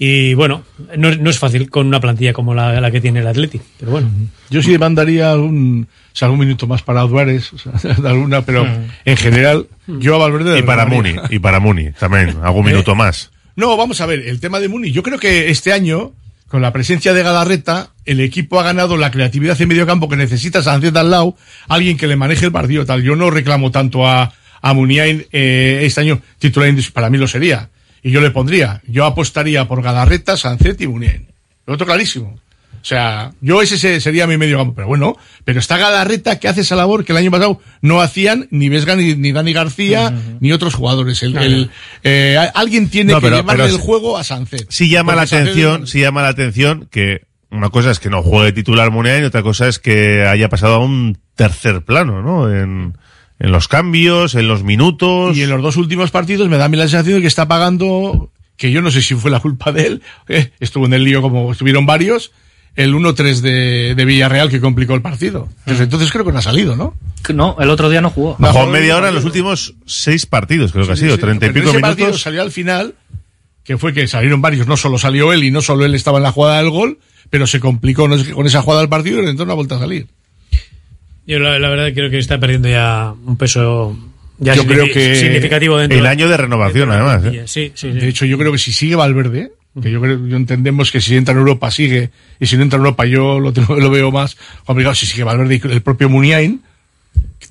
Y 0.00 0.34
bueno, 0.34 0.62
no, 0.96 1.08
es- 1.08 1.18
no 1.18 1.28
es 1.28 1.38
fácil 1.38 1.68
con 1.68 1.86
una 1.88 2.00
plantilla 2.00 2.32
como 2.32 2.54
la, 2.54 2.80
la 2.80 2.90
que 2.90 3.00
tiene 3.00 3.18
el 3.20 3.26
Atleti, 3.26 3.60
pero 3.80 3.92
bueno. 3.92 4.08
Yo 4.48 4.62
sí 4.62 4.78
mandaría 4.78 5.32
algún, 5.32 5.88
o 5.90 6.16
sea, 6.16 6.26
algún 6.26 6.40
minuto 6.40 6.66
más 6.68 6.82
para 6.82 7.00
Duárez, 7.02 7.52
o 7.52 7.58
sea, 7.58 7.72
de 7.96 8.08
alguna, 8.08 8.42
pero 8.42 8.64
Mm. 8.64 8.86
en 9.04 9.16
general, 9.16 9.66
yo 9.88 10.14
a 10.14 10.18
Valverde. 10.18 10.58
Y 10.58 10.62
para 10.62 10.86
Muni, 10.86 11.14
y 11.30 11.38
para 11.40 11.58
Muni 11.58 11.90
también, 11.98 12.36
algún 12.42 12.64
Eh, 12.68 12.70
minuto 12.70 12.94
más. 12.94 13.30
No, 13.56 13.76
vamos 13.76 14.00
a 14.00 14.06
ver, 14.06 14.20
el 14.20 14.38
tema 14.38 14.60
de 14.60 14.68
Muni. 14.68 14.92
Yo 14.92 15.02
creo 15.02 15.18
que 15.18 15.50
este 15.50 15.72
año, 15.72 16.12
con 16.46 16.62
la 16.62 16.72
presencia 16.72 17.12
de 17.12 17.24
Galarreta, 17.24 17.90
el 18.04 18.20
equipo 18.20 18.60
ha 18.60 18.62
ganado 18.62 18.96
la 18.96 19.10
creatividad 19.10 19.60
en 19.60 19.66
medio 19.68 19.84
campo 19.84 20.08
que 20.08 20.14
necesita 20.16 20.62
Sánchez 20.62 20.94
al 20.94 21.10
lado, 21.10 21.36
alguien 21.66 21.96
que 21.96 22.06
le 22.06 22.14
maneje 22.14 22.44
el 22.46 22.52
partido 22.52 22.86
tal. 22.86 23.02
Yo 23.02 23.16
no 23.16 23.30
reclamo 23.30 23.72
tanto 23.72 24.06
a, 24.06 24.32
a 24.62 24.74
Muniain 24.74 25.26
eh, 25.32 25.80
este 25.82 26.02
año 26.02 26.20
titular, 26.38 26.72
para 26.92 27.10
mí 27.10 27.18
lo 27.18 27.26
sería. 27.26 27.68
Y 28.02 28.10
yo 28.10 28.20
le 28.20 28.30
pondría, 28.30 28.80
yo 28.86 29.04
apostaría 29.04 29.66
por 29.66 29.82
Galarreta, 29.82 30.36
Sánchez 30.36 30.80
y 30.80 30.86
Muniain. 30.86 31.26
Lo 31.66 31.74
otro 31.74 31.86
clarísimo. 31.86 32.38
O 32.80 32.84
sea, 32.88 33.32
yo 33.40 33.60
ese 33.60 33.76
se- 33.76 34.00
sería 34.00 34.26
mi 34.28 34.36
medio 34.36 34.56
campo. 34.58 34.74
Pero 34.76 34.86
bueno, 34.86 35.16
pero 35.44 35.58
está 35.58 35.76
Galarreta 35.78 36.38
que 36.38 36.46
hace 36.46 36.60
esa 36.60 36.76
labor 36.76 37.04
que 37.04 37.10
el 37.12 37.18
año 37.18 37.30
pasado 37.30 37.60
no 37.82 38.00
hacían 38.00 38.46
ni 38.50 38.68
Vesga 38.68 38.94
ni, 38.94 39.14
ni 39.16 39.32
Dani 39.32 39.52
García 39.52 40.14
ni 40.40 40.52
otros 40.52 40.74
jugadores. 40.74 41.22
El, 41.24 41.36
el- 41.38 41.70
eh, 42.04 42.38
alguien 42.54 42.88
tiene 42.88 43.12
No, 43.12 43.18
que 43.20 43.26
pero- 43.26 43.36
llevarle 43.38 43.64
pero 43.64 43.74
el 43.74 43.80
juego 43.80 44.16
a 44.16 44.22
Sánchez. 44.24 44.66
Sí 44.70 44.88
llama 44.88 45.16
la 45.16 45.22
atención, 45.22 45.86
sí 45.88 46.00
llama 46.00 46.22
la 46.22 46.28
atención 46.28 46.86
que 46.90 47.22
una 47.50 47.70
cosa 47.70 47.90
es 47.90 47.98
que 47.98 48.10
no 48.10 48.22
juegue 48.22 48.52
titular 48.52 48.90
Muniain 48.92 49.24
y 49.24 49.26
otra 49.26 49.42
cosa 49.42 49.66
es 49.68 49.78
que 49.80 50.24
haya 50.26 50.48
pasado 50.48 50.74
a 50.76 50.78
un 50.78 51.18
tercer 51.34 51.82
plano, 51.82 52.22
¿no? 52.22 52.50
En, 52.54 52.96
en 53.38 53.52
los 53.52 53.68
cambios, 53.68 54.34
en 54.34 54.48
los 54.48 54.62
minutos. 54.62 55.36
Y 55.36 55.42
en 55.42 55.50
los 55.50 55.62
dos 55.62 55.76
últimos 55.76 56.10
partidos 56.10 56.48
me 56.48 56.56
da 56.56 56.66
a 56.66 56.68
mí 56.68 56.76
la 56.76 56.88
sensación 56.88 57.16
de 57.16 57.20
que 57.22 57.28
está 57.28 57.48
pagando, 57.48 58.30
que 58.56 58.70
yo 58.70 58.82
no 58.82 58.90
sé 58.90 59.02
si 59.02 59.14
fue 59.14 59.30
la 59.30 59.40
culpa 59.40 59.72
de 59.72 59.86
él, 59.86 60.02
eh, 60.28 60.52
estuvo 60.60 60.86
en 60.86 60.94
el 60.94 61.04
lío 61.04 61.22
como 61.22 61.52
estuvieron 61.52 61.86
varios, 61.86 62.32
el 62.74 62.94
1-3 62.94 63.40
de, 63.40 63.94
de 63.94 64.04
Villarreal 64.04 64.50
que 64.50 64.60
complicó 64.60 64.94
el 64.94 65.02
partido. 65.02 65.48
Desde 65.66 65.84
entonces 65.84 66.10
creo 66.12 66.24
que 66.24 66.32
no 66.32 66.38
ha 66.38 66.42
salido, 66.42 66.76
¿no? 66.76 66.94
No, 67.32 67.56
el 67.60 67.70
otro 67.70 67.90
día 67.90 68.00
no 68.00 68.10
jugó. 68.10 68.34
Jugado 68.34 68.66
media 68.66 68.96
hora 68.96 69.08
en 69.08 69.14
los 69.14 69.24
últimos 69.24 69.74
seis 69.84 70.26
partidos, 70.26 70.72
creo 70.72 70.86
que 70.86 70.92
ha 70.92 70.96
sido, 70.96 71.16
sí, 71.16 71.20
treinta 71.20 71.46
y 71.46 71.50
pico 71.50 71.70
ese 71.70 71.80
partido 71.80 72.06
minutos. 72.06 72.22
salió 72.22 72.42
al 72.42 72.52
final, 72.52 72.94
que 73.64 73.76
fue 73.76 73.92
que 73.92 74.06
salieron 74.06 74.40
varios, 74.40 74.66
no 74.66 74.76
solo 74.76 74.98
salió 74.98 75.32
él 75.32 75.44
y 75.44 75.50
no 75.50 75.60
solo 75.60 75.84
él 75.84 75.94
estaba 75.94 76.18
en 76.18 76.24
la 76.24 76.32
jugada 76.32 76.58
del 76.58 76.70
gol, 76.70 76.98
pero 77.30 77.46
se 77.46 77.60
complicó 77.60 78.08
no 78.08 78.16
con 78.32 78.46
esa 78.46 78.62
jugada 78.62 78.80
del 78.80 78.88
partido 78.88 79.18
y 79.18 79.26
entonces 79.26 79.46
no 79.46 79.52
ha 79.52 79.56
vuelto 79.56 79.74
a 79.74 79.80
salir. 79.80 80.06
Yo 81.28 81.38
la, 81.38 81.58
la 81.60 81.68
verdad 81.68 81.92
creo 81.94 82.10
que 82.10 82.18
está 82.18 82.40
perdiendo 82.40 82.68
ya 82.68 83.12
un 83.24 83.36
peso 83.36 83.96
ya 84.38 84.54
Yo 84.54 84.66
creo 84.66 84.86
que 84.86 85.14
significativo 85.16 85.76
dentro 85.78 85.98
El 85.98 86.06
año 86.06 86.28
de 86.28 86.36
renovación, 86.36 86.90
además. 86.90 87.22
¿eh? 87.26 87.42
Sí, 87.46 87.70
sí, 87.74 87.88
De 87.92 88.08
hecho, 88.08 88.24
yo 88.24 88.38
creo 88.38 88.50
que 88.50 88.58
si 88.58 88.72
sigue 88.72 88.94
Valverde, 88.96 89.52
que 89.80 89.90
yo 89.90 90.00
creo, 90.00 90.26
yo 90.26 90.36
entendemos 90.36 90.90
que 90.90 91.00
si 91.00 91.16
entra 91.16 91.32
en 91.32 91.38
Europa 91.38 91.70
sigue, 91.70 92.10
y 92.40 92.46
si 92.46 92.56
no 92.56 92.62
entra 92.62 92.78
en 92.78 92.80
Europa 92.86 93.04
yo 93.06 93.38
lo, 93.40 93.52
tengo- 93.52 93.76
lo 93.78 93.90
veo 93.90 94.10
más 94.10 94.36
complicado. 94.64 94.94
Si 94.94 95.06
sigue 95.06 95.22
Valverde 95.24 95.60
y 95.62 95.72
el 95.72 95.82
propio 95.82 96.08
Muniain, 96.08 96.62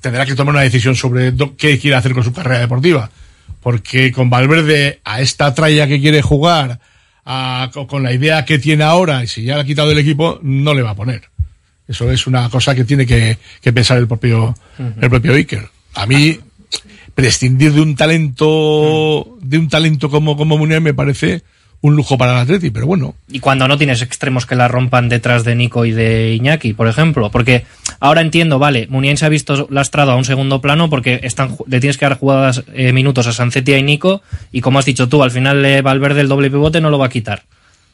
tendrá 0.00 0.26
que 0.26 0.34
tomar 0.34 0.54
una 0.54 0.62
decisión 0.64 0.94
sobre 0.96 1.30
do- 1.30 1.54
qué 1.56 1.78
quiere 1.78 1.96
hacer 1.96 2.12
con 2.14 2.24
su 2.24 2.32
carrera 2.32 2.58
deportiva. 2.60 3.10
Porque 3.62 4.10
con 4.12 4.28
Valverde, 4.30 5.00
a 5.04 5.20
esta 5.20 5.54
tralla 5.54 5.86
que 5.86 6.00
quiere 6.00 6.20
jugar, 6.22 6.80
a- 7.24 7.70
co- 7.72 7.86
con 7.86 8.02
la 8.02 8.12
idea 8.12 8.44
que 8.44 8.58
tiene 8.58 8.82
ahora, 8.84 9.22
y 9.22 9.26
si 9.26 9.42
ya 9.44 9.56
la 9.56 9.62
ha 9.62 9.66
quitado 9.66 9.88
del 9.88 9.98
equipo, 9.98 10.38
no 10.42 10.74
le 10.74 10.82
va 10.82 10.90
a 10.90 10.94
poner. 10.96 11.22
Eso 11.88 12.10
es 12.12 12.26
una 12.26 12.48
cosa 12.50 12.74
que 12.74 12.84
tiene 12.84 13.06
que, 13.06 13.38
que 13.62 13.72
pensar 13.72 13.98
el 13.98 14.06
propio, 14.06 14.54
el 15.00 15.08
propio 15.08 15.32
Iker. 15.32 15.68
A 15.94 16.06
mí, 16.06 16.38
prescindir 17.14 17.72
de 17.72 17.80
un 17.80 17.96
talento, 17.96 19.38
de 19.40 19.58
un 19.58 19.68
talento 19.68 20.10
como, 20.10 20.36
como 20.36 20.58
me 20.58 20.94
parece 20.94 21.42
un 21.80 21.94
lujo 21.94 22.18
para 22.18 22.32
el 22.32 22.38
Atleti, 22.38 22.70
pero 22.70 22.86
bueno. 22.86 23.14
Y 23.28 23.40
cuando 23.40 23.68
no 23.68 23.78
tienes 23.78 24.02
extremos 24.02 24.46
que 24.46 24.56
la 24.56 24.68
rompan 24.68 25.08
detrás 25.08 25.44
de 25.44 25.54
Nico 25.54 25.84
y 25.84 25.92
de 25.92 26.34
Iñaki, 26.34 26.72
por 26.72 26.88
ejemplo. 26.88 27.30
Porque 27.30 27.64
ahora 28.00 28.20
entiendo, 28.20 28.58
vale, 28.58 28.86
Muniain 28.90 29.16
se 29.16 29.26
ha 29.26 29.28
visto 29.28 29.68
lastrado 29.70 30.12
a 30.12 30.16
un 30.16 30.24
segundo 30.24 30.60
plano 30.60 30.90
porque 30.90 31.20
están, 31.22 31.56
le 31.66 31.80
tienes 31.80 31.96
que 31.96 32.06
dar 32.06 32.18
jugadas 32.18 32.64
eh, 32.74 32.92
minutos 32.92 33.26
a 33.28 33.32
Sancetia 33.32 33.78
y 33.78 33.82
Nico. 33.82 34.22
Y 34.50 34.60
como 34.60 34.78
has 34.78 34.84
dicho 34.84 35.08
tú, 35.08 35.22
al 35.22 35.30
final 35.30 35.64
eh, 35.64 35.82
Valverde 35.82 36.20
el 36.20 36.28
doble 36.28 36.50
pivote 36.50 36.80
no 36.80 36.90
lo 36.90 36.98
va 36.98 37.06
a 37.06 37.10
quitar. 37.10 37.44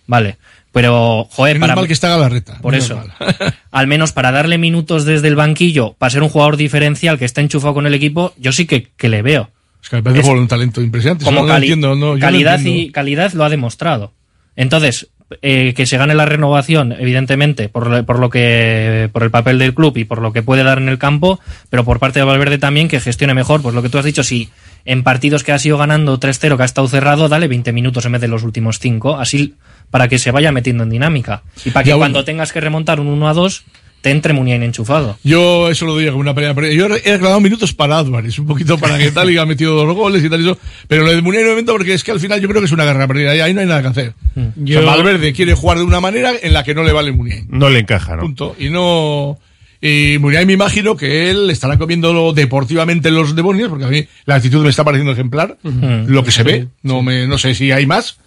Vale. 0.07 0.37
Pero, 0.73 1.29
joder, 1.31 1.57
Menos 1.57 1.69
para. 1.69 1.77
mal 1.77 1.87
que 1.87 1.93
está 1.93 2.09
Galarreta. 2.09 2.59
Por 2.61 2.73
menos 2.73 2.87
eso. 2.87 2.97
mal. 2.97 3.13
al 3.71 3.87
menos 3.87 4.13
para 4.13 4.33
darle 4.33 4.59
minutos 4.59 5.05
desde 5.05 5.29
el 5.29 5.37
banquillo, 5.37 5.95
para 5.99 6.11
ser 6.11 6.23
un 6.23 6.29
jugador 6.29 6.57
diferencial 6.57 7.19
que 7.19 7.25
está 7.25 7.41
enchufado 7.41 7.75
con 7.75 7.87
el 7.87 7.95
equipo, 7.95 8.35
yo 8.39 8.53
sí 8.53 8.67
que, 8.67 8.89
que 8.97 9.09
le 9.09 9.23
veo. 9.23 9.51
Es 9.83 9.89
que 9.89 9.97
me 9.97 10.03
parece 10.03 10.23
Es- 10.23 10.29
un 10.29 10.49
talento 10.49 10.81
impresionante. 10.83 11.25
como 11.25 11.43
no 11.43 11.47
cali- 11.47 11.67
entiendo, 11.67 11.95
no, 11.95 12.19
calidad 12.19 12.59
y 12.61 12.91
calidad 12.91 13.33
lo 13.35 13.45
ha 13.45 13.51
demostrado. 13.51 14.13
Entonces, 14.57 15.09
eh, 15.43 15.75
que 15.77 15.87
se 15.87 15.97
gane 15.97 16.15
la 16.15 16.27
renovación, 16.27 16.93
evidentemente, 16.93 17.69
por, 17.69 18.05
por 18.05 18.19
lo 18.19 18.31
que 18.31 19.09
por 19.13 19.23
el 19.23 19.31
papel 19.31 19.59
del 19.59 19.75
club 19.75 19.97
y 19.97 20.05
por 20.05 20.21
lo 20.23 20.33
que 20.33 20.43
puede 20.43 20.63
dar 20.65 20.79
en 20.79 20.89
el 20.89 20.99
campo, 20.99 21.41
pero 21.71 21.85
por 21.85 21.99
parte 21.99 22.19
de 22.21 22.25
Valverde 22.25 22.59
también 22.59 22.89
que 22.89 23.01
gestione 23.01 23.35
mejor, 23.35 23.63
pues 23.63 23.75
lo 23.75 23.83
que 23.83 23.89
tú 23.89 23.99
has 23.99 24.05
dicho, 24.05 24.23
si 24.23 24.51
en 24.85 25.03
partidos 25.03 25.43
que 25.45 25.53
ha 25.53 25.59
sido 25.59 25.79
ganando 25.79 26.19
3-0, 26.21 26.57
que 26.57 26.63
ha 26.63 26.67
estado 26.67 26.89
cerrado, 26.89 27.29
dale 27.29 27.49
20 27.49 27.73
minutos 27.73 28.05
en 28.07 28.13
vez 28.13 28.21
de 28.21 28.29
los 28.29 28.43
últimos 28.43 28.79
5, 28.79 29.17
así 29.19 29.55
para 29.91 30.09
que 30.09 30.19
se 30.19 30.31
vaya 30.31 30.53
metiendo 30.53 30.83
en 30.85 30.91
dinámica. 30.91 31.43
Y 31.65 31.71
para 31.71 31.85
que 31.85 31.91
Ya, 31.91 31.97
bueno. 31.97 32.13
cuando 32.13 32.25
tengas 32.25 32.53
que 32.53 32.61
remontar 32.61 33.01
un 33.01 33.21
1-2, 33.21 33.63
te 34.01 34.11
entre 34.11 34.35
Muniain 34.35 34.63
enchufado. 34.63 35.17
Yo 35.25 35.71
eso 35.71 35.87
lo 35.87 35.95
doy 35.95 36.07
como 36.09 36.19
una 36.19 36.35
pelea. 36.35 36.53
pero 36.55 36.71
Yo 36.71 36.87
he 36.87 37.13
reclamado 37.13 37.41
minutos 37.41 37.73
para 37.73 37.99
Álvarez, 37.99 38.39
un 38.39 38.47
poquito 38.47 38.77
para 38.77 38.99
que 38.99 39.11
tal 39.11 39.31
y 39.31 39.39
ha 39.39 39.47
metido 39.47 39.75
dos 39.75 39.95
goles 39.97 40.23
y 40.23 40.29
tal 40.29 40.41
y 40.43 40.45
eso. 40.45 40.59
Pero 40.89 41.05
lo 41.05 41.11
de 41.13 41.23
Muniain 41.23 41.47
no 41.47 41.55
meto 41.55 41.73
porque 41.73 41.95
es 41.95 42.05
que 42.05 42.11
al 42.11 42.21
final 42.21 42.39
yo 42.41 42.49
creo 42.49 42.61
que 42.61 42.67
es 42.67 42.73
una 42.73 42.85
guerra 42.85 43.07
perdida. 43.09 43.35
y 43.35 43.41
Ahí 43.41 43.55
no 43.55 43.61
hay 43.63 43.67
nada 43.67 43.81
que 43.81 43.89
hacer. 43.89 44.15
Yo- 44.57 44.81
O 44.81 44.83
sea, 44.83 44.91
Valverde 44.95 45.33
quiere 45.33 45.55
jugar 45.55 45.79
de 45.79 45.85
una 45.85 46.01
manera 46.01 46.33
en 46.43 46.53
la 46.53 46.63
que 46.65 46.75
no 46.75 46.85
le 46.85 46.93
vale 46.93 47.13
Muniain. 47.13 47.47
No 47.49 47.71
le 47.71 47.79
encaja, 47.79 48.15
¿no? 48.17 48.23
Punto. 48.23 48.55
Y 48.59 48.69
no. 48.69 49.39
Y 49.81 50.17
Muniain 50.19 50.47
me 50.47 50.53
imagino 50.55 50.97
que 50.97 51.31
él 51.31 51.49
estará 51.51 51.79
comiendo 51.79 52.33
deportivamente 52.35 53.11
los 53.11 53.35
demonios, 53.37 53.69
porque 53.71 53.85
a 53.85 53.89
mí 53.89 54.07
la 54.27 54.35
actitud 54.37 54.63
me 54.63 54.71
está 54.71 54.83
pareciendo 54.85 55.13
ejemplar, 55.13 55.57
lo 55.63 56.25
que 56.25 56.31
se 56.31 56.43
ve. 56.43 56.69
No 56.83 57.03
me, 57.03 57.27
no 57.27 57.39
sé 57.39 57.55
si 57.55 57.71
hay 57.73 57.87
más, 57.87 58.19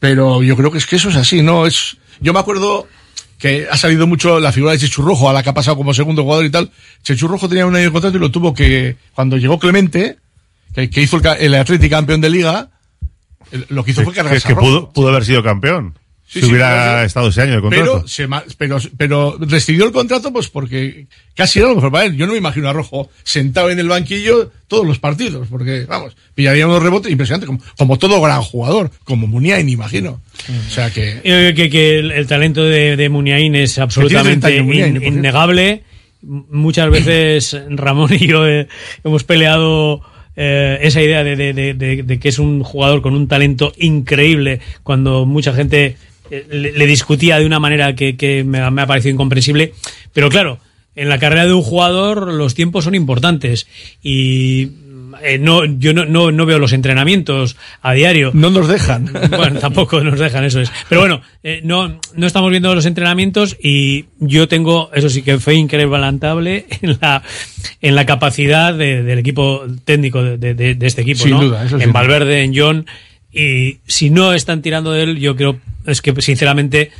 pero 0.00 0.42
yo 0.42 0.56
creo 0.56 0.72
que 0.72 0.78
es 0.78 0.86
que 0.86 0.96
eso 0.96 1.08
es 1.10 1.16
así, 1.16 1.42
¿no? 1.42 1.66
Es, 1.66 1.96
yo 2.20 2.32
me 2.32 2.40
acuerdo 2.40 2.88
que 3.38 3.68
ha 3.70 3.76
salido 3.76 4.06
mucho 4.06 4.40
la 4.40 4.50
figura 4.52 4.72
de 4.72 4.78
Chechu 4.80 5.00
Rojo, 5.02 5.30
a 5.30 5.32
la 5.32 5.42
que 5.42 5.48
ha 5.50 5.54
pasado 5.54 5.76
como 5.76 5.94
segundo 5.94 6.22
jugador 6.24 6.44
y 6.44 6.50
tal. 6.50 6.70
Chechu 7.04 7.28
Rojo 7.28 7.48
tenía 7.48 7.64
un 7.66 7.74
año 7.76 7.84
de 7.86 7.92
contrato 7.92 8.16
y 8.16 8.20
lo 8.20 8.30
tuvo 8.30 8.52
que, 8.52 8.96
cuando 9.14 9.36
llegó 9.36 9.58
Clemente, 9.58 10.18
que, 10.74 10.90
que 10.90 11.00
hizo 11.02 11.16
el, 11.18 11.26
el 11.38 11.54
Atlético 11.54 11.94
campeón 11.96 12.20
de 12.20 12.28
liga, 12.30 12.68
el- 13.52 13.66
lo 13.70 13.84
que 13.84 13.92
hizo 13.92 14.02
fue 14.02 14.12
Que, 14.12 14.18
cargarse 14.22 14.46
que 14.46 14.52
a 14.52 14.56
Rojo. 14.56 14.66
pudo, 14.68 14.92
pudo 14.92 15.08
haber 15.08 15.24
sido 15.24 15.42
campeón. 15.42 15.94
Sí, 16.32 16.38
si 16.38 16.46
sí, 16.46 16.52
hubiera 16.52 16.92
pero- 16.94 17.06
estado 17.06 17.28
ese 17.28 17.42
año 17.42 17.54
de 17.56 17.60
contrato. 17.60 17.84
Pero, 17.84 18.06
se 18.08 18.28
pero, 18.56 18.78
pero 18.96 19.36
rescindió 19.40 19.84
el 19.84 19.90
contrato 19.90 20.32
pues 20.32 20.48
porque 20.48 21.06
casi 21.34 21.58
era 21.58 21.68
lo 21.70 21.74
mejor 21.74 21.90
para 21.90 22.04
él. 22.04 22.16
Yo 22.16 22.26
no 22.26 22.32
me 22.32 22.38
imagino 22.38 22.68
a 22.68 22.72
Rojo 22.72 23.10
sentado 23.24 23.68
en 23.70 23.80
el 23.80 23.88
banquillo 23.88 24.52
todos 24.68 24.86
los 24.86 25.00
partidos, 25.00 25.48
porque, 25.50 25.86
vamos, 25.88 26.16
pillaría 26.36 26.68
unos 26.68 26.80
rebotes 26.84 27.10
impresionantes, 27.10 27.48
como, 27.48 27.60
como 27.76 27.98
todo 27.98 28.20
gran 28.20 28.42
jugador, 28.42 28.92
como 29.02 29.26
Muniain, 29.26 29.68
imagino. 29.68 30.20
O 30.68 30.70
sea 30.70 30.88
que... 30.90 31.20
Eh, 31.24 31.52
que, 31.56 31.68
que 31.68 31.98
el, 31.98 32.12
el 32.12 32.26
talento 32.28 32.62
de, 32.62 32.96
de 32.96 33.08
Muniain 33.08 33.56
es 33.56 33.74
30 33.74 33.82
absolutamente 33.82 34.62
Muniain, 34.62 35.02
innegable. 35.02 35.82
Muchas 36.22 36.90
veces 36.90 37.60
Ramón 37.70 38.12
y 38.14 38.28
yo 38.28 38.46
eh, 38.46 38.68
hemos 39.02 39.24
peleado 39.24 40.02
eh, 40.36 40.78
esa 40.82 41.02
idea 41.02 41.24
de, 41.24 41.34
de- 41.34 41.52
de- 41.52 41.74
de- 41.74 42.02
de 42.04 42.20
que 42.20 42.28
es 42.28 42.38
un 42.38 42.62
jugador 42.62 43.02
con 43.02 43.14
un 43.14 43.26
talento 43.26 43.72
increíble 43.78 44.60
cuando 44.84 45.26
mucha 45.26 45.52
gente 45.52 45.84
eh, 45.86 45.96
le, 46.30 46.72
le 46.72 46.86
discutía 46.86 47.38
de 47.38 47.46
una 47.46 47.58
manera 47.58 47.94
que, 47.94 48.16
que 48.16 48.44
me, 48.44 48.58
ha- 48.60 48.70
me 48.70 48.82
ha 48.82 48.86
parecido 48.86 49.12
incomprensible. 49.14 49.74
Pero 50.12 50.28
claro, 50.28 50.58
en 50.96 51.08
la 51.08 51.18
carrera 51.18 51.46
de 51.46 51.52
un 51.52 51.62
jugador 51.62 52.32
los 52.32 52.54
tiempos 52.54 52.84
son 52.84 52.94
importantes 52.94 53.66
y 54.02 54.68
eh, 55.22 55.38
no, 55.38 55.64
yo 55.64 55.92
no, 55.92 56.04
no, 56.06 56.30
no 56.32 56.46
veo 56.46 56.58
los 56.58 56.72
entrenamientos 56.72 57.56
a 57.82 57.92
diario. 57.92 58.30
No 58.32 58.50
nos 58.50 58.68
dejan. 58.68 59.10
Bueno, 59.30 59.60
tampoco 59.60 60.00
nos 60.02 60.18
dejan, 60.18 60.44
eso 60.44 60.60
es. 60.60 60.70
Pero 60.88 61.00
bueno, 61.02 61.20
eh, 61.42 61.60
no, 61.64 62.00
no 62.14 62.26
estamos 62.26 62.50
viendo 62.50 62.74
los 62.74 62.86
entrenamientos 62.86 63.56
y 63.62 64.06
yo 64.18 64.48
tengo, 64.48 64.90
eso 64.94 65.08
sí 65.08 65.22
que 65.22 65.38
fe 65.38 65.54
incrementable 65.54 66.66
en 66.82 66.98
la, 67.00 67.22
en 67.80 67.94
la 67.94 68.06
capacidad 68.06 68.72
de- 68.74 69.02
del 69.02 69.18
equipo 69.18 69.64
técnico 69.84 70.22
de, 70.22 70.54
de- 70.54 70.74
de 70.74 70.86
este 70.86 71.02
equipo, 71.02 71.22
Sin 71.24 71.32
¿no? 71.32 71.42
duda, 71.42 71.64
eso 71.64 71.78
en. 71.78 71.92
Valverde, 71.92 72.42
en 72.42 72.52
John. 72.56 72.86
Y 73.32 73.78
si 73.86 74.10
no 74.10 74.32
están 74.34 74.62
tirando 74.62 74.92
de 74.92 75.02
él, 75.04 75.18
yo 75.18 75.36
creo, 75.36 75.58
es 75.86 76.02
que 76.02 76.14
sinceramente 76.20 76.90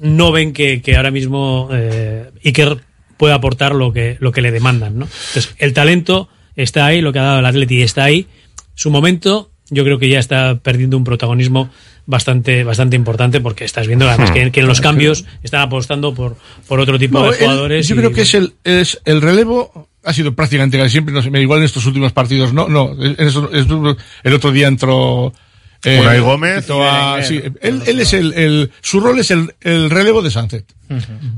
no 0.00 0.32
ven 0.32 0.52
que, 0.52 0.80
que 0.82 0.96
ahora 0.96 1.10
mismo 1.10 1.68
eh, 1.72 2.30
Iker 2.44 2.78
puede 3.16 3.34
aportar 3.34 3.74
lo 3.74 3.92
que, 3.92 4.16
lo 4.20 4.32
que 4.32 4.40
le 4.42 4.52
demandan, 4.52 4.98
¿no? 4.98 5.04
Entonces, 5.28 5.54
el 5.58 5.72
talento 5.72 6.28
está 6.54 6.86
ahí, 6.86 7.00
lo 7.00 7.12
que 7.12 7.18
ha 7.18 7.22
dado 7.22 7.38
el 7.40 7.46
Atleti 7.46 7.82
está 7.82 8.04
ahí. 8.04 8.26
Su 8.74 8.90
momento, 8.90 9.50
yo 9.70 9.84
creo 9.84 9.98
que 9.98 10.08
ya 10.08 10.18
está 10.18 10.56
perdiendo 10.56 10.96
un 10.96 11.04
protagonismo 11.04 11.70
bastante, 12.06 12.62
bastante 12.62 12.94
importante 12.96 13.40
porque 13.40 13.64
estás 13.64 13.86
viendo 13.86 14.08
además 14.08 14.30
que, 14.30 14.50
que 14.52 14.60
en 14.60 14.66
los 14.66 14.80
cambios 14.80 15.24
están 15.42 15.62
apostando 15.62 16.14
por, 16.14 16.36
por 16.68 16.78
otro 16.78 16.98
tipo 16.98 17.18
No, 17.18 17.30
de 17.30 17.38
jugadores. 17.38 17.88
yo 17.88 17.94
y- 17.94 17.98
creo 17.98 18.12
que 18.12 18.22
es 18.22 18.34
el, 18.34 18.52
es 18.64 19.00
el 19.06 19.20
relevo, 19.22 19.88
ha 20.04 20.12
sido 20.12 20.34
prácticamente 20.34 20.78
casi 20.78 20.90
siempre, 20.90 21.12
no 21.14 21.20
sé, 21.22 21.30
igual 21.40 21.60
en 21.60 21.64
estos 21.64 21.84
últimos 21.86 22.12
partidos, 22.12 22.52
no, 22.52 22.68
no, 22.68 22.92
en 23.02 23.16
estos- 23.18 23.52
estos- 23.52 23.96
el 24.22 24.32
otro 24.34 24.52
día 24.52 24.68
entró... 24.68 25.32
eh, 25.86 26.00
Unai 26.00 26.20
Gómez. 26.20 26.60
quitó 26.62 26.84
a- 26.88 27.22
sí, 27.22 27.42
él, 27.62 27.82
él 27.86 28.00
es 28.00 28.12
el, 28.12 28.32
el, 28.34 28.70
su 28.82 29.00
rol 29.00 29.18
es 29.18 29.30
el, 29.30 29.54
el 29.60 29.88
relevo 29.90 30.20
de 30.22 30.30
Sánchez. 30.30 30.64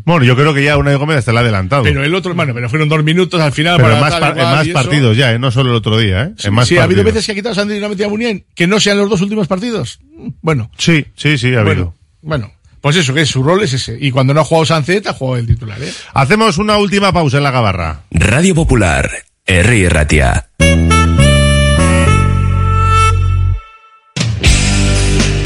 Bueno, 0.05 0.25
yo 0.25 0.37
creo 0.37 0.53
que 0.53 0.63
ya 0.65 0.77
Unai 0.77 0.97
Gómez 0.97 1.19
está 1.19 1.31
el 1.31 1.39
adelantado. 1.39 1.83
Pero 1.83 2.05
el 2.05 2.15
otro, 2.15 2.35
bueno, 2.35 2.53
pero 2.55 2.69
fueron 2.69 2.89
dos 2.89 3.03
minutos 3.05 3.41
al 3.41 3.53
final 3.53 3.77
Pero 3.77 3.89
para 3.89 4.01
más, 4.01 4.15
par- 4.21 4.39
en 4.39 4.45
más 4.45 4.69
partidos 4.69 5.17
ya, 5.17 5.33
¿eh? 5.33 5.39
no 5.39 5.51
solo 5.51 5.71
el 5.71 5.77
otro 5.77 5.97
día. 5.99 6.25
¿eh? 6.25 6.33
Sí, 6.37 6.49
en 6.49 6.55
más 6.55 6.69
sí, 6.69 6.77
ha 6.79 6.83
habido 6.85 7.03
veces 7.05 7.25
que 7.25 7.33
ha 7.33 7.35
quitado 7.35 7.53
a 7.53 7.55
Sánchez 7.55 7.77
y 7.79 7.81
no 7.81 7.87
ha 7.87 7.89
metido 7.91 8.07
a 8.09 8.11
Muniain, 8.11 8.45
que 8.55 8.67
no 8.67 8.79
sean 8.81 8.99
los 8.99 9.09
dos 9.09 9.21
últimos 9.23 9.47
partidos. 9.49 10.01
Bueno. 10.43 10.71
Sí, 10.77 11.07
sí, 11.17 11.39
sí, 11.39 11.55
ha 11.55 11.61
habido. 11.61 11.65
Bueno, 11.65 11.95
bueno, 12.21 12.53
pues 12.81 12.97
eso, 12.97 13.15
que 13.15 13.25
su 13.27 13.43
rol 13.43 13.63
es 13.63 13.73
ese. 13.73 13.97
Y 14.01 14.11
cuando 14.11 14.35
no 14.35 14.41
ha 14.41 14.45
jugado 14.45 14.67
Sánchez, 14.67 15.07
ha 15.07 15.13
jugado 15.15 15.39
el 15.39 15.47
titular, 15.47 15.83
¿eh? 15.83 15.93
Hacemos 16.15 16.59
una 16.59 16.77
última 16.79 17.13
pausa 17.13 17.39
en 17.39 17.43
la 17.45 17.51
gabarra. 17.51 18.03
Radio 18.11 18.55
Popular, 18.55 19.11
R. 19.47 19.89
Ratia. 19.89 20.48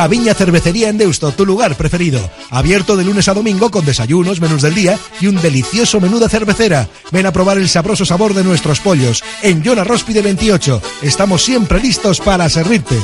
Gaviña 0.00 0.32
Cervecería 0.32 0.88
en 0.88 0.96
Deusto, 0.96 1.30
tu 1.32 1.44
lugar 1.44 1.76
preferido. 1.76 2.30
Abierto 2.48 2.96
de 2.96 3.04
lunes 3.04 3.28
a 3.28 3.34
domingo 3.34 3.70
con 3.70 3.84
desayunos, 3.84 4.40
menús 4.40 4.62
del 4.62 4.74
día 4.74 4.98
y 5.20 5.26
un 5.26 5.36
delicioso 5.42 6.00
menú 6.00 6.18
de 6.18 6.26
cervecera. 6.26 6.88
Ven 7.10 7.26
a 7.26 7.32
probar 7.32 7.58
el 7.58 7.68
sabroso 7.68 8.06
sabor 8.06 8.32
de 8.32 8.42
nuestros 8.42 8.80
pollos. 8.80 9.22
En 9.42 9.62
Yona 9.62 9.84
Róspide 9.84 10.22
28. 10.22 10.80
Estamos 11.02 11.44
siempre 11.44 11.80
listos 11.80 12.18
para 12.18 12.48
servirte. 12.48 12.96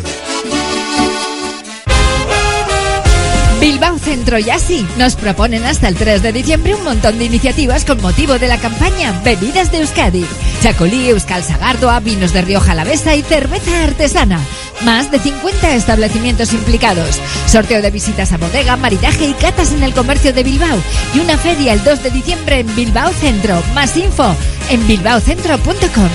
Bilbao 3.66 3.98
Centro 3.98 4.38
y 4.38 4.48
así 4.48 4.86
nos 4.96 5.16
proponen 5.16 5.64
hasta 5.64 5.88
el 5.88 5.96
3 5.96 6.22
de 6.22 6.32
diciembre 6.32 6.76
un 6.76 6.84
montón 6.84 7.18
de 7.18 7.24
iniciativas 7.24 7.84
con 7.84 8.00
motivo 8.00 8.38
de 8.38 8.46
la 8.46 8.58
campaña 8.58 9.20
Bebidas 9.24 9.72
de 9.72 9.78
Euskadi. 9.78 10.24
Chacolí, 10.62 11.08
Euskal 11.08 11.42
Sagardoa, 11.42 11.98
vinos 11.98 12.32
de 12.32 12.42
Rioja 12.42 12.70
Alavesa 12.70 13.16
y 13.16 13.22
cerveza 13.22 13.82
artesana. 13.82 14.38
Más 14.84 15.10
de 15.10 15.18
50 15.18 15.74
establecimientos 15.74 16.52
implicados. 16.52 17.20
Sorteo 17.48 17.82
de 17.82 17.90
visitas 17.90 18.32
a 18.32 18.36
bodega, 18.36 18.76
maridaje 18.76 19.26
y 19.26 19.32
catas 19.32 19.72
en 19.72 19.82
el 19.82 19.94
comercio 19.94 20.32
de 20.32 20.44
Bilbao. 20.44 20.78
Y 21.12 21.18
una 21.18 21.36
feria 21.36 21.72
el 21.72 21.82
2 21.82 22.04
de 22.04 22.10
diciembre 22.10 22.60
en 22.60 22.76
Bilbao 22.76 23.12
Centro. 23.14 23.60
Más 23.74 23.96
info 23.96 24.32
en 24.70 24.86
bilbaocentro.com. 24.86 26.10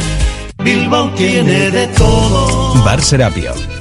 Bilbao 0.64 1.12
tiene 1.16 1.70
de 1.70 1.88
todo. 1.88 2.82
Bar 2.86 3.02
Serapio. 3.02 3.81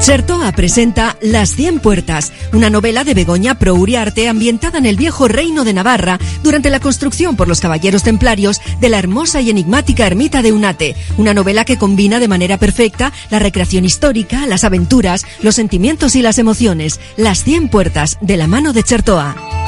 Chertoa 0.00 0.52
presenta 0.52 1.16
Las 1.20 1.50
Cien 1.50 1.80
Puertas, 1.80 2.32
una 2.52 2.70
novela 2.70 3.02
de 3.02 3.14
Begoña 3.14 3.58
Pro 3.58 3.74
Uriarte 3.74 4.28
ambientada 4.28 4.78
en 4.78 4.86
el 4.86 4.96
viejo 4.96 5.26
reino 5.26 5.64
de 5.64 5.72
Navarra 5.72 6.18
durante 6.42 6.70
la 6.70 6.80
construcción 6.80 7.36
por 7.36 7.48
los 7.48 7.60
caballeros 7.60 8.04
templarios 8.04 8.60
de 8.80 8.88
la 8.88 8.98
hermosa 8.98 9.40
y 9.40 9.50
enigmática 9.50 10.06
ermita 10.06 10.40
de 10.40 10.52
Unate, 10.52 10.96
una 11.18 11.34
novela 11.34 11.64
que 11.64 11.78
combina 11.78 12.20
de 12.20 12.28
manera 12.28 12.58
perfecta 12.58 13.12
la 13.30 13.40
recreación 13.40 13.84
histórica, 13.84 14.46
las 14.46 14.64
aventuras, 14.64 15.26
los 15.42 15.56
sentimientos 15.56 16.14
y 16.14 16.22
las 16.22 16.38
emociones. 16.38 17.00
Las 17.16 17.42
Cien 17.42 17.68
Puertas, 17.68 18.18
de 18.20 18.36
la 18.36 18.46
mano 18.46 18.72
de 18.72 18.84
Chertoa. 18.84 19.67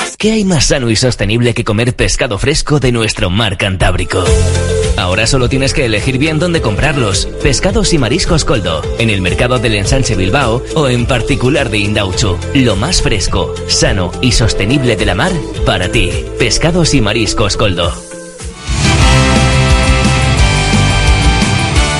¿Qué 0.21 0.33
hay 0.33 0.45
más 0.45 0.65
sano 0.65 0.91
y 0.91 0.95
sostenible 0.95 1.55
que 1.55 1.63
comer 1.63 1.95
pescado 1.95 2.37
fresco 2.37 2.79
de 2.79 2.91
nuestro 2.91 3.31
mar 3.31 3.57
Cantábrico? 3.57 4.23
Ahora 4.95 5.25
solo 5.25 5.49
tienes 5.49 5.73
que 5.73 5.85
elegir 5.85 6.19
bien 6.19 6.37
dónde 6.37 6.61
comprarlos. 6.61 7.25
Pescados 7.41 7.91
y 7.91 7.97
mariscos 7.97 8.45
Coldo, 8.45 8.83
en 8.99 9.09
el 9.09 9.19
mercado 9.19 9.57
del 9.57 9.73
Ensanche 9.73 10.15
Bilbao 10.15 10.63
o 10.75 10.87
en 10.89 11.07
particular 11.07 11.71
de 11.71 11.79
Indauchu. 11.79 12.37
Lo 12.53 12.75
más 12.75 13.01
fresco, 13.01 13.55
sano 13.65 14.11
y 14.21 14.33
sostenible 14.33 14.95
de 14.95 15.07
la 15.07 15.15
mar 15.15 15.31
para 15.65 15.91
ti. 15.91 16.11
Pescados 16.37 16.93
y 16.93 17.01
mariscos 17.01 17.57
Coldo. 17.57 17.91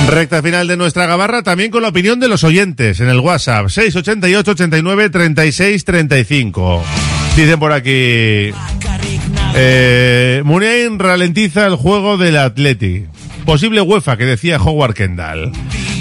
Recta 0.06 0.40
final 0.44 0.68
de 0.68 0.76
nuestra 0.76 1.06
gabarra, 1.06 1.42
también 1.42 1.72
con 1.72 1.82
la 1.82 1.88
opinión 1.88 2.20
de 2.20 2.28
los 2.28 2.44
oyentes 2.44 3.00
en 3.00 3.08
el 3.08 3.18
WhatsApp 3.18 3.68
688 3.68 4.52
89 4.52 5.10
36 5.10 5.84
35. 5.84 6.84
Dicen 7.36 7.58
por 7.58 7.72
aquí. 7.72 8.52
Eh, 9.54 10.42
ralentiza 10.98 11.66
el 11.66 11.76
juego 11.76 12.16
del 12.16 12.36
Atleti. 12.36 13.06
Posible 13.44 13.80
UEFA 13.80 14.16
que 14.16 14.24
decía 14.24 14.60
Howard 14.60 14.94
Kendall. 14.94 15.52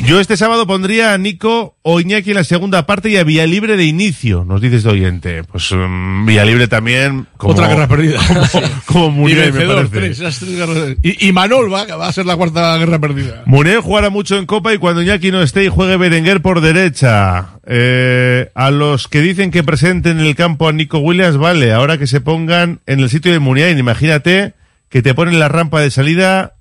Yo 0.05 0.19
este 0.19 0.35
sábado 0.35 0.67
pondría 0.67 1.13
a 1.13 1.17
Nico 1.17 1.77
o 1.83 1.99
Iñaki 2.01 2.31
en 2.31 2.35
la 2.37 2.43
segunda 2.43 2.85
parte 2.85 3.09
y 3.09 3.17
a 3.17 3.23
Villalibre 3.23 3.77
de 3.77 3.85
inicio, 3.85 4.43
nos 4.43 4.59
dice 4.59 4.77
este 4.77 4.89
oyente. 4.89 5.43
Pues 5.43 5.71
um, 5.71 6.25
Villalibre 6.25 6.67
también. 6.67 7.27
Como, 7.37 7.53
Otra 7.53 7.67
guerra 7.67 7.87
perdida. 7.87 8.19
Como, 8.85 9.25
me 9.27 9.35
parece. 9.35 9.87
tres, 9.89 10.19
esas 10.19 10.39
tres 10.39 10.57
guerras- 10.57 10.97
y, 11.01 11.27
y 11.27 11.31
Manol 11.31 11.71
va, 11.71 11.85
va 11.95 12.07
a 12.07 12.11
ser 12.13 12.25
la 12.25 12.35
cuarta 12.35 12.77
guerra 12.77 12.99
perdida. 12.99 13.43
Muniain 13.45 13.81
jugará 13.81 14.09
mucho 14.09 14.37
en 14.37 14.45
Copa 14.47 14.73
y 14.73 14.79
cuando 14.79 15.01
Iñaki 15.01 15.31
no 15.31 15.41
esté 15.41 15.63
y 15.63 15.69
juegue 15.69 15.95
Berenguer 15.97 16.41
por 16.41 16.59
derecha. 16.61 17.59
Eh, 17.65 18.49
a 18.53 18.69
los 18.71 19.07
que 19.07 19.21
dicen 19.21 19.49
que 19.51 19.63
presenten 19.63 20.19
en 20.19 20.25
el 20.25 20.35
campo 20.35 20.67
a 20.67 20.73
Nico 20.73 20.97
Williams, 20.97 21.37
vale, 21.37 21.71
ahora 21.71 21.97
que 21.97 22.07
se 22.07 22.19
pongan 22.21 22.81
en 22.85 22.99
el 22.99 23.09
sitio 23.09 23.31
de 23.31 23.39
Muniain, 23.39 23.77
imagínate 23.77 24.55
que 24.89 25.01
te 25.01 25.13
ponen 25.13 25.39
la 25.39 25.47
rampa 25.47 25.79
de 25.79 25.89
salida 25.91 26.55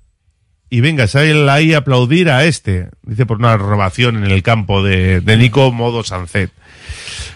y 0.71 0.79
vengas 0.79 1.15
a 1.17 1.19
ahí 1.19 1.73
a 1.73 1.79
aplaudir 1.79 2.29
a 2.29 2.45
este, 2.45 2.87
dice 3.03 3.25
por 3.25 3.39
una 3.39 3.57
renovación 3.57 4.23
en 4.23 4.31
el 4.31 4.41
campo 4.41 4.81
de, 4.81 5.21
Nico 5.37 5.71
modo 5.73 6.03
Sancet. 6.05 6.49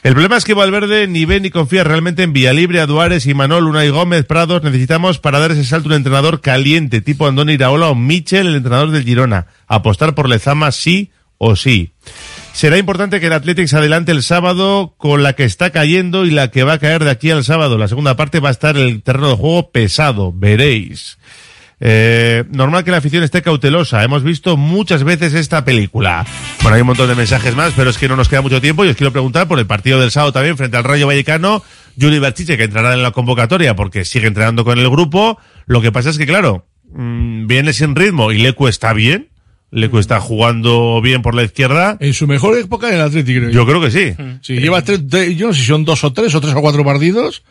El 0.03 0.13
problema 0.13 0.37
es 0.37 0.45
que 0.45 0.53
Valverde 0.53 1.07
ni 1.07 1.25
ve 1.25 1.41
ni 1.41 1.49
confía 1.49 1.83
realmente 1.83 2.23
en 2.23 2.31
Villalibre, 2.31 2.79
Aduares, 2.79 3.25
Imanol, 3.25 3.67
Unai 3.67 3.89
Gómez, 3.89 4.23
Prados. 4.23 4.63
Necesitamos 4.63 5.19
para 5.19 5.39
dar 5.39 5.51
ese 5.51 5.65
salto 5.65 5.89
un 5.89 5.95
entrenador 5.95 6.39
caliente, 6.39 7.01
tipo 7.01 7.27
Andoni 7.27 7.53
Iraola 7.53 7.89
o 7.89 7.95
Michel, 7.95 8.47
el 8.47 8.55
entrenador 8.55 8.91
del 8.91 9.03
Girona. 9.03 9.47
Apostar 9.67 10.15
por 10.15 10.29
Lezama 10.29 10.71
sí 10.71 11.11
o 11.37 11.57
sí. 11.57 11.91
Será 12.53 12.77
importante 12.77 13.19
que 13.19 13.27
el 13.27 13.33
Athletic 13.33 13.67
se 13.67 13.77
adelante 13.77 14.13
el 14.13 14.23
sábado 14.23 14.93
con 14.97 15.23
la 15.23 15.33
que 15.33 15.43
está 15.43 15.71
cayendo 15.71 16.25
y 16.25 16.31
la 16.31 16.51
que 16.51 16.63
va 16.63 16.73
a 16.73 16.79
caer 16.79 17.03
de 17.03 17.09
aquí 17.09 17.31
al 17.31 17.43
sábado. 17.43 17.77
La 17.77 17.89
segunda 17.89 18.15
parte 18.15 18.39
va 18.39 18.47
a 18.47 18.53
estar 18.53 18.77
el 18.77 19.03
terreno 19.03 19.29
de 19.29 19.35
juego 19.35 19.71
pesado, 19.71 20.31
veréis. 20.33 21.17
Eh, 21.79 22.45
normal 22.51 22.83
que 22.83 22.91
la 22.91 22.97
afición 22.97 23.23
esté 23.23 23.41
cautelosa. 23.41 24.03
Hemos 24.03 24.23
visto 24.23 24.55
muchas 24.57 25.03
veces 25.03 25.33
esta 25.33 25.65
película. 25.65 26.25
Bueno, 26.61 26.75
hay 26.75 26.81
un 26.81 26.87
montón 26.87 27.07
de 27.09 27.15
mensajes 27.15 27.55
más, 27.55 27.73
pero 27.75 27.89
es 27.89 27.97
que 27.97 28.07
no 28.07 28.15
nos 28.15 28.29
queda 28.29 28.41
mucho 28.41 28.61
tiempo 28.61 28.85
y 28.85 28.89
os 28.89 28.95
quiero 28.95 29.11
preguntar 29.11 29.47
por 29.47 29.59
el 29.59 29.65
partido 29.67 29.99
del 29.99 30.11
sábado 30.11 30.31
también 30.31 30.57
frente 30.57 30.77
al 30.77 30.83
Rayo 30.83 31.07
Vallecano. 31.07 31.63
Yuri 31.97 32.19
Berchiche, 32.19 32.57
que 32.57 32.63
entrará 32.63 32.93
en 32.93 33.03
la 33.03 33.11
convocatoria 33.11 33.75
porque 33.75 34.05
sigue 34.05 34.27
entrenando 34.27 34.63
con 34.63 34.79
el 34.79 34.89
grupo. 34.89 35.37
Lo 35.65 35.81
que 35.81 35.91
pasa 35.91 36.09
es 36.09 36.17
que, 36.17 36.25
claro, 36.25 36.65
mm, 36.93 37.47
viene 37.47 37.73
sin 37.73 37.95
ritmo 37.95 38.31
y 38.31 38.37
Lecu 38.37 38.67
está 38.67 38.93
bien. 38.93 39.29
Lecu 39.71 39.97
está 39.99 40.21
jugando 40.21 41.01
bien 41.01 41.21
por 41.21 41.35
la 41.35 41.43
izquierda. 41.43 41.97
En 41.99 42.13
su 42.13 42.27
mejor 42.27 42.57
época 42.57 42.87
en 42.89 42.95
el 42.95 43.01
Atlético, 43.01 43.49
Yo 43.49 43.65
creo 43.65 43.81
que 43.81 43.91
sí. 43.91 44.13
Sí, 44.41 44.55
lleva 44.59 44.81
tres- 44.81 45.01
yo 45.35 45.47
no 45.47 45.53
sé 45.53 45.59
si 45.59 45.65
son 45.65 45.83
dos 45.83 46.03
o 46.05 46.13
tres 46.13 46.33
o 46.35 46.39
tres 46.39 46.53
o 46.53 46.61
cuatro 46.61 46.85
partidos. 46.85 47.43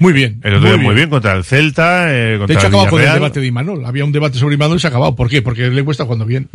Muy 0.00 0.12
bien. 0.12 0.40
El 0.44 0.56
otro 0.56 0.68
día 0.68 0.78
muy 0.78 0.94
bien 0.94 1.08
contra 1.08 1.32
el 1.34 1.44
Celta, 1.44 2.12
eh, 2.12 2.32
De 2.32 2.38
contra 2.38 2.54
hecho, 2.56 2.66
el 2.66 2.74
acabado 2.74 2.90
con 2.90 3.00
el 3.00 3.12
debate 3.12 3.40
de 3.40 3.46
Imanol. 3.46 3.84
Había 3.84 4.04
un 4.04 4.12
debate 4.12 4.38
sobre 4.38 4.54
Imanol 4.54 4.76
y 4.76 4.80
se 4.80 4.86
ha 4.86 4.90
acabado. 4.90 5.16
¿Por 5.16 5.28
qué? 5.28 5.42
Porque 5.42 5.68
le 5.68 5.84
cuesta 5.84 6.04
cuando 6.04 6.24
bien. 6.24 6.48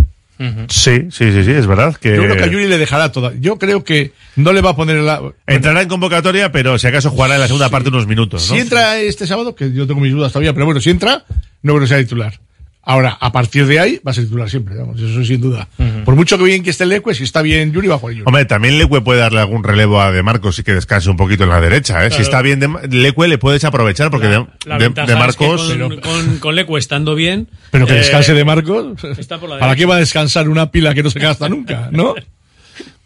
Sí, 0.68 1.08
sí, 1.10 1.32
sí, 1.32 1.44
sí, 1.44 1.52
es 1.52 1.68
verdad 1.68 1.96
que... 1.96 2.16
Yo 2.16 2.24
creo 2.24 2.36
que 2.36 2.44
a 2.44 2.48
Yuri 2.48 2.68
le 2.68 2.78
dejará 2.78 3.12
toda. 3.12 3.34
Yo 3.40 3.58
creo 3.58 3.84
que 3.84 4.12
no 4.36 4.52
le 4.52 4.62
va 4.62 4.72
a 4.72 4.76
poner 4.76 4.98
la. 4.98 5.22
Entrará 5.48 5.82
en 5.82 5.88
convocatoria, 5.88 6.52
pero 6.52 6.78
si 6.78 6.88
acaso 6.88 7.12
jugará 7.12 7.36
en 7.36 7.42
la 7.42 7.48
segunda 7.48 7.70
parte 7.70 7.90
unos 7.90 8.08
minutos, 8.08 8.50
¿no? 8.50 8.56
Si 8.56 8.62
entra 8.62 9.00
este 9.00 9.26
sábado, 9.26 9.56
que 9.56 9.72
yo 9.72 9.88
tengo 9.88 10.02
mis 10.02 10.12
dudas 10.12 10.34
todavía, 10.34 10.54
pero 10.54 10.66
bueno, 10.66 10.82
si 10.82 10.90
entra, 10.90 11.24
no 11.62 11.74
creo 11.74 11.82
que 11.82 11.88
sea 11.88 11.98
titular. 12.00 12.40
Ahora, 12.86 13.18
a 13.22 13.32
partir 13.32 13.66
de 13.66 13.80
ahí, 13.80 14.02
va 14.06 14.12
a 14.12 14.14
ser 14.14 14.26
titular 14.26 14.50
siempre, 14.50 14.76
vamos, 14.76 15.00
eso 15.00 15.24
sin 15.24 15.40
duda. 15.40 15.70
Por 16.04 16.16
mucho 16.18 16.38
que 16.38 16.44
bien 16.44 16.64
que 16.64 16.70
esté 16.70 16.86
Leque, 16.86 17.14
si 17.14 17.24
está 17.24 17.42
bien 17.42 17.72
Yuri, 17.72 17.88
va 17.88 17.96
a 17.96 17.98
jugar 17.98 18.14
Yuri. 18.16 18.26
Hombre, 18.28 18.44
también 18.44 18.78
Leque 18.78 19.00
puede 19.00 19.22
darle 19.22 19.40
algún 19.40 19.64
relevo 19.64 20.02
a 20.02 20.12
De 20.12 20.22
Marcos 20.22 20.60
y 20.60 20.64
que 20.64 20.74
descanse 20.74 21.10
un 21.10 21.16
poquito 21.16 21.44
en 21.46 21.50
la 21.50 21.62
derecha, 21.62 22.06
¿eh? 22.06 22.12
Si 22.12 22.22
está 22.22 22.42
bien 22.42 22.60
de, 22.60 22.68
Leque 22.90 23.28
le 23.30 23.38
puedes 23.38 23.64
aprovechar 23.64 24.12
porque 24.12 24.28
de, 24.28 24.46
La 24.66 24.78
de- 24.78 24.84
ventaja 24.84 25.08
de 25.08 25.14
es 25.14 25.20
Marcos... 25.20 25.72
que 25.72 25.80
con, 25.80 26.00
con, 26.02 26.38
con 26.40 26.56
Lecu 26.56 26.76
estando 26.76 27.16
bien. 27.16 27.48
Pero 27.72 27.88
que 27.88 27.94
eh, 27.94 28.00
descanse 28.00 28.34
de 28.34 28.44
Marcos. 28.44 29.02
está 29.18 29.40
por 29.40 29.50
la 29.50 29.60
¿Para 29.60 29.78
qué 29.78 29.86
va 29.86 29.96
a 29.96 30.00
descansar 30.00 30.50
una 30.50 30.70
pila 30.70 30.94
que 30.94 31.04
no 31.04 31.10
se 31.10 31.20
gasta 31.20 31.48
nunca? 31.48 31.88
¿No? 31.92 32.16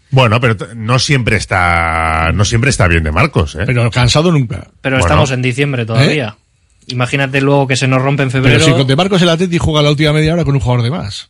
Bueno, 0.10 0.40
pero 0.40 0.56
no 0.76 0.99
siempre 0.99 1.36
está, 1.36 2.32
no 2.34 2.45
siempre 2.45 2.70
está 2.70 2.88
bien 2.88 3.04
de 3.04 3.12
Marcos, 3.12 3.56
¿eh? 3.56 3.64
Pero 3.66 3.91
cansado 3.91 4.32
nunca. 4.32 4.70
Pero 4.82 4.95
Bueno. 4.95 5.06
estamos 5.06 5.32
en 5.32 5.41
diciembre 5.41 5.86
todavía. 5.86 6.38
Imagínate 6.88 7.42
luego 7.42 7.68
que 7.68 7.76
se 7.76 7.88
nos 7.88 8.02
rompe 8.02 8.24
en 8.24 8.32
febrero. 8.32 8.60
Pero 8.60 8.66
si 8.66 8.78
con 8.78 8.88
De 8.88 8.96
Marcos 8.96 9.22
el 9.22 9.30
Atleti 9.30 9.58
juega 9.58 9.82
la 9.82 9.90
última 9.92 10.14
media 10.14 10.34
hora 10.34 10.44
con 10.46 10.56
un 10.56 10.62
jugador 10.62 10.84
de 10.84 10.92
más. 10.92 11.30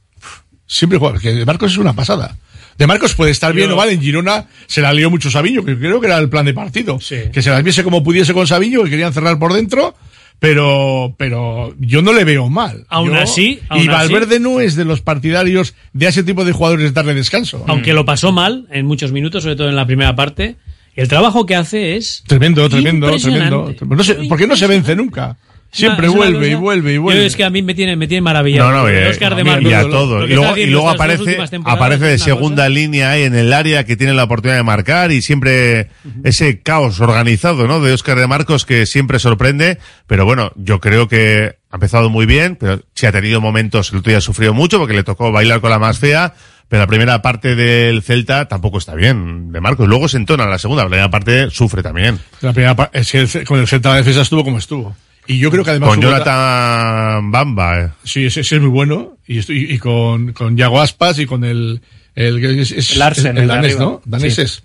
Siempre 0.66 1.00
juega, 1.00 1.20
que 1.20 1.34
De 1.34 1.46
Marcos 1.46 1.72
es 1.72 1.78
una 1.78 1.94
pasada. 1.94 2.38
De 2.78 2.86
Marcos 2.86 3.16
puede 3.16 3.32
estar 3.32 3.54
bien 3.54 3.70
Yo- 3.70 3.74
o 3.74 3.78
vale, 3.78 3.94
en 3.94 4.02
Girona 4.02 4.46
se 4.68 4.82
la 4.82 4.94
lió 4.94 5.10
mucho 5.10 5.32
Sabiño, 5.32 5.66
que 5.66 5.78
creo 5.78 6.00
que 6.00 6.08
era 6.08 6.18
el 6.20 6.30
plan 6.30 6.46
de 6.46 6.54
partido. 6.54 7.00
Que 7.00 7.42
se 7.42 7.50
las 7.50 7.64
viese 7.64 7.84
como 7.84 8.04
pudiese 8.04 8.34
con 8.34 8.46
Sabiño, 8.46 8.84
que 8.84 8.92
querían 8.92 9.14
cerrar 9.14 9.40
por 9.40 9.54
dentro, 9.54 9.96
pero, 10.40 11.16
pero 11.18 11.74
yo 11.80 12.04
no 12.04 12.14
le 12.14 12.24
veo 12.24 12.50
mal. 12.50 12.86
Aún 12.90 13.10
Yo- 13.14 13.20
así- 13.20 13.60
aún 13.70 13.80
y 13.82 13.88
así- 13.88 13.90
Valverde 14.14 14.40
no 14.40 14.60
es 14.60 14.76
de 14.76 14.86
los 14.86 15.02
partidarios 15.02 15.74
de 15.94 16.08
ese 16.08 16.22
tipo 16.24 16.46
de 16.46 16.52
jugadores 16.52 16.94
darle 16.94 17.16
descanso. 17.16 17.66
Aunque 17.68 17.94
lo 17.94 18.06
pasó 18.06 18.32
mal 18.32 18.68
en 18.70 18.86
muchos 18.86 19.12
minutos, 19.12 19.42
sobre 19.44 19.56
todo 19.56 19.70
en 19.70 19.76
la 19.76 19.88
primera 19.88 20.16
parte, 20.16 20.58
el 20.98 21.08
trabajo 21.08 21.46
que 21.46 21.56
hace 21.56 21.96
es. 21.96 22.24
Tremendo, 22.28 22.68
tremendo, 22.70 23.10
tremendo. 23.18 23.74
No 23.88 24.04
sé, 24.04 24.16
porque 24.28 24.48
no 24.48 24.56
se 24.58 24.68
vence 24.68 24.96
nunca. 24.96 25.38
Siempre 25.70 26.08
vuelve 26.08 26.48
y 26.50 26.54
vuelve 26.56 26.92
y 26.94 26.96
Yo 26.96 27.02
vuelve. 27.02 27.26
es 27.26 27.36
que 27.36 27.44
a 27.44 27.50
mí 27.50 27.62
me 27.62 27.76
tiene, 27.76 27.98
me 27.98 28.08
tiene 28.08 28.22
maravillado. 28.22 28.72
No, 28.72 28.78
no, 28.84 28.90
eh, 28.90 29.10
Oscar 29.10 29.36
de 29.36 29.42
y 29.42 29.46
Marcos, 29.46 29.74
a 29.74 29.84
lo- 29.84 29.90
todos. 29.90 30.30
Y 30.30 30.34
luego, 30.34 30.58
y 30.58 30.66
luego 30.68 30.90
aparece, 30.90 31.38
aparece 31.66 32.06
de 32.06 32.18
segunda 32.18 32.70
línea 32.70 33.12
ahí 33.12 33.24
en 33.24 33.36
el 33.36 33.52
área 33.52 33.84
que 33.84 33.98
tiene 33.98 34.14
la 34.14 34.24
oportunidad 34.24 34.56
de 34.58 34.64
marcar 34.64 35.12
y 35.12 35.22
siempre 35.22 35.90
ese 36.24 36.62
caos 36.62 37.00
organizado, 37.02 37.68
¿no? 37.68 37.82
De 37.82 37.92
Óscar 37.92 38.18
de 38.18 38.28
Marcos 38.28 38.66
que 38.66 38.86
siempre 38.86 39.20
sorprende. 39.20 39.78
Pero 40.08 40.24
bueno, 40.26 40.52
yo 40.56 40.80
creo 40.80 41.10
que 41.10 41.58
ha 41.70 41.76
empezado 41.76 42.10
muy 42.10 42.26
bien, 42.26 42.56
pero 42.56 42.82
sí 42.96 43.06
ha 43.06 43.12
tenido 43.12 43.42
momentos, 43.42 43.92
el 43.92 43.98
otro 44.00 44.10
día 44.10 44.20
ha 44.20 44.22
sufrido 44.22 44.54
mucho 44.54 44.80
porque 44.80 44.94
le 44.94 45.04
tocó 45.04 45.34
bailar 45.34 45.60
con 45.60 45.70
la 45.70 45.80
más 45.80 46.00
fea. 46.00 46.34
Pero 46.70 46.82
la 46.84 46.88
primera 46.88 47.22
parte 47.22 47.56
del 47.56 48.02
Celta 48.04 48.48
tampoco 48.48 48.78
está 48.78 48.94
bien, 48.94 49.52
de 49.54 49.62
Marcos. 49.62 49.88
Luego 49.88 50.08
se 50.10 50.18
entona 50.18 50.46
la 50.46 50.58
segunda, 50.60 50.84
la 50.84 50.90
primera 50.90 51.10
parte 51.10 51.50
sufre 51.50 51.82
también. 51.82 52.20
La 52.42 52.52
primera 52.52 52.76
pa- 52.76 52.90
es 52.94 53.10
que 53.12 53.20
el 53.22 53.46
con 53.46 53.60
el 53.60 53.68
Celta 53.68 53.90
la 53.92 53.96
defensa 53.98 54.22
estuvo 54.22 54.44
como 54.44 54.58
estuvo. 54.58 54.96
Y 55.28 55.40
yo 55.40 55.50
creo 55.52 55.64
que 55.64 55.72
además. 55.72 55.90
Con 55.90 56.02
Jonathan 56.02 57.32
Bamba, 57.32 57.80
eh. 57.82 57.90
Sí, 58.04 58.26
ese, 58.26 58.42
ese 58.42 58.56
es 58.58 58.62
muy 58.62 58.70
bueno. 58.72 59.18
Y, 59.28 59.40
estoy- 59.40 59.72
y 59.72 59.78
con, 59.80 60.34
con 60.34 60.56
Yago 60.58 60.82
Aspas 60.82 61.20
y 61.20 61.26
con 61.26 61.44
el. 61.44 61.82
El, 62.16 62.44
es, 62.60 62.72
es- 62.72 62.98
Larsen, 62.98 63.38
el 63.38 63.44
el 63.44 63.48
danés, 63.50 63.74
arriba. 63.76 63.80
¿no? 63.80 64.02
Danés 64.06 64.36
Sí. 64.36 64.42
es. 64.42 64.64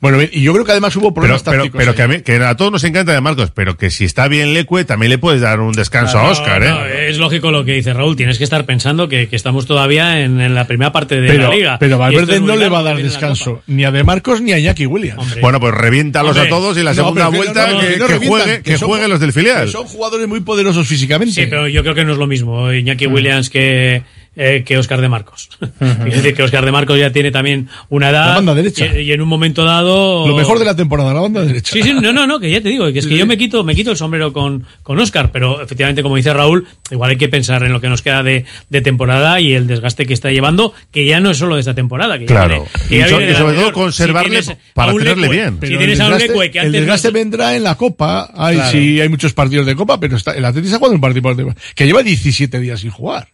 Bueno, 0.00 0.18
y 0.22 0.42
yo 0.42 0.52
creo 0.52 0.64
que 0.64 0.72
además 0.72 0.94
hubo 0.96 1.12
Pero, 1.12 1.14
problemas 1.14 1.42
pero, 1.42 1.56
tácticos. 1.58 1.78
pero 1.78 1.90
ahí. 1.92 1.96
que 1.96 2.02
a, 2.02 2.08
mí, 2.08 2.20
que 2.22 2.36
a 2.36 2.56
todos 2.56 2.72
nos 2.72 2.84
encanta 2.84 3.12
de 3.12 3.20
Marcos, 3.20 3.50
pero 3.54 3.76
que 3.76 3.90
si 3.90 4.04
está 4.04 4.28
bien 4.28 4.54
Leque, 4.54 4.84
también 4.84 5.10
le 5.10 5.18
puedes 5.18 5.40
dar 5.40 5.60
un 5.60 5.72
descanso 5.72 6.18
a 6.18 6.24
No, 6.24 6.30
Oscar, 6.30 6.60
no, 6.62 6.86
¿eh? 6.86 7.08
es 7.10 7.18
lógico 7.18 7.50
lo 7.50 7.64
que 7.64 7.72
dice 7.72 7.92
Raúl. 7.92 8.16
Tienes 8.16 8.38
que 8.38 8.44
estar 8.44 8.64
pensando 8.66 9.08
que, 9.08 9.28
que 9.28 9.36
estamos 9.36 9.66
todavía 9.66 10.20
en, 10.22 10.40
en 10.40 10.54
la 10.54 10.66
primera 10.66 10.92
parte 10.92 11.20
de 11.20 11.28
pero, 11.28 11.48
la 11.48 11.54
liga. 11.54 11.76
pero 11.78 11.98
Valverde 11.98 12.40
no 12.40 12.56
le 12.56 12.68
va 12.68 12.80
a 12.80 12.82
dar 12.82 12.96
descanso 13.02 13.62
ni 13.66 13.84
a 13.84 13.90
De 13.90 14.02
Marcos 14.04 14.40
ni 14.40 14.52
a 14.52 14.58
Iñaki 14.58 14.86
Williams. 14.86 15.38
Bueno, 15.40 15.60
pues 15.60 15.74
reviéntalos 15.74 16.36
Hombre, 16.36 16.46
a 16.46 16.50
todos 16.50 16.76
y 16.78 16.82
la 16.82 16.94
segunda 16.94 17.28
vuelta 17.28 17.68
no, 17.68 17.74
no, 17.74 17.80
que, 17.80 17.96
no 17.98 18.06
que 18.06 18.12
revientan, 18.14 18.28
juegue, 18.28 18.62
que 18.62 18.78
son- 18.78 18.88
jueguen 18.88 19.10
los 19.10 19.20
del 19.20 19.32
filial. 19.32 19.66
que 19.66 19.72
Son 19.72 19.84
jugadores 19.84 20.26
muy 20.28 20.40
poderosos 20.40 20.86
físicamente. 20.88 21.34
Sí, 21.34 21.46
pero 21.48 21.68
yo 21.68 21.82
creo 21.82 21.94
que 21.94 22.04
no 22.04 22.12
es 22.12 22.18
lo 22.18 22.26
mismo. 22.26 22.72
Iñaki 22.72 23.06
Mm. 23.08 23.12
Williams 23.12 23.50
que, 23.50 24.02
eh, 24.36 24.62
que 24.66 24.78
Oscar 24.78 25.00
de 25.00 25.08
Marcos. 25.08 25.48
es 25.80 26.14
decir, 26.14 26.34
que 26.34 26.42
Oscar 26.42 26.64
de 26.64 26.72
Marcos 26.72 26.98
ya 26.98 27.10
tiene 27.12 27.30
también 27.30 27.68
una 27.90 28.10
edad. 28.10 28.28
La 28.28 28.34
banda 28.36 28.54
derecha. 28.54 28.86
Y, 28.98 29.02
y 29.02 29.12
en 29.12 29.20
un 29.20 29.28
momento 29.28 29.64
dado. 29.64 30.26
Lo 30.26 30.36
mejor 30.36 30.58
de 30.58 30.64
la 30.64 30.74
temporada, 30.76 31.12
la 31.12 31.20
banda 31.20 31.42
derecha. 31.44 31.72
Sí, 31.72 31.82
sí, 31.82 31.92
no, 31.94 32.12
no, 32.12 32.26
no, 32.26 32.40
que 32.40 32.50
ya 32.50 32.60
te 32.60 32.68
digo, 32.70 32.90
que 32.92 32.98
es 33.00 33.06
que 33.06 33.16
yo 33.16 33.26
me 33.26 33.36
quito, 33.36 33.62
me 33.64 33.74
quito 33.74 33.90
el 33.90 33.96
sombrero 33.96 34.32
con, 34.32 34.64
con 34.82 34.98
Oscar, 34.98 35.30
pero 35.32 35.60
efectivamente, 35.62 36.02
como 36.02 36.16
dice 36.16 36.32
Raúl, 36.32 36.66
igual 36.90 37.10
hay 37.10 37.16
que 37.16 37.28
pensar 37.28 37.62
en 37.62 37.72
lo 37.72 37.80
que 37.80 37.88
nos 37.88 38.02
queda 38.02 38.22
de, 38.22 38.44
de 38.70 38.80
temporada 38.80 39.40
y 39.40 39.52
el 39.54 39.66
desgaste 39.66 40.06
que 40.06 40.14
está 40.14 40.30
llevando, 40.30 40.72
que 40.90 41.04
ya 41.06 41.20
no 41.20 41.30
es 41.30 41.38
solo 41.38 41.54
de 41.56 41.60
esta 41.60 41.74
temporada. 41.74 42.18
Que 42.18 42.26
ya 42.26 42.34
Claro. 42.34 42.48
viene- 42.48 42.88
que 42.88 42.94
Y 42.94 42.98
ya 42.98 43.06
viene 43.18 43.32
sobre 43.34 43.54
todo 43.54 43.66
anterior. 43.66 43.72
conservarle 43.72 44.42
Si 44.42 44.52
para 44.74 44.92
tenerle 44.94 45.28
bien. 45.28 45.58
Si 45.60 45.68
tienes 45.76 45.98
el 45.98 46.04
a 46.06 46.08
un 46.08 46.18
desgaste, 46.18 46.50
que 46.50 46.60
antes 46.60 47.12
vendrá 47.12 47.54
en 47.56 47.62
la 47.64 47.74
Copa. 47.76 48.30
Ay, 48.34 48.56
Claro. 48.56 48.70
sí, 48.72 49.00
hay 49.00 49.08
muchos 49.08 49.32
partidos 49.32 49.66
de 49.66 49.74
Copa, 49.76 49.98
pero 50.00 50.16
está, 50.16 50.32
el 50.32 50.44
Atlético 50.44 50.66
está 50.74 50.78
jugando 50.78 50.94
un 50.96 51.00
partido 51.22 51.54
que 51.74 51.86
lleva 51.86 52.02
17 52.02 52.58
días 52.60 52.80
sin 52.80 52.90
jugar. 52.90 53.28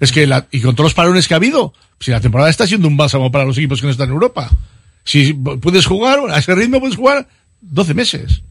Es 0.00 0.12
que, 0.12 0.26
la- 0.26 0.46
y 0.50 0.60
con 0.60 0.74
todos 0.74 0.86
los 0.86 0.94
parones 0.94 1.26
que 1.28 1.34
ha 1.34 1.38
habido, 1.38 1.72
si 2.00 2.10
la 2.10 2.20
temporada 2.20 2.50
está 2.50 2.66
siendo 2.66 2.86
un 2.88 2.96
bálsamo 2.96 3.30
para 3.32 3.44
los 3.44 3.56
equipos 3.58 3.80
que 3.80 3.86
no 3.86 3.92
están 3.92 4.08
en 4.08 4.14
Europa. 4.14 4.50
Si 5.04 5.32
puedes 5.32 5.86
jugar, 5.86 6.18
a 6.30 6.38
ese 6.38 6.54
ritmo 6.54 6.80
puedes 6.80 6.96
jugar 6.96 7.26
12 7.60 7.94
meses. 7.94 8.42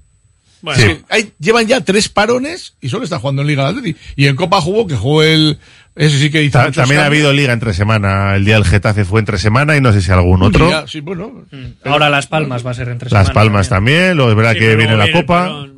Bueno, 0.61 0.97
hay- 1.09 1.31
llevan 1.37 1.67
ya 1.67 1.81
tres 1.81 2.09
parones 2.09 2.73
y 2.81 2.89
solo 2.89 3.03
está 3.03 3.19
jugando 3.19 3.43
en 3.43 3.47
Liga 3.49 3.67
Atleti. 3.67 3.95
Y 4.15 4.25
en 4.25 4.35
Copa 4.35 4.59
jugó, 4.61 4.87
que 4.87 4.95
jugó 4.95 5.21
el, 5.21 5.59
ese 5.95 6.17
sí 6.17 6.31
que 6.31 6.41
hizo 6.41 6.57
Ta- 6.57 6.71
También 6.71 7.01
ha 7.01 7.05
habido 7.05 7.31
liga 7.33 7.53
entre 7.53 7.73
semana. 7.75 8.35
El 8.35 8.45
día 8.45 8.55
del 8.55 8.65
Getafe 8.65 9.05
fue 9.05 9.19
entre 9.19 9.37
semana 9.37 9.77
y 9.77 9.81
no 9.81 9.93
sé 9.93 10.01
si 10.01 10.11
algún 10.11 10.41
otro. 10.41 10.65
día, 10.67 10.85
sí, 10.87 11.01
bueno. 11.01 11.43
Ahora 11.83 12.09
Las 12.09 12.25
Palmas 12.25 12.65
va 12.65 12.71
a 12.71 12.73
ser 12.73 12.89
entre 12.89 13.11
Las 13.11 13.27
semana 13.27 13.33
Palmas 13.33 13.69
también. 13.69 14.17
Lo 14.17 14.29
es 14.31 14.35
verdad 14.35 14.53
Sí, 14.53 14.59
que 14.59 14.75
viene 14.75 14.97
la 14.97 15.05
el 15.05 15.11
Copa. 15.11 15.45
también. 15.45 15.75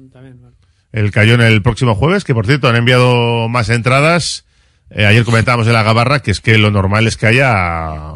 El 0.94 1.12
Cayón 1.12 1.42
el 1.42 1.62
próximo 1.62 1.94
jueves, 1.96 2.24
que 2.24 2.34
por 2.34 2.46
cierto 2.46 2.70
han 2.70 2.78
enviado 2.78 3.50
más 3.50 3.68
entradas. 3.70 4.46
Eh, 4.90 5.06
ayer 5.06 5.24
comentábamos 5.26 5.68
en 5.68 5.74
la 5.74 5.84
Gabarra 5.84 6.20
que 6.22 6.32
es 6.32 6.40
que 6.40 6.58
lo 6.58 6.72
normal 6.72 7.08
es 7.08 7.18
que 7.18 7.28
haya 7.28 8.14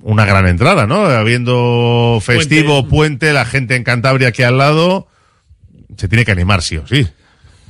una 0.00 0.24
gran 0.24 0.46
entrada, 0.48 0.86
¿no? 0.86 1.04
Habiendo 1.06 2.18
festivo, 2.22 2.86
puente, 2.88 3.32
la 3.32 3.44
gente 3.44 3.74
en 3.76 3.84
Cantabria 3.84 4.28
aquí 4.28 4.42
al 4.42 4.56
lado, 4.58 5.08
se 5.96 6.08
tiene 6.08 6.24
que 6.24 6.32
animar 6.32 6.62
sí 6.62 6.76
o 6.76 6.86
sí. 6.86 7.06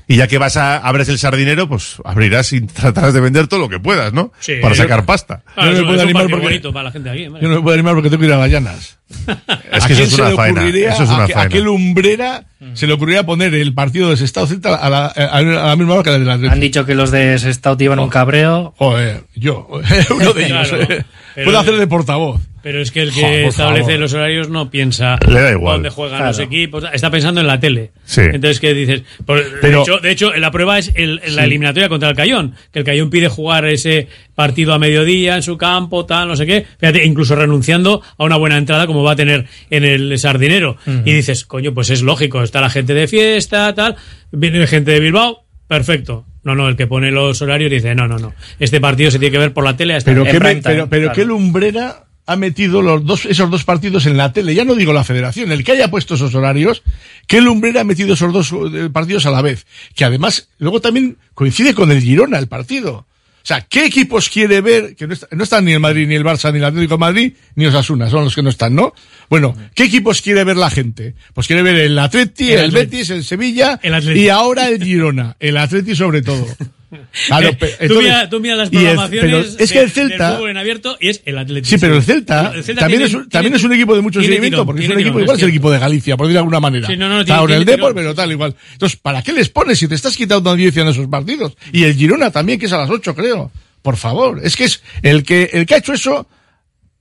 Y 0.09 0.17
ya 0.17 0.29
que 0.29 0.39
vas 0.39 0.57
a, 0.57 0.77
abres 0.79 1.09
el 1.09 1.19
sardinero, 1.19 1.69
pues 1.69 1.97
abrirás 2.05 2.53
y 2.53 2.61
tratarás 2.67 3.13
de 3.15 3.21
vender 3.21 3.49
todo 3.49 3.59
lo 3.61 3.69
que 3.69 3.81
puedas, 3.81 4.13
¿no? 4.13 4.33
Sí. 4.39 4.57
Para 4.63 4.75
sacar 4.77 5.05
pasta. 5.05 5.43
Claro, 5.55 5.73
Yo 5.73 5.77
no 5.79 5.83
me 5.83 5.87
puedo 5.89 6.03
animar 6.03 6.23
porque- 6.31 6.45
bonito 6.47 6.73
para 6.73 6.85
la 6.85 6.93
gente 6.93 7.11
aquí. 7.11 7.27
hombre. 7.27 7.43
Yo 7.43 7.49
no 7.49 7.57
me 7.57 7.63
puedo 7.63 7.75
animar 7.75 7.95
porque 7.95 8.11
tengo 8.11 8.21
que 8.21 8.27
ir 8.27 8.33
a 8.33 8.37
las 8.39 8.51
llanas. 8.51 8.96
Es 9.09 9.85
¿A 9.85 9.87
que 9.87 9.93
eso 9.93 10.03
quién 10.03 10.03
es 10.03 10.11
se 10.11 10.21
una 10.21 10.31
le 10.31 10.37
faena. 10.37 10.61
ocurriría, 10.61 10.91
Eso 10.93 11.03
es 11.05 11.11
una 11.11 11.25
a, 11.43 11.49
qué 11.49 11.61
lumbrera 11.61 12.45
se 12.75 12.87
le 12.87 12.95
ocurriría 12.95 13.25
poner 13.25 13.55
el 13.55 13.75
partido 13.75 14.11
de 14.11 14.17
Sestao 14.17 14.47
Celta 14.47 14.75
a 14.77 14.89
la, 14.91 15.07
a 15.07 15.43
la 15.43 15.77
misma 15.77 15.95
hora 15.95 16.03
que 16.03 16.11
la 16.11 16.19
del 16.19 16.29
Atlético? 16.31 16.53
Han 16.55 16.61
dicho 16.61 16.87
que 16.87 16.95
los 16.95 17.11
de 17.11 17.39
Sestao 17.39 17.77
te 17.77 17.85
iban 17.85 17.99
un 17.99 18.09
cabreo. 18.09 18.75
Joder, 18.79 19.25
yo, 19.35 19.69
uno 20.11 20.33
de 20.33 20.47
ellos. 20.47 20.69
Claro, 20.69 20.83
eh. 20.83 21.05
pero- 21.35 21.45
Puedo 21.45 21.59
hacer 21.61 21.77
de 21.77 21.87
portavoz. 21.87 22.41
Pero 22.63 22.81
es 22.81 22.91
que 22.91 23.03
el 23.03 23.13
que 23.13 23.47
establece 23.47 23.85
favor. 23.85 24.01
los 24.01 24.13
horarios 24.15 24.49
no 24.49 24.71
piensa 24.71 25.19
Le 25.29 25.41
da 25.41 25.53
igual. 25.53 25.75
dónde 25.77 25.91
juegan 25.91 26.17
Claro. 26.19 26.33
los 26.33 26.41
equipos, 26.41 26.85
está 26.93 27.11
pensando 27.13 27.41
en 27.41 27.47
la 27.47 27.61
tele. 27.61 27.93
Sí. 28.05 28.23
Entonces, 28.23 28.59
¿qué 28.59 28.75
dices? 28.75 29.03
Por- 29.25 29.41
Pero- 29.61 29.79
de, 29.79 29.83
hecho, 29.83 29.99
de 29.99 30.11
hecho, 30.11 30.33
la 30.35 30.51
prueba 30.51 30.77
es 30.79 30.91
el- 30.97 31.21
la 31.29 31.45
eliminatoria 31.45 31.89
contra 31.89 32.09
el 32.09 32.17
Cayón, 32.17 32.55
que 32.73 32.81
el 32.81 32.85
Cayón 32.85 33.09
pide 33.11 33.29
jugar 33.29 33.67
ese 33.67 34.09
partido 34.35 34.73
a 34.75 34.81
mediodía 34.81 35.37
en 35.37 35.43
su 35.43 35.57
campo, 35.57 36.07
tal, 36.07 36.27
no 36.27 36.35
sé 36.35 36.45
qué. 36.47 36.67
Fíjate, 36.81 37.05
incluso 37.05 37.37
renunciando 37.37 38.03
a 38.19 38.25
una 38.25 38.37
buena 38.37 38.57
entrada 38.57 38.89
como 38.89 38.96
va 39.03 39.13
a 39.13 39.17
tener 39.17 39.47
en 39.71 39.85
el 39.85 40.19
Sardinero. 40.19 40.77
Y 41.05 41.13
dices, 41.13 41.45
coño, 41.45 41.75
pues 41.75 41.91
es 41.91 42.03
lógico, 42.03 42.43
está 42.43 42.61
la 42.61 42.71
gente 42.71 42.95
de 42.95 43.09
fiesta, 43.09 43.75
tal, 43.75 43.97
viene 44.31 44.67
gente 44.67 44.93
de 44.93 45.01
Bilbao, 45.01 45.45
perfecto. 45.67 46.25
No, 46.43 46.55
no, 46.55 46.69
el 46.69 46.77
que 46.77 46.87
pone 46.87 47.11
los 47.11 47.43
horarios 47.43 47.71
dice, 47.71 47.95
no, 47.95 48.07
no, 48.07 48.19
no, 48.19 48.33
este 48.61 48.81
partido 48.81 49.11
se 49.11 49.19
tiene 49.19 49.33
que 49.33 49.39
ver 49.39 49.53
por 49.53 49.65
la 49.65 49.77
tele 49.77 49.95
hasta 49.95 50.13
Pero, 50.13 50.25
qué, 50.25 50.39
pero, 50.63 50.89
pero 50.89 50.89
claro. 50.89 51.13
qué 51.13 51.25
lumbrera 51.25 52.07
ha 52.27 52.37
metido 52.37 52.83
los 52.83 53.05
dos, 53.05 53.25
esos 53.25 53.51
dos 53.51 53.65
partidos 53.65 54.07
en 54.07 54.17
la 54.17 54.33
tele. 54.33 54.55
Ya 54.55 54.65
no 54.65 54.75
digo 54.75 54.93
la 54.93 55.05
federación, 55.05 55.53
el 55.53 55.65
que 55.65 55.73
haya 55.73 55.91
puesto 55.91 56.15
esos 56.15 56.35
horarios, 56.35 56.83
qué 57.27 57.41
lumbrera 57.41 57.83
ha 57.83 57.85
metido 57.85 58.15
esos 58.15 58.33
dos 58.33 58.53
eh, 58.53 58.91
partidos 58.93 59.27
a 59.27 59.31
la 59.31 59.43
vez. 59.43 59.67
Que 59.95 60.05
además, 60.05 60.49
luego 60.59 60.81
también 60.81 61.19
coincide 61.35 61.75
con 61.75 61.91
el 61.91 62.03
Girona 62.03 62.39
el 62.39 62.49
partido. 62.49 63.07
O 63.47 63.49
sea, 63.49 63.61
¿qué 63.61 63.85
equipos 63.85 64.29
quiere 64.29 64.61
ver? 64.61 64.97
Que 64.97 65.07
no, 65.07 65.13
está- 65.13 65.29
no 65.31 65.45
están 65.45 65.65
ni 65.65 65.71
el 65.73 65.79
Madrid, 65.79 66.09
ni 66.09 66.17
el 66.17 66.25
Barça, 66.25 66.51
ni 66.51 66.59
el 66.59 66.65
Atlético 66.65 66.95
de 66.95 66.99
Madrid, 66.99 67.33
ni 67.55 67.65
Osasuna, 67.67 68.11
son 68.11 68.25
los 68.25 68.35
que 68.35 68.43
no 68.43 68.51
están, 68.51 68.75
¿no? 68.75 68.93
Bueno, 69.31 69.55
¿qué 69.73 69.85
equipos 69.85 70.21
quiere 70.21 70.43
ver 70.43 70.57
la 70.57 70.69
gente? 70.69 71.15
Pues 71.33 71.47
quiere 71.47 71.63
ver 71.63 71.77
el 71.77 71.97
Atleti, 71.97 72.51
El 72.51 72.59
el, 72.59 72.65
Atleti. 72.67 72.87
Betis, 72.97 73.11
el 73.11 73.23
Sevilla, 73.23 73.79
El 73.85 74.17
y 74.17 74.31
ahora 74.31 74.69
el 74.69 74.83
Girona, 74.83 75.37
el 75.39 75.59
Atleti 75.59 75.95
sobre 75.95 76.23
todo. 76.23 76.45
Claro, 77.27 77.49
Eh, 77.49 77.55
tú, 77.57 77.67
entonces- 77.81 77.99
mira, 78.05 78.29
tú 78.29 78.41
mira 78.41 78.55
las 78.57 78.71
programaciones 78.71 79.21
pero 79.21 79.39
es 79.65 79.73
que 79.73 79.81
el 79.81 79.91
Celta, 79.91 80.29
del 80.29 80.37
fútbol 80.37 80.51
en 80.51 80.57
abierto 80.57 80.97
y 81.01 81.09
es 81.09 81.23
el 81.25 81.39
Atlético. 81.39 81.69
Sí, 81.71 81.77
pero 81.81 81.97
el 81.97 82.03
Celta, 82.03 82.53
El 82.55 82.65
Celta 82.65 82.81
también, 82.81 83.01
tiene- 83.01 83.05
es, 83.05 83.15
un- 83.15 83.21
tiene- 83.23 83.31
también 83.31 83.55
es 83.55 83.65
un 83.65 83.73
equipo 83.73 83.95
de 83.97 84.03
mucho 84.03 84.21
seguimiento, 84.21 84.49
tirón, 84.57 84.67
porque 84.67 84.83
es 84.83 84.87
un 84.89 84.93
equipo 84.93 85.09
tirón, 85.11 85.23
igual, 85.23 85.37
es 85.37 85.39
es 85.39 85.43
el 85.45 85.49
equipo 85.51 85.71
de 85.71 85.79
Galicia, 85.79 86.17
por 86.17 86.27
decirlo 86.27 86.35
de 86.35 86.41
alguna 86.41 86.61
manera. 86.61 86.87
Sí, 86.87 86.97
no, 86.97 87.09
no, 87.09 87.15
Está 87.21 87.25
tiene- 87.27 87.39
ahora 87.41 87.57
el 87.57 87.65
Depor, 87.65 87.95
pero 87.95 88.15
tal 88.15 88.33
igual. 88.33 88.55
Entonces, 88.73 88.99
¿para 89.01 89.23
qué 89.23 89.33
les 89.33 89.49
pones 89.49 89.79
si 89.79 89.89
te 89.89 89.95
estás 89.95 90.17
quitando 90.17 90.51
audiencia 90.51 90.83
en 90.83 90.89
esos 90.89 91.07
partidos? 91.09 91.57
Y 91.73 91.85
el 91.85 91.95
Girona 91.95 92.31
también, 92.31 92.59
que 92.59 92.67
es 92.67 92.73
a 92.73 92.79
las 92.79 92.91
8, 92.91 93.15
creo. 93.15 93.51
Por 93.83 93.97
favor, 93.97 94.41
es 94.43 94.57
que 94.57 94.65
es 94.65 94.83
el 95.03 95.23
que 95.23 95.51
el 95.53 95.65
que 95.67 95.75
ha 95.75 95.79
hecho 95.79 95.93
eso 95.93 96.27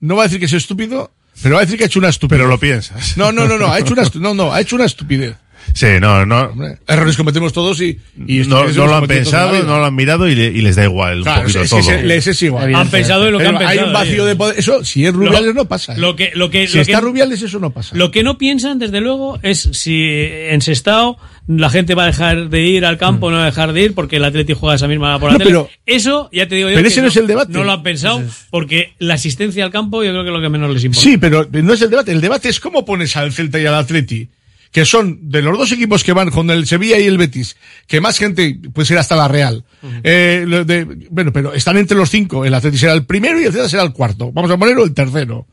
no 0.01 0.15
va 0.15 0.23
a 0.23 0.26
decir 0.27 0.39
que 0.39 0.45
es 0.45 0.53
estúpido, 0.53 1.11
pero 1.41 1.55
va 1.55 1.61
a 1.61 1.65
decir 1.65 1.77
que 1.77 1.84
ha 1.85 1.88
hecho 1.88 1.99
una 1.99 2.09
estupidez. 2.09 2.39
Pero 2.39 2.47
lo 2.49 2.59
piensas. 2.59 3.17
No, 3.17 3.31
no, 3.31 3.47
no, 3.47 3.57
no, 3.57 3.72
ha 3.72 3.80
hecho 3.80 3.93
una 3.93 4.03
no, 4.15 4.34
no, 4.34 4.53
ha 4.53 4.61
hecho 4.61 4.76
una 4.76 4.85
estupidez. 4.85 5.35
Sí, 5.74 5.88
no, 6.00 6.26
no. 6.26 6.54
Errores 6.88 7.18
cometemos 7.18 7.52
todos 7.52 7.82
y, 7.82 8.00
y 8.28 8.40
No, 8.48 8.66
lo 8.66 8.96
han 8.96 9.08
pensado, 9.08 9.62
no 9.64 9.80
lo 9.80 9.86
han 9.86 9.96
mirado 9.96 10.30
y, 10.30 10.36
le- 10.36 10.48
y 10.48 10.62
les 10.62 10.76
da 10.76 10.84
igual 10.86 11.18
un 11.18 11.24
Claro, 11.24 11.42
poquito 11.42 11.62
es, 11.62 11.70
que 11.70 11.82
todo. 11.82 12.02
les 12.04 12.28
es 12.28 12.42
igual. 12.44 12.74
Han 12.76 12.90
pensado 12.90 13.26
en 13.28 13.34
lo 13.34 13.38
que 13.40 13.46
Pero 13.46 13.58
han 13.58 13.64
Hay 13.64 13.78
pensado. 13.78 13.88
un 13.88 13.94
vacío 13.94 14.26
de 14.26 14.36
poder. 14.36 14.60
Eso, 14.60 14.86
si 14.86 15.06
es 15.06 15.14
Rubiales, 15.14 15.54
no 15.56 15.66
pasa. 15.66 15.94
¿eh? 15.94 15.98
Lo 15.98 16.16
que, 16.16 16.32
lo 16.36 16.50
que, 16.50 16.68
si 16.68 16.76
lo 16.78 16.82
está 16.82 16.96
que- 17.00 17.02
Rubiales, 17.02 17.42
eso 17.42 17.60
no 17.60 17.72
pasa. 17.72 17.96
Lo 17.96 18.12
que 18.12 18.24
no 18.24 18.38
piensan, 18.38 18.80
desde 18.80 19.02
luego, 19.02 19.40
es 19.44 19.70
si 19.74 20.04
en 20.04 20.62
Sestao 20.62 21.18
la 21.48 21.70
gente 21.70 21.94
va 21.94 22.04
a 22.04 22.08
dejar 22.08 22.50
de 22.50 22.62
ir 22.62 22.86
al 22.86 22.98
campo 22.98 23.28
o 23.28 23.32
no 23.32 23.38
va 23.38 23.44
a 23.44 23.48
dejar 23.48 23.74
de 23.74 23.82
ir 23.84 23.94
porque 23.94 24.16
el 24.16 24.24
Atlético 24.24 24.60
juega 24.62 24.76
esa 24.76 24.88
misma 24.88 25.10
hora 25.10 25.20
por 25.20 25.28
la 25.30 25.34
No, 25.34 25.38
tele. 25.40 25.50
pero- 25.52 25.70
Eso, 25.86 26.30
ya 26.32 26.48
te 26.48 26.56
digo 26.56 26.70
yo. 26.70 26.76
pero 26.76 26.84
que 26.84 26.92
ese 26.92 27.02
no 27.02 27.08
es 27.10 27.18
el 27.18 27.28
debate. 27.28 27.52
No 27.54 27.64
lo 27.64 27.72
han 27.72 27.84
pensado 27.84 28.24
porque 28.50 28.94
la 29.00 29.14
asistencia 29.16 29.64
al 29.66 29.72
campo 29.72 30.04
yo 30.04 30.12
creo 30.12 30.24
que 30.24 30.30
es 30.30 30.34
lo 30.36 30.42
que 30.42 30.50
menos 30.50 30.74
les 30.74 30.84
importa. 30.86 31.02
Sí, 31.08 31.18
pero 31.18 31.48
no 31.52 31.74
es 31.74 31.82
el 31.82 31.90
debate. 31.90 32.12
El 32.12 32.22
debate 32.22 32.50
es 32.50 32.60
cómo 32.60 32.86
pones 32.86 33.16
al 33.18 33.32
Celta 33.34 33.60
y 33.60 33.66
al 33.66 33.76
Atleti, 33.76 34.28
que 34.76 34.84
son 34.84 35.30
de 35.31 35.41
los 35.41 35.57
dos 35.57 35.72
equipos 35.72 36.03
que 36.03 36.11
van 36.11 36.30
con 36.31 36.49
el 36.52 36.68
Sevilla 36.68 36.99
y 36.99 37.06
el 37.06 37.18
Betis, 37.18 37.56
que 37.88 38.02
más 38.02 38.18
gente 38.18 38.60
puede 38.73 38.85
ser 38.85 38.97
hasta 38.97 39.15
la 39.15 39.30
Real. 39.30 39.64
Eh, 40.03 40.45
de- 40.65 41.07
bueno, 41.11 41.31
pero 41.31 41.53
están 41.53 41.77
entre 41.77 41.95
los 41.95 42.10
cinco. 42.10 42.43
El 42.43 42.53
Atleti 42.53 42.77
será 42.77 42.91
el 42.91 43.06
primero 43.06 43.39
y 43.39 43.45
el 43.45 43.53
Celta 43.53 43.69
será 43.69 43.84
el 43.84 43.93
cuarto. 43.93 44.34
Vamos 44.34 44.52
a 44.52 44.57
ponerlo 44.57 44.84
el 44.84 44.93
tercero. 44.93 45.47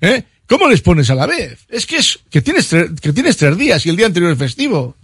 ¿Eh? 0.00 0.24
¿Cómo 0.48 0.66
les 0.68 0.80
pones 0.80 1.08
a 1.10 1.14
la 1.14 1.26
vez? 1.26 1.60
Es 1.68 1.86
que 1.86 1.98
es 1.98 2.18
que 2.28 2.42
tienes 2.42 2.66
que 3.00 3.12
tienes 3.12 3.36
tres 3.36 3.56
días 3.56 3.86
y 3.86 3.90
el 3.90 3.96
día 3.96 4.06
anterior 4.06 4.32
es 4.32 4.38
festivo. 4.38 4.96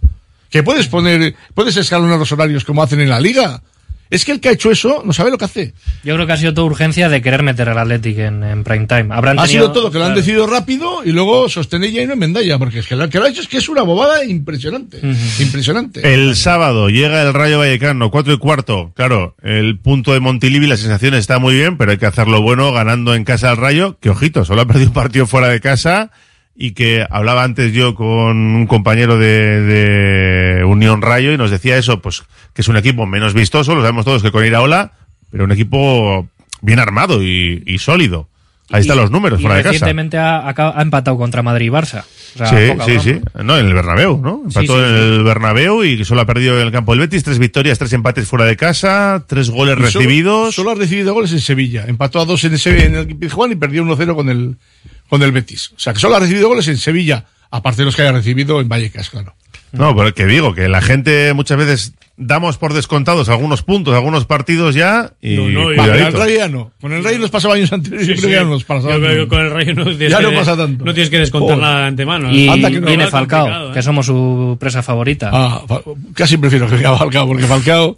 Que 0.49 0.61
puedes 0.61 0.87
poner, 0.87 1.33
puedes 1.53 1.77
escalonar 1.77 2.19
los 2.19 2.33
horarios 2.33 2.65
como 2.65 2.83
hacen 2.83 2.99
en 2.99 3.07
la 3.09 3.21
liga. 3.21 3.63
Es 4.09 4.25
que 4.25 4.31
el 4.31 4.39
que 4.39 4.49
ha 4.49 4.51
hecho 4.51 4.69
eso 4.69 5.01
no 5.05 5.11
sabe 5.11 5.31
lo 5.31 5.37
que 5.39 5.45
hace. 5.45 5.73
Yo 6.03 6.13
creo 6.13 6.27
que 6.27 6.33
ha 6.33 6.37
sido 6.37 6.53
toda 6.53 6.67
urgencia 6.67 7.09
de 7.09 7.21
querer 7.21 7.41
meter 7.41 7.67
al 7.69 7.79
Athletic 7.79 8.17
en, 8.19 8.43
en 8.43 8.63
prime 8.63 8.85
time. 8.85 9.07
Habrán 9.09 9.39
Ha 9.39 9.43
tenido- 9.43 9.63
sido 9.65 9.71
todo, 9.71 9.89
que 9.91 9.97
lo 9.97 10.03
han 10.03 10.11
claro. 10.11 10.21
decidido 10.21 10.45
rápido 10.45 11.03
y 11.03 11.11
luego 11.11 11.49
sostener 11.49 11.91
ya 11.91 12.03
y 12.03 12.07
no 12.07 12.13
en 12.13 12.19
Mendalla, 12.19 12.59
porque 12.59 12.79
es 12.79 12.87
que 12.87 12.95
lo 12.95 13.09
que 13.09 13.17
lo 13.17 13.25
ha 13.25 13.29
hecho 13.29 13.41
es 13.41 13.47
que 13.47 13.57
es 13.57 13.67
una 13.69 13.81
bobada 13.81 14.23
impresionante. 14.23 14.99
Impresionante. 15.39 16.13
El 16.13 16.35
sábado 16.35 16.89
llega 16.89 17.21
el 17.23 17.33
Rayo 17.33 17.59
Vallecano, 17.59 18.11
cuatro 18.11 18.33
y 18.33 18.37
cuarto. 18.37 18.91
Claro, 18.95 19.35
el 19.41 19.79
punto 19.79 20.13
de 20.13 20.19
Montilivi, 20.19 20.67
la 20.67 20.77
sensación 20.77 21.15
está 21.15 21.39
muy 21.39 21.55
bien, 21.55 21.77
pero 21.77 21.91
hay 21.91 21.97
que 21.97 22.05
hacerlo 22.05 22.41
bueno 22.41 22.71
ganando 22.71 23.15
en 23.15 23.23
casa 23.23 23.49
al 23.49 23.57
Rayo, 23.57 23.97
que 23.99 24.09
ojito, 24.09 24.45
solo 24.45 24.61
ha 24.61 24.65
perdido 24.67 24.87
un 24.89 24.93
partido 24.93 25.25
fuera 25.25 25.47
de 25.47 25.59
casa 25.59 26.11
y 26.55 26.71
que 26.71 27.05
hablaba 27.09 27.43
antes 27.43 27.73
yo 27.73 27.95
con 27.95 28.37
un 28.37 28.67
compañero 28.67 29.17
de, 29.17 29.61
de 29.61 30.63
Unión 30.65 31.01
Rayo 31.01 31.31
y 31.33 31.37
nos 31.37 31.51
decía 31.51 31.77
eso, 31.77 32.01
pues 32.01 32.23
que 32.53 32.61
es 32.61 32.67
un 32.67 32.77
equipo 32.77 33.05
menos 33.05 33.33
vistoso, 33.33 33.73
lo 33.75 33.81
sabemos 33.81 34.05
todos 34.05 34.21
que 34.21 34.31
con 34.31 34.45
Iraola, 34.45 34.91
pero 35.31 35.45
un 35.45 35.51
equipo 35.51 36.27
bien 36.61 36.79
armado 36.79 37.23
y, 37.23 37.63
y 37.65 37.79
sólido. 37.79 38.29
Ahí 38.71 38.81
están 38.81 38.97
los 38.97 39.11
números 39.11 39.39
y 39.39 39.43
fuera 39.43 39.57
de 39.57 39.61
casa. 39.63 39.73
recientemente 39.73 40.17
ha, 40.17 40.53
empatado 40.79 41.17
contra 41.17 41.43
Madrid 41.43 41.65
y 41.65 41.69
Barça. 41.69 42.05
O 42.33 42.37
sea, 42.37 42.47
sí, 42.47 42.71
poca 42.71 42.85
sí, 42.85 42.91
broma. 42.91 43.03
sí. 43.03 43.43
No, 43.43 43.57
en 43.59 43.65
el 43.67 43.73
Bernabéu, 43.73 44.19
¿no? 44.21 44.41
Sí, 44.49 44.59
Empató 44.59 44.79
sí, 44.79 44.89
en 44.89 44.95
el 44.95 45.23
Bernabéu 45.23 45.83
y 45.83 46.05
solo 46.05 46.21
ha 46.21 46.25
perdido 46.25 46.59
en 46.59 46.65
el 46.67 46.71
campo 46.71 46.93
del 46.93 47.01
Betis. 47.01 47.23
Tres 47.23 47.39
victorias, 47.39 47.77
tres 47.77 47.91
empates 47.93 48.27
fuera 48.27 48.45
de 48.45 48.55
casa, 48.55 49.25
tres 49.27 49.49
goles 49.49 49.75
solo- 49.75 49.85
recibidos. 49.85 50.55
Solo, 50.55 50.71
ha 50.71 50.75
recibido 50.75 51.13
goles 51.13 51.33
en 51.33 51.41
Sevilla. 51.41 51.83
Empató 51.87 52.21
a 52.21 52.25
dos 52.25 52.43
en, 52.45 52.53
ese, 52.53 52.85
en 52.85 52.95
el 52.95 53.07
Pizjuán 53.15 53.51
y 53.51 53.55
perdió 53.55 53.83
1-0 53.83 54.15
con 54.15 54.29
el, 54.29 54.55
con 55.13 55.21
el 55.23 55.31
Betis. 55.31 55.71
O 55.75 55.79
sea, 55.79 55.93
que 55.93 55.99
solo 55.99 56.15
ha 56.15 56.19
recibido 56.19 56.47
goles 56.47 56.67
en 56.67 56.77
Sevilla, 56.77 57.25
aparte 57.51 57.83
de 57.83 57.85
los 57.85 57.95
que 57.95 58.01
haya 58.01 58.11
recibido 58.13 58.59
en 58.61 58.67
Vallecas, 58.67 59.09
claro. 59.11 59.35
No, 59.71 59.95
pero 59.95 60.11
que 60.13 60.25
digo, 60.25 60.53
que 60.55 60.67
la 60.67 60.81
gente 60.81 61.31
muchas 61.33 61.57
veces 61.57 61.93
damos 62.17 62.57
por 62.57 62.73
descontados 62.73 63.29
algunos 63.29 63.61
puntos, 63.63 63.93
algunos 63.93 64.25
partidos 64.25 64.73
ya 64.75 65.13
y 65.21 65.35
No, 65.35 65.47
no, 65.49 65.75
con 65.75 65.89
el 65.89 66.13
Rayo 66.13 66.35
ya 66.37 66.47
no. 66.47 66.71
Con 66.81 66.93
el 66.93 67.03
Rayo 67.03 67.19
nos 67.19 67.29
pasaba 67.31 67.53
años 67.55 67.71
anteriores, 67.73 68.07
yo 68.07 68.13
Sí, 68.15 68.19
creo 68.21 68.29
que 68.29 68.35
sí. 68.35 68.39
ya 68.39 68.43
no 68.43 68.49
nos 68.51 68.63
pasaba. 68.63 68.93
Yo 68.93 68.99
creo 68.99 69.09
que 69.11 69.17
tanto. 69.17 69.29
con 69.35 69.45
el 69.45 69.51
Rayo 69.51 69.73
no 69.75 69.83
tienes 69.85 70.09
Ya 70.11 70.17
que 70.17 70.23
no 70.23 70.33
pasa 70.33 70.57
tanto. 70.57 70.85
No 70.85 70.93
tienes 70.93 71.09
que 71.09 71.19
descontar 71.19 71.55
Joder. 71.57 71.61
nada 71.63 71.79
de 71.81 71.85
antemano. 71.87 72.31
Y 72.31 72.47
Anda 72.49 72.69
que 72.71 72.79
no. 72.81 72.87
viene 72.87 73.07
Falcao, 73.07 73.69
¿eh? 73.69 73.73
que 73.73 73.81
somos 73.83 74.05
su 74.07 74.57
presa 74.59 74.81
favorita. 74.83 75.29
Ah, 75.31 75.61
casi 76.15 76.37
prefiero 76.37 76.67
que 76.67 76.83
a 76.85 76.95
Falcao, 76.97 77.27
porque 77.27 77.43
Falcao 77.45 77.95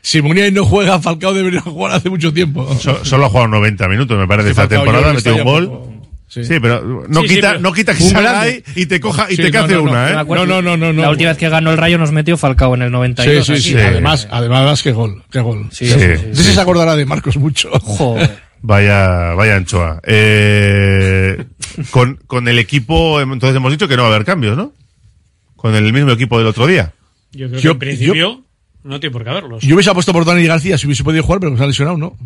si 0.00 0.20
Muniain 0.22 0.52
no 0.54 0.64
juega, 0.64 0.98
Falcao 1.00 1.32
debería 1.32 1.60
jugar 1.60 1.92
hace 1.92 2.10
mucho 2.10 2.32
tiempo. 2.32 2.68
So- 2.80 3.04
solo 3.04 3.26
ha 3.26 3.28
jugado 3.28 3.46
90 3.46 3.86
minutos, 3.86 4.18
me 4.18 4.26
parece, 4.26 4.48
Sí, 4.48 4.50
esta 4.50 4.62
Falcao, 4.62 4.78
temporada, 4.80 5.04
yo 5.04 5.10
ha 5.10 5.14
metido 5.14 5.36
un 5.36 5.44
gol. 5.44 5.66
poco- 5.68 5.91
Sí. 6.32 6.44
sí. 6.46 6.54
pero 6.60 7.04
no 7.08 7.20
Sí, 7.20 7.28
sí, 7.28 7.34
quita, 7.34 7.48
pero- 7.50 7.60
no 7.60 7.72
quita 7.74 7.94
que 7.94 8.00
salga 8.04 8.40
ahí 8.40 8.62
y 8.74 8.86
te 8.86 9.00
coja 9.00 9.26
y 9.30 9.36
Sí, 9.36 9.42
te 9.42 9.50
no, 9.50 9.60
cace 9.60 9.74
no, 9.74 9.82
no. 9.82 9.90
una, 9.90 10.10
¿eh? 10.10 10.14
acuerdo- 10.16 10.46
No, 10.46 10.62
no, 10.62 10.78
no, 10.78 10.90
no. 10.90 11.02
La 11.02 11.10
última 11.10 11.28
vez 11.28 11.36
que 11.36 11.50
ganó 11.50 11.70
el 11.72 11.76
Rayo 11.76 11.98
nos 11.98 12.10
metió 12.10 12.38
Falcao 12.38 12.74
en 12.74 12.80
el 12.82 12.90
92. 12.90 13.44
Sí, 13.46 13.56
sí, 13.56 13.62
sí. 13.72 13.76
Además, 13.76 14.26
además, 14.30 14.82
qué 14.82 14.92
gol, 14.92 15.22
qué 15.30 15.40
gol. 15.40 15.66
Sí, 15.70 15.86
Sí. 15.88 15.92
sí, 15.98 16.06
sí, 16.32 16.42
sí. 16.44 16.52
se 16.54 16.60
acordará 16.60 16.96
de 16.96 17.04
Marcos 17.04 17.36
mucho. 17.36 17.70
Vaya, 18.62 19.34
vaya 19.34 19.56
anchoa. 19.56 20.00
Eh, 20.06 21.44
con, 21.90 22.16
con 22.26 22.48
el 22.48 22.58
equipo, 22.58 23.20
entonces 23.20 23.56
hemos 23.56 23.72
dicho 23.72 23.88
que 23.88 23.96
no 23.96 24.04
va 24.04 24.08
a 24.10 24.14
haber 24.14 24.24
cambios, 24.24 24.56
¿no? 24.56 24.72
Con 25.56 25.74
el 25.74 25.92
mismo 25.92 26.12
equipo 26.12 26.38
del 26.38 26.46
otro 26.46 26.66
día. 26.66 26.92
Yo 27.32 27.48
creo 27.48 27.60
Yo- 27.60 27.70
que 27.70 27.72
en 27.74 27.78
principio 27.96 28.44
no 28.84 29.00
tiene 29.00 29.12
por 29.12 29.24
qué 29.24 29.30
haberlos. 29.30 29.62
Yo 29.62 29.74
hubiese 29.74 29.90
apuesto 29.90 30.12
por 30.12 30.24
Dani 30.24 30.44
García 30.46 30.78
si 30.78 30.86
hubiese 30.86 31.04
podido 31.04 31.22
jugar, 31.24 31.40
pero 31.40 31.56
se 31.56 31.62
ha 31.62 31.66
lesionado, 31.66 31.98
¿no? 31.98 32.16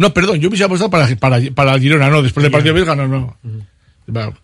No, 0.00 0.12
perdón, 0.14 0.40
yo 0.40 0.48
hubiese 0.48 0.64
apostado 0.64 0.88
para, 0.88 1.14
para, 1.16 1.38
para 1.54 1.78
Girona, 1.78 2.08
no, 2.08 2.22
después 2.22 2.42
del 2.42 2.50
partido 2.50 2.72
belga, 2.72 2.96
no, 2.96 3.06
no. 3.06 3.36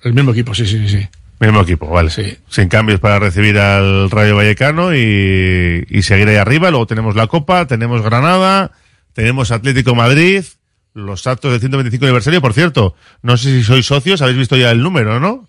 El 0.02 0.12
mismo 0.12 0.32
equipo, 0.32 0.54
sí, 0.54 0.66
sí, 0.66 0.86
sí. 0.86 1.08
Mismo 1.40 1.62
equipo, 1.62 1.88
vale. 1.88 2.10
Sin 2.10 2.68
cambios 2.68 3.00
para 3.00 3.18
recibir 3.18 3.58
al 3.58 4.10
Rayo 4.10 4.36
Vallecano 4.36 4.94
y, 4.94 5.82
y 5.88 6.02
seguir 6.02 6.28
ahí 6.28 6.36
arriba. 6.36 6.70
Luego 6.70 6.86
tenemos 6.86 7.16
la 7.16 7.26
Copa, 7.26 7.66
tenemos 7.66 8.02
Granada, 8.02 8.72
tenemos 9.14 9.50
Atlético 9.50 9.94
Madrid, 9.94 10.44
los 10.92 11.26
actos 11.26 11.52
del 11.52 11.60
125 11.60 12.04
aniversario. 12.04 12.42
Por 12.42 12.52
cierto, 12.52 12.94
no 13.22 13.38
sé 13.38 13.48
si 13.48 13.64
sois 13.64 13.86
socios, 13.86 14.20
habéis 14.20 14.36
visto 14.36 14.58
ya 14.58 14.70
el 14.70 14.82
número, 14.82 15.20
¿no? 15.20 15.48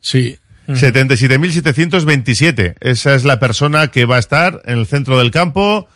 Sí. 0.00 0.38
77.727. 0.68 2.76
Esa 2.78 3.16
es 3.16 3.24
la 3.24 3.40
persona 3.40 3.88
que 3.88 4.04
va 4.04 4.14
a 4.14 4.20
estar 4.20 4.62
en 4.64 4.78
el 4.78 4.86
centro 4.86 5.18
del 5.18 5.32
campo 5.32 5.88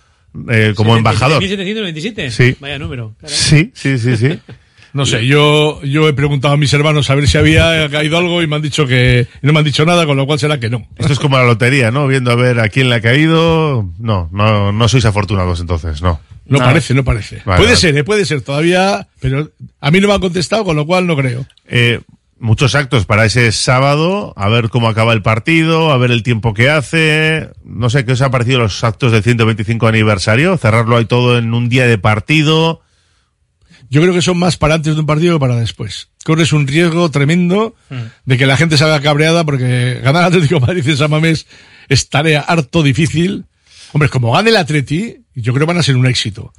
eh, 0.48 0.72
como 0.76 0.96
embajador. 0.96 1.40
1727. 1.40 2.30
Sí. 2.30 2.56
Vaya 2.60 2.78
número. 2.78 3.14
Sí, 3.24 3.70
sí, 3.74 3.98
sí, 3.98 4.16
sí. 4.16 4.38
No 4.94 5.04
sé, 5.04 5.26
yo, 5.26 5.82
yo 5.82 6.08
he 6.08 6.12
preguntado 6.14 6.54
a 6.54 6.56
mis 6.56 6.72
hermanos 6.72 7.10
a 7.10 7.14
ver 7.14 7.28
si 7.28 7.36
había 7.36 7.88
caído 7.90 8.16
algo 8.16 8.42
y 8.42 8.46
me 8.46 8.56
han 8.56 8.62
dicho 8.62 8.86
que 8.86 9.26
no 9.42 9.52
me 9.52 9.58
han 9.58 9.64
dicho 9.64 9.84
nada, 9.84 10.06
con 10.06 10.16
lo 10.16 10.26
cual 10.26 10.38
será 10.38 10.58
que 10.58 10.70
no. 10.70 10.88
Esto 10.96 11.12
es 11.12 11.18
como 11.18 11.36
la 11.36 11.44
lotería, 11.44 11.90
¿no? 11.90 12.06
Viendo 12.06 12.30
a 12.30 12.34
ver 12.34 12.58
a 12.58 12.68
quién 12.68 12.88
le 12.88 12.96
ha 12.96 13.00
caído. 13.00 13.88
No, 13.98 14.30
no, 14.32 14.72
no 14.72 14.88
sois 14.88 15.04
afortunados 15.04 15.60
entonces, 15.60 16.00
no. 16.00 16.20
No 16.46 16.58
parece, 16.58 16.94
no 16.94 17.04
parece. 17.04 17.42
Vale, 17.44 17.58
puede 17.58 17.72
vale. 17.72 17.76
ser, 17.76 17.96
eh, 17.98 18.04
puede 18.04 18.24
ser 18.24 18.40
todavía, 18.40 19.06
pero 19.20 19.50
a 19.80 19.90
mí 19.90 20.00
no 20.00 20.08
me 20.08 20.14
han 20.14 20.20
contestado, 20.20 20.64
con 20.64 20.76
lo 20.76 20.86
cual 20.86 21.06
no 21.06 21.14
creo. 21.14 21.46
Eh, 21.66 22.00
muchos 22.40 22.74
actos 22.74 23.06
para 23.06 23.24
ese 23.24 23.52
sábado, 23.52 24.32
a 24.36 24.48
ver 24.48 24.68
cómo 24.68 24.88
acaba 24.88 25.12
el 25.12 25.22
partido, 25.22 25.92
a 25.92 25.98
ver 25.98 26.10
el 26.10 26.22
tiempo 26.22 26.54
que 26.54 26.70
hace. 26.70 27.50
No 27.64 27.90
sé 27.90 28.04
qué 28.04 28.12
os 28.12 28.22
ha 28.22 28.30
parecido 28.30 28.58
los 28.58 28.82
actos 28.84 29.12
del 29.12 29.22
125 29.22 29.86
aniversario, 29.86 30.56
cerrarlo 30.56 30.96
ahí 30.96 31.04
todo 31.04 31.38
en 31.38 31.54
un 31.54 31.68
día 31.68 31.86
de 31.86 31.98
partido. 31.98 32.80
Yo 33.90 34.02
creo 34.02 34.12
que 34.12 34.22
son 34.22 34.38
más 34.38 34.56
para 34.56 34.74
antes 34.74 34.94
de 34.94 35.00
un 35.00 35.06
partido 35.06 35.36
que 35.36 35.40
para 35.40 35.56
después. 35.56 36.08
Corres 36.24 36.52
un 36.52 36.66
riesgo 36.66 37.10
tremendo 37.10 37.74
de 38.26 38.36
que 38.36 38.46
la 38.46 38.56
gente 38.56 38.76
salga 38.76 39.00
cabreada 39.00 39.44
porque 39.44 40.00
ganar 40.02 40.24
al 40.24 40.28
Atlético 40.28 40.60
de 40.60 40.66
Madrid 40.66 40.88
en 40.88 40.96
San 40.96 41.10
Mamés 41.10 41.46
es 41.88 42.08
tarea 42.08 42.40
harto 42.40 42.82
difícil. 42.82 43.46
Hombre, 43.92 44.10
como 44.10 44.32
gane 44.32 44.50
el 44.50 44.56
Atleti, 44.56 45.24
yo 45.34 45.54
creo 45.54 45.66
que 45.66 45.72
van 45.72 45.80
a 45.80 45.82
ser 45.82 45.96
un 45.96 46.06
éxito. 46.06 46.52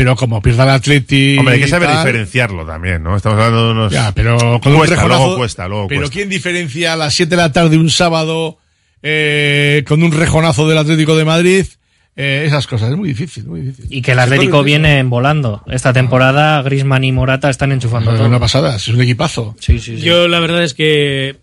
Pero 0.00 0.16
como 0.16 0.40
pierda 0.40 0.64
el 0.64 0.70
Atleti... 0.70 1.36
Hombre, 1.38 1.54
hay 1.56 1.60
que 1.60 1.68
saber 1.68 1.88
tal- 1.88 1.98
diferenciarlo 2.04 2.64
también, 2.64 3.02
¿no? 3.02 3.16
Estamos 3.16 3.36
hablando 3.38 3.66
de 3.66 3.72
unos... 3.72 3.92
Ya, 3.92 4.12
pero 4.14 4.36
con 4.60 4.72
un 4.72 4.78
cuesta, 4.78 4.96
rejonazo- 4.96 5.08
luego 5.18 5.36
cuesta, 5.36 5.68
luego 5.68 5.88
Pero 5.88 6.00
cuesta. 6.02 6.14
¿quién 6.14 6.28
diferencia 6.28 6.92
a 6.94 6.96
las 6.96 7.14
7 7.14 7.30
de 7.30 7.36
la 7.36 7.52
tarde 7.52 7.76
un 7.76 7.90
sábado 7.90 8.58
eh, 9.02 9.84
con 9.86 10.02
un 10.02 10.12
rejonazo 10.12 10.68
del 10.68 10.78
Atlético 10.78 11.16
de 11.16 11.24
Madrid? 11.24 11.66
Eh, 12.16 12.44
esas 12.46 12.66
cosas, 12.66 12.90
es 12.90 12.96
muy 12.96 13.08
difícil, 13.10 13.44
muy 13.46 13.60
difícil. 13.60 13.86
Y 13.88 14.02
que 14.02 14.12
el 14.12 14.18
Atlético 14.18 14.62
viene 14.62 15.02
volando. 15.04 15.62
Esta 15.68 15.92
temporada 15.92 16.60
Grisman 16.62 17.04
y 17.04 17.12
Morata 17.12 17.48
están 17.48 17.72
enchufando 17.72 18.10
Es 18.12 18.16
todo. 18.18 18.26
una 18.28 18.40
pasada, 18.40 18.76
es 18.76 18.88
un 18.88 19.00
equipazo. 19.00 19.54
Sí, 19.60 19.78
sí, 19.78 19.96
sí. 19.96 20.02
Yo 20.02 20.28
la 20.28 20.40
verdad 20.40 20.62
es 20.64 20.74
que 20.74 21.36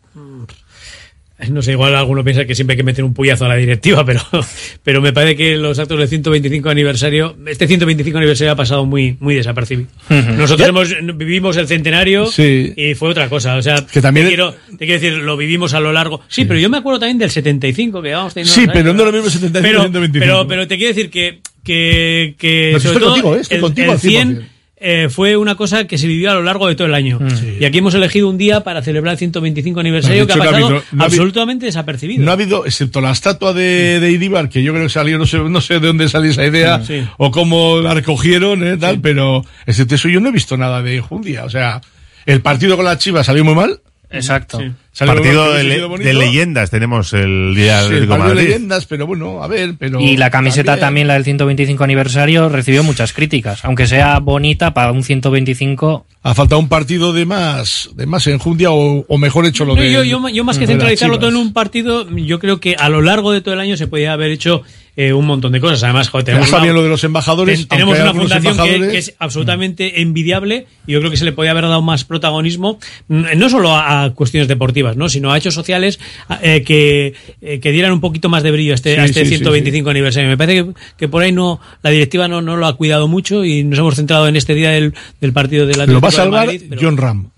no 1.50 1.62
sé, 1.62 1.74
igual 1.74 1.96
alguno 1.96 2.24
piensa 2.24 2.46
que 2.46 2.56
siempre 2.56 2.74
hay 2.74 2.78
que 2.78 2.84
meter 2.84 3.04
un 3.04 3.14
puyazo 3.14 3.46
a 3.46 3.48
la 3.48 3.56
directiva, 3.56 4.04
pero, 4.06 4.22
pero 4.84 5.02
me 5.02 5.14
parece 5.14 5.36
que 5.36 5.56
los 5.56 5.78
actos 5.78 6.00
del 6.00 6.08
125 6.08 6.70
aniversario, 6.70 7.36
este 7.46 7.68
125 7.68 8.18
aniversario 8.18 8.52
ha 8.52 8.56
pasado 8.56 8.86
muy, 8.86 9.18
muy 9.20 9.36
desapercibido. 9.36 9.90
Nosotros 10.10 10.60
Ya. 10.60 10.68
hemos, 10.68 10.94
vivimos 11.16 11.56
el 11.58 11.68
centenario 11.68 12.26
Sí. 12.26 12.74
y 12.76 12.96
fue 12.96 13.10
otra 13.10 13.30
cosa. 13.30 13.56
O 13.56 13.62
sea, 13.62 13.86
Que 13.86 14.02
también- 14.02 14.26
te, 14.26 14.32
quiero, 14.32 14.54
te 14.72 14.86
quiero 14.86 14.94
decir, 15.00 15.14
lo 15.14 15.38
vivimos 15.38 15.74
a 15.74 15.80
lo 15.80 15.94
largo. 15.94 16.22
Sí, 16.28 16.46
pero 16.46 16.60
yo 16.60 16.70
me 16.70 16.78
acuerdo 16.78 17.00
también 17.02 17.20
del 17.20 17.30
75 17.30 18.02
que 18.02 18.12
vamos 18.14 18.34
teniendo. 18.34 18.54
Sí, 18.54 18.62
unos 18.62 18.74
pero 18.74 18.90
años, 18.90 18.96
no 18.98 19.06
lo 19.06 19.12
mismo 19.12 19.30
75 19.30 19.62
pero, 19.62 19.82
125. 19.82 20.26
pero, 20.26 20.48
pero 20.48 20.68
te 20.68 20.78
quiero 20.78 20.94
decir 20.96 21.10
que, 21.12 21.40
que, 21.64 22.36
que 22.38 22.72
No, 22.74 22.80
sobre 22.80 22.94
estoy 22.96 23.02
todo 23.04 23.12
contigo, 23.12 23.36
eh, 23.36 23.40
estoy 23.42 23.56
el, 23.58 23.62
contigo 23.62 23.86
el 23.86 23.92
al 23.92 24.00
100%. 24.00 24.48
100 24.80 25.06
eh, 25.06 25.10
fue 25.10 25.36
una 25.38 25.56
cosa 25.56 25.86
que 25.88 25.98
se 25.98 26.08
vivió 26.08 26.32
a 26.32 26.36
lo 26.36 26.44
largo 26.44 26.68
de 26.68 26.76
todo 26.76 26.88
el 26.88 26.94
año. 26.94 27.20
Y 27.60 27.66
aquí 27.66 27.80
hemos 27.80 27.94
elegido 27.96 28.30
un 28.30 28.38
día 28.38 28.62
para 28.62 28.82
celebrar 28.82 29.14
el 29.14 29.18
125 29.18 29.80
aniversario 29.80 30.28
que 30.28 30.34
de 30.34 30.40
ha 30.40 30.44
hecho, 30.44 30.44
no 30.44 30.44
ha 30.44 30.52
pasado 30.52 30.66
habido- 30.68 30.70
no 30.70 30.76
ha 30.78 31.06
habido- 31.06 31.06
absolutamente 31.06 31.66
desapercibido. 31.66 32.24
No 32.24 32.32
ha 32.32 32.34
habido, 32.34 32.66
excepto 32.66 33.02
la 33.02 33.12
estatua 33.12 33.54
de, 33.54 34.00
de 34.00 34.12
Iribar, 34.12 34.50
que 34.50 34.62
yo 34.62 34.74
creo 34.74 34.84
que 34.86 34.90
salió, 34.90 35.18
no 35.18 35.26
sé, 35.26 35.40
no 35.40 35.62
sé 35.62 35.80
de 35.80 35.88
dónde 35.88 36.08
salió 36.10 36.30
esa 36.32 36.46
idea, 36.46 36.84
Sí. 36.84 37.04
o 37.18 37.32
cómo 37.32 37.82
la 37.82 37.94
recogieron, 37.94 38.66
eh, 38.68 38.78
tal, 38.78 39.00
pero 39.02 39.44
excepto 39.66 39.96
eso 39.96 40.10
yo 40.10 40.20
no 40.20 40.30
he 40.30 40.32
visto 40.32 40.58
nada 40.58 40.82
de 40.82 41.02
Jundia. 41.02 41.46
O 41.46 41.50
sea, 41.50 41.82
el 42.26 42.42
partido 42.42 42.76
con 42.76 42.86
la 42.86 42.98
Chivas 42.98 43.26
salió 43.26 43.44
muy 43.44 43.56
mal. 43.56 43.80
Exacto. 44.10 44.62
Partido 45.06 45.54
de, 45.54 45.64
le- 45.64 46.14
leyendas 46.14 46.70
tenemos 46.72 47.14
el 47.14 47.54
día 47.56 47.84
Sí, 47.84 47.94
del 47.94 48.08
partido 48.08 48.30
de 48.36 48.44
leyendas, 48.44 48.86
pero 48.86 49.06
bueno, 49.06 49.44
a 49.44 49.48
ver, 49.48 49.76
pero. 49.78 50.00
Y 50.00 50.18
la 50.18 50.30
camiseta 50.30 50.78
también, 50.78 51.08
la 51.08 51.14
del 51.14 51.24
125 51.24 51.84
aniversario, 51.84 52.50
recibió 52.50 52.84
muchas 52.84 53.14
críticas. 53.14 53.64
Aunque 53.64 53.86
sea 53.86 54.20
bonita 54.20 54.74
para 54.74 54.92
un 54.92 55.04
125. 55.04 56.06
Ha 56.24 56.34
faltado 56.34 56.60
un 56.60 56.68
partido 56.68 57.14
de 57.14 57.26
más, 57.26 57.90
de 57.96 58.06
más 58.06 58.26
enjundia 58.28 58.72
o, 58.72 59.06
o 59.08 59.18
mejor 59.18 59.46
hecho 59.46 59.64
lo 59.66 59.76
No, 59.76 59.82
de. 59.82 59.92
yo, 59.92 60.04
yo, 60.04 60.28
yo 60.30 60.44
más 60.44 60.58
que 60.58 60.68
centralizarlo 60.68 61.20
todo 61.20 61.30
en 61.30 61.36
un 61.38 61.54
partido, 61.54 62.08
yo 62.16 62.40
creo 62.40 62.60
que 62.60 62.76
a 62.78 62.90
lo 62.90 63.02
largo 63.02 63.32
de 63.32 63.42
todo 63.42 63.54
el 63.54 63.60
año 63.62 63.78
se 63.78 63.88
podía 63.88 64.14
haber 64.14 64.32
hecho 64.32 64.64
eh, 64.98 65.14
un 65.14 65.26
montón 65.26 65.52
de 65.54 65.62
cosas. 65.62 65.82
Además, 65.84 66.10
joder, 66.10 66.26
tenemos 66.26 66.50
una, 66.50 66.60
bien 66.64 66.74
lo 66.76 66.84
de 66.84 66.90
los 66.90 67.04
embajadores. 67.06 67.60
ten- 67.60 67.68
tenemos 67.70 67.98
una 68.00 68.14
fundación 68.14 68.42
que, 68.44 68.50
embajadores- 68.76 68.92
que 68.92 68.98
es 68.98 69.16
absolutamente 69.20 70.02
envidiable 70.02 70.66
y 70.88 70.92
yo 70.94 71.00
creo 71.00 71.12
que 71.12 71.18
se 71.18 71.24
le 71.24 71.32
podía 71.34 71.52
haber 71.52 71.66
dado 71.66 71.82
más 71.82 72.04
protagonismo, 72.04 72.80
no 73.08 73.50
solo 73.50 73.72
a, 73.76 74.04
a 74.04 74.14
cuestiones 74.14 74.48
deportivas, 74.48 74.98
¿no? 74.98 75.08
sino 75.08 75.32
a 75.32 75.38
hechos 75.38 75.54
sociales 75.54 76.00
eh, 76.42 76.64
que, 76.66 77.14
eh, 77.42 77.60
que 77.60 77.72
dieran 77.72 77.92
un 77.94 78.02
poquito 78.02 78.28
más 78.28 78.44
de 78.44 78.52
brillo 78.52 78.72
a 78.74 78.76
este, 78.76 78.96
Sí, 78.96 79.00
a 79.00 79.06
este 79.06 79.20
sí, 79.24 79.30
sí, 79.30 79.36
125 79.38 79.90
aniversario. 79.90 80.30
Me 80.30 80.38
parece 80.38 80.64
que, 80.66 80.72
que 80.98 81.08
por 81.08 81.22
ahí 81.22 81.32
no 81.32 81.62
la 81.84 81.92
directiva 81.92 82.28
no, 82.28 82.42
no 82.42 82.58
lo 82.58 82.66
ha 82.66 82.76
cuidado 82.76 83.08
mucho 83.08 83.46
y 83.46 83.64
nos 83.64 83.78
hemos 83.80 83.96
centrado 83.96 84.28
en 84.28 84.36
este 84.36 84.56
día 84.56 84.72
del, 84.72 84.94
del 85.22 85.32
partido 85.32 85.68
de 85.68 85.76
la 85.76 85.86
Lo 85.86 86.02
va 86.02 86.08
a 86.10 86.12
salvar 86.12 86.50
John 86.82 86.98
Ram. 86.98 87.30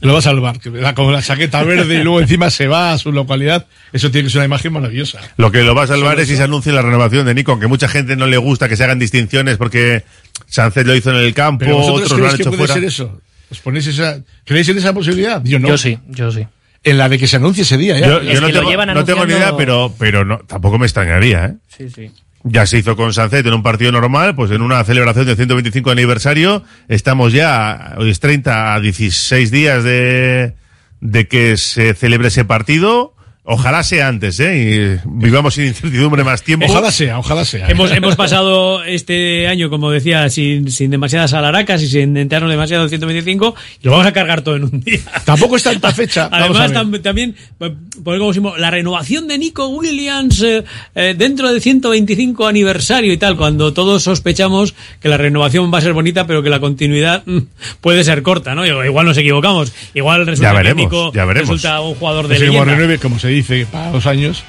Lo 0.00 0.12
va 0.12 0.18
a 0.18 0.22
salvar, 0.22 0.58
que 0.60 0.70
da 0.70 0.94
con 0.94 1.12
la 1.12 1.22
chaqueta 1.22 1.62
verde 1.62 1.96
y 2.00 2.02
luego 2.02 2.20
encima 2.20 2.50
se 2.50 2.66
va 2.66 2.92
a 2.92 2.98
su 2.98 3.12
localidad. 3.12 3.66
Eso 3.92 4.10
tiene 4.10 4.26
que 4.26 4.30
ser 4.30 4.38
una 4.40 4.46
imagen 4.46 4.72
maravillosa. 4.72 5.20
Lo 5.36 5.50
que 5.50 5.62
lo 5.62 5.74
va 5.74 5.84
a 5.84 5.86
salvar 5.86 6.18
es 6.20 6.28
si 6.28 6.36
se 6.36 6.42
anuncia 6.42 6.72
la 6.72 6.82
renovación 6.82 7.26
de 7.26 7.34
Nico, 7.34 7.52
aunque 7.52 7.66
mucha 7.66 7.88
gente 7.88 8.16
no 8.16 8.26
le 8.26 8.36
gusta 8.36 8.68
que 8.68 8.76
se 8.76 8.84
hagan 8.84 8.98
distinciones 8.98 9.56
porque 9.56 10.04
Sánchez 10.46 10.86
lo 10.86 10.94
hizo 10.94 11.10
en 11.10 11.16
el 11.16 11.34
campo, 11.34 11.64
Pero 11.64 11.78
otros 11.78 12.10
lo 12.18 12.28
han 12.28 12.36
que 12.36 12.42
hecho 12.42 12.50
puede 12.50 12.58
fuera. 12.58 12.74
ser 12.74 12.84
eso. 12.84 13.20
¿Os 13.50 13.60
ponéis 13.60 13.86
esa, 13.86 14.18
¿Creéis 14.44 14.68
en 14.68 14.78
esa 14.78 14.92
posibilidad? 14.92 15.40
Yo 15.44 15.58
no. 15.58 15.68
Yo 15.68 15.78
sí, 15.78 15.98
yo 16.08 16.30
sí. 16.32 16.46
En 16.82 16.98
la 16.98 17.08
de 17.08 17.18
que 17.18 17.26
se 17.26 17.36
anuncie 17.36 17.62
ese 17.62 17.76
día, 17.76 17.98
ya. 17.98 18.06
Yo, 18.06 18.22
yo 18.22 18.40
no, 18.40 18.46
tengo, 18.48 18.86
no 18.86 19.04
tengo 19.04 19.26
ni 19.26 19.32
idea, 19.32 19.56
pero, 19.56 19.92
pero 19.98 20.24
no, 20.24 20.38
tampoco 20.38 20.78
me 20.78 20.86
extrañaría, 20.86 21.46
¿eh? 21.46 21.54
Sí, 21.76 21.90
sí. 21.90 22.10
Ya 22.48 22.64
se 22.64 22.78
hizo 22.78 22.94
con 22.94 23.12
Sánchez 23.12 23.44
en 23.44 23.54
un 23.54 23.64
partido 23.64 23.90
normal, 23.90 24.36
pues 24.36 24.52
en 24.52 24.62
una 24.62 24.84
celebración 24.84 25.26
del 25.26 25.34
125 25.34 25.90
aniversario, 25.90 26.62
estamos 26.86 27.32
ya, 27.32 27.96
hoy 27.98 28.10
es 28.10 28.20
30 28.20 28.74
a 28.74 28.78
16 28.78 29.50
días 29.50 29.82
de, 29.82 30.54
de 31.00 31.26
que 31.26 31.56
se 31.56 31.92
celebre 31.94 32.28
ese 32.28 32.44
partido. 32.44 33.15
Ojalá 33.48 33.84
sea 33.84 34.08
antes, 34.08 34.40
¿eh? 34.40 34.98
Y 35.04 35.08
vivamos 35.08 35.54
sin 35.54 35.66
incertidumbre 35.66 36.24
más 36.24 36.42
tiempo. 36.42 36.66
Ojalá 36.68 36.90
sea, 36.90 37.18
ojalá 37.18 37.44
sea. 37.44 37.68
Hemos, 37.68 37.92
hemos 37.92 38.16
pasado 38.16 38.82
este 38.82 39.46
año, 39.46 39.70
como 39.70 39.90
decía, 39.92 40.28
sin, 40.30 40.68
sin 40.70 40.90
demasiadas 40.90 41.32
alaracas 41.32 41.80
y 41.82 41.86
sin 41.88 42.16
enterarnos 42.16 42.50
demasiado 42.50 42.82
en 42.82 42.88
125 42.88 43.54
y 43.82 43.86
lo 43.86 43.92
vamos 43.92 44.06
a 44.06 44.12
cargar 44.12 44.42
todo 44.42 44.56
en 44.56 44.64
un 44.64 44.80
día. 44.80 44.98
Tampoco 45.24 45.56
es 45.56 45.62
tanta 45.62 45.92
fecha. 45.92 46.28
Además, 46.32 46.72
tam- 46.72 47.00
también, 47.02 47.36
por 47.58 48.18
como 48.18 48.28
decimos, 48.28 48.58
la 48.58 48.70
renovación 48.72 49.28
de 49.28 49.38
Nico 49.38 49.68
Williams 49.68 50.42
eh, 50.42 50.64
eh, 50.96 51.14
dentro 51.16 51.48
del 51.52 51.60
125 51.62 52.48
aniversario 52.48 53.12
y 53.12 53.16
tal, 53.16 53.36
cuando 53.36 53.72
todos 53.72 54.02
sospechamos 54.02 54.74
que 55.00 55.08
la 55.08 55.18
renovación 55.18 55.72
va 55.72 55.78
a 55.78 55.82
ser 55.82 55.92
bonita, 55.92 56.26
pero 56.26 56.42
que 56.42 56.50
la 56.50 56.58
continuidad 56.58 57.22
mm, 57.26 57.38
puede 57.80 58.02
ser 58.02 58.22
corta, 58.22 58.56
¿no? 58.56 58.66
Igual 58.66 59.06
nos 59.06 59.16
equivocamos. 59.18 59.72
Igual 59.94 60.26
resulta 60.26 60.48
Ya 60.48 60.50
que 60.52 60.56
veremos, 60.56 60.82
Nico 60.84 61.12
ya 61.14 61.24
veremos. 61.24 61.48
resulta 61.50 61.80
un 61.80 61.94
jugador 61.94 62.26
de 62.26 62.34
como 62.36 62.46
leyenda. 62.48 62.64
renueve, 62.72 62.98
como 62.98 63.18
se 63.20 63.35
dice, 63.36 63.66
para 63.70 63.90
dos 63.90 64.06
años, 64.06 64.42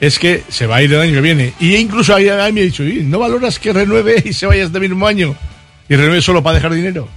es 0.00 0.18
que 0.18 0.42
se 0.48 0.66
va 0.66 0.76
a 0.76 0.82
ir 0.82 0.92
el 0.92 1.00
año 1.00 1.14
que 1.14 1.20
viene. 1.20 1.52
Y 1.58 1.74
incluso 1.76 2.14
a 2.14 2.18
mí 2.18 2.24
me 2.24 2.60
ha 2.60 2.64
dicho, 2.64 2.84
"Y, 2.84 3.02
¿no 3.02 3.18
valoras 3.18 3.58
que 3.58 3.72
renueve 3.72 4.22
y 4.24 4.32
se 4.32 4.46
vaya 4.46 4.64
este 4.64 4.78
mismo 4.80 5.06
año? 5.06 5.34
Y 5.88 5.96
renueve 5.96 6.20
solo 6.22 6.42
para 6.42 6.56
dejar 6.56 6.72
dinero. 6.74 7.08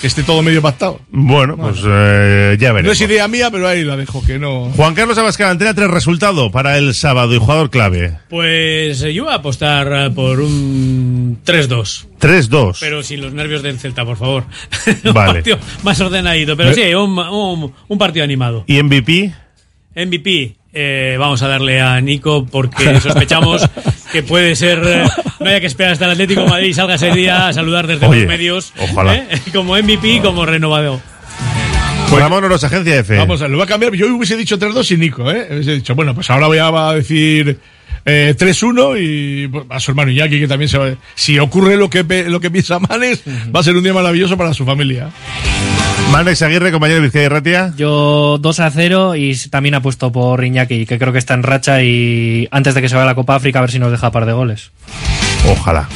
que 0.00 0.08
esté 0.08 0.24
todo 0.24 0.42
medio 0.42 0.60
pactado. 0.60 1.00
Bueno, 1.10 1.56
pues 1.56 1.76
eh, 1.86 2.56
ya 2.58 2.68
No 2.68 2.74
veremos. 2.74 3.00
es 3.00 3.00
idea 3.08 3.28
mía, 3.28 3.50
pero 3.52 3.66
ahí 3.68 3.82
la 3.84 3.96
dejo, 3.96 4.22
que 4.22 4.36
no. 4.38 4.64
Juan 4.76 4.94
Carlos 4.94 5.16
Abascal, 5.16 5.48
Antena 5.50 5.72
3, 5.74 5.88
resultado 5.88 6.50
para 6.50 6.76
el 6.76 6.92
sábado 6.92 7.32
y 7.34 7.38
jugador 7.38 7.70
clave. 7.70 8.18
Pues 8.28 9.00
eh, 9.02 9.14
yo 9.14 9.24
voy 9.24 9.32
a 9.32 9.36
apostar 9.36 9.88
eh, 9.92 10.10
por 10.10 10.40
un 10.40 11.38
3-2. 11.46 12.08
3-2. 12.20 12.76
Pero 12.80 13.02
sin 13.04 13.20
los 13.22 13.32
nervios 13.32 13.62
del 13.62 13.78
Celta, 13.78 14.04
por 14.04 14.16
favor. 14.18 14.44
Vale. 15.04 15.08
un 15.08 15.14
partido 15.14 15.58
más 15.84 16.00
ordenadito. 16.00 16.56
Pero 16.56 16.74
sí, 16.74 16.92
un, 16.94 17.16
un- 17.18 17.72
un 17.88 17.98
partido 17.98 18.24
animado. 18.24 18.64
¿Y 18.66 18.82
MVP? 18.82 19.32
MVP, 19.96 20.56
eh, 20.74 21.16
vamos 21.18 21.40
a 21.42 21.48
darle 21.48 21.80
a 21.80 22.00
Nico 22.00 22.46
porque 22.46 23.00
sospechamos 23.00 23.66
que 24.12 24.22
puede 24.22 24.54
ser. 24.54 24.82
eh, 24.84 25.04
no 25.40 25.46
haya 25.48 25.60
que 25.60 25.66
esperar 25.66 25.92
hasta 25.94 26.04
el 26.04 26.10
Atlético 26.12 26.42
de 26.42 26.48
Madrid 26.50 26.68
y 26.68 26.74
salga 26.74 26.94
ese 26.96 27.10
día 27.12 27.48
a 27.48 27.52
saludar 27.52 27.86
desde 27.86 28.06
Oye, 28.06 28.20
los 28.20 28.28
medios. 28.28 28.72
ojalá. 28.78 29.14
¿eh? 29.16 29.28
Como 29.52 29.74
MVP, 29.76 30.20
como 30.22 30.44
renovado. 30.46 31.00
Ramón 32.18 32.44
Oros, 32.44 32.64
Agencia 32.64 32.96
F. 33.00 33.16
Vamos, 33.16 33.40
lo 33.40 33.48
voy 33.56 33.62
a 33.62 33.66
cambiar. 33.66 33.92
Yo 33.94 34.06
hubiese 34.14 34.36
dicho 34.36 34.58
3-2 34.58 34.92
y 34.92 34.96
Nico, 34.96 35.30
¿eh? 35.30 35.48
Hubiese 35.50 35.72
dicho, 35.72 35.94
bueno, 35.94 36.14
pues 36.14 36.30
ahora 36.30 36.46
voy 36.46 36.58
a 36.58 36.92
decir 36.92 37.58
eh, 38.06 38.34
3-1 38.38 38.96
y 39.00 39.48
pues, 39.48 39.64
a 39.68 39.80
su 39.80 39.90
hermano 39.90 40.12
Iñaki, 40.12 40.38
que 40.40 40.48
también 40.48 40.68
se 40.68 40.78
va. 40.78 40.94
Si 41.16 41.38
ocurre 41.40 41.76
lo 41.76 41.90
que, 41.90 42.04
lo 42.28 42.40
que 42.40 42.50
piensa 42.50 42.78
Manes, 42.78 43.22
va 43.54 43.60
a 43.60 43.62
ser 43.64 43.76
un 43.76 43.82
día 43.82 43.92
maravilloso 43.92 44.36
para 44.36 44.54
su 44.54 44.64
familia. 44.64 45.10
Manex 46.12 46.40
Aguirre, 46.42 46.70
compañero 46.70 47.00
de 47.00 47.06
Vizcaya 47.06 47.24
y 47.24 47.28
Ratia. 47.28 47.72
Yo 47.76 48.38
2 48.40 48.60
a 48.60 48.70
0 48.70 49.16
y 49.16 49.36
también 49.50 49.74
apuesto 49.74 50.12
por 50.12 50.44
Iñaki, 50.44 50.86
que 50.86 50.98
creo 50.98 51.12
que 51.12 51.18
está 51.18 51.34
en 51.34 51.42
racha 51.42 51.82
y 51.82 52.46
antes 52.52 52.74
de 52.74 52.80
que 52.80 52.88
se 52.88 52.94
vaya 52.94 53.04
a 53.04 53.08
la 53.08 53.14
Copa 53.16 53.34
África 53.34 53.58
a 53.58 53.62
ver 53.62 53.72
si 53.72 53.80
nos 53.80 53.90
deja 53.90 54.12
par 54.12 54.24
de 54.24 54.32
goles. 54.32 54.70
Ojalá. 55.50 55.88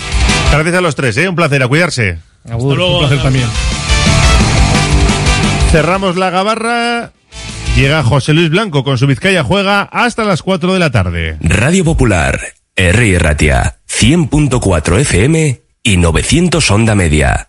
Gracias 0.51 0.75
a 0.75 0.81
los 0.81 0.97
tres, 0.97 1.17
¿eh? 1.17 1.29
Un 1.29 1.37
placer, 1.37 1.63
a 1.63 1.69
cuidarse. 1.69 2.19
Agur. 2.51 2.81
Un 2.81 2.99
placer 2.99 3.23
también. 3.23 3.47
Cerramos 5.71 6.17
la 6.17 6.31
gabarra. 6.31 7.13
Llega 7.77 8.03
José 8.03 8.35
Luis 8.35 8.51
Blanco 8.51 8.85
con 8.85 8.99
su 8.99 9.07
Vizcaya 9.07 9.43
Juega 9.45 9.83
hasta 9.83 10.25
las 10.25 10.43
4 10.43 10.75
de 10.75 10.79
la 10.79 10.91
tarde. 10.91 11.39
Radio 11.41 11.85
Popular, 11.85 12.41
R. 12.77 13.19
Ratia, 13.19 13.77
100.4 13.89 14.99
FM 14.99 15.61
y 15.83 15.97
900 15.97 16.71
Onda 16.71 16.95
Media. 16.95 17.49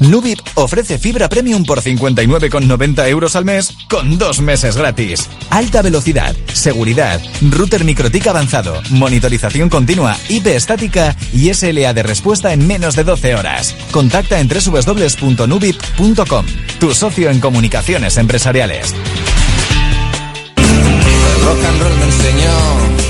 Nubip 0.00 0.40
ofrece 0.54 0.98
fibra 0.98 1.28
premium 1.28 1.64
por 1.64 1.82
59,90 1.82 3.08
euros 3.08 3.36
al 3.36 3.44
mes 3.44 3.74
con 3.88 4.18
dos 4.18 4.40
meses 4.40 4.76
gratis. 4.76 5.28
Alta 5.50 5.82
velocidad, 5.82 6.34
seguridad, 6.52 7.20
router 7.50 7.84
MikroTik 7.84 8.26
avanzado, 8.26 8.82
monitorización 8.90 9.68
continua, 9.68 10.16
IP 10.28 10.46
estática 10.48 11.16
y 11.32 11.52
SLA 11.52 11.94
de 11.94 12.02
respuesta 12.02 12.52
en 12.52 12.66
menos 12.66 12.96
de 12.96 13.04
12 13.04 13.34
horas. 13.34 13.74
Contacta 13.90 14.40
en 14.40 14.48
www.nubip.com, 14.48 16.46
tu 16.78 16.94
socio 16.94 17.30
en 17.30 17.40
comunicaciones 17.40 18.16
empresariales. 18.16 18.94
rock 21.46 21.64
and 21.64 21.80
roll 21.80 21.96
me 21.96 22.04
enseñó. 22.04 22.85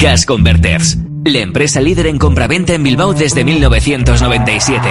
Gas 0.00 0.24
Converters, 0.24 0.96
la 1.26 1.40
empresa 1.40 1.78
líder 1.78 2.06
en 2.06 2.16
compraventa 2.16 2.72
en 2.72 2.82
Bilbao 2.82 3.12
desde 3.12 3.44
1997. 3.44 4.88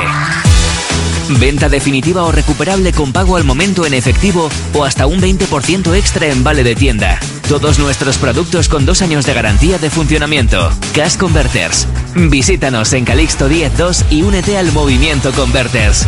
Venta 1.39 1.67
definitiva 1.67 2.25
o 2.25 2.31
recuperable 2.31 2.93
con 2.93 3.11
pago 3.11 3.35
al 3.35 3.43
momento 3.43 3.87
en 3.87 3.95
efectivo 3.95 4.51
o 4.71 4.83
hasta 4.83 5.07
un 5.07 5.19
20% 5.19 5.95
extra 5.95 6.27
en 6.27 6.43
vale 6.43 6.63
de 6.63 6.75
tienda. 6.75 7.19
Todos 7.47 7.79
nuestros 7.79 8.19
productos 8.19 8.69
con 8.69 8.85
dos 8.85 9.01
años 9.01 9.25
de 9.25 9.33
garantía 9.33 9.79
de 9.79 9.89
funcionamiento. 9.89 10.69
Gas 10.93 11.17
Converters. 11.17 11.87
Visítanos 12.13 12.93
en 12.93 13.03
Calixto 13.03 13.49
102 13.49 14.05
y 14.11 14.21
únete 14.21 14.59
al 14.59 14.71
movimiento 14.71 15.31
Converters. 15.31 16.05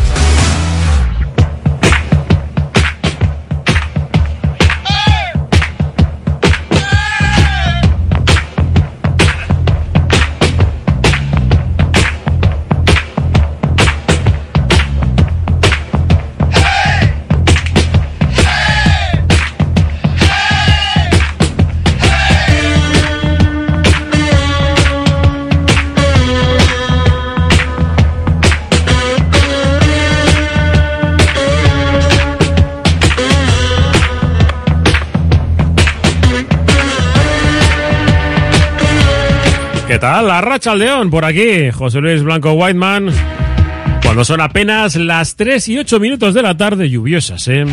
Tal? 40.02 40.28
La 40.28 40.42
racha 40.42 40.72
al 40.72 40.80
león 40.80 41.12
por 41.12 41.24
aquí. 41.24 41.70
José 41.72 42.02
Luis 42.02 42.24
Blanco 42.24 42.54
Whiteman. 42.54 43.14
Cuando 44.04 44.26
son 44.26 44.42
apenas 44.42 44.96
las 44.96 45.36
3 45.36 45.68
y 45.70 45.78
8 45.78 46.00
minutos 46.00 46.34
de 46.34 46.42
la 46.42 46.58
tarde, 46.58 46.90
lluviosas, 46.90 47.48
¿eh? 47.48 47.66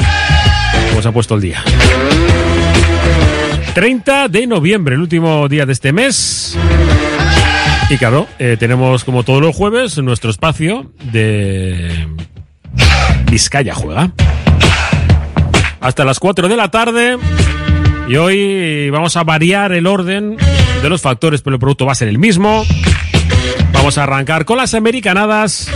Pues 0.93 1.07
ha 1.07 1.11
puesto 1.11 1.35
el 1.35 1.41
día. 1.41 1.65
30 3.75 4.29
de 4.29 4.47
noviembre, 4.47 4.95
el 4.95 5.01
último 5.01 5.49
día 5.49 5.65
de 5.65 5.73
este 5.73 5.93
mes. 5.93 6.57
Y 7.89 7.97
claro, 7.97 8.27
eh, 8.39 8.57
tenemos 8.59 9.05
como 9.05 9.23
todos 9.23 9.41
los 9.41 9.57
jueves 9.57 9.97
nuestro 9.99 10.31
espacio 10.31 10.93
de 11.11 12.09
Vizcaya 13.31 13.75
Juega. 13.75 14.13
Hasta 15.81 16.05
las 16.05 16.21
4 16.21 16.49
de 16.49 16.57
la 16.57 16.71
tarde. 16.71 17.17
Y 18.09 18.17
hoy 18.17 18.89
vamos 18.89 19.17
a 19.19 19.23
variar 19.23 19.73
el 19.73 19.87
orden 19.87 20.39
de 20.83 20.89
los 20.89 21.03
factores, 21.03 21.43
pero 21.43 21.57
el 21.57 21.61
producto 21.61 21.85
va 21.85 21.93
a 21.93 21.95
ser 21.95 22.09
el 22.09 22.19
mismo. 22.19 22.65
Vamos 23.73 23.99
a 23.99 24.05
arrancar 24.05 24.47
con 24.47 24.57
las 24.57 24.73
americanadas. 24.73 25.71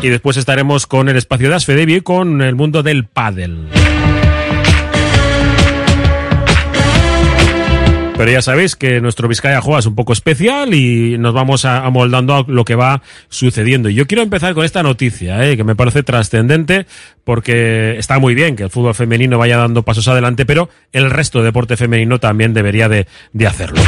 Y 0.00 0.08
después 0.08 0.36
estaremos 0.36 0.86
con 0.86 1.08
el 1.08 1.16
espacio 1.16 1.48
de 1.48 1.56
Asfedevi 1.56 1.96
y 1.96 2.00
con 2.02 2.40
el 2.40 2.54
mundo 2.54 2.84
del 2.84 3.04
pádel. 3.04 3.66
Pero 8.20 8.32
ya 8.32 8.42
sabéis 8.42 8.76
que 8.76 9.00
nuestro 9.00 9.28
Vizcaya 9.28 9.62
Juega 9.62 9.78
es 9.78 9.86
un 9.86 9.94
poco 9.94 10.12
especial 10.12 10.74
y 10.74 11.16
nos 11.16 11.32
vamos 11.32 11.64
amoldando 11.64 12.34
a 12.34 12.44
lo 12.46 12.66
que 12.66 12.74
va 12.74 13.00
sucediendo. 13.30 13.88
Y 13.88 13.94
yo 13.94 14.06
quiero 14.06 14.22
empezar 14.22 14.52
con 14.52 14.66
esta 14.66 14.82
noticia, 14.82 15.42
eh, 15.48 15.56
que 15.56 15.64
me 15.64 15.74
parece 15.74 16.02
trascendente 16.02 16.84
porque 17.24 17.96
está 17.96 18.18
muy 18.18 18.34
bien 18.34 18.56
que 18.56 18.64
el 18.64 18.68
fútbol 18.68 18.94
femenino 18.94 19.38
vaya 19.38 19.56
dando 19.56 19.84
pasos 19.84 20.06
adelante, 20.06 20.44
pero 20.44 20.68
el 20.92 21.08
resto 21.10 21.38
de 21.38 21.46
deporte 21.46 21.78
femenino 21.78 22.20
también 22.20 22.52
debería 22.52 22.90
de, 22.90 23.06
de 23.32 23.46
hacerlo. 23.46 23.80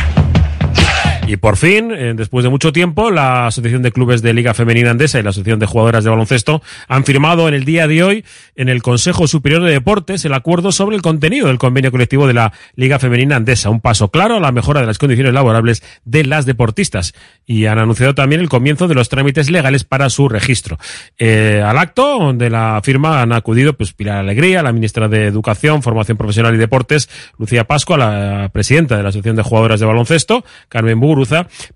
Y 1.32 1.38
por 1.38 1.56
fin, 1.56 1.92
eh, 1.92 2.12
después 2.14 2.44
de 2.44 2.50
mucho 2.50 2.74
tiempo, 2.74 3.10
la 3.10 3.46
Asociación 3.46 3.80
de 3.80 3.90
Clubes 3.90 4.20
de 4.20 4.34
Liga 4.34 4.52
Femenina 4.52 4.90
Andesa 4.90 5.18
y 5.18 5.22
la 5.22 5.30
Asociación 5.30 5.60
de 5.60 5.64
Jugadoras 5.64 6.04
de 6.04 6.10
Baloncesto 6.10 6.60
han 6.88 7.04
firmado 7.06 7.48
en 7.48 7.54
el 7.54 7.64
día 7.64 7.88
de 7.88 8.02
hoy 8.02 8.24
en 8.54 8.68
el 8.68 8.82
Consejo 8.82 9.26
Superior 9.26 9.62
de 9.62 9.70
Deportes 9.70 10.26
el 10.26 10.34
acuerdo 10.34 10.72
sobre 10.72 10.94
el 10.94 11.00
contenido 11.00 11.46
del 11.46 11.56
convenio 11.56 11.90
colectivo 11.90 12.26
de 12.26 12.34
la 12.34 12.52
Liga 12.76 12.98
Femenina 12.98 13.36
Andesa. 13.36 13.70
Un 13.70 13.80
paso 13.80 14.10
claro 14.10 14.36
a 14.36 14.40
la 14.40 14.52
mejora 14.52 14.82
de 14.82 14.86
las 14.86 14.98
condiciones 14.98 15.32
laborables 15.32 15.82
de 16.04 16.26
las 16.26 16.44
deportistas. 16.44 17.14
Y 17.46 17.64
han 17.64 17.78
anunciado 17.78 18.14
también 18.14 18.42
el 18.42 18.50
comienzo 18.50 18.86
de 18.86 18.94
los 18.94 19.08
trámites 19.08 19.50
legales 19.50 19.84
para 19.84 20.10
su 20.10 20.28
registro. 20.28 20.76
Eh, 21.16 21.62
al 21.64 21.78
acto 21.78 22.34
de 22.34 22.50
la 22.50 22.78
firma 22.84 23.22
han 23.22 23.32
acudido 23.32 23.72
pues 23.72 23.94
Pilar 23.94 24.18
Alegría, 24.18 24.62
la 24.62 24.72
ministra 24.74 25.08
de 25.08 25.28
Educación, 25.28 25.82
Formación 25.82 26.18
Profesional 26.18 26.54
y 26.54 26.58
Deportes, 26.58 27.08
Lucía 27.38 27.64
Pascua, 27.64 27.96
la 27.96 28.50
presidenta 28.52 28.98
de 28.98 29.02
la 29.02 29.08
Asociación 29.08 29.36
de 29.36 29.42
Jugadoras 29.42 29.80
de 29.80 29.86
Baloncesto, 29.86 30.44
Carmen 30.68 31.00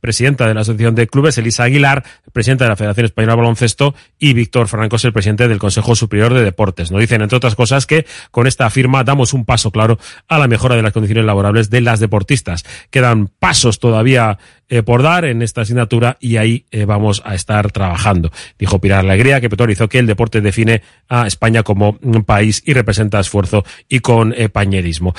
Presidenta 0.01 0.47
de 0.47 0.55
la 0.55 0.61
Asociación 0.63 0.95
de 0.95 1.07
Clubes, 1.07 1.39
Elisa 1.39 1.65
Aguilar, 1.65 2.05
presidenta 2.33 2.65
de 2.65 2.71
la 2.71 2.77
Federación 2.77 3.07
Española 3.07 3.33
de 3.33 3.37
Baloncesto 3.39 3.95
y 4.19 4.35
Víctor 4.35 4.69
Francos, 4.69 5.05
el 5.05 5.13
presidente 5.13 5.49
del 5.49 5.59
Consejo 5.59 5.95
Superior 5.95 6.35
de 6.35 6.43
Deportes. 6.43 6.91
Nos 6.91 7.01
dicen, 7.01 7.23
entre 7.23 7.37
otras 7.37 7.55
cosas, 7.55 7.87
que 7.87 8.07
con 8.31 8.47
esta 8.47 8.69
firma 8.71 9.05
damos 9.05 9.33
un 9.33 9.45
paso 9.45 9.71
claro 9.71 9.99
a 10.29 10.39
la 10.39 10.49
mejora 10.49 10.77
de 10.77 10.83
las 10.83 10.93
condiciones 10.93 11.25
laborables 11.25 11.71
de 11.71 11.81
las 11.81 12.01
deportistas. 12.01 12.65
Quedan 12.91 13.29
pasos 13.29 13.79
todavía 13.79 14.39
eh, 14.69 14.83
por 14.83 15.03
dar 15.03 15.25
en 15.25 15.43
esta 15.43 15.61
asignatura 15.63 16.17
y 16.21 16.37
ahí 16.37 16.65
eh, 16.71 16.85
vamos 16.85 17.23
a 17.25 17.35
estar 17.35 17.71
trabajando. 17.73 18.31
Dijo 18.59 18.81
Pilar 18.81 19.01
Alegría, 19.01 19.41
que 19.41 19.49
puntualizó 19.49 19.89
que 19.89 19.99
el 19.99 20.07
deporte 20.07 20.41
define 20.41 20.83
a 21.09 21.27
España 21.27 21.63
como 21.63 21.99
un 22.03 22.25
país 22.25 22.63
y 22.67 22.73
representa 22.73 23.21
esfuerzo 23.21 23.65
y 23.89 24.01
con 24.01 24.35
eh, 24.37 24.49
pañerismo. 24.49 25.15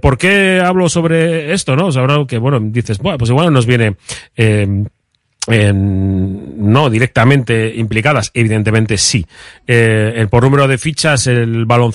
¿Por 0.00 0.18
qué 0.18 0.60
hablo 0.64 0.88
sobre 0.88 1.52
esto? 1.52 1.76
No, 1.76 1.86
o 1.86 1.98
ahora 1.98 2.24
que, 2.26 2.38
bueno, 2.38 2.58
dices, 2.60 2.98
bueno, 2.98 3.18
pues 3.18 3.30
igual 3.30 3.52
nos 3.52 3.66
viene... 3.66 3.96
en- 4.36 4.88
no 5.48 6.90
directamente 6.90 7.72
implicadas, 7.76 8.32
evidentemente 8.34 8.98
sí. 8.98 9.24
Eh, 9.66 10.26
por 10.28 10.42
número 10.42 10.66
de 10.66 10.76
fichas, 10.76 11.28
el 11.28 11.66
baloncesto 11.66 11.94